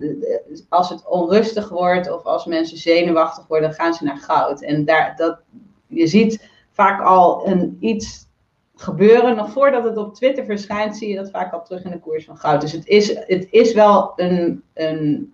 als 0.69 0.89
het 0.89 1.07
onrustig 1.07 1.69
wordt 1.69 2.11
of 2.11 2.23
als 2.23 2.45
mensen 2.45 2.77
zenuwachtig 2.77 3.47
worden, 3.47 3.73
gaan 3.73 3.93
ze 3.93 4.03
naar 4.03 4.17
goud. 4.17 4.61
En 4.61 4.85
daar, 4.85 5.13
dat, 5.15 5.39
je 5.87 6.07
ziet 6.07 6.49
vaak 6.71 7.01
al 7.01 7.47
een, 7.47 7.77
iets 7.79 8.29
gebeuren. 8.75 9.35
Nog 9.35 9.51
voordat 9.51 9.83
het 9.83 9.97
op 9.97 10.13
Twitter 10.15 10.45
verschijnt, 10.45 10.97
zie 10.97 11.09
je 11.09 11.15
dat 11.15 11.31
vaak 11.31 11.53
al 11.53 11.63
terug 11.63 11.83
in 11.83 11.91
de 11.91 11.99
koers 11.99 12.25
van 12.25 12.37
goud. 12.37 12.61
Dus 12.61 12.71
het 12.71 12.87
is, 12.87 13.07
het 13.27 13.47
is 13.49 13.73
wel 13.73 14.13
een, 14.15 14.63
een 14.73 15.33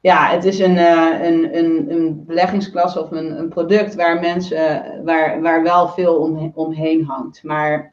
ja, 0.00 0.30
het 0.30 0.44
is 0.44 0.58
een, 0.58 0.76
uh, 0.76 1.22
een, 1.22 1.56
een, 1.58 1.90
een 1.90 2.24
beleggingsklasse 2.24 3.02
of 3.02 3.10
een, 3.10 3.38
een 3.38 3.48
product 3.48 3.94
waar 3.94 4.20
mensen, 4.20 4.84
waar, 5.04 5.40
waar 5.40 5.62
wel 5.62 5.88
veel 5.88 6.16
om, 6.16 6.52
omheen 6.54 7.04
hangt. 7.04 7.42
Maar 7.42 7.92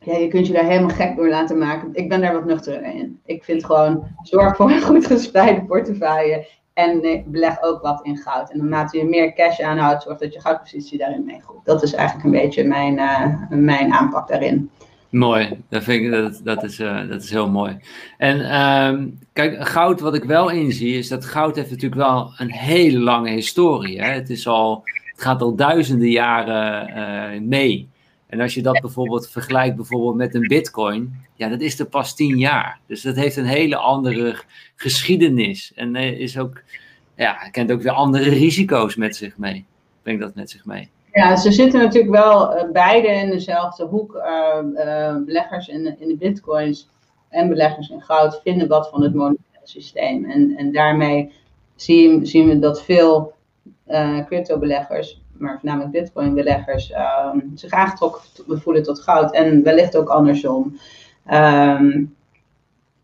ja, 0.00 0.16
je 0.16 0.28
kunt 0.28 0.46
je 0.46 0.52
daar 0.52 0.64
helemaal 0.64 0.96
gek 0.96 1.16
door 1.16 1.28
laten 1.28 1.58
maken. 1.58 1.88
Ik 1.92 2.08
ben 2.08 2.20
daar 2.20 2.32
wat 2.32 2.44
nuchter 2.44 2.82
in. 2.82 3.20
Ik 3.24 3.44
vind 3.44 3.64
gewoon, 3.64 4.06
zorg 4.22 4.56
voor 4.56 4.70
een 4.70 4.82
goed 4.82 5.06
gespreide 5.06 5.64
portefeuille. 5.64 6.46
En 6.78 7.22
beleg 7.26 7.62
ook 7.62 7.82
wat 7.82 8.00
in 8.02 8.16
goud. 8.16 8.50
En 8.50 8.58
naarmate 8.58 8.98
je 8.98 9.04
meer 9.04 9.34
cash 9.34 9.60
aanhoudt, 9.60 10.02
zorg 10.02 10.18
dat 10.18 10.32
je 10.32 10.40
goudpositie 10.40 10.98
daarin 10.98 11.24
meegroeit. 11.24 11.64
Dat 11.64 11.82
is 11.82 11.94
eigenlijk 11.94 12.24
een 12.24 12.40
beetje 12.40 12.64
mijn, 12.64 12.94
uh, 12.94 13.34
mijn 13.48 13.92
aanpak 13.92 14.28
daarin. 14.28 14.70
Mooi, 15.08 15.60
dat, 15.68 15.82
vind 15.82 16.04
ik, 16.04 16.10
dat, 16.10 16.40
dat, 16.44 16.62
is, 16.62 16.78
uh, 16.78 17.08
dat 17.08 17.22
is 17.22 17.30
heel 17.30 17.50
mooi. 17.50 17.76
En 18.18 18.60
um, 18.60 19.18
kijk, 19.32 19.68
goud, 19.68 20.00
wat 20.00 20.14
ik 20.14 20.24
wel 20.24 20.50
inzie, 20.50 20.98
is 20.98 21.08
dat 21.08 21.24
goud 21.24 21.56
heeft 21.56 21.70
natuurlijk 21.70 22.00
wel 22.00 22.32
een 22.36 22.52
hele 22.52 22.98
lange 22.98 23.30
historie. 23.30 24.02
Hè? 24.02 24.10
Het, 24.10 24.30
is 24.30 24.46
al, 24.46 24.82
het 25.12 25.22
gaat 25.22 25.42
al 25.42 25.54
duizenden 25.54 26.10
jaren 26.10 26.88
uh, 26.88 27.40
mee. 27.40 27.88
En 28.28 28.40
als 28.40 28.54
je 28.54 28.62
dat 28.62 28.80
bijvoorbeeld 28.80 29.28
vergelijkt 29.28 29.76
bijvoorbeeld 29.76 30.14
met 30.14 30.34
een 30.34 30.48
bitcoin, 30.48 31.14
ja, 31.34 31.48
dat 31.48 31.60
is 31.60 31.78
er 31.78 31.86
pas 31.86 32.14
tien 32.14 32.38
jaar. 32.38 32.80
Dus 32.86 33.02
dat 33.02 33.16
heeft 33.16 33.36
een 33.36 33.44
hele 33.44 33.76
andere 33.76 34.36
geschiedenis. 34.76 35.72
En 35.74 35.96
is 35.96 36.38
ook, 36.38 36.62
ja, 37.14 37.32
kent 37.32 37.72
ook 37.72 37.82
weer 37.82 37.92
andere 37.92 38.30
risico's 38.30 38.96
met 38.96 39.16
zich 39.16 39.38
mee. 39.38 39.64
Brengt 40.02 40.20
dat 40.20 40.34
met 40.34 40.50
zich 40.50 40.64
mee. 40.64 40.88
Ja, 41.12 41.36
ze 41.36 41.52
zitten 41.52 41.80
natuurlijk 41.80 42.12
wel 42.12 42.56
uh, 42.56 42.70
beide 42.72 43.08
in 43.08 43.30
dezelfde 43.30 43.84
hoek. 43.84 44.14
Uh, 44.14 44.58
uh, 44.74 45.16
beleggers 45.24 45.68
in, 45.68 45.96
in 46.00 46.08
de 46.08 46.16
bitcoins 46.16 46.88
en 47.28 47.48
beleggers 47.48 47.88
in 47.88 48.02
goud 48.02 48.40
vinden 48.44 48.68
wat 48.68 48.88
van 48.90 49.02
het 49.02 49.14
monetaire 49.14 49.66
systeem. 49.66 50.24
En, 50.24 50.56
en 50.56 50.72
daarmee 50.72 51.32
zien, 51.74 52.26
zien 52.26 52.48
we 52.48 52.58
dat 52.58 52.82
veel 52.82 53.32
crypto-beleggers 54.26 55.20
maar 55.38 55.58
voornamelijk 55.60 55.92
bitcoin-beleggers 55.92 56.92
um, 57.34 57.50
zich 57.54 57.70
aangetrokken 57.70 58.22
voelen 58.60 58.82
tot 58.82 59.00
goud 59.00 59.34
en 59.34 59.62
wellicht 59.62 59.96
ook 59.96 60.08
andersom. 60.08 60.78
Um, 61.32 62.16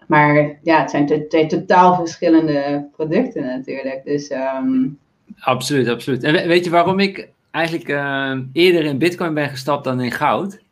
maar 0.07 0.59
ja, 0.63 0.81
het 0.81 0.91
zijn 0.91 1.29
twee 1.29 1.47
totaal 1.47 1.95
verschillende 1.95 2.89
producten 2.97 3.43
natuurlijk. 3.43 4.05
Dus, 4.05 4.31
um... 4.31 4.99
Absoluut, 5.41 5.89
absoluut. 5.89 6.23
En 6.23 6.49
weet 6.49 6.65
je 6.65 6.71
waarom 6.71 6.99
ik 6.99 7.29
eigenlijk 7.51 7.89
uh, 7.89 8.39
eerder 8.53 8.85
in 8.85 8.99
bitcoin 8.99 9.35
ben 9.35 9.49
gestapt 9.49 9.85
dan 9.85 10.01
in 10.01 10.13
goud? 10.13 10.63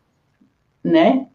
Nee. 0.81 1.27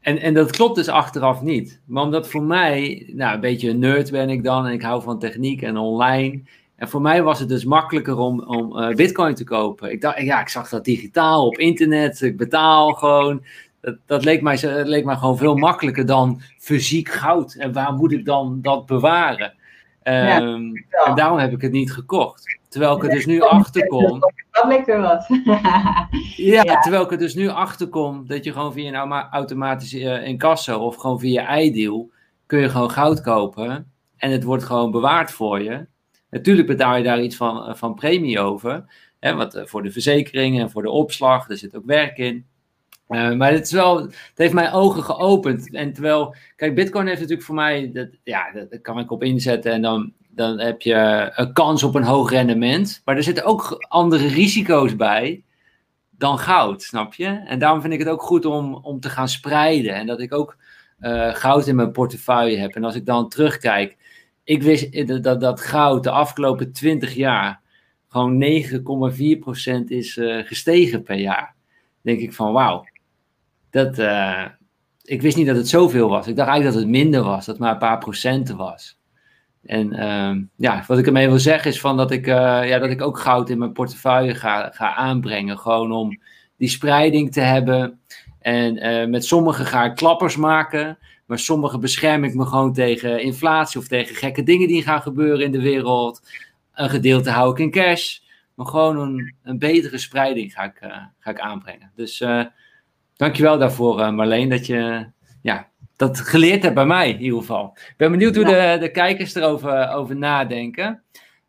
En, 0.00 0.18
en 0.18 0.34
dat 0.34 0.50
klopt 0.50 0.76
dus 0.76 0.88
achteraf 0.88 1.42
niet. 1.42 1.80
Maar 1.84 2.02
omdat 2.02 2.28
voor 2.28 2.42
mij, 2.42 3.10
nou 3.12 3.34
een 3.34 3.40
beetje 3.40 3.70
een 3.70 3.78
nerd 3.78 4.10
ben 4.10 4.28
ik 4.28 4.44
dan 4.44 4.66
en 4.66 4.72
ik 4.72 4.82
hou 4.82 5.02
van 5.02 5.18
techniek 5.18 5.62
en 5.62 5.76
online. 5.76 6.42
En 6.76 6.88
voor 6.88 7.00
mij 7.00 7.22
was 7.22 7.38
het 7.38 7.48
dus 7.48 7.64
makkelijker 7.64 8.16
om, 8.16 8.40
om 8.40 8.78
uh, 8.78 8.94
bitcoin 8.94 9.34
te 9.34 9.44
kopen. 9.44 9.90
Ik 9.90 10.00
dacht, 10.00 10.20
ja, 10.20 10.40
ik 10.40 10.48
zag 10.48 10.68
dat 10.68 10.84
digitaal 10.84 11.46
op 11.46 11.58
internet. 11.58 12.20
Ik 12.20 12.36
betaal 12.36 12.92
gewoon. 12.92 13.44
Dat, 13.80 13.96
dat 14.06 14.24
leek, 14.24 14.42
mij, 14.42 14.56
dat 14.56 14.86
leek 14.86 15.04
mij 15.04 15.16
gewoon 15.16 15.36
veel 15.36 15.56
makkelijker 15.56 16.06
dan 16.06 16.40
fysiek 16.58 17.08
goud. 17.08 17.54
En 17.54 17.72
waar 17.72 17.92
moet 17.92 18.12
ik 18.12 18.24
dan 18.24 18.58
dat 18.62 18.86
bewaren? 18.86 19.54
Um, 20.02 20.72
ja, 20.74 21.04
en 21.04 21.14
daarom 21.14 21.38
heb 21.38 21.52
ik 21.52 21.60
het 21.60 21.72
niet 21.72 21.92
gekocht. 21.92 22.58
Terwijl 22.68 22.96
ik 22.96 23.02
er 23.02 23.10
dus 23.10 23.26
nu 23.26 23.40
achter 23.40 23.86
kom. 23.86 24.20
Dat 24.50 24.66
lijkt 24.66 24.88
er 24.88 25.00
wat. 25.00 25.26
ja, 26.36 26.62
ja, 26.62 26.80
terwijl 26.80 27.04
ik 27.04 27.10
er 27.10 27.18
dus 27.18 27.34
nu 27.34 27.48
achter 27.48 27.88
kom 27.88 28.26
dat 28.26 28.44
je 28.44 28.52
gewoon 28.52 28.72
via 28.72 29.02
een 29.02 29.12
automatische 29.12 30.00
uh, 30.00 30.26
incasso 30.26 30.78
of 30.78 30.96
gewoon 30.96 31.20
via 31.20 31.58
iDeal 31.58 32.10
kun 32.46 32.58
je 32.58 32.68
gewoon 32.68 32.90
goud 32.90 33.20
kopen. 33.20 33.92
En 34.16 34.30
het 34.30 34.44
wordt 34.44 34.64
gewoon 34.64 34.90
bewaard 34.90 35.30
voor 35.30 35.62
je. 35.62 35.86
Natuurlijk 36.34 36.66
betaal 36.66 36.96
je 36.96 37.02
daar 37.02 37.22
iets 37.22 37.36
van, 37.36 37.66
eh, 37.66 37.74
van 37.74 37.94
premie 37.94 38.40
over. 38.40 38.84
Hè, 39.20 39.48
eh, 39.48 39.66
voor 39.66 39.82
de 39.82 39.90
verzekering 39.90 40.60
en 40.60 40.70
voor 40.70 40.82
de 40.82 40.90
opslag, 40.90 41.48
er 41.48 41.56
zit 41.56 41.76
ook 41.76 41.84
werk 41.86 42.18
in. 42.18 42.46
Uh, 43.08 43.32
maar 43.32 43.52
het, 43.52 43.64
is 43.64 43.72
wel, 43.72 44.00
het 44.00 44.32
heeft 44.34 44.52
mijn 44.52 44.72
ogen 44.72 45.02
geopend. 45.02 45.74
En 45.74 45.92
terwijl, 45.92 46.34
kijk, 46.56 46.74
Bitcoin 46.74 47.06
heeft 47.06 47.20
natuurlijk 47.20 47.46
voor 47.46 47.54
mij, 47.54 47.90
dat, 47.92 48.08
ja, 48.22 48.52
dat 48.52 48.80
kan 48.80 48.98
ik 48.98 49.10
op 49.10 49.22
inzetten 49.22 49.72
en 49.72 49.82
dan, 49.82 50.12
dan 50.28 50.60
heb 50.60 50.80
je 50.80 51.30
een 51.34 51.52
kans 51.52 51.82
op 51.82 51.94
een 51.94 52.02
hoog 52.02 52.30
rendement. 52.30 53.02
Maar 53.04 53.16
er 53.16 53.22
zitten 53.22 53.44
ook 53.44 53.84
andere 53.88 54.26
risico's 54.26 54.96
bij 54.96 55.44
dan 56.10 56.38
goud, 56.38 56.82
snap 56.82 57.14
je? 57.14 57.26
En 57.26 57.58
daarom 57.58 57.80
vind 57.80 57.92
ik 57.92 57.98
het 57.98 58.08
ook 58.08 58.22
goed 58.22 58.44
om, 58.44 58.74
om 58.74 59.00
te 59.00 59.08
gaan 59.08 59.28
spreiden. 59.28 59.94
En 59.94 60.06
dat 60.06 60.20
ik 60.20 60.34
ook 60.34 60.56
goud 61.32 61.66
in 61.66 61.76
mijn 61.76 61.92
portefeuille 61.92 62.56
heb. 62.56 62.74
En 62.74 62.84
als 62.84 62.94
ik 62.94 63.06
dan 63.06 63.28
terugkijk, 63.28 63.96
ik 64.44 64.62
wist 64.62 65.22
dat, 65.22 65.40
dat 65.40 65.60
goud 65.60 66.02
de 66.02 66.10
afgelopen 66.10 66.72
20 66.72 67.14
jaar 67.14 67.60
gewoon 68.08 68.42
9,4% 68.42 69.84
is 69.86 70.16
uh, 70.16 70.46
gestegen 70.46 71.02
per 71.02 71.16
jaar. 71.16 71.54
denk 72.00 72.20
ik 72.20 72.32
van 72.32 72.52
wauw. 72.52 72.86
Dat, 73.70 73.98
uh, 73.98 74.44
ik 75.02 75.22
wist 75.22 75.36
niet 75.36 75.46
dat 75.46 75.56
het 75.56 75.68
zoveel 75.68 76.08
was. 76.08 76.26
Ik 76.26 76.36
dacht 76.36 76.48
eigenlijk 76.48 76.78
dat 76.78 76.86
het 76.86 76.96
minder 77.02 77.22
was, 77.22 77.46
dat 77.46 77.54
het 77.54 77.64
maar 77.64 77.72
een 77.72 77.78
paar 77.78 77.98
procenten 77.98 78.56
was. 78.56 78.98
En 79.64 79.92
uh, 79.92 80.42
ja, 80.56 80.84
wat 80.86 80.98
ik 80.98 81.06
ermee 81.06 81.28
wil 81.28 81.38
zeggen 81.38 81.70
is 81.70 81.80
van 81.80 81.96
dat 81.96 82.10
ik, 82.10 82.26
ja, 82.26 82.78
dat 82.78 82.90
ik 82.90 83.02
ook 83.02 83.18
goud 83.18 83.50
in 83.50 83.58
mijn 83.58 83.72
portefeuille 83.72 84.34
ga, 84.34 84.70
ga 84.70 84.94
aanbrengen. 84.94 85.58
Gewoon 85.58 85.92
om 85.92 86.20
die 86.56 86.68
spreiding 86.68 87.32
te 87.32 87.40
hebben. 87.40 88.00
En 88.40 89.10
met 89.10 89.24
sommige 89.24 89.64
ga 89.64 89.84
ik 89.84 89.94
klappers 89.94 90.36
maken. 90.36 90.98
Maar 91.26 91.38
sommige 91.38 91.78
bescherm 91.78 92.24
ik 92.24 92.34
me 92.34 92.46
gewoon 92.46 92.72
tegen 92.72 93.22
inflatie 93.22 93.80
of 93.80 93.88
tegen 93.88 94.14
gekke 94.14 94.42
dingen 94.42 94.68
die 94.68 94.82
gaan 94.82 95.02
gebeuren 95.02 95.44
in 95.44 95.52
de 95.52 95.60
wereld. 95.60 96.22
Een 96.74 96.90
gedeelte 96.90 97.30
hou 97.30 97.50
ik 97.52 97.58
in 97.58 97.70
cash. 97.70 98.18
Maar 98.54 98.66
gewoon 98.66 98.98
een, 98.98 99.34
een 99.42 99.58
betere 99.58 99.98
spreiding 99.98 100.52
ga 100.52 100.62
ik, 100.64 100.80
uh, 100.82 100.96
ga 101.18 101.30
ik 101.30 101.40
aanbrengen. 101.40 101.92
Dus 101.94 102.20
uh, 102.20 102.44
dankjewel 103.16 103.58
daarvoor, 103.58 104.00
uh, 104.00 104.10
Marleen, 104.10 104.48
dat 104.48 104.66
je 104.66 105.06
ja, 105.42 105.68
dat 105.96 106.20
geleerd 106.20 106.62
hebt 106.62 106.74
bij 106.74 106.86
mij 106.86 107.10
in 107.10 107.20
ieder 107.20 107.38
geval. 107.38 107.70
Ik 107.74 107.94
ben 107.96 108.10
benieuwd 108.10 108.34
hoe 108.34 108.44
de, 108.44 108.76
de 108.80 108.90
kijkers 108.90 109.34
erover 109.34 109.88
over 109.88 110.16
nadenken. 110.16 111.02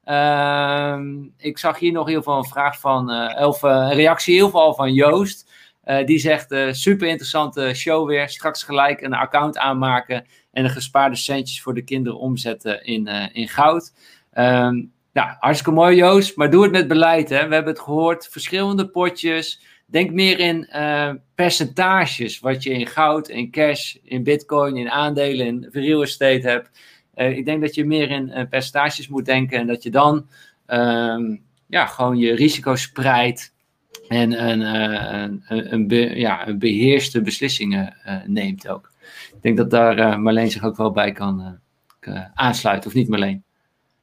Ehm, 0.03 1.23
ik 1.37 1.57
zag 1.57 1.79
hier 1.79 1.91
nog 1.91 2.07
heel 2.07 2.23
veel 2.23 2.37
een 2.37 2.45
vraag 2.45 2.79
van, 2.79 3.11
of 3.37 3.61
een 3.61 3.93
reactie 3.93 4.33
in 4.33 4.39
ieder 4.39 4.51
geval 4.51 4.73
van 4.73 4.93
Joost. 4.93 5.51
Uh, 5.85 6.05
die 6.05 6.17
zegt, 6.17 6.51
uh, 6.51 6.71
super 6.71 7.07
interessante 7.07 7.73
show 7.73 8.07
weer. 8.07 8.29
Straks 8.29 8.63
gelijk 8.63 9.01
een 9.01 9.13
account 9.13 9.57
aanmaken 9.57 10.25
en 10.51 10.63
de 10.63 10.69
gespaarde 10.69 11.15
centjes 11.15 11.61
voor 11.61 11.73
de 11.73 11.83
kinderen 11.83 12.19
omzetten 12.19 12.83
in, 12.83 13.07
uh, 13.07 13.25
in 13.31 13.47
goud. 13.47 13.93
Um, 14.33 14.91
nou, 15.13 15.35
hartstikke 15.39 15.71
mooi 15.71 15.95
Joost, 15.95 16.37
maar 16.37 16.49
doe 16.49 16.63
het 16.63 16.71
met 16.71 16.87
beleid. 16.87 17.29
Hè? 17.29 17.47
We 17.47 17.53
hebben 17.53 17.73
het 17.73 17.81
gehoord, 17.81 18.27
verschillende 18.27 18.89
potjes. 18.89 19.61
Denk 19.87 20.11
meer 20.11 20.39
in 20.39 20.69
percentages, 21.35 22.39
wat 22.39 22.63
je 22.63 22.69
in 22.69 22.87
goud, 22.87 23.29
in 23.29 23.51
cash, 23.51 23.95
in 24.03 24.23
bitcoin, 24.23 24.77
in 24.77 24.89
aandelen, 24.89 25.45
in 25.45 25.69
real 25.71 26.01
estate 26.01 26.47
hebt. 26.47 26.69
ik 27.37 27.45
denk 27.45 27.61
dat 27.61 27.75
je 27.75 27.85
meer 27.85 28.09
in 28.09 28.47
percentages 28.49 29.07
moet 29.07 29.25
denken 29.25 29.59
en 29.59 29.67
dat 29.67 29.83
je 29.83 29.89
dan 29.89 30.27
um, 30.67 31.43
ja, 31.67 31.85
gewoon 31.85 32.17
je 32.17 32.35
risico 32.35 32.75
spreidt 32.75 33.54
en 34.07 34.47
een, 34.49 34.61
eh, 34.61 35.21
een, 35.21 35.73
een, 35.73 35.87
be, 35.87 36.15
ja, 36.15 36.47
een 36.47 36.59
beheerste 36.59 37.21
beslissingen 37.21 37.95
uh, 38.07 38.15
neemt 38.25 38.67
ook. 38.67 38.91
Ik 39.33 39.41
denk 39.41 39.57
dat 39.57 39.69
daar 39.69 40.19
Marleen 40.19 40.51
zich 40.51 40.63
ook 40.63 40.77
wel 40.77 40.91
bij 40.91 41.11
kan 41.11 41.59
aansluiten, 42.33 42.89
of 42.89 42.95
niet 42.95 43.09
Marleen? 43.09 43.43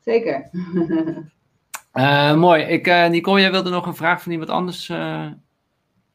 Zeker. 0.01 0.51
mooi. 2.39 2.63
Ik, 2.63 2.87
Nicole, 2.87 3.41
jij 3.41 3.51
wilde 3.51 3.71
nog 3.71 3.87
een 3.87 3.97
vraag 3.97 4.23
van 4.23 4.33
iemand 4.33 4.51
anders 4.51 4.93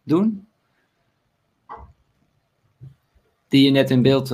doen? 0.03 0.47
Die 3.47 3.63
je 3.63 3.71
net 3.71 3.89
in 3.89 4.01
beeld 4.01 4.27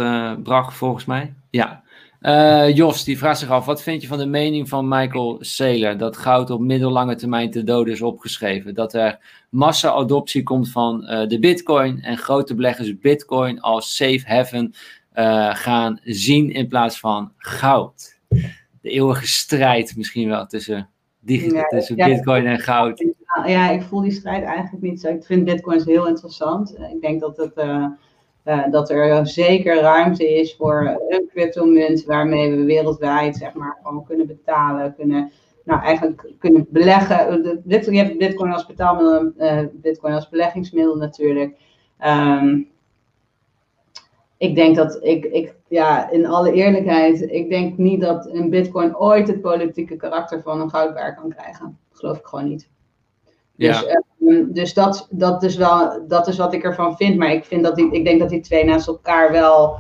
bracht, 0.44 0.74
volgens 0.74 1.06
mij. 1.06 1.34
Ja. 1.50 1.83
Uh, 2.24 2.76
Jos, 2.76 3.04
die 3.04 3.18
vraagt 3.18 3.40
zich 3.40 3.50
af, 3.50 3.66
wat 3.66 3.84
vind 3.84 4.02
je 4.02 4.08
van 4.08 4.18
de 4.18 4.26
mening 4.26 4.70
van 4.70 4.88
Michael 4.88 5.38
Saylor 5.40 5.98
dat 5.98 6.18
goud 6.18 6.50
op 6.50 6.60
middellange 6.60 7.16
termijn 7.16 7.52
te 7.52 7.64
dood 7.64 7.88
is 7.88 8.02
opgeschreven? 8.02 8.74
Dat 8.74 8.94
er 8.94 9.20
massa-adoptie 9.50 10.44
komt 10.44 10.70
van 10.70 11.04
uh, 11.04 11.28
de 11.28 11.40
bitcoin 11.40 12.02
en 12.02 12.18
grote 12.18 12.56
beleggers 12.56 13.00
bitcoin 13.00 13.62
als 13.62 13.96
safe 13.96 14.22
haven 14.26 14.74
uh, 15.16 15.56
gaan 15.56 16.00
zien 16.04 16.52
in 16.52 16.68
plaats 16.68 17.00
van 17.00 17.32
goud. 17.38 18.20
De 18.82 18.90
eeuwige 18.90 19.28
strijd 19.28 19.98
misschien 19.98 20.30
wel 20.30 20.46
tussen, 20.46 20.90
die, 21.20 21.54
ja, 21.54 21.64
tussen 21.64 21.96
ja, 21.96 22.06
bitcoin 22.06 22.46
en 22.46 22.60
goud. 22.60 23.06
Ja, 23.46 23.70
ik 23.70 23.82
voel 23.82 24.02
die 24.02 24.12
strijd 24.12 24.44
eigenlijk 24.44 24.84
niet 24.84 25.02
zo. 25.02 25.08
Ik 25.08 25.24
vind 25.24 25.46
bitcoins 25.46 25.86
heel 25.86 26.08
interessant. 26.08 26.78
Ik 26.94 27.02
denk 27.02 27.20
dat 27.20 27.38
het 27.38 27.54
uh, 28.46 28.72
dat 28.72 28.90
er 28.90 29.28
zeker 29.28 29.82
ruimte 29.82 30.34
is 30.34 30.56
voor 30.56 31.00
een 31.10 31.28
cryptomunt 31.34 32.06
waarmee 32.06 32.52
we 32.52 32.64
wereldwijd 32.64 33.36
zeg 33.36 33.54
maar 33.54 33.78
gewoon 33.84 34.06
kunnen 34.06 34.28
betalen, 34.28 34.96
kunnen 34.96 35.32
nou 35.64 35.82
eigenlijk 35.82 36.32
kunnen 36.40 36.66
beleggen. 36.70 37.44
Je 37.66 37.98
hebt 37.98 38.18
bitcoin 38.18 38.52
als 38.52 38.66
betaalmiddel, 38.66 39.32
uh, 39.38 39.60
bitcoin 39.74 40.14
als 40.14 40.30
beleggingsmiddel 40.30 40.96
natuurlijk. 40.96 41.56
Um, 42.06 42.72
ik 44.38 44.56
denk 44.56 44.76
dat 44.76 45.00
ik, 45.02 45.26
ik, 45.26 45.56
ja, 45.68 46.10
in 46.10 46.26
alle 46.26 46.52
eerlijkheid, 46.52 47.22
ik 47.22 47.50
denk 47.50 47.78
niet 47.78 48.02
dat 48.02 48.30
een 48.32 48.50
bitcoin 48.50 48.98
ooit 48.98 49.28
het 49.28 49.42
politieke 49.42 49.96
karakter 49.96 50.42
van 50.42 50.62
een 50.62 50.70
goudbaar 50.70 51.16
kan 51.16 51.30
krijgen. 51.30 51.78
Geloof 51.92 52.18
ik 52.18 52.26
gewoon 52.26 52.48
niet. 52.48 52.70
Dus, 53.56 53.80
ja. 53.80 54.04
Ehm, 54.20 54.52
dus 54.52 54.74
dat, 54.74 55.08
dat, 55.12 55.44
is 55.44 55.56
wel, 55.56 56.08
dat 56.08 56.28
is 56.28 56.38
wat 56.38 56.54
ik 56.54 56.64
ervan 56.64 56.96
vind. 56.96 57.18
Maar 57.18 57.32
ik, 57.32 57.46
vind 57.46 57.64
dat 57.64 57.76
die, 57.76 57.92
ik 57.92 58.06
denk 58.06 58.20
dat 58.20 58.30
die 58.30 58.42
twee 58.42 58.66
naast 58.66 58.88
elkaar 58.88 59.32
wel. 59.32 59.78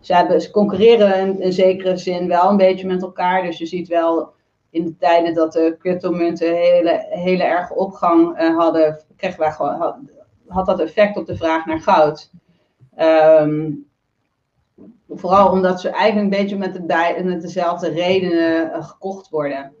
Ze, 0.00 0.14
hebben, 0.14 0.40
ze 0.40 0.50
concurreren 0.50 1.18
in, 1.18 1.40
in 1.40 1.52
zekere 1.52 1.96
zin 1.96 2.28
wel 2.28 2.50
een 2.50 2.56
beetje 2.56 2.86
met 2.86 3.02
elkaar. 3.02 3.42
Dus 3.42 3.58
je 3.58 3.66
ziet 3.66 3.88
wel 3.88 4.32
in 4.70 4.84
de 4.84 4.96
tijden 4.96 5.34
dat 5.34 5.52
de 5.52 5.76
cryptomunten 5.78 6.56
hele, 6.56 7.06
hele 7.10 7.42
erge 7.42 7.74
opgang 7.74 8.40
uh, 8.40 8.56
hadden, 8.56 9.00
kregen 9.16 9.38
wij 9.38 9.52
gewoon, 9.52 9.74
had, 9.74 9.96
had, 10.46 10.66
dat 10.66 10.80
effect 10.80 11.16
op 11.16 11.26
de 11.26 11.36
vraag 11.36 11.66
naar 11.66 11.80
goud. 11.80 12.30
Um, 12.98 13.86
vooral 15.08 15.50
omdat 15.50 15.80
ze 15.80 15.88
eigenlijk 15.88 16.32
een 16.32 16.40
beetje 16.40 16.56
met, 16.56 16.74
de, 16.74 17.20
met 17.24 17.42
dezelfde 17.42 17.88
redenen 17.88 18.66
uh, 18.66 18.84
gekocht 18.86 19.28
worden. 19.28 19.72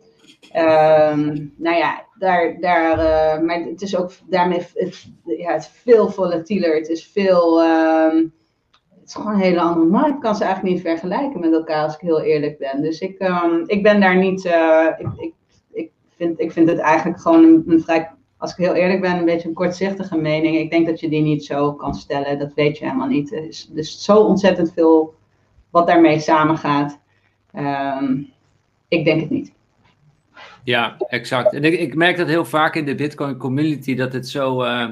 Um, 0.52 1.52
nou 1.56 1.76
ja, 1.76 2.04
daar, 2.18 2.60
daar, 2.60 2.98
uh, 2.98 3.46
maar 3.46 3.60
het 3.60 3.82
is 3.82 3.96
ook 3.96 4.10
daarmee 4.28 4.66
het, 4.74 5.06
ja, 5.24 5.52
het 5.52 5.62
is 5.62 5.70
veel 5.82 6.10
volatieler. 6.10 6.76
Het 6.76 6.88
is 6.88 7.06
veel. 7.06 7.62
Um, 7.62 8.32
het 8.88 9.08
is 9.08 9.14
gewoon 9.14 9.32
een 9.32 9.40
hele 9.40 9.60
andere 9.60 9.86
markt. 9.86 10.14
Ik 10.14 10.20
kan 10.20 10.36
ze 10.36 10.44
eigenlijk 10.44 10.74
niet 10.74 10.84
vergelijken 10.84 11.40
met 11.40 11.52
elkaar, 11.52 11.82
als 11.82 11.94
ik 11.94 12.00
heel 12.00 12.20
eerlijk 12.20 12.58
ben. 12.58 12.82
Dus 12.82 13.00
ik, 13.00 13.22
um, 13.22 13.62
ik 13.66 13.82
ben 13.82 14.00
daar 14.00 14.16
niet. 14.16 14.44
Uh, 14.44 14.86
ik, 14.98 15.06
ik, 15.16 15.34
ik, 15.72 15.90
vind, 16.16 16.40
ik 16.40 16.52
vind 16.52 16.68
het 16.68 16.78
eigenlijk 16.78 17.20
gewoon 17.20 17.44
een, 17.44 17.64
een, 17.66 17.80
vrij. 17.80 18.10
Als 18.36 18.50
ik 18.50 18.56
heel 18.56 18.74
eerlijk 18.74 19.00
ben, 19.00 19.16
een 19.16 19.24
beetje 19.24 19.48
een 19.48 19.54
kortzichtige 19.54 20.16
mening. 20.16 20.56
Ik 20.56 20.70
denk 20.70 20.86
dat 20.86 21.00
je 21.00 21.08
die 21.08 21.22
niet 21.22 21.44
zo 21.44 21.72
kan 21.72 21.94
stellen. 21.94 22.38
Dat 22.38 22.54
weet 22.54 22.78
je 22.78 22.84
helemaal 22.84 23.08
niet. 23.08 23.32
Er 23.32 23.46
is 23.46 23.68
dus 23.72 24.04
zo 24.04 24.18
ontzettend 24.18 24.72
veel 24.72 25.14
wat 25.70 25.86
daarmee 25.86 26.20
samengaat. 26.20 26.98
ik 28.88 29.04
denk 29.04 29.20
het 29.20 29.30
niet. 29.30 29.52
Ja, 30.64 30.96
exact. 31.08 31.54
En 31.54 31.64
ik, 31.64 31.78
ik, 31.78 31.94
merk 31.94 32.16
dat 32.16 32.28
heel 32.28 32.44
vaak 32.44 32.74
in 32.74 32.84
de 32.84 32.94
Bitcoin 32.94 33.36
community 33.36 33.94
dat 33.94 34.12
het 34.12 34.28
zo 34.28 34.64
uh, 34.64 34.88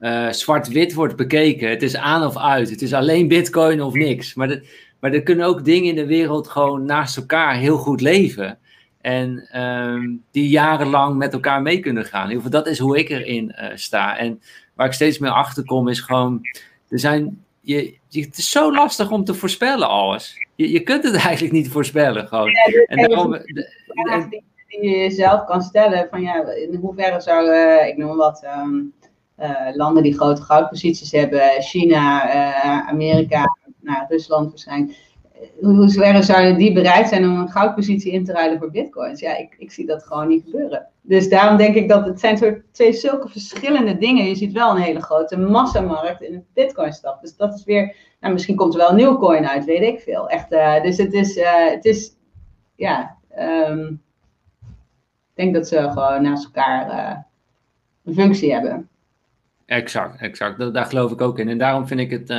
uh, 0.00 0.30
zwart-wit 0.30 0.94
wordt 0.94 1.16
bekeken. 1.16 1.68
Het 1.68 1.82
is 1.82 1.96
aan 1.96 2.26
of 2.26 2.36
uit. 2.36 2.70
Het 2.70 2.82
is 2.82 2.92
alleen 2.92 3.28
Bitcoin 3.28 3.82
of 3.82 3.94
niks. 3.94 4.34
Maar, 4.34 4.48
de, 4.48 4.66
maar 5.00 5.12
er 5.12 5.22
kunnen 5.22 5.46
ook 5.46 5.64
dingen 5.64 5.88
in 5.88 5.94
de 5.94 6.06
wereld 6.06 6.48
gewoon 6.48 6.84
naast 6.84 7.16
elkaar 7.16 7.56
heel 7.56 7.76
goed 7.76 8.00
leven. 8.00 8.58
En 9.00 9.48
uh, 9.54 10.18
die 10.30 10.48
jarenlang 10.48 11.16
met 11.16 11.32
elkaar 11.32 11.62
mee 11.62 11.80
kunnen 11.80 12.04
gaan. 12.04 12.22
In 12.22 12.28
ieder 12.28 12.44
geval, 12.44 12.62
dat 12.62 12.72
is 12.72 12.78
hoe 12.78 12.98
ik 12.98 13.08
erin 13.08 13.54
uh, 13.58 13.66
sta. 13.74 14.18
En 14.18 14.42
waar 14.74 14.86
ik 14.86 14.92
steeds 14.92 15.18
meer 15.18 15.30
achter 15.30 15.64
kom, 15.64 15.88
is 15.88 16.00
gewoon. 16.00 16.40
Er 16.88 16.98
zijn. 16.98 17.44
Je, 17.60 17.94
je, 18.08 18.20
het 18.20 18.38
is 18.38 18.50
zo 18.50 18.74
lastig 18.74 19.10
om 19.10 19.24
te 19.24 19.34
voorspellen 19.34 19.88
alles. 19.88 20.46
Je, 20.54 20.70
je 20.70 20.80
kunt 20.80 21.04
het 21.04 21.14
eigenlijk 21.26 21.52
niet 21.52 21.68
voorspellen. 21.68 22.28
Gewoon. 22.28 22.50
Ja, 22.50 22.84
en 22.86 23.08
daarom. 23.08 23.38
Die 24.70 24.90
je 24.90 24.96
jezelf 24.96 25.44
kan 25.44 25.62
stellen 25.62 26.06
van 26.10 26.20
ja, 26.20 26.44
in 26.46 26.74
hoeverre 26.74 27.20
zouden, 27.20 27.88
ik 27.88 27.96
noem 27.96 28.16
wat, 28.16 28.44
um, 28.58 28.94
uh, 29.38 29.74
landen 29.74 30.02
die 30.02 30.14
grote 30.14 30.42
goudposities 30.42 31.12
hebben, 31.12 31.62
China, 31.62 32.34
uh, 32.34 32.88
Amerika, 32.88 33.44
nou, 33.80 34.04
Rusland 34.08 34.48
waarschijnlijk, 34.48 34.98
hoe 35.60 35.74
hoeverre 35.74 36.22
zouden 36.22 36.56
die 36.56 36.72
bereid 36.72 37.08
zijn 37.08 37.24
om 37.24 37.38
een 37.38 37.48
goudpositie 37.48 38.12
in 38.12 38.24
te 38.24 38.32
ruilen 38.32 38.58
voor 38.58 38.70
bitcoins? 38.70 39.20
Ja, 39.20 39.36
ik, 39.36 39.56
ik 39.58 39.72
zie 39.72 39.86
dat 39.86 40.04
gewoon 40.04 40.28
niet 40.28 40.44
gebeuren. 40.44 40.86
Dus 41.02 41.28
daarom 41.28 41.56
denk 41.56 41.74
ik 41.74 41.88
dat 41.88 42.06
het 42.06 42.20
zijn 42.20 42.36
soort 42.36 42.62
twee 42.72 42.92
zulke 42.92 43.28
verschillende 43.28 43.98
dingen. 43.98 44.24
Je 44.24 44.34
ziet 44.34 44.52
wel 44.52 44.70
een 44.70 44.82
hele 44.82 45.02
grote 45.02 45.38
massamarkt 45.38 46.22
in 46.22 46.34
het 46.34 46.44
bitcoin 46.54 46.92
stap. 46.92 47.20
Dus 47.20 47.36
dat 47.36 47.54
is 47.54 47.64
weer, 47.64 47.96
nou, 48.20 48.32
misschien 48.32 48.56
komt 48.56 48.72
er 48.72 48.80
wel 48.80 48.90
een 48.90 48.96
nieuw 48.96 49.18
coin 49.18 49.48
uit, 49.48 49.64
weet 49.64 49.82
ik 49.82 50.00
veel. 50.00 50.28
Echt, 50.28 50.50
dus 50.82 50.96
het 50.96 51.12
is, 51.12 51.40
het 51.70 51.84
is 51.84 52.16
ja, 52.76 53.16
um, 53.68 54.02
denk 55.40 55.54
dat 55.54 55.68
ze 55.68 55.90
gewoon 55.92 56.22
naast 56.22 56.44
elkaar 56.44 56.90
uh, 56.90 57.16
een 58.04 58.14
functie 58.14 58.52
hebben. 58.52 58.88
Exact, 59.66 60.20
exact. 60.20 60.74
Daar 60.74 60.86
geloof 60.86 61.12
ik 61.12 61.20
ook 61.20 61.38
in. 61.38 61.48
En 61.48 61.58
daarom 61.58 61.86
vind 61.86 62.00
ik 62.00 62.10
het, 62.10 62.30
uh, 62.30 62.36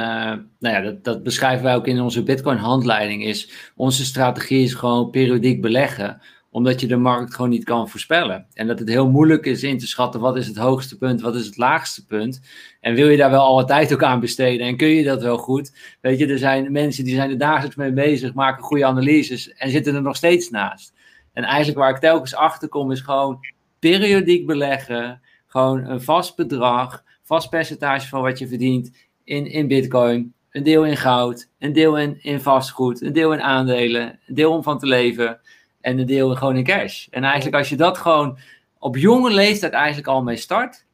nou 0.59 0.75
ja, 0.75 0.81
dat, 0.81 1.03
dat 1.03 1.23
beschrijven 1.23 1.63
wij 1.63 1.75
ook 1.75 1.87
in 1.87 2.01
onze 2.01 2.23
Bitcoin-handleiding, 2.23 3.23
is 3.23 3.71
onze 3.75 4.05
strategie 4.05 4.63
is 4.63 4.73
gewoon 4.73 5.09
periodiek 5.09 5.61
beleggen, 5.61 6.21
omdat 6.49 6.81
je 6.81 6.87
de 6.87 6.97
markt 6.97 7.33
gewoon 7.33 7.49
niet 7.49 7.63
kan 7.63 7.89
voorspellen. 7.89 8.45
En 8.53 8.67
dat 8.67 8.79
het 8.79 8.89
heel 8.89 9.09
moeilijk 9.09 9.45
is 9.45 9.63
in 9.63 9.77
te 9.77 9.87
schatten 9.87 10.19
wat 10.19 10.37
is 10.37 10.47
het 10.47 10.57
hoogste 10.57 10.97
punt, 10.97 11.21
wat 11.21 11.35
is 11.35 11.45
het 11.45 11.57
laagste 11.57 12.05
punt. 12.05 12.41
En 12.79 12.95
wil 12.95 13.09
je 13.09 13.17
daar 13.17 13.31
wel 13.31 13.43
alle 13.43 13.65
tijd 13.65 13.93
ook 13.93 14.03
aan 14.03 14.19
besteden 14.19 14.67
en 14.67 14.77
kun 14.77 14.87
je 14.87 15.03
dat 15.03 15.21
wel 15.21 15.37
goed? 15.37 15.97
Weet 16.01 16.19
je, 16.19 16.27
er 16.27 16.37
zijn 16.37 16.71
mensen 16.71 17.03
die 17.03 17.15
zijn 17.15 17.29
er 17.29 17.37
dagelijks 17.37 17.75
mee 17.75 17.91
bezig, 17.91 18.33
maken 18.33 18.63
goede 18.63 18.85
analyses 18.85 19.53
en 19.53 19.69
zitten 19.69 19.95
er 19.95 20.01
nog 20.01 20.15
steeds 20.15 20.49
naast. 20.49 20.93
En 21.33 21.43
eigenlijk 21.43 21.77
waar 21.77 21.89
ik 21.89 21.97
telkens 21.97 22.35
achter 22.35 22.69
kom 22.69 22.91
is 22.91 23.01
gewoon 23.01 23.39
periodiek 23.79 24.45
beleggen. 24.45 25.21
Gewoon 25.47 25.85
een 25.85 26.01
vast 26.01 26.35
bedrag, 26.35 27.03
vast 27.23 27.49
percentage 27.49 28.07
van 28.07 28.21
wat 28.21 28.39
je 28.39 28.47
verdient 28.47 28.91
in, 29.23 29.45
in 29.45 29.67
bitcoin. 29.67 30.33
Een 30.51 30.63
deel 30.63 30.85
in 30.85 30.97
goud, 30.97 31.49
een 31.59 31.73
deel 31.73 31.97
in, 31.97 32.17
in 32.21 32.39
vastgoed, 32.39 33.01
een 33.01 33.13
deel 33.13 33.33
in 33.33 33.41
aandelen, 33.41 34.19
een 34.27 34.35
deel 34.35 34.51
om 34.51 34.63
van 34.63 34.79
te 34.79 34.85
leven 34.85 35.39
en 35.81 35.99
een 35.99 36.05
deel 36.05 36.35
gewoon 36.35 36.57
in 36.57 36.63
cash. 36.63 37.07
En 37.09 37.23
eigenlijk 37.23 37.55
als 37.55 37.69
je 37.69 37.75
dat 37.75 37.97
gewoon 37.97 38.37
op 38.79 38.97
jonge 38.97 39.31
leeftijd 39.31 39.73
eigenlijk 39.73 40.07
al 40.07 40.23
mee 40.23 40.35
start, 40.35 40.85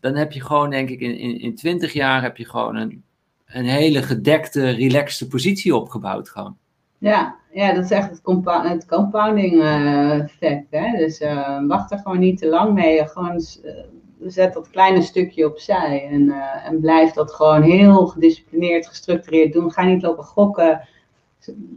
dan 0.00 0.14
heb 0.14 0.32
je 0.32 0.42
gewoon 0.42 0.70
denk 0.70 0.88
ik 0.88 1.00
in, 1.00 1.18
in, 1.18 1.40
in 1.40 1.54
20 1.54 1.92
jaar 1.92 2.22
heb 2.22 2.36
je 2.36 2.44
gewoon 2.44 2.76
een, 2.76 3.04
een 3.46 3.64
hele 3.64 4.02
gedekte, 4.02 4.70
relaxte 4.70 5.28
positie 5.28 5.76
opgebouwd 5.76 6.28
gewoon. 6.28 6.56
Ja, 6.98 7.36
ja, 7.56 7.72
dat 7.72 7.84
is 7.84 7.90
echt 7.90 8.10
het, 8.10 8.22
compa 8.22 8.68
het 8.68 8.86
compounding 8.86 9.52
uh, 9.52 10.20
effect. 10.20 10.66
Hè? 10.70 10.96
Dus 10.96 11.20
uh, 11.20 11.66
wacht 11.66 11.92
er 11.92 11.98
gewoon 11.98 12.18
niet 12.18 12.38
te 12.38 12.48
lang 12.48 12.74
mee. 12.74 13.08
Gewoon 13.08 13.40
uh, 13.64 13.72
zet 14.20 14.54
dat 14.54 14.70
kleine 14.70 15.02
stukje 15.02 15.46
opzij. 15.46 16.08
En, 16.10 16.30
en 16.64 16.80
blijf 16.80 17.12
dat 17.12 17.32
gewoon 17.32 17.62
heel 17.62 18.06
gedisciplineerd, 18.06 18.86
gestructureerd 18.86 19.52
doen. 19.52 19.72
Ga 19.72 19.84
niet 19.84 20.02
lopen 20.02 20.24
gokken. 20.24 20.88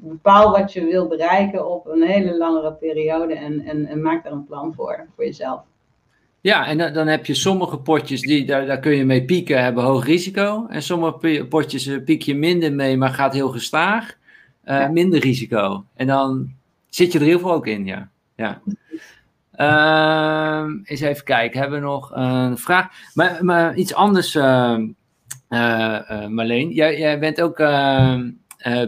Bepaal 0.02 0.52
wat 0.52 0.74
je 0.74 0.86
wil 0.86 1.08
bereiken 1.08 1.70
op 1.70 1.88
een 1.88 2.04
hele 2.04 2.38
langere 2.38 2.74
periode. 2.74 3.34
En, 3.34 3.60
en, 3.60 3.86
en 3.86 4.02
maak 4.02 4.24
daar 4.24 4.34
een 4.34 4.46
plan 4.46 4.74
voor, 4.74 5.06
voor 5.16 5.26
jezelf. 5.26 5.62
Ja, 6.42 6.68
en 6.68 6.78
dan, 6.78 6.94
dan 6.94 7.08
heb 7.08 7.26
je 7.26 7.34
sommige 7.34 7.78
potjes, 7.78 8.22
die, 8.22 8.46
daar, 8.46 8.66
daar 8.66 8.80
kun 8.80 8.96
je 8.96 9.06
mee 9.06 9.26
pieken, 9.26 9.64
hebben 9.64 9.84
hoog 9.84 10.06
risico. 10.06 10.66
En 10.70 10.82
sommige 10.82 11.46
potjes 11.50 12.04
piek 12.06 12.22
je 12.22 12.36
minder 12.36 12.74
mee, 12.74 12.98
maar 12.98 13.10
gaat 13.10 13.34
heel 13.34 13.50
gestaag. 13.50 14.18
Eh, 14.70 14.90
minder 14.90 15.20
risico. 15.20 15.86
En 15.96 16.08
dan 16.08 16.54
zit 16.90 17.12
je 17.12 17.20
er 17.20 17.26
heel 17.26 17.40
veel 17.40 17.52
ook 17.52 17.68
in, 17.68 17.86
ja. 17.86 18.10
ja. 18.36 18.62
Uh, 19.56 20.74
eens 20.84 21.02
even 21.02 21.24
kijken, 21.24 21.60
hebben 21.60 21.80
we 21.80 21.86
nog 21.86 22.12
een 22.14 22.58
vraag? 22.58 22.88
Maar, 23.14 23.46
maar 23.46 23.76
iets 23.76 23.94
anders, 23.94 24.36
uh, 24.36 24.78
Marleen. 26.28 26.72
Jij, 26.72 26.98
jij, 26.98 27.20
bent 27.20 27.42
ook 27.42 27.60
ehm, 27.60 28.32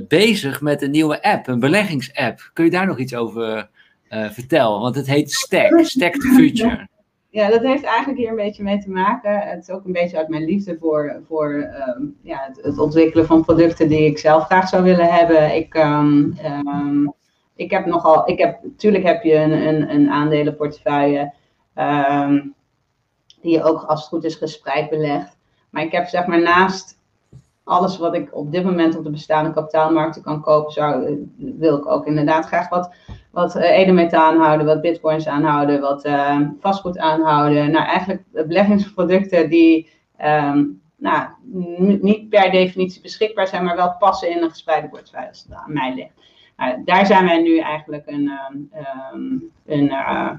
bezig 0.07 0.61
met 0.61 0.81
een 0.81 0.91
nieuwe 0.91 1.23
app, 1.23 1.47
een 1.47 1.59
beleggingsapp. 1.59 2.49
Kun 2.53 2.65
je 2.65 2.71
daar 2.71 2.87
nog 2.87 2.99
iets 2.99 3.15
over 3.15 3.69
vertellen? 4.09 4.79
Want 4.79 4.95
het 4.95 5.07
heet 5.07 5.31
Stack, 5.31 5.79
Stack 5.79 6.13
the 6.13 6.33
Future. 6.35 6.87
Ja, 7.31 7.49
dat 7.49 7.61
heeft 7.61 7.83
eigenlijk 7.83 8.19
hier 8.19 8.29
een 8.29 8.35
beetje 8.35 8.63
mee 8.63 8.79
te 8.79 8.89
maken. 8.89 9.39
Het 9.39 9.61
is 9.61 9.69
ook 9.69 9.85
een 9.85 9.91
beetje 9.91 10.17
uit 10.17 10.27
mijn 10.27 10.45
liefde 10.45 10.77
voor, 10.77 11.21
voor 11.27 11.53
um, 11.97 12.17
ja, 12.21 12.51
het, 12.61 12.77
ontwikkelen 12.77 13.25
van 13.25 13.45
producten 13.45 13.89
die 13.89 14.05
ik 14.05 14.17
zelf 14.17 14.45
graag 14.45 14.67
zou 14.67 14.83
willen 14.83 15.13
hebben. 15.13 15.55
Ik, 15.55 15.75
um, 15.75 16.37
um, 16.45 17.13
ik 17.55 17.71
heb 17.71 17.85
nogal, 17.85 18.29
ik 18.29 18.37
heb, 18.37 18.63
natuurlijk 18.63 19.03
heb 19.03 19.23
je 19.23 19.35
een, 19.35 19.51
een, 19.51 19.93
een 19.93 20.09
aandelenportefeuille 20.09 21.33
die 23.41 23.51
je 23.51 23.63
ook 23.63 23.83
als 23.83 23.99
het 23.99 24.09
goed 24.09 24.23
is 24.23 24.35
gespreid 24.35 24.89
belegt. 24.89 25.37
Maar 25.69 25.83
ik 25.83 25.91
heb 25.91 26.07
zeg 26.07 26.25
maar 26.25 26.41
naast 26.41 26.99
alles 27.63 27.97
wat 27.97 28.15
ik 28.15 28.35
op 28.35 28.51
dit 28.51 28.63
moment 28.63 28.97
op 28.97 29.03
de 29.03 29.09
bestaande 29.09 29.53
kapitaalmarkten 29.53 30.21
kan 30.21 30.41
kopen, 30.41 30.71
zou, 30.71 31.17
wil 31.37 31.77
ik 31.77 31.87
ook 31.87 32.05
inderdaad 32.05 32.45
graag 32.45 32.69
wat, 32.69 32.93
wat 33.31 33.55
uh, 33.55 33.77
edelmetaal 33.77 34.31
aanhouden, 34.31 34.65
wat 34.65 34.81
bitcoins 34.81 35.27
aanhouden, 35.27 35.81
wat 35.81 36.05
uh, 36.05 36.39
vastgoed 36.59 36.97
aanhouden. 36.97 37.71
Nou, 37.71 37.85
eigenlijk 37.85 38.23
beleggingsproducten 38.31 39.49
die 39.49 39.89
um, 40.25 40.81
nou, 40.97 41.29
niet 42.01 42.29
per 42.29 42.51
definitie 42.51 43.01
beschikbaar 43.01 43.47
zijn, 43.47 43.63
maar 43.63 43.75
wel 43.75 43.95
passen 43.99 44.29
in 44.29 44.43
een 44.43 44.49
gespreide 44.49 44.89
portefeuille 44.89 45.27
als 45.27 45.43
het 45.43 45.53
aan 45.53 45.73
mij 45.73 45.93
ligt. 45.93 46.13
Nou, 46.57 46.83
daar 46.85 47.05
zijn 47.05 47.25
wij 47.25 47.41
nu 47.41 47.57
eigenlijk 47.57 48.07
een, 48.07 48.31
um, 49.13 49.51
een 49.65 49.85
uh, 49.85 50.29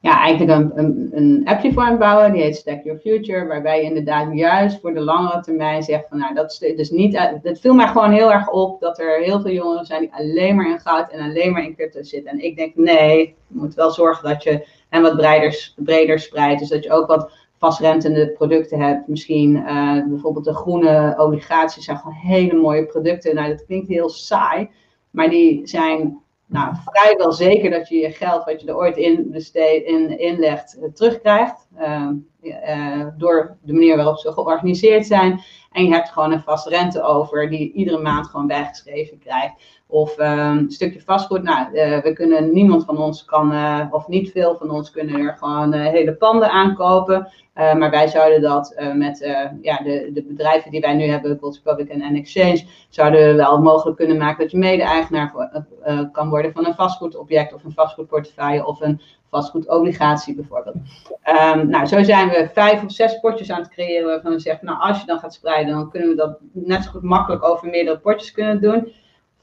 ja, 0.00 0.20
eigenlijk 0.20 0.58
een, 0.58 0.72
een, 0.78 1.08
een 1.12 1.42
appje 1.44 1.72
voor 1.72 1.84
het 1.84 1.98
bouwen. 1.98 2.32
Die 2.32 2.42
heet 2.42 2.56
Stack 2.56 2.84
Your 2.84 3.00
Future. 3.00 3.46
Waarbij 3.46 3.78
je 3.78 3.88
inderdaad 3.88 4.28
juist 4.32 4.80
voor 4.80 4.94
de 4.94 5.00
langere 5.00 5.40
termijn 5.40 5.82
zegt 5.82 6.08
van 6.08 6.18
nou, 6.18 6.34
dat 6.34 6.50
is 6.50 6.76
dus 6.76 6.90
niet. 6.90 7.18
Het 7.42 7.60
viel 7.60 7.74
mij 7.74 7.86
gewoon 7.86 8.12
heel 8.12 8.32
erg 8.32 8.50
op 8.50 8.80
dat 8.80 8.98
er 8.98 9.18
heel 9.18 9.40
veel 9.40 9.52
jongeren 9.52 9.86
zijn 9.86 10.00
die 10.00 10.12
alleen 10.12 10.56
maar 10.56 10.70
in 10.70 10.80
goud 10.80 11.10
en 11.10 11.20
alleen 11.20 11.52
maar 11.52 11.64
in 11.64 11.74
crypto 11.74 12.02
zitten. 12.02 12.30
En 12.30 12.44
ik 12.44 12.56
denk 12.56 12.74
nee, 12.74 13.18
je 13.18 13.58
moet 13.58 13.74
wel 13.74 13.90
zorgen 13.90 14.28
dat 14.28 14.42
je 14.42 14.66
en 14.88 15.02
wat 15.02 15.16
breder, 15.16 15.72
breder 15.76 16.18
spreidt. 16.18 16.60
Dus 16.60 16.68
dat 16.68 16.84
je 16.84 16.92
ook 16.92 17.06
wat 17.06 17.30
vastrentende 17.58 18.28
producten 18.28 18.80
hebt. 18.80 19.08
Misschien 19.08 19.56
uh, 19.56 20.06
bijvoorbeeld 20.08 20.44
de 20.44 20.54
groene 20.54 21.14
obligaties 21.18 21.84
zijn 21.84 21.96
gewoon 21.96 22.16
hele 22.16 22.60
mooie 22.60 22.86
producten. 22.86 23.34
Nou, 23.34 23.48
dat 23.48 23.64
klinkt 23.66 23.88
heel 23.88 24.08
saai, 24.08 24.68
maar 25.10 25.30
die 25.30 25.66
zijn 25.66 26.18
nou, 26.48 26.74
vrijwel 26.84 27.32
zeker 27.32 27.70
dat 27.70 27.88
je 27.88 27.96
je 27.96 28.10
geld 28.10 28.44
wat 28.44 28.60
je 28.60 28.68
er 28.68 28.76
ooit 28.76 28.96
in, 28.96 29.30
besteed, 29.30 29.84
in 29.84 30.18
inlegt 30.18 30.76
uh, 30.80 30.88
terugkrijgt. 30.92 31.68
Uh, 31.78 32.08
uh, 32.42 33.06
door 33.16 33.56
de 33.62 33.72
manier 33.72 33.96
waarop 33.96 34.18
ze 34.18 34.32
georganiseerd 34.32 35.06
zijn. 35.06 35.40
En 35.72 35.84
je 35.84 35.92
hebt 35.92 36.08
gewoon 36.08 36.32
een 36.32 36.42
vaste 36.42 36.68
rente 36.68 37.02
over 37.02 37.50
die 37.50 37.58
je 37.58 37.72
iedere 37.72 37.98
maand 37.98 38.26
gewoon 38.26 38.46
bijgeschreven 38.46 39.18
krijgt. 39.18 39.54
Of 39.86 40.18
um, 40.18 40.26
een 40.28 40.70
stukje 40.70 41.00
vastgoed. 41.00 41.42
Nou, 41.42 41.66
uh, 41.72 42.02
we 42.02 42.12
kunnen, 42.12 42.52
niemand 42.52 42.84
van 42.84 42.98
ons 42.98 43.24
kan, 43.24 43.52
of 43.92 44.08
niet 44.08 44.30
veel 44.30 44.56
van 44.56 44.70
ons 44.70 44.90
kunnen 44.90 45.20
er 45.20 45.36
gewoon 45.38 45.72
hele 45.72 46.14
panden 46.14 46.50
aankopen. 46.50 47.32
Maar 47.56 47.90
wij 47.90 48.08
zouden 48.08 48.40
dat 48.40 48.74
met 48.94 49.18
ja, 49.60 49.76
de, 49.76 50.10
de 50.12 50.22
bedrijven 50.22 50.70
die 50.70 50.80
wij 50.80 50.94
nu 50.94 51.04
hebben, 51.04 51.38
Gold 51.40 51.60
Republic 51.64 51.88
en 51.88 52.14
Exchange, 52.14 52.64
zouden 52.88 53.26
we 53.26 53.34
wel 53.34 53.62
mogelijk 53.62 53.96
kunnen 53.96 54.16
maken 54.16 54.42
dat 54.42 54.50
je 54.50 54.58
mede-eigenaar 54.58 55.32
kan 56.12 56.28
worden 56.28 56.52
van 56.52 56.66
een 56.66 56.74
vastgoedobject 56.74 57.54
of 57.54 57.64
een 57.64 57.72
vastgoedportefeuille 57.72 58.66
of 58.66 58.80
een 58.80 59.00
vastgoedobligatie 59.30 60.34
bijvoorbeeld. 60.34 60.76
Um, 61.54 61.68
nou, 61.68 61.86
zo 61.86 62.02
zijn 62.02 62.28
we 62.28 62.48
vijf 62.52 62.84
of 62.84 62.92
zes 62.92 63.20
potjes 63.20 63.50
aan 63.50 63.60
het 63.60 63.70
creëren 63.70 64.06
waarvan 64.06 64.32
we 64.32 64.38
zeggen, 64.38 64.66
nou 64.66 64.80
als 64.80 65.00
je 65.00 65.06
dan 65.06 65.18
gaat 65.18 65.34
spreiden, 65.34 65.74
dan 65.74 65.90
kunnen 65.90 66.08
we 66.08 66.14
dat 66.14 66.38
net 66.52 66.84
zo 66.84 66.90
goed 66.90 67.02
makkelijk 67.02 67.44
over 67.44 67.68
meerdere 67.68 67.98
potjes 67.98 68.32
kunnen 68.32 68.60
doen 68.60 68.92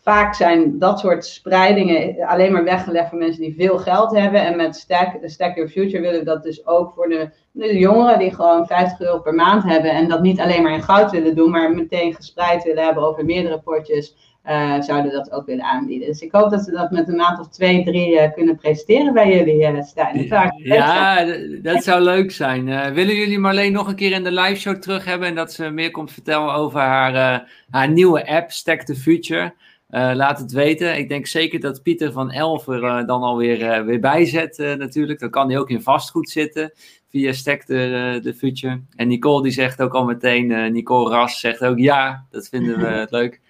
vaak 0.04 0.36
zijn 0.36 0.80
dat 0.80 1.00
soort 1.00 1.26
spreidingen 1.26 2.26
alleen 2.28 2.52
maar 2.52 2.64
weggelegd 2.64 3.10
voor 3.10 3.18
mensen 3.18 3.42
die 3.42 3.56
veel 3.58 3.78
geld 3.78 4.12
hebben. 4.12 4.46
En 4.46 4.56
met 4.56 4.76
Stack, 4.76 5.18
Stack 5.24 5.56
Your 5.56 5.70
Future 5.70 6.02
willen 6.02 6.20
we 6.20 6.26
dat 6.26 6.44
dus 6.44 6.66
ook 6.68 6.94
voor 6.94 7.08
de, 7.08 7.30
de, 7.52 7.78
jongeren 7.78 8.20
die 8.20 8.34
gewoon 8.34 8.68
50 8.68 9.00
euro 9.00 9.20
per 9.20 9.34
maand 9.34 9.64
hebben. 9.64 9.92
En 9.92 10.08
dat 10.08 10.22
niet 10.22 10.40
alleen 10.40 10.64
maar 10.64 10.74
in 10.74 10.84
goud 10.84 11.12
willen 11.12 11.36
doen, 11.36 11.52
maar 11.52 11.72
meteen 11.72 12.14
gespreid 12.14 12.64
willen 12.64 12.84
hebben 12.84 13.04
over 13.04 13.26
meerdere 13.26 13.60
potjes. 13.60 14.32
Uh, 14.50 14.82
zouden 14.82 15.12
dat 15.12 15.32
ook 15.32 15.46
willen 15.46 15.66
aanbieden. 15.66 16.08
Dus 16.08 16.22
ik 16.22 16.32
hoop 16.32 16.50
dat 16.50 16.66
we 16.66 16.72
dat 16.72 16.92
met 16.92 17.08
een 17.08 17.16
maand 17.16 17.40
of 17.40 17.50
twee, 17.50 17.84
drie 17.84 18.14
uh, 18.14 18.34
kunnen 18.34 18.56
presenteren 18.56 19.14
bij 19.14 19.36
jullie, 19.36 19.72
uh, 19.72 19.82
Stijn. 19.82 20.28
Ja, 20.58 21.26
dat 21.62 21.84
zou 21.84 22.02
leuk 22.02 22.32
zijn. 22.32 22.94
willen 22.94 23.16
jullie 23.16 23.40
Marleen 23.40 23.72
nog 23.72 23.88
een 23.88 23.96
keer 23.96 24.12
in 24.12 24.24
de 24.24 24.32
live 24.32 24.60
show 24.60 24.76
terug 24.76 25.06
hebben 25.06 25.28
en 25.28 25.36
dat 25.36 25.54
ze 25.54 25.70
meer 25.70 25.92
komt 25.92 26.12
vertellen 26.12 26.54
over 26.54 26.80
haar, 26.80 27.44
haar 27.70 27.90
nieuwe 27.90 28.28
app, 28.28 28.52
Stack 28.52 28.82
the 28.82 28.96
Future? 28.96 29.54
Uh, 29.94 30.12
laat 30.14 30.40
het 30.40 30.52
weten. 30.52 30.98
Ik 30.98 31.10
denk 31.10 31.28
zeker 31.28 31.60
dat 31.60 31.82
Pieter 31.84 32.12
van 32.12 32.32
Elver 32.32 32.84
uh, 32.84 33.06
dan 33.06 33.22
alweer 33.22 33.62
uh, 33.62 33.86
weer 33.86 34.00
bijzet 34.00 34.58
natuurlijk. 34.58 35.20
Dan 35.20 35.30
kan 35.30 35.50
hij 35.50 35.60
ook 35.60 35.70
in 35.70 35.82
vastgoed 35.82 36.30
zitten 36.30 36.72
via 37.10 37.34
Stack 37.34 37.66
de, 37.66 38.20
de 38.24 38.34
Future. 38.34 38.82
En 38.96 39.08
Nicole 39.08 39.44
die 39.44 39.52
zegt 39.52 39.82
ook 39.82 39.94
al 39.94 40.06
meteen, 40.06 40.72
Nicole 40.72 41.10
Ras 41.10 41.40
zegt 41.40 41.64
ook 41.64 41.78
ja, 41.78 42.26
dat 42.30 42.48
vinden 42.48 42.80
we 42.80 43.08
leuk. 43.18 43.42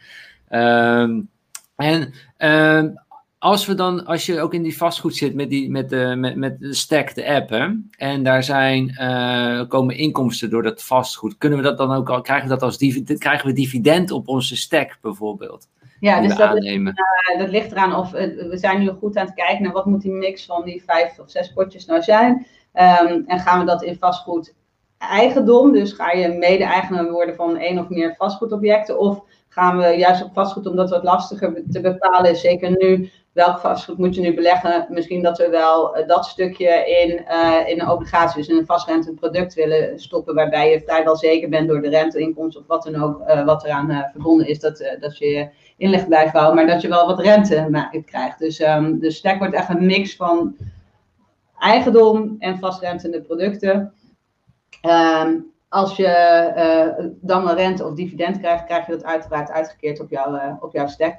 Um, 0.49 1.29
en 1.75 2.13
um, 2.37 2.99
als 3.37 3.65
we 3.65 3.73
dan, 3.75 4.05
als 4.05 4.25
je 4.25 4.41
ook 4.41 4.53
in 4.53 4.63
die 4.63 4.77
vastgoed 4.77 5.15
zit 5.15 5.33
met, 5.33 5.49
die, 5.49 5.69
met, 5.69 5.89
de, 5.89 6.15
met, 6.17 6.35
met 6.35 6.59
de 6.59 6.73
Stack, 6.73 7.15
de 7.15 7.33
app, 7.33 7.49
hè, 7.49 7.67
en 7.97 8.23
daar 8.23 8.43
zijn, 8.43 8.95
komen 9.67 9.97
inkomsten 9.97 10.49
door 10.49 10.63
dat 10.63 10.83
vastgoed, 10.83 11.37
kunnen 11.37 11.57
we 11.57 11.63
dat 11.63 11.77
dan 11.77 11.91
ook 11.91 12.09
al, 12.09 12.21
krijgen 12.21 12.47
we 12.47 12.53
dat 12.53 12.63
als 12.63 12.77
dividend, 12.77 13.19
krijgen 13.19 13.47
we 13.47 13.53
dividend 13.53 14.11
op 14.11 14.27
onze 14.27 14.57
Stack 14.57 14.97
bijvoorbeeld? 15.01 15.67
Ja, 16.03 16.21
dus 16.21 16.35
dat, 16.35 16.63
uh, 16.63 16.91
dat, 17.38 17.49
ligt 17.49 17.71
eraan 17.71 17.95
of 17.95 18.11
we 18.11 18.57
zijn 18.57 18.80
nu 18.80 18.89
goed 18.89 19.17
aan 19.17 19.25
het 19.25 19.35
kijken 19.35 19.63
naar 19.63 19.71
wat 19.71 19.85
moet 19.85 20.01
die 20.01 20.11
mix 20.11 20.45
van 20.45 20.63
die 20.65 20.84
vijf 20.85 21.19
of 21.19 21.30
zes 21.30 21.53
potjes 21.53 21.85
nou 21.85 22.01
zijn. 22.01 22.31
Um, 22.73 23.23
en 23.27 23.39
gaan 23.39 23.59
we 23.59 23.65
dat 23.65 23.84
in 23.84 23.97
vastgoed 23.99 24.53
eigendom, 24.97 25.71
dus 25.71 25.91
ga 25.91 26.11
je 26.11 26.27
mede-eigenaar 26.27 27.11
worden 27.11 27.35
van 27.35 27.57
één 27.57 27.80
of 27.80 27.89
meer 27.89 28.15
vastgoedobjecten, 28.17 28.99
of 28.99 29.23
gaan 29.49 29.77
we 29.77 29.88
juist 29.88 30.23
op 30.23 30.34
vastgoed, 30.34 30.67
omdat 30.67 30.89
het 30.89 30.93
wat 30.93 31.03
lastiger 31.03 31.63
te 31.71 31.81
bepalen? 31.81 32.31
Is, 32.31 32.41
zeker 32.41 32.75
nu, 32.77 33.09
welk 33.31 33.59
vastgoed 33.59 33.97
moet 33.97 34.15
je 34.15 34.21
nu 34.21 34.34
beleggen, 34.34 34.88
misschien 34.89 35.21
dat 35.21 35.38
we 35.38 35.49
wel 35.49 35.97
uh, 35.97 36.07
dat 36.07 36.25
stukje 36.25 36.85
in, 36.85 37.09
in 37.67 37.81
een 37.81 37.89
obligatie, 37.89 38.38
dus 38.38 38.47
in 38.47 38.57
een 38.57 38.65
vastrentend 38.65 39.19
product 39.19 39.53
willen 39.53 39.99
stoppen, 39.99 40.35
waarbij 40.35 40.71
je 40.71 40.81
vrijwel 40.81 41.15
zeker 41.15 41.49
bent 41.49 41.67
door 41.67 41.81
de 41.81 41.89
renteinkomst 41.89 42.57
of 42.57 42.63
wat 42.67 42.84
dan 42.84 43.03
ook, 43.03 43.23
wat 43.45 43.63
eraan 43.63 44.09
verbonden 44.11 44.47
is, 44.47 44.59
dat, 44.59 44.95
dat 44.99 45.17
je 45.17 45.49
inleg 45.77 46.07
blijft 46.07 46.33
bouwen, 46.33 46.55
maar 46.55 46.67
dat 46.67 46.81
je 46.81 46.87
wel 46.87 47.07
wat 47.07 47.19
rente 47.19 47.87
krijgt. 48.05 48.39
Dus, 48.39 48.59
um, 48.59 48.99
dus 48.99 49.15
stack 49.15 49.37
wordt 49.37 49.53
echt 49.53 49.69
een 49.69 49.85
mix 49.85 50.15
van 50.15 50.55
eigendom 51.59 52.35
en 52.39 52.59
vastrentende 52.59 53.21
producten. 53.21 53.93
Um, 54.81 55.51
als 55.69 55.95
je 55.95 56.51
uh, 56.97 57.05
dan 57.21 57.49
een 57.49 57.55
rente 57.55 57.85
of 57.85 57.93
dividend 57.93 58.39
krijgt, 58.39 58.65
krijg 58.65 58.85
je 58.85 58.91
dat 58.91 59.05
uiteraard 59.05 59.51
uitgekeerd 59.51 59.99
op, 59.99 60.09
jouw 60.09 60.35
uh, 60.35 60.53
op 60.59 60.73
jouw 60.73 60.87
stack. 60.87 61.15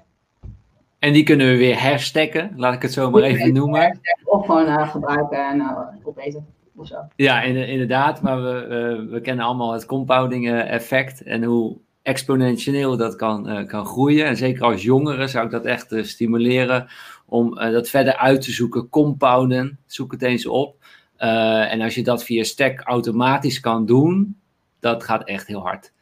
En 0.98 1.12
die 1.12 1.24
kunnen 1.24 1.46
we 1.46 1.56
weer 1.56 1.82
herstekken, 1.82 2.52
laat 2.56 2.74
ik 2.74 2.82
het 2.82 2.92
zo 2.92 3.10
maar 3.10 3.22
even 3.22 3.52
noemen. 3.52 4.00
Of 4.24 4.46
gewoon 4.46 4.66
uh, 4.66 4.90
gebruiken 4.90 5.48
en 5.48 5.62
opeten. 6.02 6.46
Of 6.76 6.86
zo. 6.86 6.96
Ja, 7.16 7.42
inderdaad, 7.42 8.22
maar 8.22 8.42
we, 8.42 9.06
we 9.10 9.20
kennen 9.20 9.44
allemaal 9.44 9.72
het 9.72 9.86
compounding 9.86 10.52
effect 10.52 11.22
en 11.22 11.44
hoe 11.44 11.76
exponentieel 12.04 12.96
dat 12.96 13.16
kan, 13.16 13.50
uh, 13.50 13.66
kan 13.66 13.86
groeien. 13.86 14.26
En 14.26 14.36
zeker 14.36 14.62
als 14.62 14.82
jongeren 14.82 15.28
zou 15.28 15.44
ik 15.44 15.50
dat 15.50 15.64
echt 15.64 15.92
uh, 15.92 16.04
stimuleren 16.04 16.86
om 17.26 17.58
uh, 17.58 17.70
dat 17.70 17.88
verder 17.88 18.16
uit 18.16 18.40
te 18.40 18.52
zoeken. 18.52 18.88
Compounden, 18.88 19.78
zoek 19.86 20.12
het 20.12 20.22
eens 20.22 20.46
op. 20.46 20.76
en 21.16 21.80
als 21.80 21.94
je 21.94 22.02
dat 22.02 22.24
via 22.24 22.44
Stack 22.44 22.80
automatisch 22.80 23.60
kan 23.60 23.86
doen, 23.86 24.36
dat 24.80 25.04
gaat 25.04 25.24
echt 25.24 25.46
heel 25.46 25.60
hard. 25.60 25.92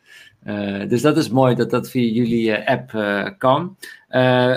dus 0.88 1.02
dat 1.02 1.16
is 1.16 1.28
mooi 1.28 1.54
dat 1.54 1.70
dat 1.70 1.90
via 1.90 2.12
jullie 2.12 2.68
app 2.68 2.90
kan. 3.38 3.76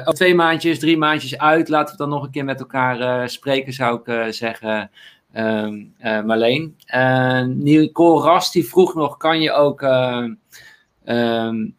twee 0.05 0.35
maandjes, 0.35 0.79
drie 0.79 0.97
maandjes 0.97 1.37
uit. 1.37 1.69
Laten 1.69 1.91
we 1.91 2.01
dan 2.01 2.09
nog 2.09 2.23
een 2.23 2.31
keer 2.31 2.45
met 2.45 2.59
elkaar 2.59 3.29
spreken, 3.29 3.73
zou 3.73 4.01
ik 4.03 4.33
zeggen. 4.33 4.91
Um, 5.35 5.93
Marleen. 5.99 6.75
Nicole 7.57 8.21
Rast 8.21 8.53
die 8.53 8.67
vroeg 8.67 8.95
nog: 8.95 9.17
kan 9.17 9.41
je 9.41 9.51
ook 9.51 9.81
um, 11.05 11.75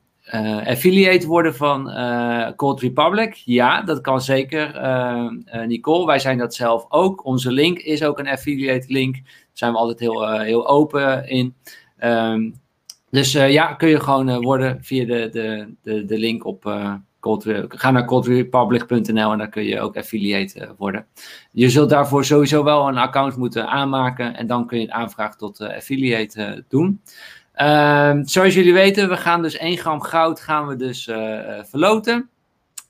affiliate 0.65 1.27
worden 1.27 1.55
van 1.55 1.89
uh, 1.89 2.51
Cold 2.57 2.81
Republic? 2.81 3.35
Ja, 3.35 3.83
dat 3.83 4.01
kan 4.01 4.21
zeker, 4.21 4.75
uh, 4.75 5.31
Nicole. 5.67 6.07
Wij 6.07 6.19
zijn 6.19 6.39
dat 6.39 6.55
zelf 6.55 6.87
ook. 6.89 7.25
Onze 7.25 7.53
link 7.53 7.79
is 7.79 8.03
ook 8.03 8.19
een 8.19 8.29
affiliate 8.29 8.93
link. 8.93 9.15
Daar 9.15 9.33
zijn 9.53 9.73
we 9.73 9.79
altijd 9.79 9.99
heel, 9.99 10.39
heel 10.39 10.69
open 10.69 11.29
in. 11.29 11.55
Um, 12.05 12.55
dus 13.11 13.33
ja, 13.33 13.75
kun 13.75 13.89
je 13.89 14.01
gewoon 14.01 14.43
worden 14.43 14.85
via 14.85 15.05
de, 15.05 15.29
de, 15.33 15.75
de, 15.83 16.05
de 16.05 16.19
link 16.19 16.45
op 16.45 16.65
Cold, 17.27 17.45
Ga 17.69 17.91
naar 17.91 18.05
coldrepublic.nl 18.05 19.33
en 19.33 19.39
dan 19.39 19.51
kun 19.51 19.65
je 19.65 19.81
ook 19.81 19.97
affiliate 19.97 20.75
worden. 20.79 21.07
Je 21.53 21.71
zult 21.71 21.91
daarvoor 21.91 22.25
sowieso 22.25 22.65
wel 22.65 22.89
een 22.89 22.97
account 22.97 23.37
moeten 23.37 23.69
aanmaken 23.69 24.37
en 24.37 24.47
dan 24.47 24.67
kun 24.67 24.79
je 24.79 24.85
een 24.85 24.93
aanvraag 24.93 25.37
tot 25.37 25.61
affiliate 25.61 26.65
doen. 26.69 27.01
Uh, 27.57 28.17
zoals 28.23 28.55
jullie 28.55 28.73
weten, 28.73 29.09
we 29.09 29.17
gaan 29.17 29.43
dus 29.43 29.57
1 29.57 29.77
gram 29.77 30.01
goud 30.01 30.41
gaan 30.41 30.67
we 30.67 30.77
dus 30.77 31.07
uh, 31.07 31.63
verloten. 31.65 32.31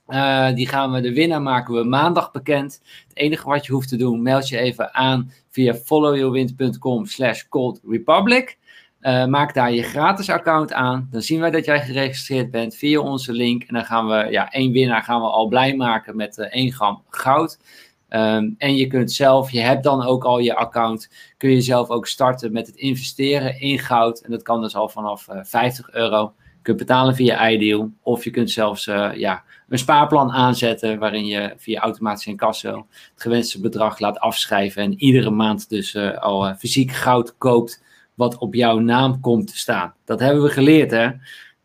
Uh, 0.08 0.54
die 0.54 0.68
gaan 0.68 0.92
we, 0.92 1.00
de 1.00 1.12
winnaar 1.12 1.42
maken 1.42 1.74
we 1.74 1.84
maandag 1.84 2.30
bekend. 2.30 2.80
Het 3.08 3.16
enige 3.16 3.48
wat 3.48 3.66
je 3.66 3.72
hoeft 3.72 3.88
te 3.88 3.96
doen, 3.96 4.22
meld 4.22 4.48
je 4.48 4.58
even 4.58 4.94
aan 4.94 5.32
via 5.50 5.74
followyourwind.com 5.74 7.06
slash 7.06 7.42
coldrepublic. 7.48 8.58
Uh, 9.00 9.26
maak 9.26 9.54
daar 9.54 9.72
je 9.72 9.82
gratis 9.82 10.30
account 10.30 10.72
aan. 10.72 11.08
Dan 11.10 11.22
zien 11.22 11.40
wij 11.40 11.50
dat 11.50 11.64
jij 11.64 11.80
geregistreerd 11.80 12.50
bent 12.50 12.76
via 12.76 13.00
onze 13.00 13.32
link. 13.32 13.62
En 13.62 13.74
dan 13.74 13.84
gaan 13.84 14.06
we, 14.06 14.26
ja, 14.30 14.50
één 14.52 14.72
winnaar 14.72 15.02
gaan 15.02 15.20
we 15.20 15.26
al 15.26 15.48
blij 15.48 15.74
maken 15.76 16.16
met 16.16 16.38
uh, 16.38 16.46
1 16.50 16.72
gram 16.72 17.02
goud. 17.08 17.58
Ehm, 18.08 18.50
en 18.58 18.76
je 18.76 18.86
kunt 18.86 19.12
zelf, 19.12 19.50
je 19.50 19.60
hebt 19.60 19.84
dan 19.84 20.06
ook 20.06 20.24
al 20.24 20.38
je 20.38 20.54
account, 20.54 21.10
kun 21.36 21.50
je 21.50 21.60
zelf 21.60 21.88
ook 21.88 22.06
starten 22.06 22.52
met 22.52 22.66
het 22.66 22.76
investeren 22.76 23.60
in 23.60 23.78
goud. 23.78 24.20
En 24.20 24.30
dat 24.30 24.42
kan 24.42 24.60
dus 24.60 24.76
al 24.76 24.88
vanaf 24.88 25.26
50 25.42 25.92
euro. 25.92 26.34
Je 26.38 26.62
kunt 26.62 26.76
betalen 26.76 27.14
via 27.14 27.48
iDeal. 27.48 27.90
Of 28.02 28.24
je 28.24 28.30
kunt 28.30 28.50
zelfs 28.50 28.84
ja, 29.14 29.44
een 29.68 29.78
spaarplan 29.78 30.30
aanzetten 30.30 30.98
waarin 30.98 31.26
je 31.26 31.54
via 31.56 31.80
automatisch 31.80 32.26
incasso 32.26 32.86
het 33.12 33.22
gewenste 33.22 33.60
bedrag 33.60 33.98
laat 33.98 34.18
afschrijven. 34.18 34.82
En 34.82 35.02
iedere 35.02 35.30
maand 35.30 35.68
dus 35.68 35.96
al 35.96 36.54
fysiek 36.54 36.92
goud 36.92 37.34
koopt 37.38 37.82
wat 38.14 38.38
op 38.38 38.54
jouw 38.54 38.78
naam 38.78 39.20
komt 39.20 39.46
te 39.46 39.58
staan. 39.58 39.94
Dat 40.04 40.20
hebben 40.20 40.42
we 40.42 40.48
geleerd, 40.48 40.90
hè? 40.90 41.08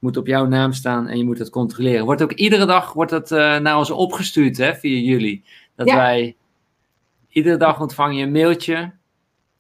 moet 0.01 0.18
op 0.18 0.27
jouw 0.27 0.45
naam 0.45 0.73
staan 0.73 1.07
en 1.07 1.18
je 1.18 1.23
moet 1.23 1.39
het 1.39 1.49
controleren. 1.49 2.05
Wordt 2.05 2.22
ook 2.22 2.31
iedere 2.31 2.65
dag 2.65 2.93
wordt 2.93 3.31
uh, 3.31 3.57
naar 3.59 3.77
ons 3.77 3.91
opgestuurd 3.91 4.57
hè, 4.57 4.76
via 4.76 4.99
jullie. 4.99 5.43
Dat 5.76 5.91
wij 5.91 6.35
iedere 7.30 7.57
dag 7.57 7.81
ontvangen 7.81 8.15
je 8.15 8.23
een 8.23 8.31
mailtje 8.31 8.91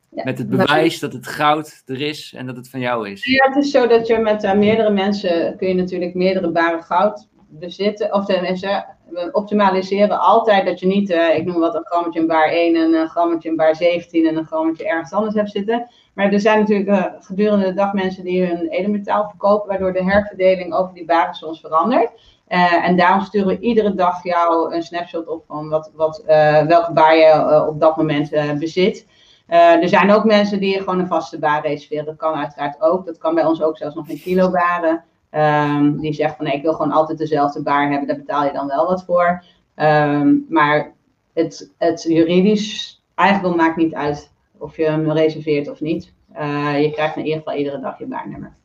met 0.09 0.37
het 0.37 0.49
bewijs 0.49 0.99
dat 0.99 1.13
het 1.13 1.27
goud 1.27 1.81
er 1.85 2.01
is 2.01 2.33
en 2.37 2.45
dat 2.45 2.55
het 2.55 2.69
van 2.69 2.79
jou 2.79 3.09
is. 3.09 3.25
Ja, 3.25 3.47
het 3.47 3.63
is 3.63 3.71
zo 3.71 3.87
dat 3.87 4.07
je 4.07 4.17
met 4.17 4.43
uh, 4.43 4.53
meerdere 4.53 4.89
mensen 4.89 5.57
kun 5.57 5.67
je 5.67 5.73
natuurlijk 5.73 6.13
meerdere 6.13 6.51
baren 6.51 6.83
goud 6.83 7.27
bezitten. 7.49 8.13
Of 8.13 8.25
tenminste, 8.25 8.85
we 9.09 9.29
optimaliseren 9.31 10.19
altijd 10.19 10.65
dat 10.65 10.79
je 10.79 10.87
niet, 10.87 11.09
uh, 11.09 11.35
ik 11.35 11.45
noem 11.45 11.59
wat, 11.59 11.75
een 11.75 11.85
grammetje 11.85 12.19
in 12.19 12.27
baar 12.27 12.49
1 12.49 12.75
en 12.75 12.93
een 12.93 13.09
grammetje 13.09 13.49
in 13.49 13.55
baar 13.55 13.75
17 13.75 14.27
en 14.27 14.37
een 14.37 14.45
grammetje 14.45 14.87
ergens 14.87 15.11
anders 15.11 15.35
hebt 15.35 15.51
zitten. 15.51 15.89
Maar 16.13 16.33
er 16.33 16.39
zijn 16.39 16.59
natuurlijk 16.59 16.89
uh, 16.89 17.05
gedurende 17.19 17.65
de 17.65 17.73
dag 17.73 17.93
mensen 17.93 18.23
die 18.23 18.45
hun 18.45 18.67
edelmetaal 18.69 19.29
verkopen, 19.29 19.67
waardoor 19.67 19.93
de 19.93 20.03
herverdeling 20.03 20.73
over 20.73 20.93
die 20.93 21.05
baren 21.05 21.33
soms 21.33 21.59
verandert. 21.59 22.11
Uh, 22.51 22.87
en 22.87 22.97
daarom 22.97 23.21
sturen 23.21 23.47
we 23.47 23.59
iedere 23.59 23.95
dag 23.95 24.23
jou 24.23 24.75
een 24.75 24.83
snapshot 24.83 25.27
op 25.27 25.43
van 25.47 25.69
wat, 25.69 25.91
wat, 25.95 26.23
welke 26.67 26.93
baar 26.93 27.15
je 27.15 27.65
op 27.67 27.79
dat 27.79 27.97
moment 27.97 28.29
bezit. 28.59 29.07
er 29.47 29.89
zijn 29.89 30.11
ook 30.11 30.23
mensen 30.23 30.59
die 30.59 30.79
gewoon 30.79 30.99
een 30.99 31.07
vaste 31.07 31.39
baar 31.39 31.61
reserveren. 31.61 32.05
Dat 32.05 32.15
kan 32.15 32.33
uiteraard 32.33 32.81
ook. 32.81 33.05
Dat 33.05 33.17
kan 33.17 33.35
bij 33.35 33.45
ons 33.45 33.61
ook 33.61 33.77
zelfs 33.77 33.95
nog 33.95 34.07
in 34.07 34.21
kilobaren. 34.21 35.03
Um, 35.31 35.99
die 35.99 36.13
zegt 36.13 36.35
van 36.35 36.45
nee, 36.45 36.55
ik 36.55 36.61
wil 36.61 36.73
gewoon 36.73 36.91
altijd 36.91 37.17
dezelfde 37.17 37.61
baar 37.61 37.89
hebben, 37.89 38.07
daar 38.07 38.17
betaal 38.17 38.43
je 38.43 38.51
dan 38.51 38.67
wel 38.67 38.87
wat 38.87 39.03
voor. 39.03 39.43
Um, 39.75 40.45
maar 40.49 40.93
het, 41.33 41.71
het 41.77 42.03
juridisch 42.03 43.01
eigendom 43.15 43.55
maakt 43.55 43.77
niet 43.77 43.93
uit 43.93 44.31
of 44.57 44.77
je 44.77 44.85
hem 44.85 45.11
reserveert 45.11 45.69
of 45.69 45.81
niet. 45.81 46.13
Je 46.77 46.89
krijgt 46.93 47.15
in 47.15 47.25
ieder 47.25 47.37
geval 47.37 47.57
iedere 47.57 47.79
dag 47.79 47.99
je 47.99 48.05
baarnummer. 48.05 48.55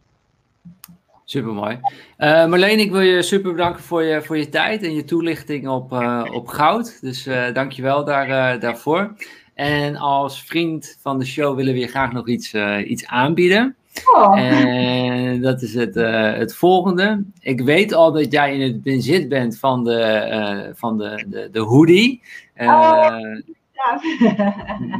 Super 1.29 1.53
mooi. 1.53 1.79
Uh, 2.19 2.47
Marleen, 2.47 2.79
ik 2.79 2.91
wil 2.91 3.01
je 3.01 3.23
super 3.23 3.51
bedanken 3.51 3.83
voor 3.83 4.03
je, 4.03 4.23
voor 4.23 4.39
je 4.39 4.49
tijd 4.49 4.83
en 4.83 4.95
je 4.95 5.05
toelichting 5.05 5.69
op, 5.69 5.93
uh, 5.93 6.25
op 6.33 6.49
goud. 6.49 6.99
Dus 7.01 7.27
uh, 7.27 7.53
dank 7.53 7.73
je 7.73 7.83
wel 7.83 8.05
daar, 8.05 8.61
daarvoor. 8.61 9.15
En 9.55 9.97
als 9.97 10.43
vriend 10.43 10.99
van 11.01 11.19
de 11.19 11.25
show 11.25 11.57
willen 11.57 11.73
we 11.75 11.79
je 11.79 11.87
graag 11.87 12.13
nog 12.13 12.29
iets, 12.29 12.55
iets 12.85 13.07
aanbieden. 13.07 13.77
Oh. 14.15 14.39
En 14.39 15.41
dat 15.41 15.63
is 15.63 15.75
het, 15.75 15.95
het 16.39 16.55
volgende. 16.55 17.25
Ik 17.41 17.61
weet 17.61 17.93
al 17.93 18.13
dat 18.13 18.33
jij 18.33 18.55
in 18.55 18.61
het 18.61 18.83
bezit 18.83 19.29
bent 19.29 19.59
van 19.59 19.85
de, 19.85 20.73
van 20.75 20.99
de, 20.99 21.25
de, 21.27 21.49
de 21.53 21.61
hoodie. 21.61 22.23
Oh. 22.57 23.17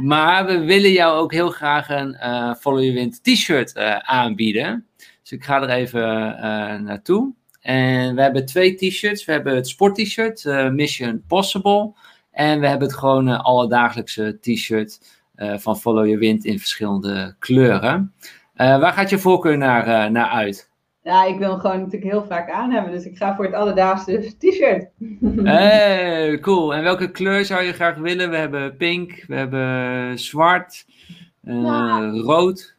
Maar 0.01 0.45
we 0.45 0.59
willen 0.59 0.91
jou 0.91 1.17
ook 1.17 1.31
heel 1.31 1.49
graag 1.49 1.89
een 1.89 2.15
Follow 2.59 2.81
Your 2.81 2.93
Wind 2.93 3.23
t-shirt 3.23 3.75
aanbieden. 4.01 4.86
Dus 5.27 5.37
ik 5.37 5.45
ga 5.45 5.61
er 5.61 5.69
even 5.69 6.09
naartoe. 6.83 7.33
En 7.61 8.15
we 8.15 8.21
hebben 8.21 8.45
twee 8.45 8.75
t-shirts. 8.75 9.25
We 9.25 9.31
hebben 9.31 9.55
het 9.55 9.67
sport 9.67 9.95
t-shirt, 9.95 10.45
Mission 10.71 11.23
Possible. 11.27 11.93
En 12.31 12.59
we 12.59 12.67
hebben 12.67 12.87
het 12.87 12.97
gewoon 12.97 13.27
alledagelijkse 13.27 14.37
t-shirt 14.41 14.99
van 15.35 15.77
Follow 15.77 16.05
Your 16.05 16.19
Wind 16.19 16.45
in 16.45 16.59
verschillende 16.59 17.35
kleuren. 17.39 18.13
Waar 18.55 18.93
gaat 18.93 19.09
je 19.09 19.19
voorkeur 19.19 19.57
naar, 19.57 20.11
naar 20.11 20.29
uit? 20.29 20.71
Ja, 21.03 21.25
ik 21.25 21.37
wil 21.37 21.49
hem 21.49 21.59
gewoon 21.59 21.77
natuurlijk 21.77 22.11
heel 22.11 22.25
vaak 22.25 22.49
aan 22.51 22.71
hebben. 22.71 22.91
Dus 22.91 23.05
ik 23.05 23.17
ga 23.17 23.35
voor 23.35 23.45
het 23.45 23.53
alledaagse 23.53 24.33
t-shirt. 24.37 24.89
Hey, 25.43 26.39
cool. 26.39 26.75
En 26.75 26.83
welke 26.83 27.11
kleur 27.11 27.45
zou 27.45 27.63
je 27.63 27.73
graag 27.73 27.95
willen? 27.95 28.29
We 28.29 28.37
hebben 28.37 28.77
pink, 28.77 29.23
we 29.27 29.35
hebben 29.35 30.19
zwart, 30.19 30.85
uh, 31.43 31.63
ja. 31.63 32.09
rood. 32.09 32.76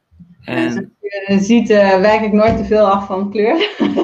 En... 0.48 0.96
Je 1.00 1.38
ziet, 1.40 1.68
wijk 1.68 2.20
ik 2.20 2.32
nooit 2.32 2.56
te 2.56 2.64
veel 2.64 2.86
af 2.86 3.06
van 3.06 3.30
kleur. 3.30 3.56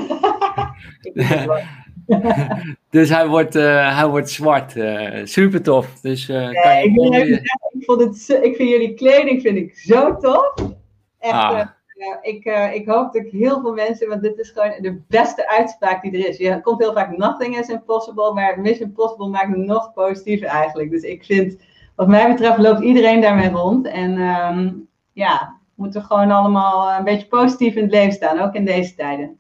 dus 2.90 3.08
hij 3.08 3.28
wordt, 3.28 3.54
hij 3.54 4.06
wordt 4.06 4.30
zwart. 4.30 4.74
super 5.24 5.62
tof. 5.62 6.00
Dus, 6.00 6.26
kan 6.26 6.36
je 6.36 7.28
ik, 7.28 7.42
ik, 7.72 7.84
vond 7.84 8.00
het, 8.00 8.38
ik 8.42 8.56
vind 8.56 8.68
jullie 8.68 8.94
kleding 8.94 9.42
vind 9.42 9.56
ik 9.56 9.74
zo 9.78 10.16
tof. 10.16 10.54
Echt, 11.18 11.34
ah. 11.34 11.68
uh, 11.94 12.16
ik, 12.22 12.44
uh, 12.44 12.74
ik 12.74 12.88
hoop 12.88 13.12
dat 13.12 13.24
ik 13.24 13.30
heel 13.30 13.60
veel 13.60 13.72
mensen, 13.72 14.08
want 14.08 14.22
dit 14.22 14.38
is 14.38 14.50
gewoon 14.50 14.72
de 14.80 15.00
beste 15.08 15.48
uitspraak 15.48 16.02
die 16.02 16.12
er 16.12 16.28
is. 16.28 16.36
Je 16.36 16.60
komt 16.60 16.80
heel 16.80 16.92
vaak 16.92 17.16
nothing 17.16 17.58
is 17.58 17.68
impossible, 17.68 18.32
maar 18.32 18.60
mission 18.60 18.92
possible 18.92 19.28
maakt 19.28 19.56
het 19.56 19.66
nog 19.66 19.92
positiever 19.92 20.46
eigenlijk. 20.46 20.90
Dus 20.90 21.02
ik 21.02 21.24
vind, 21.24 21.56
wat 21.94 22.08
mij 22.08 22.28
betreft, 22.28 22.58
loopt 22.58 22.82
iedereen 22.82 23.20
daarmee 23.20 23.50
rond. 23.50 23.86
En 23.86 24.18
um, 24.18 24.88
ja, 25.12 25.58
moeten 25.74 26.02
gewoon 26.02 26.30
allemaal 26.30 26.98
een 26.98 27.04
beetje 27.04 27.26
positief 27.26 27.74
in 27.74 27.82
het 27.82 27.92
leven 27.92 28.12
staan, 28.12 28.40
ook 28.40 28.54
in 28.54 28.64
deze 28.64 28.94
tijden. 28.94 29.36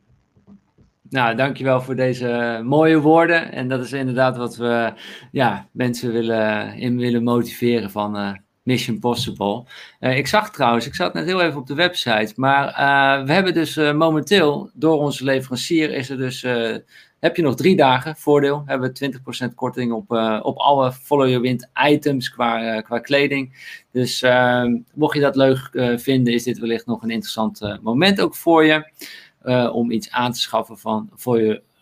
Nou, 1.08 1.36
dankjewel 1.36 1.80
voor 1.80 1.96
deze 1.96 2.60
mooie 2.64 3.00
woorden. 3.00 3.52
En 3.52 3.68
dat 3.68 3.84
is 3.84 3.92
inderdaad 3.92 4.36
wat 4.36 4.56
we 4.56 4.92
ja, 5.32 5.68
mensen 5.72 6.12
willen, 6.12 6.74
in 6.74 6.98
willen 6.98 7.22
motiveren 7.22 7.90
van 7.90 8.40
Mission 8.62 8.98
Possible. 8.98 9.64
Ik 10.00 10.26
zag 10.26 10.50
trouwens, 10.50 10.86
ik 10.86 10.94
zat 10.94 11.14
net 11.14 11.24
heel 11.24 11.40
even 11.40 11.60
op 11.60 11.66
de 11.66 11.74
website, 11.74 12.32
maar 12.36 12.66
we 13.24 13.32
hebben 13.32 13.54
dus 13.54 13.76
momenteel 13.76 14.70
door 14.74 14.98
onze 14.98 15.24
leverancier 15.24 15.90
is 15.90 16.10
er 16.10 16.16
dus, 16.16 16.46
heb 17.24 17.36
je 17.36 17.42
nog 17.42 17.54
drie 17.54 17.76
dagen 17.76 18.16
voordeel, 18.16 18.62
hebben 18.66 18.92
we 18.92 19.12
20% 19.50 19.54
korting 19.54 19.92
op, 19.92 20.10
op 20.42 20.56
alle 20.56 20.92
Follow 20.92 21.26
Your 21.26 21.40
Wind 21.40 21.70
items 21.88 22.30
qua, 22.30 22.80
qua 22.80 22.98
kleding. 22.98 23.74
Dus 23.90 24.22
ehm, 24.22 24.76
mocht 24.94 25.14
je 25.14 25.20
dat 25.20 25.36
leuk 25.36 25.70
vinden, 25.96 26.32
is 26.32 26.42
dit 26.42 26.58
wellicht 26.58 26.86
nog 26.86 27.02
een 27.02 27.10
interessant 27.10 27.78
moment 27.82 28.20
ook 28.20 28.34
voor 28.34 28.64
je, 28.64 28.90
om 29.72 29.90
iets 29.90 30.10
aan 30.10 30.32
te 30.32 30.40
schaffen 30.40 30.78
van 30.78 31.10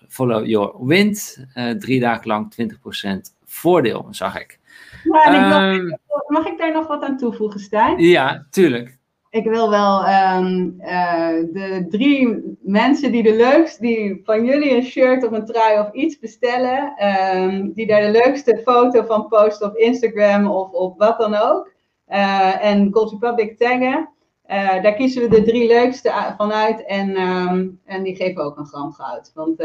Follow 0.09 0.47
Your 0.47 0.87
Wind. 0.87 1.47
drie 1.79 2.01
dagen 2.01 2.27
lang 2.27 2.55
20% 2.55 3.35
voordeel, 3.45 4.07
zag 4.11 4.41
ik. 4.41 4.59
Ja, 5.05 5.73
um, 5.73 5.99
mag 6.27 6.47
ik 6.47 6.59
daar 6.59 6.73
nog 6.73 6.87
wat 6.87 7.03
aan 7.03 7.17
toevoegen, 7.17 7.61
Stijn? 7.61 7.99
Ja, 7.99 8.47
tuurlijk. 8.51 8.99
Ik 9.33 9.45
wil 9.45 9.71
wel 9.71 10.09
um, 10.09 10.77
uh, 10.81 11.29
de 11.53 11.87
drie 11.89 12.57
mensen 12.61 13.13
die 13.13 13.23
de 13.23 13.37
leukste, 13.37 13.83
die 13.83 14.21
van 14.25 14.45
jullie 14.45 14.77
een 14.77 14.83
shirt 14.83 15.25
of 15.25 15.33
een 15.33 15.47
trui 15.47 15.81
of 15.81 15.93
iets 15.93 16.19
bestellen, 16.19 17.07
um, 17.37 17.73
die 17.73 17.87
daar 17.87 18.01
de 18.01 18.11
leukste 18.11 18.61
foto 18.65 19.03
van 19.03 19.29
posten 19.29 19.69
op 19.69 19.77
Instagram 19.77 20.47
of 20.47 20.71
op 20.71 20.99
wat 20.99 21.19
dan 21.19 21.35
ook. 21.35 21.73
Uh, 22.09 22.65
en 22.65 22.93
Gold 22.93 23.11
Republic 23.11 23.59
taggen. 23.59 24.09
Uh, 24.47 24.83
daar 24.83 24.95
kiezen 24.95 25.23
we 25.23 25.29
de 25.29 25.43
drie 25.43 25.67
leukste 25.67 26.35
van 26.37 26.53
uit 26.53 26.85
en, 26.85 27.21
um, 27.21 27.81
en 27.85 28.03
die 28.03 28.17
geven 28.17 28.45
ook 28.45 28.59
een 28.59 28.67
gram 28.67 28.93
goud. 28.93 29.31
Want 29.35 29.61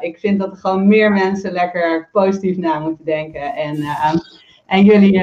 ik 0.00 0.18
vind 0.18 0.38
dat 0.38 0.50
er 0.50 0.56
gewoon 0.56 0.88
meer 0.88 1.12
mensen 1.12 1.52
lekker 1.52 2.08
positief 2.12 2.56
na 2.56 2.78
moeten 2.78 3.04
denken. 3.04 3.54
En 3.54 3.84
en 4.66 4.84
jullie, 4.84 5.22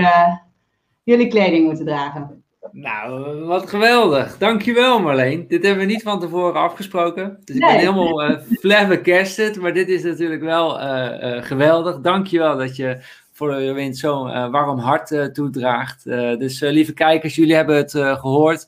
jullie 1.03 1.28
kleding 1.28 1.65
moeten 1.65 1.86
dragen. 1.86 2.43
Nou, 2.76 3.40
wat 3.45 3.70
geweldig. 3.70 4.38
Dankjewel 4.38 5.00
Marleen. 5.00 5.48
Dit 5.48 5.64
hebben 5.64 5.86
we 5.86 5.91
niet 5.91 6.04
van 6.04 6.20
tevoren 6.20 6.62
afgesproken. 6.62 7.38
Dus 7.44 7.56
ik 7.56 7.62
ben 7.62 7.78
helemaal 7.78 8.30
uh, 8.30 8.38
flabbergasted. 8.60 9.62
Maar 9.62 9.74
dit 9.74 9.90
is 9.90 10.04
natuurlijk 10.04 10.41
wel 10.41 10.80
uh, 10.80 10.86
uh, 10.86 11.44
geweldig. 11.44 12.00
Dankjewel 12.00 12.58
dat 12.58 12.76
je 12.76 13.00
voor 13.32 13.60
je 13.60 13.74
wind 13.74 13.98
zo'n 13.98 14.30
uh, 14.30 14.50
warm 14.50 14.80
hart 14.80 15.34
toedraagt. 15.34 16.04
dus 16.40 16.60
lieve 16.60 16.94
kijkers, 16.94 17.36
jullie 17.36 17.56
hebben 17.56 17.76
het 17.76 17.91
gehoord. 17.91 18.68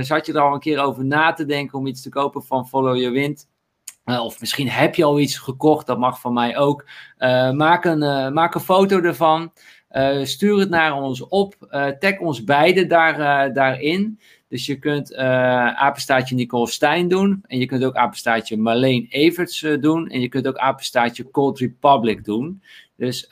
zat 0.00 0.26
je 0.26 0.32
er 0.32 0.40
al 0.40 0.54
een 0.54 0.60
keer 0.60 0.78
over 0.78 1.04
na 1.04 1.32
te 1.32 1.44
denken 1.44 1.78
om 1.78 1.86
iets 1.86 2.02
te 2.02 2.08
kopen 2.08 2.42
van 2.42 2.68
Follow 2.68 2.96
Your 2.96 3.12
Wind? 3.12 3.48
of 4.04 4.40
misschien 4.40 4.68
heb 4.68 4.94
je 4.94 5.04
al 5.04 5.20
iets 5.20 5.38
gekocht, 5.38 5.86
dat 5.86 5.98
mag 5.98 6.20
van 6.20 6.32
mij 6.32 6.56
ook. 6.56 6.84
maak, 7.52 7.84
een, 7.84 8.32
maak 8.32 8.54
een 8.54 8.60
foto 8.60 9.00
ervan. 9.00 9.52
Uh, 9.92 10.24
stuur 10.24 10.58
het 10.58 10.70
naar 10.70 11.02
ons 11.02 11.28
op. 11.28 11.54
Uh, 11.70 11.86
tag 11.86 12.18
ons 12.18 12.44
beiden 12.44 12.88
daar, 12.88 13.18
uh, 13.48 13.54
daarin. 13.54 14.20
Dus 14.48 14.66
je 14.66 14.78
kunt 14.78 15.16
apenstaatje 15.16 16.34
Nicole 16.34 16.68
Stijn 16.68 17.08
doen. 17.08 17.44
En 17.46 17.58
je 17.58 17.66
kunt 17.66 17.84
ook 17.84 17.94
apenstaatje 17.94 18.56
Marleen 18.56 19.06
Everts 19.08 19.66
doen. 19.80 20.08
En 20.08 20.20
je 20.20 20.28
kunt 20.28 20.48
ook 20.48 20.56
apenstaatje 20.56 21.30
Cold 21.30 21.58
Republic 21.58 22.24
doen. 22.24 22.62
Dus 22.96 23.28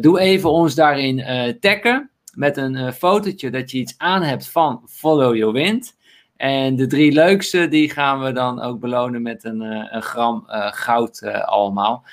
doe 0.00 0.20
even 0.20 0.50
ons 0.50 0.74
daarin 0.74 1.24
taggen. 1.60 2.10
Met 2.34 2.56
een 2.56 2.92
fotootje 2.92 3.50
dat 3.50 3.70
je 3.70 3.78
iets 3.78 3.94
aan 3.98 4.22
hebt 4.22 4.48
van 4.48 4.82
Follow 4.86 5.36
Your 5.36 5.52
Wind. 5.52 5.96
En 6.36 6.76
de 6.76 6.86
drie 6.86 7.12
leukste, 7.12 7.68
die 7.68 7.90
gaan 7.90 8.22
we 8.22 8.32
dan 8.32 8.60
ook 8.60 8.80
belonen 8.80 9.22
met 9.22 9.44
een, 9.44 9.60
een 9.94 10.02
gram 10.02 10.44
goud 10.70 11.22
allemaal. 11.44 12.04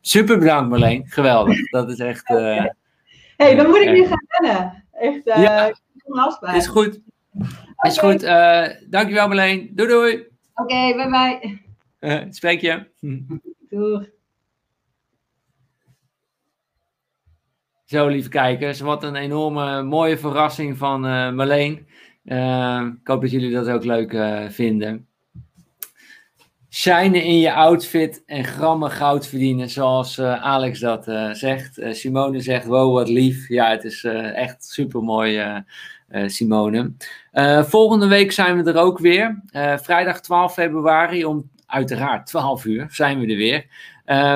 super 0.00 0.38
bedankt 0.38 0.70
Marleen, 0.70 1.06
geweldig. 1.06 1.70
Dat 1.70 1.90
is 1.90 1.98
echt... 1.98 2.34
hey, 3.36 3.54
dan 3.54 3.66
moet 3.66 3.80
ik 3.80 3.90
nu 3.90 4.06
gaan 4.06 4.24
rennen. 4.26 4.84
Echt, 4.92 5.26
uh, 5.26 5.42
ja. 5.42 5.72
Is 6.54 6.66
goed. 6.66 7.00
Is 7.80 7.98
goed. 7.98 8.22
Uh, 8.22 8.66
dankjewel 8.88 9.26
Marleen. 9.28 9.70
Doei 9.74 9.88
doei. 9.88 10.14
Oké, 10.14 10.28
okay, 10.54 10.94
bye 10.94 11.10
bye. 11.10 11.60
Uh, 12.00 12.22
spreek 12.30 12.60
je. 12.60 12.86
Doei. 13.68 14.14
Zo, 17.84 18.06
lieve 18.06 18.28
kijkers, 18.28 18.80
wat 18.80 19.02
een 19.02 19.16
enorme 19.16 19.82
mooie 19.82 20.18
verrassing 20.18 20.76
van 20.76 21.06
uh, 21.06 21.32
Marleen. 21.32 21.86
Ik 23.00 23.06
hoop 23.06 23.20
dat 23.20 23.30
jullie 23.30 23.52
dat 23.52 23.68
ook 23.68 23.84
leuk 23.84 24.16
vinden. 24.52 25.08
Shinen 26.76 27.22
in 27.22 27.38
je 27.38 27.52
outfit 27.52 28.22
en 28.26 28.44
grammen 28.44 28.90
goud 28.90 29.26
verdienen, 29.26 29.70
zoals 29.70 30.20
Alex 30.20 30.80
dat 30.80 31.04
zegt. 31.32 31.80
Simone 31.90 32.40
zegt, 32.40 32.66
wow, 32.66 32.94
wat 32.94 33.08
lief. 33.08 33.48
Ja, 33.48 33.70
het 33.70 33.84
is 33.84 34.04
echt 34.34 34.64
super 34.64 35.02
mooi, 35.02 35.62
Simone. 36.26 36.92
volgende 37.62 38.06
week 38.06 38.32
zijn 38.32 38.62
we 38.62 38.70
er 38.72 38.78
ook 38.78 38.98
weer. 38.98 39.42
vrijdag 39.76 40.20
12 40.20 40.52
februari 40.52 41.24
om 41.24 41.50
uiteraard 41.66 42.26
12 42.26 42.64
uur 42.64 42.86
zijn 42.90 43.20
we 43.20 43.26
er 43.26 43.36
weer. 43.36 43.66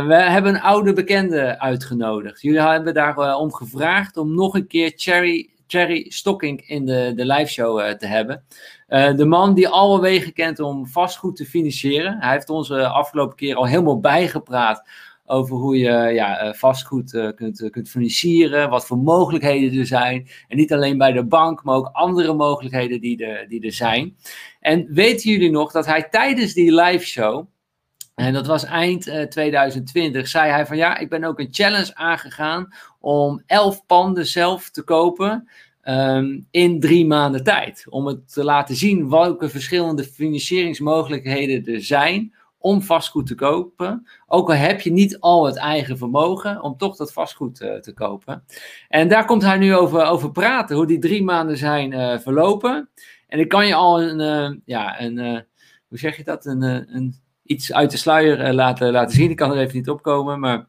We 0.06 0.14
hebben 0.14 0.54
een 0.54 0.60
oude 0.60 0.92
bekende 0.92 1.58
uitgenodigd. 1.58 2.42
Jullie 2.42 2.60
hebben 2.60 2.94
daarom 2.94 3.24
uh, 3.24 3.38
om 3.38 3.52
gevraagd 3.52 4.16
om 4.16 4.34
nog 4.34 4.54
een 4.54 4.66
keer 4.66 4.92
Cherry, 4.96 5.50
Cherry 5.70 6.06
Stocking 6.08 6.68
in 6.68 6.86
de, 6.86 7.12
de 7.16 7.26
live 7.26 7.50
show 7.50 7.80
uh, 7.80 7.90
te 7.90 8.06
hebben. 8.06 8.44
de 9.16 9.24
man 9.24 9.54
die 9.54 9.68
alle 9.68 10.00
wegen 10.00 10.32
kent 10.32 10.60
om 10.60 10.86
vastgoed 10.86 11.36
te 11.36 11.44
financieren. 11.44 12.16
Hij 12.20 12.32
heeft 12.32 12.50
ons 12.50 12.70
afgelopen 12.70 13.36
keer 13.36 13.54
al 13.54 13.66
helemaal 13.66 14.00
bijgepraat 14.00 14.88
over 15.24 15.56
hoe 15.56 15.78
je 15.78 15.90
ja, 15.90 16.54
vastgoed 16.54 17.32
kunt, 17.34 17.70
kunt 17.70 17.88
financieren, 17.88 18.70
wat 18.70 18.86
voor 18.86 18.98
mogelijkheden 18.98 19.78
er 19.78 19.86
zijn. 19.86 20.28
En 20.48 20.56
niet 20.56 20.72
alleen 20.72 20.98
bij 20.98 21.12
de 21.12 21.24
bank, 21.24 21.64
maar 21.64 21.74
ook 21.74 21.90
andere 21.92 22.34
mogelijkheden 22.34 23.00
die 23.00 23.24
er, 23.24 23.48
die 23.48 23.64
er 23.64 23.72
zijn. 23.72 24.16
En 24.60 24.86
weten 24.88 25.30
jullie 25.30 25.50
nog 25.50 25.72
dat 25.72 25.86
hij 25.86 26.02
tijdens 26.02 26.52
die 26.52 26.74
live 26.74 27.06
show 27.06 27.46
en 28.20 28.32
dat 28.32 28.46
was 28.46 28.64
eind 28.64 29.06
uh, 29.06 29.22
eh, 29.22 29.28
2020. 29.28 30.28
Zei 30.28 30.50
hij 30.50 30.66
van 30.66 30.76
ja, 30.76 30.98
ik 30.98 31.08
ben 31.08 31.24
ook 31.24 31.38
een 31.38 31.48
challenge 31.50 31.94
aangegaan 31.94 32.68
om 33.00 33.42
elf 33.46 33.86
panden 33.86 34.26
zelf 34.26 34.70
te 34.70 34.82
kopen 34.82 35.48
um, 35.84 36.46
in 36.50 36.80
drie 36.80 37.06
maanden 37.06 37.44
tijd. 37.44 37.86
Om 37.88 38.06
het 38.06 38.32
te 38.32 38.44
laten 38.44 38.76
zien 38.76 39.10
welke 39.10 39.48
verschillende 39.48 40.04
financieringsmogelijkheden 40.04 41.74
er 41.74 41.82
zijn 41.82 42.34
om 42.58 42.82
vastgoed 42.82 43.26
te 43.26 43.34
kopen. 43.34 44.06
Ook 44.26 44.48
al 44.48 44.54
heb 44.54 44.80
je 44.80 44.92
niet 44.92 45.20
al 45.20 45.46
het 45.46 45.56
eigen 45.56 45.98
vermogen, 45.98 46.62
om 46.62 46.76
toch 46.76 46.96
dat 46.96 47.12
vastgoed 47.12 47.60
uh, 47.60 47.74
te 47.74 47.92
kopen. 47.92 48.44
En 48.88 49.08
daar 49.08 49.24
komt 49.24 49.42
hij 49.42 49.58
nu 49.58 49.74
over, 49.74 50.04
over 50.04 50.30
praten, 50.30 50.76
hoe 50.76 50.86
die 50.86 50.98
drie 50.98 51.22
maanden 51.22 51.56
zijn 51.56 51.92
uh, 51.92 52.18
verlopen. 52.18 52.90
En 53.28 53.38
ik 53.38 53.48
kan 53.48 53.66
je 53.66 53.74
al 53.74 54.02
een, 54.02 54.62
ja, 54.64 55.00
een 55.00 55.44
hoe 55.88 55.98
zeg 55.98 56.16
je 56.16 56.24
dat, 56.24 56.46
een, 56.46 56.62
een 56.62 57.14
iets 57.42 57.72
uit 57.72 57.90
de 57.90 57.96
sluier 57.96 58.52
laten, 58.52 58.92
laten 58.92 59.16
zien. 59.16 59.30
Ik 59.30 59.36
kan 59.36 59.50
er 59.50 59.58
even 59.58 59.76
niet 59.76 59.90
opkomen, 59.90 60.40
maar 60.40 60.68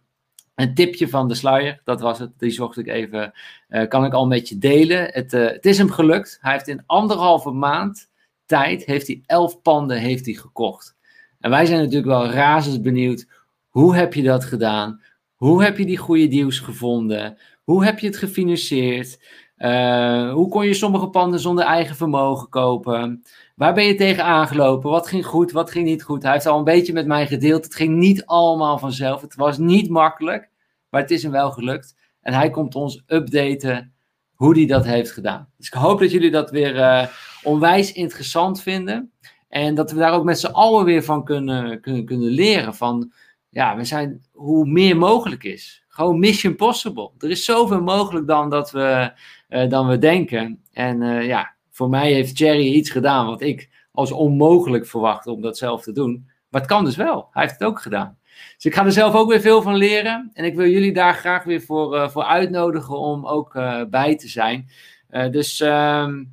een 0.61 0.73
tipje 0.73 1.09
van 1.09 1.27
de 1.27 1.35
sluier, 1.35 1.81
dat 1.83 2.01
was 2.01 2.19
het. 2.19 2.31
Die 2.37 2.51
zocht 2.51 2.77
ik 2.77 2.87
even, 2.87 3.33
uh, 3.69 3.87
kan 3.87 4.05
ik 4.05 4.13
al 4.13 4.27
met 4.27 4.49
je 4.49 4.57
delen. 4.57 5.09
Het, 5.11 5.33
uh, 5.33 5.47
het 5.47 5.65
is 5.65 5.77
hem 5.77 5.91
gelukt. 5.91 6.37
Hij 6.41 6.51
heeft 6.51 6.67
in 6.67 6.83
anderhalve 6.85 7.51
maand 7.51 8.09
tijd, 8.45 8.85
heeft 8.85 9.07
hij 9.07 9.21
elf 9.25 9.61
panden 9.61 9.97
heeft 9.97 10.25
hij 10.25 10.33
gekocht. 10.33 10.95
En 11.39 11.49
wij 11.49 11.65
zijn 11.65 11.79
natuurlijk 11.79 12.07
wel 12.07 12.25
razend 12.25 12.81
benieuwd, 12.81 13.27
hoe 13.69 13.95
heb 13.95 14.13
je 14.13 14.23
dat 14.23 14.45
gedaan? 14.45 15.01
Hoe 15.35 15.63
heb 15.63 15.77
je 15.77 15.85
die 15.85 15.97
goede 15.97 16.27
deals 16.27 16.59
gevonden? 16.59 17.37
Hoe 17.63 17.85
heb 17.85 17.99
je 17.99 18.07
het 18.07 18.17
gefinancierd? 18.17 19.19
Uh, 19.57 20.33
hoe 20.33 20.49
kon 20.49 20.65
je 20.65 20.73
sommige 20.73 21.07
panden 21.07 21.39
zonder 21.39 21.65
eigen 21.65 21.95
vermogen 21.95 22.49
kopen? 22.49 23.23
Waar 23.55 23.73
ben 23.73 23.85
je 23.85 23.95
tegen 23.95 24.23
aangelopen? 24.23 24.89
Wat 24.89 25.07
ging 25.07 25.25
goed, 25.25 25.51
wat 25.51 25.71
ging 25.71 25.85
niet 25.85 26.03
goed? 26.03 26.23
Hij 26.23 26.31
heeft 26.31 26.45
al 26.45 26.57
een 26.57 26.63
beetje 26.63 26.93
met 26.93 27.07
mij 27.07 27.27
gedeeld. 27.27 27.63
Het 27.63 27.75
ging 27.75 27.97
niet 27.97 28.25
allemaal 28.25 28.77
vanzelf. 28.77 29.21
Het 29.21 29.35
was 29.35 29.57
niet 29.57 29.89
makkelijk, 29.89 30.49
maar 30.91 31.01
het 31.01 31.11
is 31.11 31.23
hem 31.23 31.31
wel 31.31 31.51
gelukt. 31.51 31.95
En 32.21 32.33
hij 32.33 32.49
komt 32.49 32.75
ons 32.75 33.03
updaten 33.07 33.93
hoe 34.35 34.55
hij 34.55 34.65
dat 34.65 34.85
heeft 34.85 35.11
gedaan. 35.11 35.49
Dus 35.57 35.67
ik 35.67 35.73
hoop 35.73 35.99
dat 35.99 36.11
jullie 36.11 36.31
dat 36.31 36.51
weer 36.51 36.75
uh, 36.75 37.07
onwijs 37.43 37.91
interessant 37.91 38.61
vinden. 38.61 39.11
En 39.49 39.75
dat 39.75 39.91
we 39.91 39.97
daar 39.97 40.13
ook 40.13 40.23
met 40.23 40.39
z'n 40.39 40.45
allen 40.45 40.85
weer 40.85 41.03
van 41.03 41.23
kunnen, 41.23 41.81
kunnen, 41.81 42.05
kunnen 42.05 42.29
leren. 42.29 42.75
Van 42.75 43.11
ja, 43.49 43.75
we 43.75 43.83
zijn 43.83 44.21
hoe 44.31 44.65
meer 44.65 44.97
mogelijk 44.97 45.43
is. 45.43 45.83
Gewoon 45.87 46.19
mission 46.19 46.55
possible. 46.55 47.11
Er 47.17 47.29
is 47.29 47.45
zoveel 47.45 47.81
mogelijk 47.81 48.27
dan 48.27 48.49
dat 48.49 48.71
we, 48.71 49.11
uh, 49.49 49.69
dan 49.69 49.87
we 49.87 49.97
denken. 49.97 50.63
En 50.71 51.01
uh, 51.01 51.25
ja, 51.25 51.55
voor 51.71 51.89
mij 51.89 52.11
heeft 52.13 52.37
Jerry 52.37 52.73
iets 52.73 52.89
gedaan 52.89 53.25
wat 53.25 53.41
ik 53.41 53.69
als 53.91 54.11
onmogelijk 54.11 54.85
verwachtte 54.85 55.31
om 55.31 55.41
dat 55.41 55.57
zelf 55.57 55.83
te 55.83 55.91
doen. 55.91 56.29
Maar 56.49 56.61
het 56.61 56.69
kan 56.69 56.85
dus 56.85 56.95
wel. 56.95 57.27
Hij 57.31 57.41
heeft 57.41 57.59
het 57.59 57.67
ook 57.67 57.81
gedaan. 57.81 58.17
Dus 58.55 58.65
ik 58.65 58.73
ga 58.73 58.85
er 58.85 58.91
zelf 58.91 59.15
ook 59.15 59.29
weer 59.29 59.41
veel 59.41 59.61
van 59.61 59.75
leren. 59.75 60.29
En 60.33 60.45
ik 60.45 60.55
wil 60.55 60.67
jullie 60.67 60.93
daar 60.93 61.13
graag 61.13 61.43
weer 61.43 61.61
voor, 61.61 61.95
uh, 61.95 62.09
voor 62.09 62.23
uitnodigen 62.23 62.97
om 62.99 63.25
ook 63.27 63.55
uh, 63.55 63.83
bij 63.89 64.15
te 64.15 64.27
zijn. 64.27 64.69
Uh, 65.11 65.29
dus 65.29 65.59
ehm, 65.59 66.23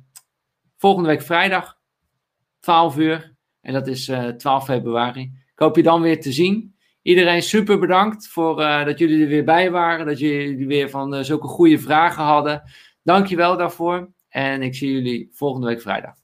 volgende 0.77 1.09
week 1.09 1.21
vrijdag, 1.21 1.77
12 2.59 2.97
uur. 2.97 3.33
En 3.61 3.73
dat 3.73 3.87
is 3.87 4.11
12 4.37 4.65
februari. 4.65 5.21
Ik 5.21 5.59
hoop 5.59 5.75
je 5.75 5.83
dan 5.83 6.01
weer 6.01 6.21
te 6.21 6.31
zien. 6.31 6.75
Iedereen 7.01 7.41
super 7.41 7.79
bedankt 7.79 8.27
voor 8.27 8.55
dat 8.55 8.99
jullie 8.99 9.21
er 9.21 9.27
weer 9.27 9.43
bij 9.43 9.71
waren. 9.71 10.05
Dat 10.05 10.19
jullie 10.19 10.67
weer 10.67 10.89
van 10.89 11.25
zulke 11.25 11.47
goede 11.47 11.79
vragen 11.79 12.23
hadden. 12.23 12.63
Dank 13.03 13.27
je 13.27 13.35
wel 13.35 13.57
daarvoor. 13.57 14.09
En 14.29 14.61
ik 14.61 14.75
zie 14.75 14.91
jullie 14.91 15.29
volgende 15.33 15.67
week 15.67 15.81
vrijdag. 15.81 16.15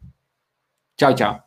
Ciao, 0.95 1.15
ciao. 1.15 1.44